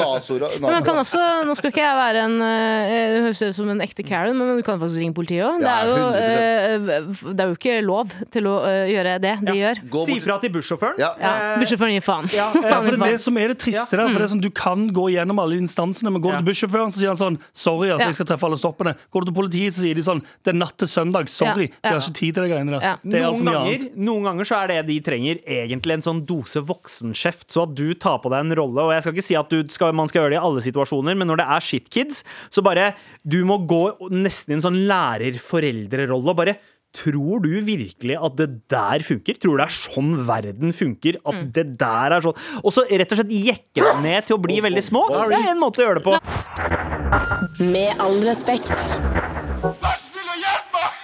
Altså 0.00 0.38
Men 0.58 0.66
man 0.66 0.86
kan 0.86 0.98
også, 0.98 1.20
nå 1.46 1.54
skal 1.58 1.70
ikke 1.70 1.84
jeg 1.84 1.98
være 2.00 2.24
en 2.26 2.36
eh, 2.42 2.94
Det 3.14 3.22
høres 3.28 3.42
ut 3.44 3.58
som 3.60 3.70
en 3.70 3.84
ekte 3.84 4.06
Karen, 4.06 4.34
men 4.38 4.58
du 4.58 4.64
kan 4.66 4.80
faktisk 4.82 5.02
ringe 5.04 5.14
politiet 5.16 5.46
òg. 5.46 5.60
Det, 5.62 5.70
Ja, 5.70 5.78
jo, 5.86 5.94
100%. 5.94 6.18
eh, 6.18 7.30
det 7.30 7.44
er 7.44 7.52
jo 7.52 7.58
ikke 7.60 7.76
lov 7.86 8.16
til 8.34 8.50
å 8.50 8.56
eh, 8.66 8.90
gjøre 8.90 9.14
det 9.22 9.36
de 9.46 9.56
gjør. 9.60 9.82
Si 10.08 10.18
ifra 10.18 10.30
fra 10.30 10.38
til 10.42 10.54
bussjåføren. 10.54 10.98
Ja. 11.00 11.12
Ja, 11.20 11.32
Bussjåføren 11.60 11.94
gir 11.96 12.04
faen. 12.04 12.28
Ja, 12.34 12.50
for 12.86 12.98
det 13.04 13.14
som 13.22 13.38
er 13.40 13.54
det 13.54 13.60
triste 13.62 13.94
der. 13.94 14.10
For 14.10 14.18
det 14.18 14.26
er 14.26 14.32
sånn, 14.34 14.42
Du 14.42 14.50
kan 14.54 14.88
gå 14.94 15.06
gjennom 15.14 15.38
alle 15.42 15.58
instansene, 15.60 16.10
men 16.12 16.22
går 16.22 16.36
du 16.36 16.42
til 16.42 16.50
bussjåføren, 16.50 16.90
så 16.94 17.02
sier 17.02 17.12
han 17.14 17.20
sånn 17.20 17.38
Sorry, 17.54 17.90
altså, 17.94 18.10
jeg 18.10 18.18
skal 18.20 18.30
treffe 18.32 18.50
alle 18.50 18.58
stoppene. 18.60 18.96
Går 19.10 19.24
du 19.24 19.30
til 19.30 19.38
politiet, 19.38 19.76
så 19.76 19.84
sier 19.86 19.98
de 19.98 20.04
sånn 20.06 20.22
Det 20.42 20.54
er 20.54 20.58
natt 20.60 20.79
til 20.80 20.88
søndag. 20.90 21.28
Sorry, 21.32 21.68
Ja, 21.68 21.76
ja. 21.76 21.80
vi 21.84 21.94
har 21.94 22.00
ikke 22.02 22.16
tid 22.20 22.34
til 22.38 22.42
de 22.46 22.50
greiene 22.54 22.74
der. 22.74 22.84
Ja. 22.88 22.94
Det 23.04 23.20
er 23.20 23.26
Noen 23.28 23.44
mye 23.44 23.54
ganger, 23.54 23.76
annet. 23.84 23.96
noen 24.08 24.24
ganger 24.30 24.48
så 24.50 24.58
er 24.64 24.72
det 24.72 24.78
de 24.90 24.98
trenger 25.06 25.40
egentlig 25.46 25.92
en 25.98 26.06
sånn 26.08 26.24
dose 26.26 26.60
voksenskjeft. 26.66 27.46
så 27.52 27.62
at 27.68 27.74
du 27.78 27.94
tar 27.94 28.18
på 28.24 28.30
deg 28.32 28.40
en 28.46 28.56
rolle. 28.58 28.80
Og 28.88 28.92
jeg 28.96 29.02
skal 29.06 29.14
ikke 29.16 29.28
si 29.28 29.36
at 29.36 29.48
du 29.52 29.62
skal, 29.70 29.92
man 29.92 30.08
skal 30.10 30.22
gjøre 30.24 30.34
det 30.34 30.40
i 30.40 30.46
alle 30.48 30.60
situasjoner, 30.64 31.16
men 31.16 31.28
når 31.30 31.36
det 31.44 31.48
er 31.48 31.60
shitkids, 31.60 32.24
så 32.50 32.62
bare 32.64 32.94
Du 33.26 33.44
må 33.44 33.58
gå 33.68 33.82
nesten 34.10 34.50
i 34.52 34.56
en 34.58 34.62
sånn 34.64 34.86
lærer-foreldre-rolle 34.88 36.28
og 36.32 36.36
bare 36.40 36.56
Tror 36.92 37.38
du 37.44 37.52
virkelig 37.62 38.16
at 38.18 38.34
det 38.34 38.48
der 38.68 38.98
funker? 39.06 39.36
Tror 39.38 39.54
du 39.54 39.60
det 39.62 39.66
er 39.68 39.74
sånn 39.76 40.26
verden 40.26 40.72
funker? 40.74 41.20
At 41.24 41.34
Mm. 41.36 41.52
det 41.52 41.78
der 41.78 42.10
er 42.16 42.20
sånn 42.20 42.34
Og 42.64 42.72
så 42.74 42.82
rett 42.90 43.12
og 43.12 43.18
slett 43.20 43.30
jekke 43.30 43.78
deg 43.78 44.02
ned 44.02 44.26
til 44.26 44.36
å 44.36 44.42
bli 44.42 44.58
veldig 44.60 44.82
små. 44.82 45.06
Det 45.30 45.38
er 45.38 45.50
en 45.52 45.60
måte 45.62 45.78
å 45.78 45.86
gjøre 45.86 46.02
det 46.02 46.04
på. 46.08 46.18
Med 47.70 47.94
all 48.00 48.18
respekt. 48.26 48.74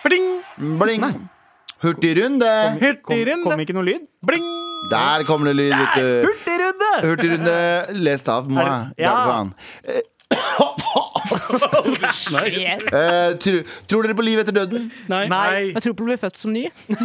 Bling! 0.07 0.27
Bling. 0.79 1.03
Hurtigrunde. 1.83 2.51
Kom, 3.03 3.17
kom 3.43 3.63
ikke 3.65 3.75
noe 3.75 3.87
lyd? 3.89 4.05
Bling! 4.23 4.45
Der 4.93 5.25
kommer 5.27 5.51
det 5.51 5.57
lyd, 5.59 5.73
vet 5.75 5.97
du. 5.99 6.29
Hurtigrunde! 6.29 6.91
Hurtigrunde 7.03 7.57
lest 8.07 8.31
av 8.31 8.47
meg. 8.51 8.93
Ja 9.03 9.17
ja. 9.27 10.69
Faen. 11.47 11.97
Eh, 12.47 12.77
eh, 13.01 13.63
tror 13.89 14.07
dere 14.07 14.17
på 14.19 14.25
liv 14.27 14.41
etter 14.43 14.55
døden? 14.57 14.87
Nei. 15.13 15.23
Nei. 15.31 15.61
Jeg 15.73 15.83
tror 15.87 15.97
på 15.99 16.07
å 16.07 16.11
bli 16.11 16.19
født 16.21 16.41
som 16.43 16.55
ny. 16.57 16.67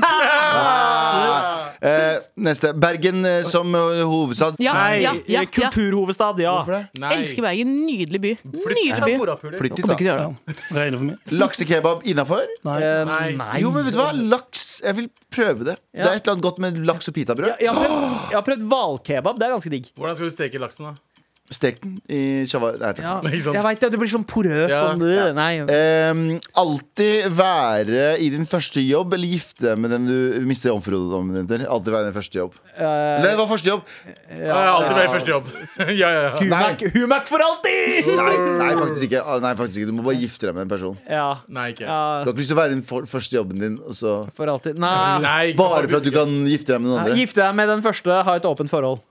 Eh, 1.81 2.17
neste. 2.37 2.73
Bergen 2.77 3.23
eh, 3.25 3.39
som 3.49 3.71
eh, 3.75 4.01
hovedstad. 4.05 4.59
Ja, 4.61 4.73
Nei. 4.77 4.99
ja, 5.01 5.13
ja, 5.25 5.41
ja. 5.41 5.45
Kulturhovedstad, 5.49 6.37
ja. 6.43 6.51
Hvorfor 6.59 6.75
det? 6.75 7.01
Nei. 7.01 7.09
Elsker 7.15 7.41
Bergen. 7.45 7.71
Nydelig 7.87 8.21
by. 8.21 8.33
Nydelig 8.45 8.99
by. 9.01 9.15
Flytt 9.57 9.79
dit, 9.79 9.81
Kommer 9.87 9.97
ikke 9.97 10.05
da. 10.05 10.13
å 10.13 10.27
gjøre 10.27 10.27
det. 10.29 10.57
Regner 10.77 11.01
for 11.01 11.07
mye. 11.09 11.17
Laksekebab 11.41 12.05
innafor? 12.13 12.45
Nei. 12.69 12.77
Eh, 12.85 13.01
Nei. 13.09 13.23
Nei. 13.39 13.55
Jo, 13.63 13.73
men 13.73 13.87
vet 13.87 13.97
du 13.97 14.01
hva? 14.03 14.11
Laks. 14.13 14.67
Jeg 14.85 14.97
vil 14.99 15.09
prøve 15.33 15.65
det. 15.71 15.77
Det 15.97 16.05
er 16.05 16.19
et 16.19 16.21
eller 16.21 16.35
annet 16.35 16.45
godt 16.45 16.61
med 16.67 16.77
laks 16.85 17.09
og 17.09 17.17
pitabrød. 17.17 17.55
Jeg, 17.57 17.73
har 17.73 17.81
prøvd, 17.81 18.05
jeg 18.29 18.37
har 18.37 18.45
prøvd 18.51 18.67
hvalkebab. 18.75 19.41
Det 19.41 19.47
er 19.49 19.55
ganske 19.57 19.73
digg. 19.73 19.89
Hvordan 19.97 20.19
skal 20.21 20.29
du 20.29 20.35
steke 20.37 20.61
laksen, 20.61 20.91
da? 20.91 21.10
Stek 21.51 21.81
den 21.83 21.95
i 22.07 22.45
shawarma. 22.47 22.93
Nei, 23.25 23.33
jeg 23.35 23.63
vet 23.65 23.81
det, 23.83 23.89
det 23.91 23.99
blir 23.99 24.11
sånn 24.11 24.23
porøst. 24.27 24.71
Ja. 24.71 24.83
Sånn, 24.93 25.03
ja. 25.11 25.25
nei. 25.35 25.49
Ehm, 25.75 26.21
alltid 26.57 27.27
være 27.35 28.13
i 28.23 28.29
din 28.31 28.47
første 28.47 28.83
jobb 28.83 29.17
eller 29.17 29.33
gifte 29.35 29.65
deg 29.65 29.81
med 29.83 29.91
den 29.91 30.07
du 30.07 30.47
mister 30.47 30.71
jomfrudommen 30.71 31.35
din 31.41 31.49
til. 31.49 31.65
Alltid 31.67 31.91
være 31.95 32.07
i 32.07 32.11
din 32.11 32.15
første 32.15 32.39
jobb. 32.39 32.55
Eller 32.77 33.27
det 33.33 33.35
var 33.41 33.49
første 33.51 33.73
jobb. 33.73 33.91
Ja, 34.39 34.61
alltid 34.77 34.95
være 34.95 35.09
i 35.09 35.13
første 35.17 35.33
jobb. 35.33 35.51
ja, 36.01 36.07
ja, 36.07 36.21
ja. 36.29 36.31
Humac, 36.39 36.85
Humac 36.95 37.27
for 37.29 37.43
alltid! 37.43 38.09
Nei, 38.15 38.33
nei, 38.61 38.71
faktisk 38.79 39.07
ikke. 39.09 39.21
Ah, 39.25 39.43
Nei, 39.43 39.53
faktisk 39.59 39.81
ikke. 39.81 39.91
Du 39.91 39.97
må 39.99 40.07
bare 40.07 40.19
gifte 40.21 40.47
deg 40.47 40.57
med 40.57 40.65
en 40.67 40.71
person. 40.71 40.97
Ja. 41.09 41.27
Nei, 41.51 41.67
ikke. 41.75 41.87
ja, 41.87 41.99
Du 42.21 42.31
har 42.31 42.33
ikke 42.33 42.43
lyst 42.45 42.53
til 42.53 42.57
å 42.57 42.61
være 42.61 42.71
i 42.71 42.77
den 42.77 42.85
for, 42.87 43.07
første 43.11 43.39
jobben 43.41 43.63
din, 43.67 43.77
og 43.83 43.97
så 43.97 44.15
for 44.37 44.51
alltid. 44.51 44.79
Nei. 44.81 44.97
Nei, 45.23 45.45
bare 45.59 45.83
for 45.87 45.99
at 45.99 46.07
du 46.07 46.13
kan 46.15 46.31
gifte 46.47 46.75
deg 46.75 46.83
med 46.83 46.93
noen 46.93 47.03
andre. 47.03 47.19
Gifte 47.19 47.43
deg 47.43 47.57
med 47.59 47.73
den 47.75 47.83
første, 47.85 48.21
ha 48.27 48.37
et 48.39 48.47
åpent 48.47 48.71
forhold. 48.71 49.03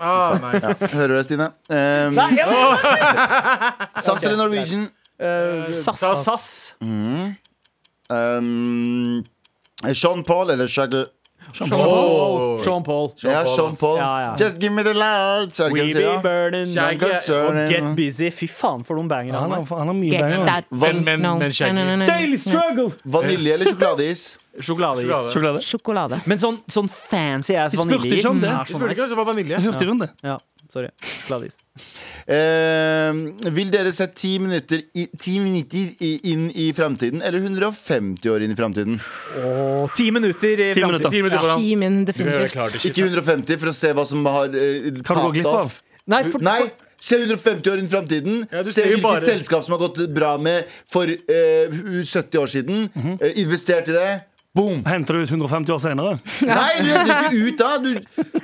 Ah, 0.00 0.38
nice. 0.40 0.76
Ja, 0.80 0.88
hører 0.94 1.08
du 1.08 1.16
det, 1.18 1.24
Stine? 1.28 1.50
Um, 1.68 2.14
Nei, 2.16 2.30
ja. 2.38 2.46
SAS 4.04 4.24
eller 4.24 4.36
Norwegian? 4.40 4.86
Uh, 5.20 5.68
SAS. 5.68 6.00
SAS. 6.24 6.74
Mm. 6.80 7.34
Um, 8.10 9.22
Sean 9.94 10.24
Paul 10.24 10.50
eller 10.50 10.68
Shaggy? 10.68 11.04
Sean 11.52 11.68
Paul. 11.68 11.84
Paul. 11.84 12.60
Sean 12.64 12.82
Paul. 12.82 13.12
Ja, 13.22 13.44
Sean. 13.46 13.76
Paul. 13.76 13.96
Ja, 13.98 14.10
ja. 14.22 14.36
Just 14.38 14.60
give 14.60 14.72
me 14.72 14.82
the 14.82 14.94
lights. 14.94 15.60
Er 15.60 15.70
We 15.70 15.92
be 15.94 16.18
burning. 16.22 16.66
Get 17.70 17.96
busy. 17.96 18.30
Fy 18.30 18.48
faen 18.48 18.84
for 18.84 18.96
noen 18.96 19.08
banger. 19.08 19.34
Han 19.34 19.50
han 19.50 19.58
har, 19.58 19.66
har. 19.66 19.78
han 19.78 19.92
har 19.92 19.94
mye 19.94 20.18
banger. 20.18 20.64
Men, 20.70 21.04
men, 21.04 21.20
No. 21.20 21.38
men 21.38 21.52
Shaggy. 21.52 22.06
Daily 22.06 22.38
struggle! 22.38 22.90
Vanilje 23.04 23.54
eller 23.54 23.66
sjokoladeis? 23.66 24.36
Sjokoladeis. 24.60 25.06
Sjokolade. 25.06 25.32
Sjokolade. 25.32 25.60
Sjokolade. 25.64 26.20
Men 26.26 26.40
sånn, 26.42 26.58
sånn 26.70 26.88
fancy 26.90 27.54
ass 27.54 27.74
Vi 27.74 27.78
spurte 27.78 27.98
vaniljeis 28.00 28.24
ikke 28.24 28.32
om 28.32 28.40
det. 28.42 28.50
Vi 28.50 28.72
så 28.74 28.80
spurte 28.80 28.96
ikke 28.96 29.04
om 29.04 29.12
det 29.12 29.18
var 29.20 29.28
vanilje. 29.30 29.60
Hurtigrunde. 29.66 30.08
Ja, 30.26 30.36
sorry. 30.72 30.88
Sjokoladeis. 31.02 31.56
Eh, 32.30 33.50
vil 33.56 33.70
dere 33.72 33.92
se 33.94 34.06
ti 34.14 34.34
minutter, 34.42 34.82
i, 34.94 35.06
10 35.16 35.38
minutter 35.44 35.94
i, 36.06 36.10
inn 36.32 36.48
i 36.54 36.68
framtiden 36.76 37.22
eller 37.26 37.42
150 37.42 38.30
år 38.32 38.44
inn 38.46 38.54
i 38.54 38.58
framtiden? 38.58 38.98
Og 39.44 39.90
ti 39.98 40.10
minutter 40.14 40.54
i 40.68 40.70
framtiden. 40.76 41.10
Ti 41.10 41.22
minutter 41.24 42.20
gjøre 42.22 42.44
definitivt. 42.50 42.86
Ikke 42.90 43.08
150 43.08 43.60
for 43.64 43.72
å 43.72 43.76
se 43.76 43.92
hva 43.96 44.06
som 44.08 44.24
har 44.30 44.54
eh, 44.54 44.92
Kan 45.02 45.20
du 45.20 45.26
gå 45.28 45.34
glipp 45.40 45.50
av? 45.50 45.74
Nei, 46.10 46.22
for, 46.32 46.42
Nei, 46.42 46.60
se 47.00 47.18
150 47.20 47.70
år 47.72 47.80
inn 47.80 47.86
i 47.88 47.92
framtiden. 47.92 48.40
Ja, 48.50 48.62
se 48.66 48.84
hvilket 48.86 49.04
bare- 49.04 49.24
selskap 49.24 49.64
som 49.64 49.76
har 49.76 49.82
gått 49.88 50.00
bra 50.14 50.36
med 50.42 50.66
for 50.90 51.08
eh, 51.08 51.70
70 52.02 52.38
år 52.40 52.50
siden. 52.50 52.88
Mhm. 52.94 53.16
Eh, 53.20 53.38
investert 53.44 53.88
i 53.88 53.96
det. 53.96 54.10
Boom! 54.50 54.80
Henter 54.82 55.14
du 55.14 55.22
ut 55.22 55.30
150 55.30 55.70
år 55.70 55.78
senere? 55.78 56.16
Nei, 56.42 56.70
du 56.82 56.88
henter 56.90 57.20
ikke 57.28 57.42
ut 57.46 57.60
da! 57.60 57.68
Du, 57.78 57.90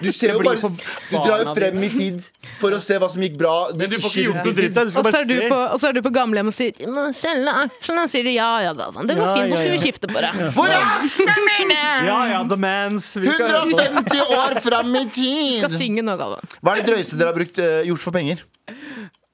du 0.04 0.12
ser 0.14 0.36
jo 0.36 0.44
bare 0.46 0.68
Du 0.70 1.16
drar 1.16 1.40
jo 1.42 1.54
frem 1.56 1.80
i 1.82 1.88
tid 1.90 2.20
for 2.60 2.76
å 2.76 2.78
se 2.78 2.94
hva 3.02 3.08
som 3.10 3.24
gikk 3.26 3.34
bra. 3.40 3.54
Men 3.74 3.90
du 3.90 3.96
får 3.98 4.12
ikke 4.12 4.26
gjort 4.28 4.46
noe 4.46 4.54
dritt. 4.54 4.78
Du 4.78 5.00
Og 5.00 5.08
så 5.10 5.24
er 5.24 5.26
du 5.26 5.34
på, 5.50 5.58
er 5.90 5.98
du 5.98 6.00
på 6.06 6.12
gamlehjem 6.14 6.52
og 6.52 6.54
sier 6.54 6.78
«Du 6.78 6.86
må 6.94 7.08
selge 7.10 7.56
aksjene. 7.64 8.04
Og 8.06 8.12
sier 8.14 8.28
de 8.28 8.36
ja 8.36 8.52
ja, 8.68 8.70
da. 8.78 8.86
Det 8.94 9.18
går 9.18 9.26
Ja, 9.26 9.34
fint. 9.34 9.50
Nå 9.50 9.58
ja, 9.58 9.64
skal 9.64 9.74
vi 9.74 9.82
skifte 9.82 10.12
på 10.12 10.22
det. 10.22 10.32
Hvor 10.54 10.70
er 10.70 10.86
aksjene 10.92 11.38
mine?! 11.48 11.82
Ja, 12.06 12.20
ja, 12.36 12.42
the 12.54 12.60
mans. 12.68 13.10
Vi 13.18 13.34
skal 13.34 13.56
150 13.66 14.36
år 14.38 14.60
fram 14.62 14.94
i 15.02 15.08
tid! 15.10 15.56
Skal 15.64 15.74
synge 15.74 16.06
noe 16.06 16.20
av 16.22 16.38
det. 16.38 16.60
Hva 16.60 16.76
er 16.76 16.84
det 16.84 16.92
drøyeste 16.92 17.18
dere 17.18 17.34
har 17.34 17.40
brukt 17.42 17.58
uh, 17.58 17.80
gjort 17.90 18.06
for 18.06 18.14
penger? 18.14 18.46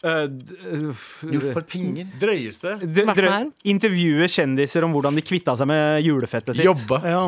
Eh, 0.03 0.23
eh, 0.23 1.03
Gjort 1.31 1.53
for 1.55 1.63
penger? 1.63 2.09
Drøyeste. 2.19 2.75
intervjuer 3.71 4.27
kjendiser 4.27 4.83
om 4.83 4.97
hvordan 4.97 5.15
de 5.15 5.23
kvitta 5.23 5.55
seg 5.59 5.69
med 5.71 6.03
julefettet 6.03 6.59
sitt. 6.59 6.67
Jobba. 6.67 6.99
Ja. 7.07 7.23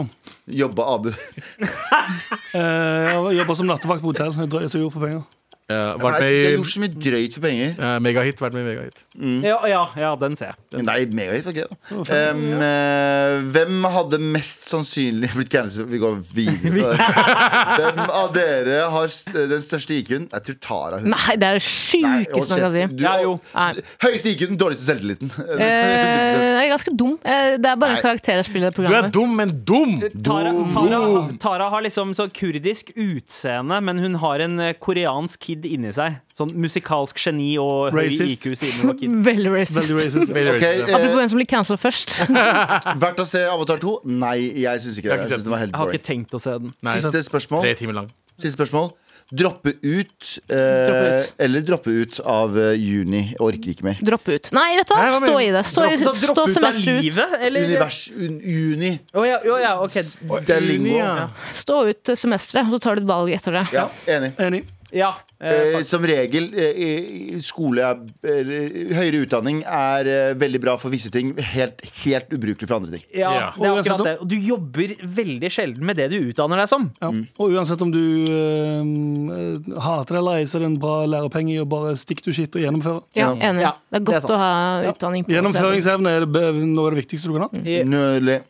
Jobba 0.64 0.88
Abu. 0.96 1.12
uh, 2.58 3.14
Jobba 3.14 3.34
jobber 3.38 3.58
som 3.60 3.70
nattevakt 3.70 4.02
på 4.02 4.10
hotell. 4.10 4.34
Jeg 4.42 4.50
drøyer 4.50 4.72
så 4.72 4.82
gjorde 4.82 4.96
for 4.96 5.06
penger. 5.06 5.22
Nei, 5.64 5.96
vært 5.96 6.18
det 6.20 6.32
er 6.44 6.56
gjort 6.58 6.68
så 6.74 6.80
mye 6.82 6.92
drøyt 6.92 7.34
for 7.38 7.40
penger. 7.46 7.70
eh, 7.80 7.98
Megahit. 8.04 8.36
Vært 8.42 8.52
med 8.52 8.66
i 8.66 8.68
Megahit. 8.68 8.98
Ja, 9.46 9.54
ja, 9.70 9.78
ja, 9.96 10.10
den 10.20 10.34
ser 10.36 10.50
jeg. 10.50 10.56
Den 10.74 10.84
Nei, 10.84 11.06
megahit 11.08 11.46
var 11.46 11.54
gøy, 11.56 11.64
da. 11.70 11.78
Um, 11.94 12.42
eh, 12.60 13.36
hvem 13.54 13.86
hadde 13.94 14.18
mest 14.20 14.66
sannsynlig 14.68 15.30
blitt 15.32 15.48
cancelled? 15.54 15.88
Vi 15.88 16.00
går 16.02 16.18
videre. 16.34 16.68
på 16.68 16.90
det. 16.90 17.08
Hvem 17.80 18.02
av 18.12 18.28
dere 18.34 18.82
har 18.92 19.08
st 19.08 19.32
den 19.54 19.62
største 19.64 19.96
IQ-en? 19.96 20.26
Jeg 20.34 20.44
tror 20.50 20.58
Tara. 20.66 20.98
Hun. 21.00 21.08
Nei, 21.14 21.36
det 21.40 21.48
er 21.48 21.56
det 21.56 21.64
sjukeste 21.64 22.58
man 22.58 22.62
kan 22.66 22.74
si. 22.76 22.84
Du, 22.92 23.02
Ja, 23.06 23.14
jo. 23.24 23.32
Nei. 23.54 23.86
Høyeste 24.04 24.34
IQ-en, 24.34 24.58
dårligste 24.60 24.88
selvtilliten. 24.90 25.32
Eh, 25.56 25.64
jeg 25.64 26.66
er 26.66 26.70
ganske 26.74 26.94
dum. 27.00 27.16
Eh, 27.24 27.56
Det 27.56 27.70
er 27.72 27.80
bare 27.80 27.94
Nei. 27.94 27.98
en 28.00 28.04
karakter 28.04 28.40
jeg 28.42 28.48
spiller 28.50 28.68
i 28.68 28.74
Du 28.76 28.82
er 28.82 28.88
programmet. 28.90 29.12
dum, 29.16 29.34
men 29.40 29.56
dum! 29.64 29.96
Tara, 30.28 30.52
Tara, 30.74 31.00
Tara 31.40 31.70
har 31.72 31.82
liksom 31.88 32.12
så 32.18 32.28
kurdisk 32.36 32.92
utseende, 33.00 33.80
men 33.80 33.98
hun 34.04 34.20
har 34.20 34.44
en 34.44 34.60
eh, 34.60 34.72
koreansk 34.76 35.40
kid 35.54 35.68
inni 35.70 35.92
seg. 35.94 36.18
Sånn 36.34 36.52
musikalsk 36.58 37.20
geni 37.22 37.52
og 37.62 37.94
høy 37.94 38.04
Racist. 38.04 38.34
IQ 38.34 38.58
siden 38.58 38.80
hun 38.80 38.90
var 38.90 38.98
kid. 39.00 39.14
Veldig 39.30 39.52
racist. 39.54 39.78
Veldig 39.78 39.98
racist. 40.00 40.34
Veldig 40.34 40.56
okay, 40.56 40.72
racist, 40.74 40.88
ja. 40.88 40.98
Apropos 40.98 41.14
eh, 41.14 41.20
hvem 41.20 41.30
som 41.32 41.40
blir 41.40 41.50
cancelled 41.54 41.82
først. 41.82 42.18
Verdt 43.04 43.22
å 43.24 43.28
se 43.28 43.44
Avatar 43.50 43.80
2? 43.84 43.94
Nei, 44.10 44.36
jeg 44.64 44.84
syns 44.84 45.00
ikke 45.00 45.10
Jeg 45.12 45.16
det. 45.16 45.24
ikke 45.24 45.30
Jeg 45.30 45.38
synes 45.38 45.48
det 45.48 45.54
var 45.54 45.64
helt 45.64 45.72
Jeg 45.74 45.82
har 45.84 45.96
ikke 45.98 46.10
tenkt 46.10 46.36
å 46.36 46.42
se 46.42 46.58
den. 46.58 46.74
Nei, 46.84 46.98
Siste 46.98 47.24
spørsmål. 47.30 47.66
Tre 47.68 47.78
timer 47.80 48.00
lang. 48.02 48.12
Siste 48.34 48.56
spørsmål. 48.58 48.92
Droppe 49.32 49.72
ut, 49.80 50.26
eh, 50.52 50.56
Droppe 50.56 51.06
ut. 51.24 51.30
eller 51.40 51.62
droppe 51.64 51.90
ut 51.90 52.18
av 52.28 52.58
eh, 52.60 52.74
juni. 52.76 53.22
Jeg 53.30 53.40
Orker 53.40 53.72
ikke 53.72 53.86
mer. 53.86 54.02
Droppe 54.04 54.36
ut. 54.36 54.50
Nei, 54.52 54.66
vet 54.76 54.90
du 54.90 54.94
hva? 54.98 55.06
Stå 55.16 55.38
i 55.40 55.46
det. 55.54 55.62
Stå, 55.64 55.86
i, 55.88 55.96
Dropp- 56.02 56.18
stå 56.20 56.34
ut 56.34 56.42
av 56.42 56.52
semesteret 56.52 56.98
ut. 56.98 57.06
livet, 57.06 57.36
eller? 57.40 57.64
Univers 57.70 58.00
un, 58.12 58.36
Juni. 58.44 58.92
Oh, 59.14 59.24
ja, 59.24 59.38
oh, 59.40 59.56
ja, 59.62 59.72
okay. 59.80 60.04
Det 60.44 60.58
er 60.58 60.60
lingo. 60.60 60.98
Ja. 60.98 61.26
Stå 61.56 61.86
ut 61.88 62.12
semesteret, 62.12 62.68
så 62.68 62.82
tar 62.84 63.00
du 63.00 63.06
et 63.06 63.08
valg 63.08 63.32
etter 63.32 63.62
det. 63.62 63.64
Ja, 63.72 63.88
enig. 64.12 64.34
Enig. 64.44 64.66
Ja, 64.94 65.10
eh, 65.42 65.74
Eh, 65.74 65.82
som 65.82 66.04
regel, 66.06 66.46
eh, 66.54 67.40
skole 67.42 67.82
eller 68.22 68.94
høyere 68.94 69.24
utdanning 69.24 69.64
er 69.66 70.06
eh, 70.06 70.34
veldig 70.38 70.60
bra 70.62 70.76
for 70.78 70.88
visse 70.94 71.10
ting. 71.10 71.32
Helt, 71.36 71.82
helt 72.04 72.30
ubrukelig 72.32 72.68
for 72.70 72.76
andre 72.78 72.94
ting. 72.96 73.02
ja, 73.12 73.32
Ja. 73.34 73.50
det 73.58 73.66
er 73.66 73.80
akkurat 73.82 74.04
det. 74.06 74.14
Og 74.22 74.28
du 74.30 74.36
jobber 74.38 74.94
veldig 75.02 75.50
sjelden 75.50 75.82
med 75.84 75.96
det 75.98 76.10
du 76.14 76.20
utdanner 76.30 76.56
deg 76.62 76.68
som. 76.70 76.86
Ja. 77.02 77.10
Og 77.42 77.50
uansett 77.56 77.82
om 77.82 77.90
du 77.90 78.00
eh, 78.24 79.80
hater 79.82 80.18
eller 80.20 80.38
ei, 80.38 80.44
så 80.46 80.56
er 80.60 80.66
det 80.66 80.70
en 80.72 80.78
bra 80.80 81.00
lærepenge 81.10 81.56
i 81.56 81.60
å 81.62 81.66
bare 81.68 81.96
stikke 81.98 82.22
to 82.24 82.32
shit 82.32 82.54
og 82.54 82.62
gjennomføre. 82.62 83.02
Ja, 83.18 83.32
enig. 83.34 83.62
Ja, 83.66 83.72
det 83.90 83.98
er 83.98 84.04
det 84.04 84.14
er 84.14 84.20
godt 84.20 84.30
å 84.30 84.38
ha 84.38 84.52
utdanning 84.92 85.24
på 85.26 85.34
Gjennomføringsevne 85.34 86.14
er 86.14 86.26
det 86.26 86.46
noe 86.62 86.86
av 86.88 86.94
det 86.94 87.02
viktigste 87.04 87.32
du 87.32 87.38
kan 87.38 87.48
ha. 87.48 87.50
Nødlig. 87.84 88.40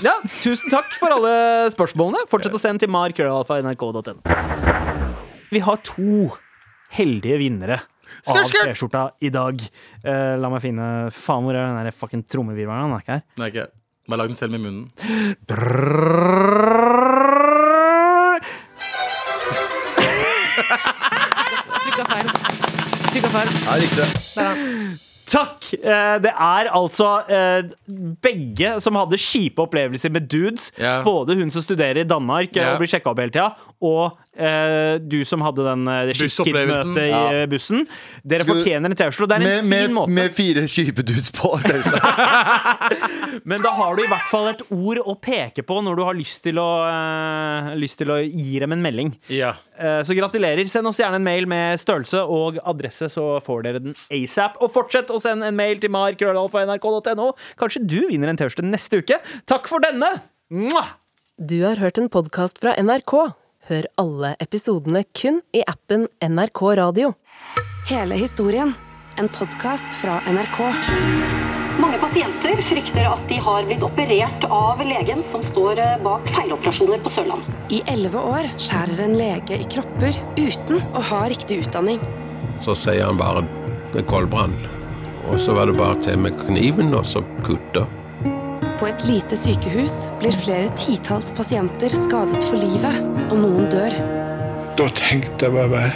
Ja, 0.00 0.14
Tusen 0.40 0.70
takk 0.72 0.94
for 0.96 1.12
alle 1.12 1.34
spørsmålene. 1.74 2.24
Fortsett 2.30 2.54
å 2.56 2.62
sende 2.62 2.86
til 2.86 2.92
markrøllalfa.nrk.no. 2.94 4.93
Vi 5.54 5.60
har 5.62 5.76
to 5.86 6.32
heldige 6.90 7.36
vinnere 7.38 7.76
av 8.26 8.40
T-skjorta 8.50 9.04
i 9.22 9.30
dag. 9.30 9.60
Eh, 10.02 10.34
la 10.40 10.50
meg 10.50 10.64
finne 10.64 10.86
Faen, 11.14 11.46
hvor 11.46 11.54
er 11.54 11.68
den 11.68 11.78
der 11.86 11.94
fucking 11.94 12.24
trommevirvelen? 12.26 12.88
Han 12.88 12.96
er 12.96 13.04
ikke 13.04 13.14
her. 13.14 13.24
Nei, 13.38 13.50
ikke 13.52 13.68
Bare 14.04 14.18
lag 14.20 14.28
den 14.28 14.36
selv 14.36 14.52
med 14.52 14.60
munnen. 14.66 14.90
Trykka 21.86 22.04
feil. 22.10 22.28
Trykka 23.14 23.30
feil. 23.38 23.48
Ja, 23.62 23.78
riktig. 23.80 24.10
Der, 24.34 24.42
ja. 24.42 24.50
Takk! 25.34 25.70
Eh, 25.78 26.16
det 26.22 26.30
er 26.30 26.68
altså 26.74 27.08
eh, 27.32 27.70
begge 28.22 28.74
som 28.82 28.98
hadde 29.00 29.18
kjipe 29.18 29.64
opplevelser 29.64 30.12
med 30.12 30.28
dudes. 30.30 30.68
Yeah. 30.76 31.00
Både 31.06 31.38
hun 31.38 31.50
som 31.54 31.64
studerer 31.64 32.02
i 32.02 32.08
Danmark 32.08 32.52
yeah. 32.54 32.74
Og 32.74 32.82
blir 32.82 32.90
sjekka 32.92 33.14
opp 33.14 33.22
hele 33.22 33.32
tida, 33.34 33.48
og 33.80 34.18
du 34.34 35.20
som 35.24 35.40
hadde 35.46 35.62
den 35.64 35.86
uh, 35.86 36.10
Bussopplevelsen. 36.18 36.90
møtet 36.94 37.02
i 37.04 37.10
Ja. 37.10 37.20
eh, 37.42 37.46
bussen. 37.46 37.84
Dere 38.26 38.42
Skal 38.42 38.54
fortjener 38.56 38.90
en 38.90 38.96
T-skjorte, 38.98 39.28
det 39.28 39.36
er 39.36 39.44
Med, 39.44 39.58
en 39.58 39.68
med, 39.68 39.84
fin 39.86 39.94
måte. 39.94 40.10
med 40.16 40.34
fire 40.34 40.64
kjipe 40.66 41.04
dudes 41.06 41.30
på. 41.36 41.52
Er- 41.64 43.40
Men 43.50 43.62
da 43.62 43.70
har 43.70 43.94
du 43.96 44.02
i 44.02 44.08
hvert 44.10 44.28
fall 44.30 44.48
et 44.50 44.62
ord 44.70 44.98
å 45.04 45.14
peke 45.20 45.62
på 45.66 45.78
når 45.84 45.96
du 45.96 46.02
har 46.08 46.14
lyst 46.18 46.42
til 46.46 46.58
å, 46.58 46.68
uh, 46.88 47.74
lyst 47.78 47.98
til 48.02 48.10
å 48.10 48.18
gi 48.22 48.58
dem 48.62 48.72
en 48.74 48.82
melding. 48.82 49.12
Ja. 49.28 49.52
Uh, 49.78 50.02
Så 50.06 50.14
gratulerer. 50.18 50.66
Send 50.70 50.86
oss 50.90 50.98
gjerne 50.98 51.16
en 51.20 51.24
mail 51.26 51.46
med 51.50 51.78
størrelse 51.82 52.22
og 52.26 52.58
adresse, 52.64 53.08
så 53.12 53.40
får 53.44 53.62
dere 53.68 53.82
den 53.84 53.94
asap. 54.10 54.58
Og 54.64 54.72
fortsett 54.74 55.10
å 55.14 55.20
sende 55.22 55.46
en 55.50 55.56
mail 55.56 55.78
til 55.82 55.90
markrøllalfa.nrk.no. 55.94 57.30
Kanskje 57.60 57.84
du 57.86 58.00
vinner 58.10 58.28
en 58.32 58.36
T-skjorte 58.40 58.66
neste 58.66 59.00
uke. 59.02 59.20
Takk 59.50 59.68
for 59.70 59.82
denne! 59.84 60.10
Mwah! 60.54 60.94
Du 61.38 61.56
har 61.64 61.80
hørt 61.82 61.98
en 61.98 62.06
podkast 62.08 62.60
fra 62.62 62.76
NRK. 62.78 63.34
Hør 63.64 63.86
alle 63.96 64.34
episodene 64.44 65.00
kun 65.16 65.38
i 65.56 65.62
appen 65.64 66.02
NRK 66.20 66.60
Radio. 66.76 67.14
Hele 67.88 68.18
historien. 68.20 68.74
En 69.16 69.30
podkast 69.32 69.96
fra 69.96 70.18
NRK. 70.28 70.58
Mange 71.80 71.96
pasienter 72.02 72.60
frykter 72.60 73.08
at 73.08 73.24
de 73.30 73.38
har 73.40 73.64
blitt 73.64 73.86
operert 73.86 74.44
av 74.52 74.82
legen 74.84 75.24
som 75.24 75.40
står 75.40 75.80
eh, 75.80 75.96
bak 76.04 76.28
feiloperasjoner 76.36 77.00
på 77.00 77.14
Sørlandet. 77.14 77.56
I 77.72 77.80
elleve 77.88 78.20
år 78.34 78.50
skjærer 78.60 79.00
en 79.06 79.16
lege 79.16 79.56
i 79.56 79.70
kropper 79.72 80.20
uten 80.36 80.84
å 80.92 81.06
ha 81.14 81.24
riktig 81.32 81.62
utdanning. 81.64 82.04
Så 82.60 82.76
sier 82.76 83.08
han 83.08 83.16
bare 83.16 83.46
det 83.94 84.04
er 84.04 84.08
koldbrann. 84.12 84.58
Og 85.32 85.40
så 85.40 85.56
var 85.56 85.72
det 85.72 85.80
bare 85.80 85.96
til 86.04 86.20
med 86.20 86.36
kniven 86.44 86.92
og 86.92 87.08
så 87.08 87.24
kutte. 87.48 87.88
På 88.78 88.88
et 88.90 89.04
lite 89.06 89.36
sykehus 89.38 89.92
blir 90.18 90.34
flere 90.34 90.70
titalls 90.74 91.28
pasienter 91.36 91.92
skadet 91.94 92.42
for 92.42 92.58
livet, 92.58 92.96
og 93.30 93.36
noen 93.38 93.68
dør. 93.70 93.94
Da 94.74 94.88
tenkte 94.98 95.46
jeg 95.46 95.54
bare 95.54 95.92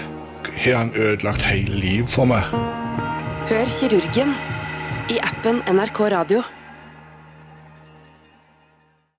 Har 0.58 0.76
han 0.76 0.92
ødelagt 0.94 1.42
hele 1.46 1.74
livet 1.78 2.10
for 2.10 2.26
meg? 2.26 2.46
Hør 3.50 3.68
kirurgen 3.70 4.32
i 5.10 5.18
appen 5.22 5.60
NRK 5.70 6.00
Radio. 6.14 6.42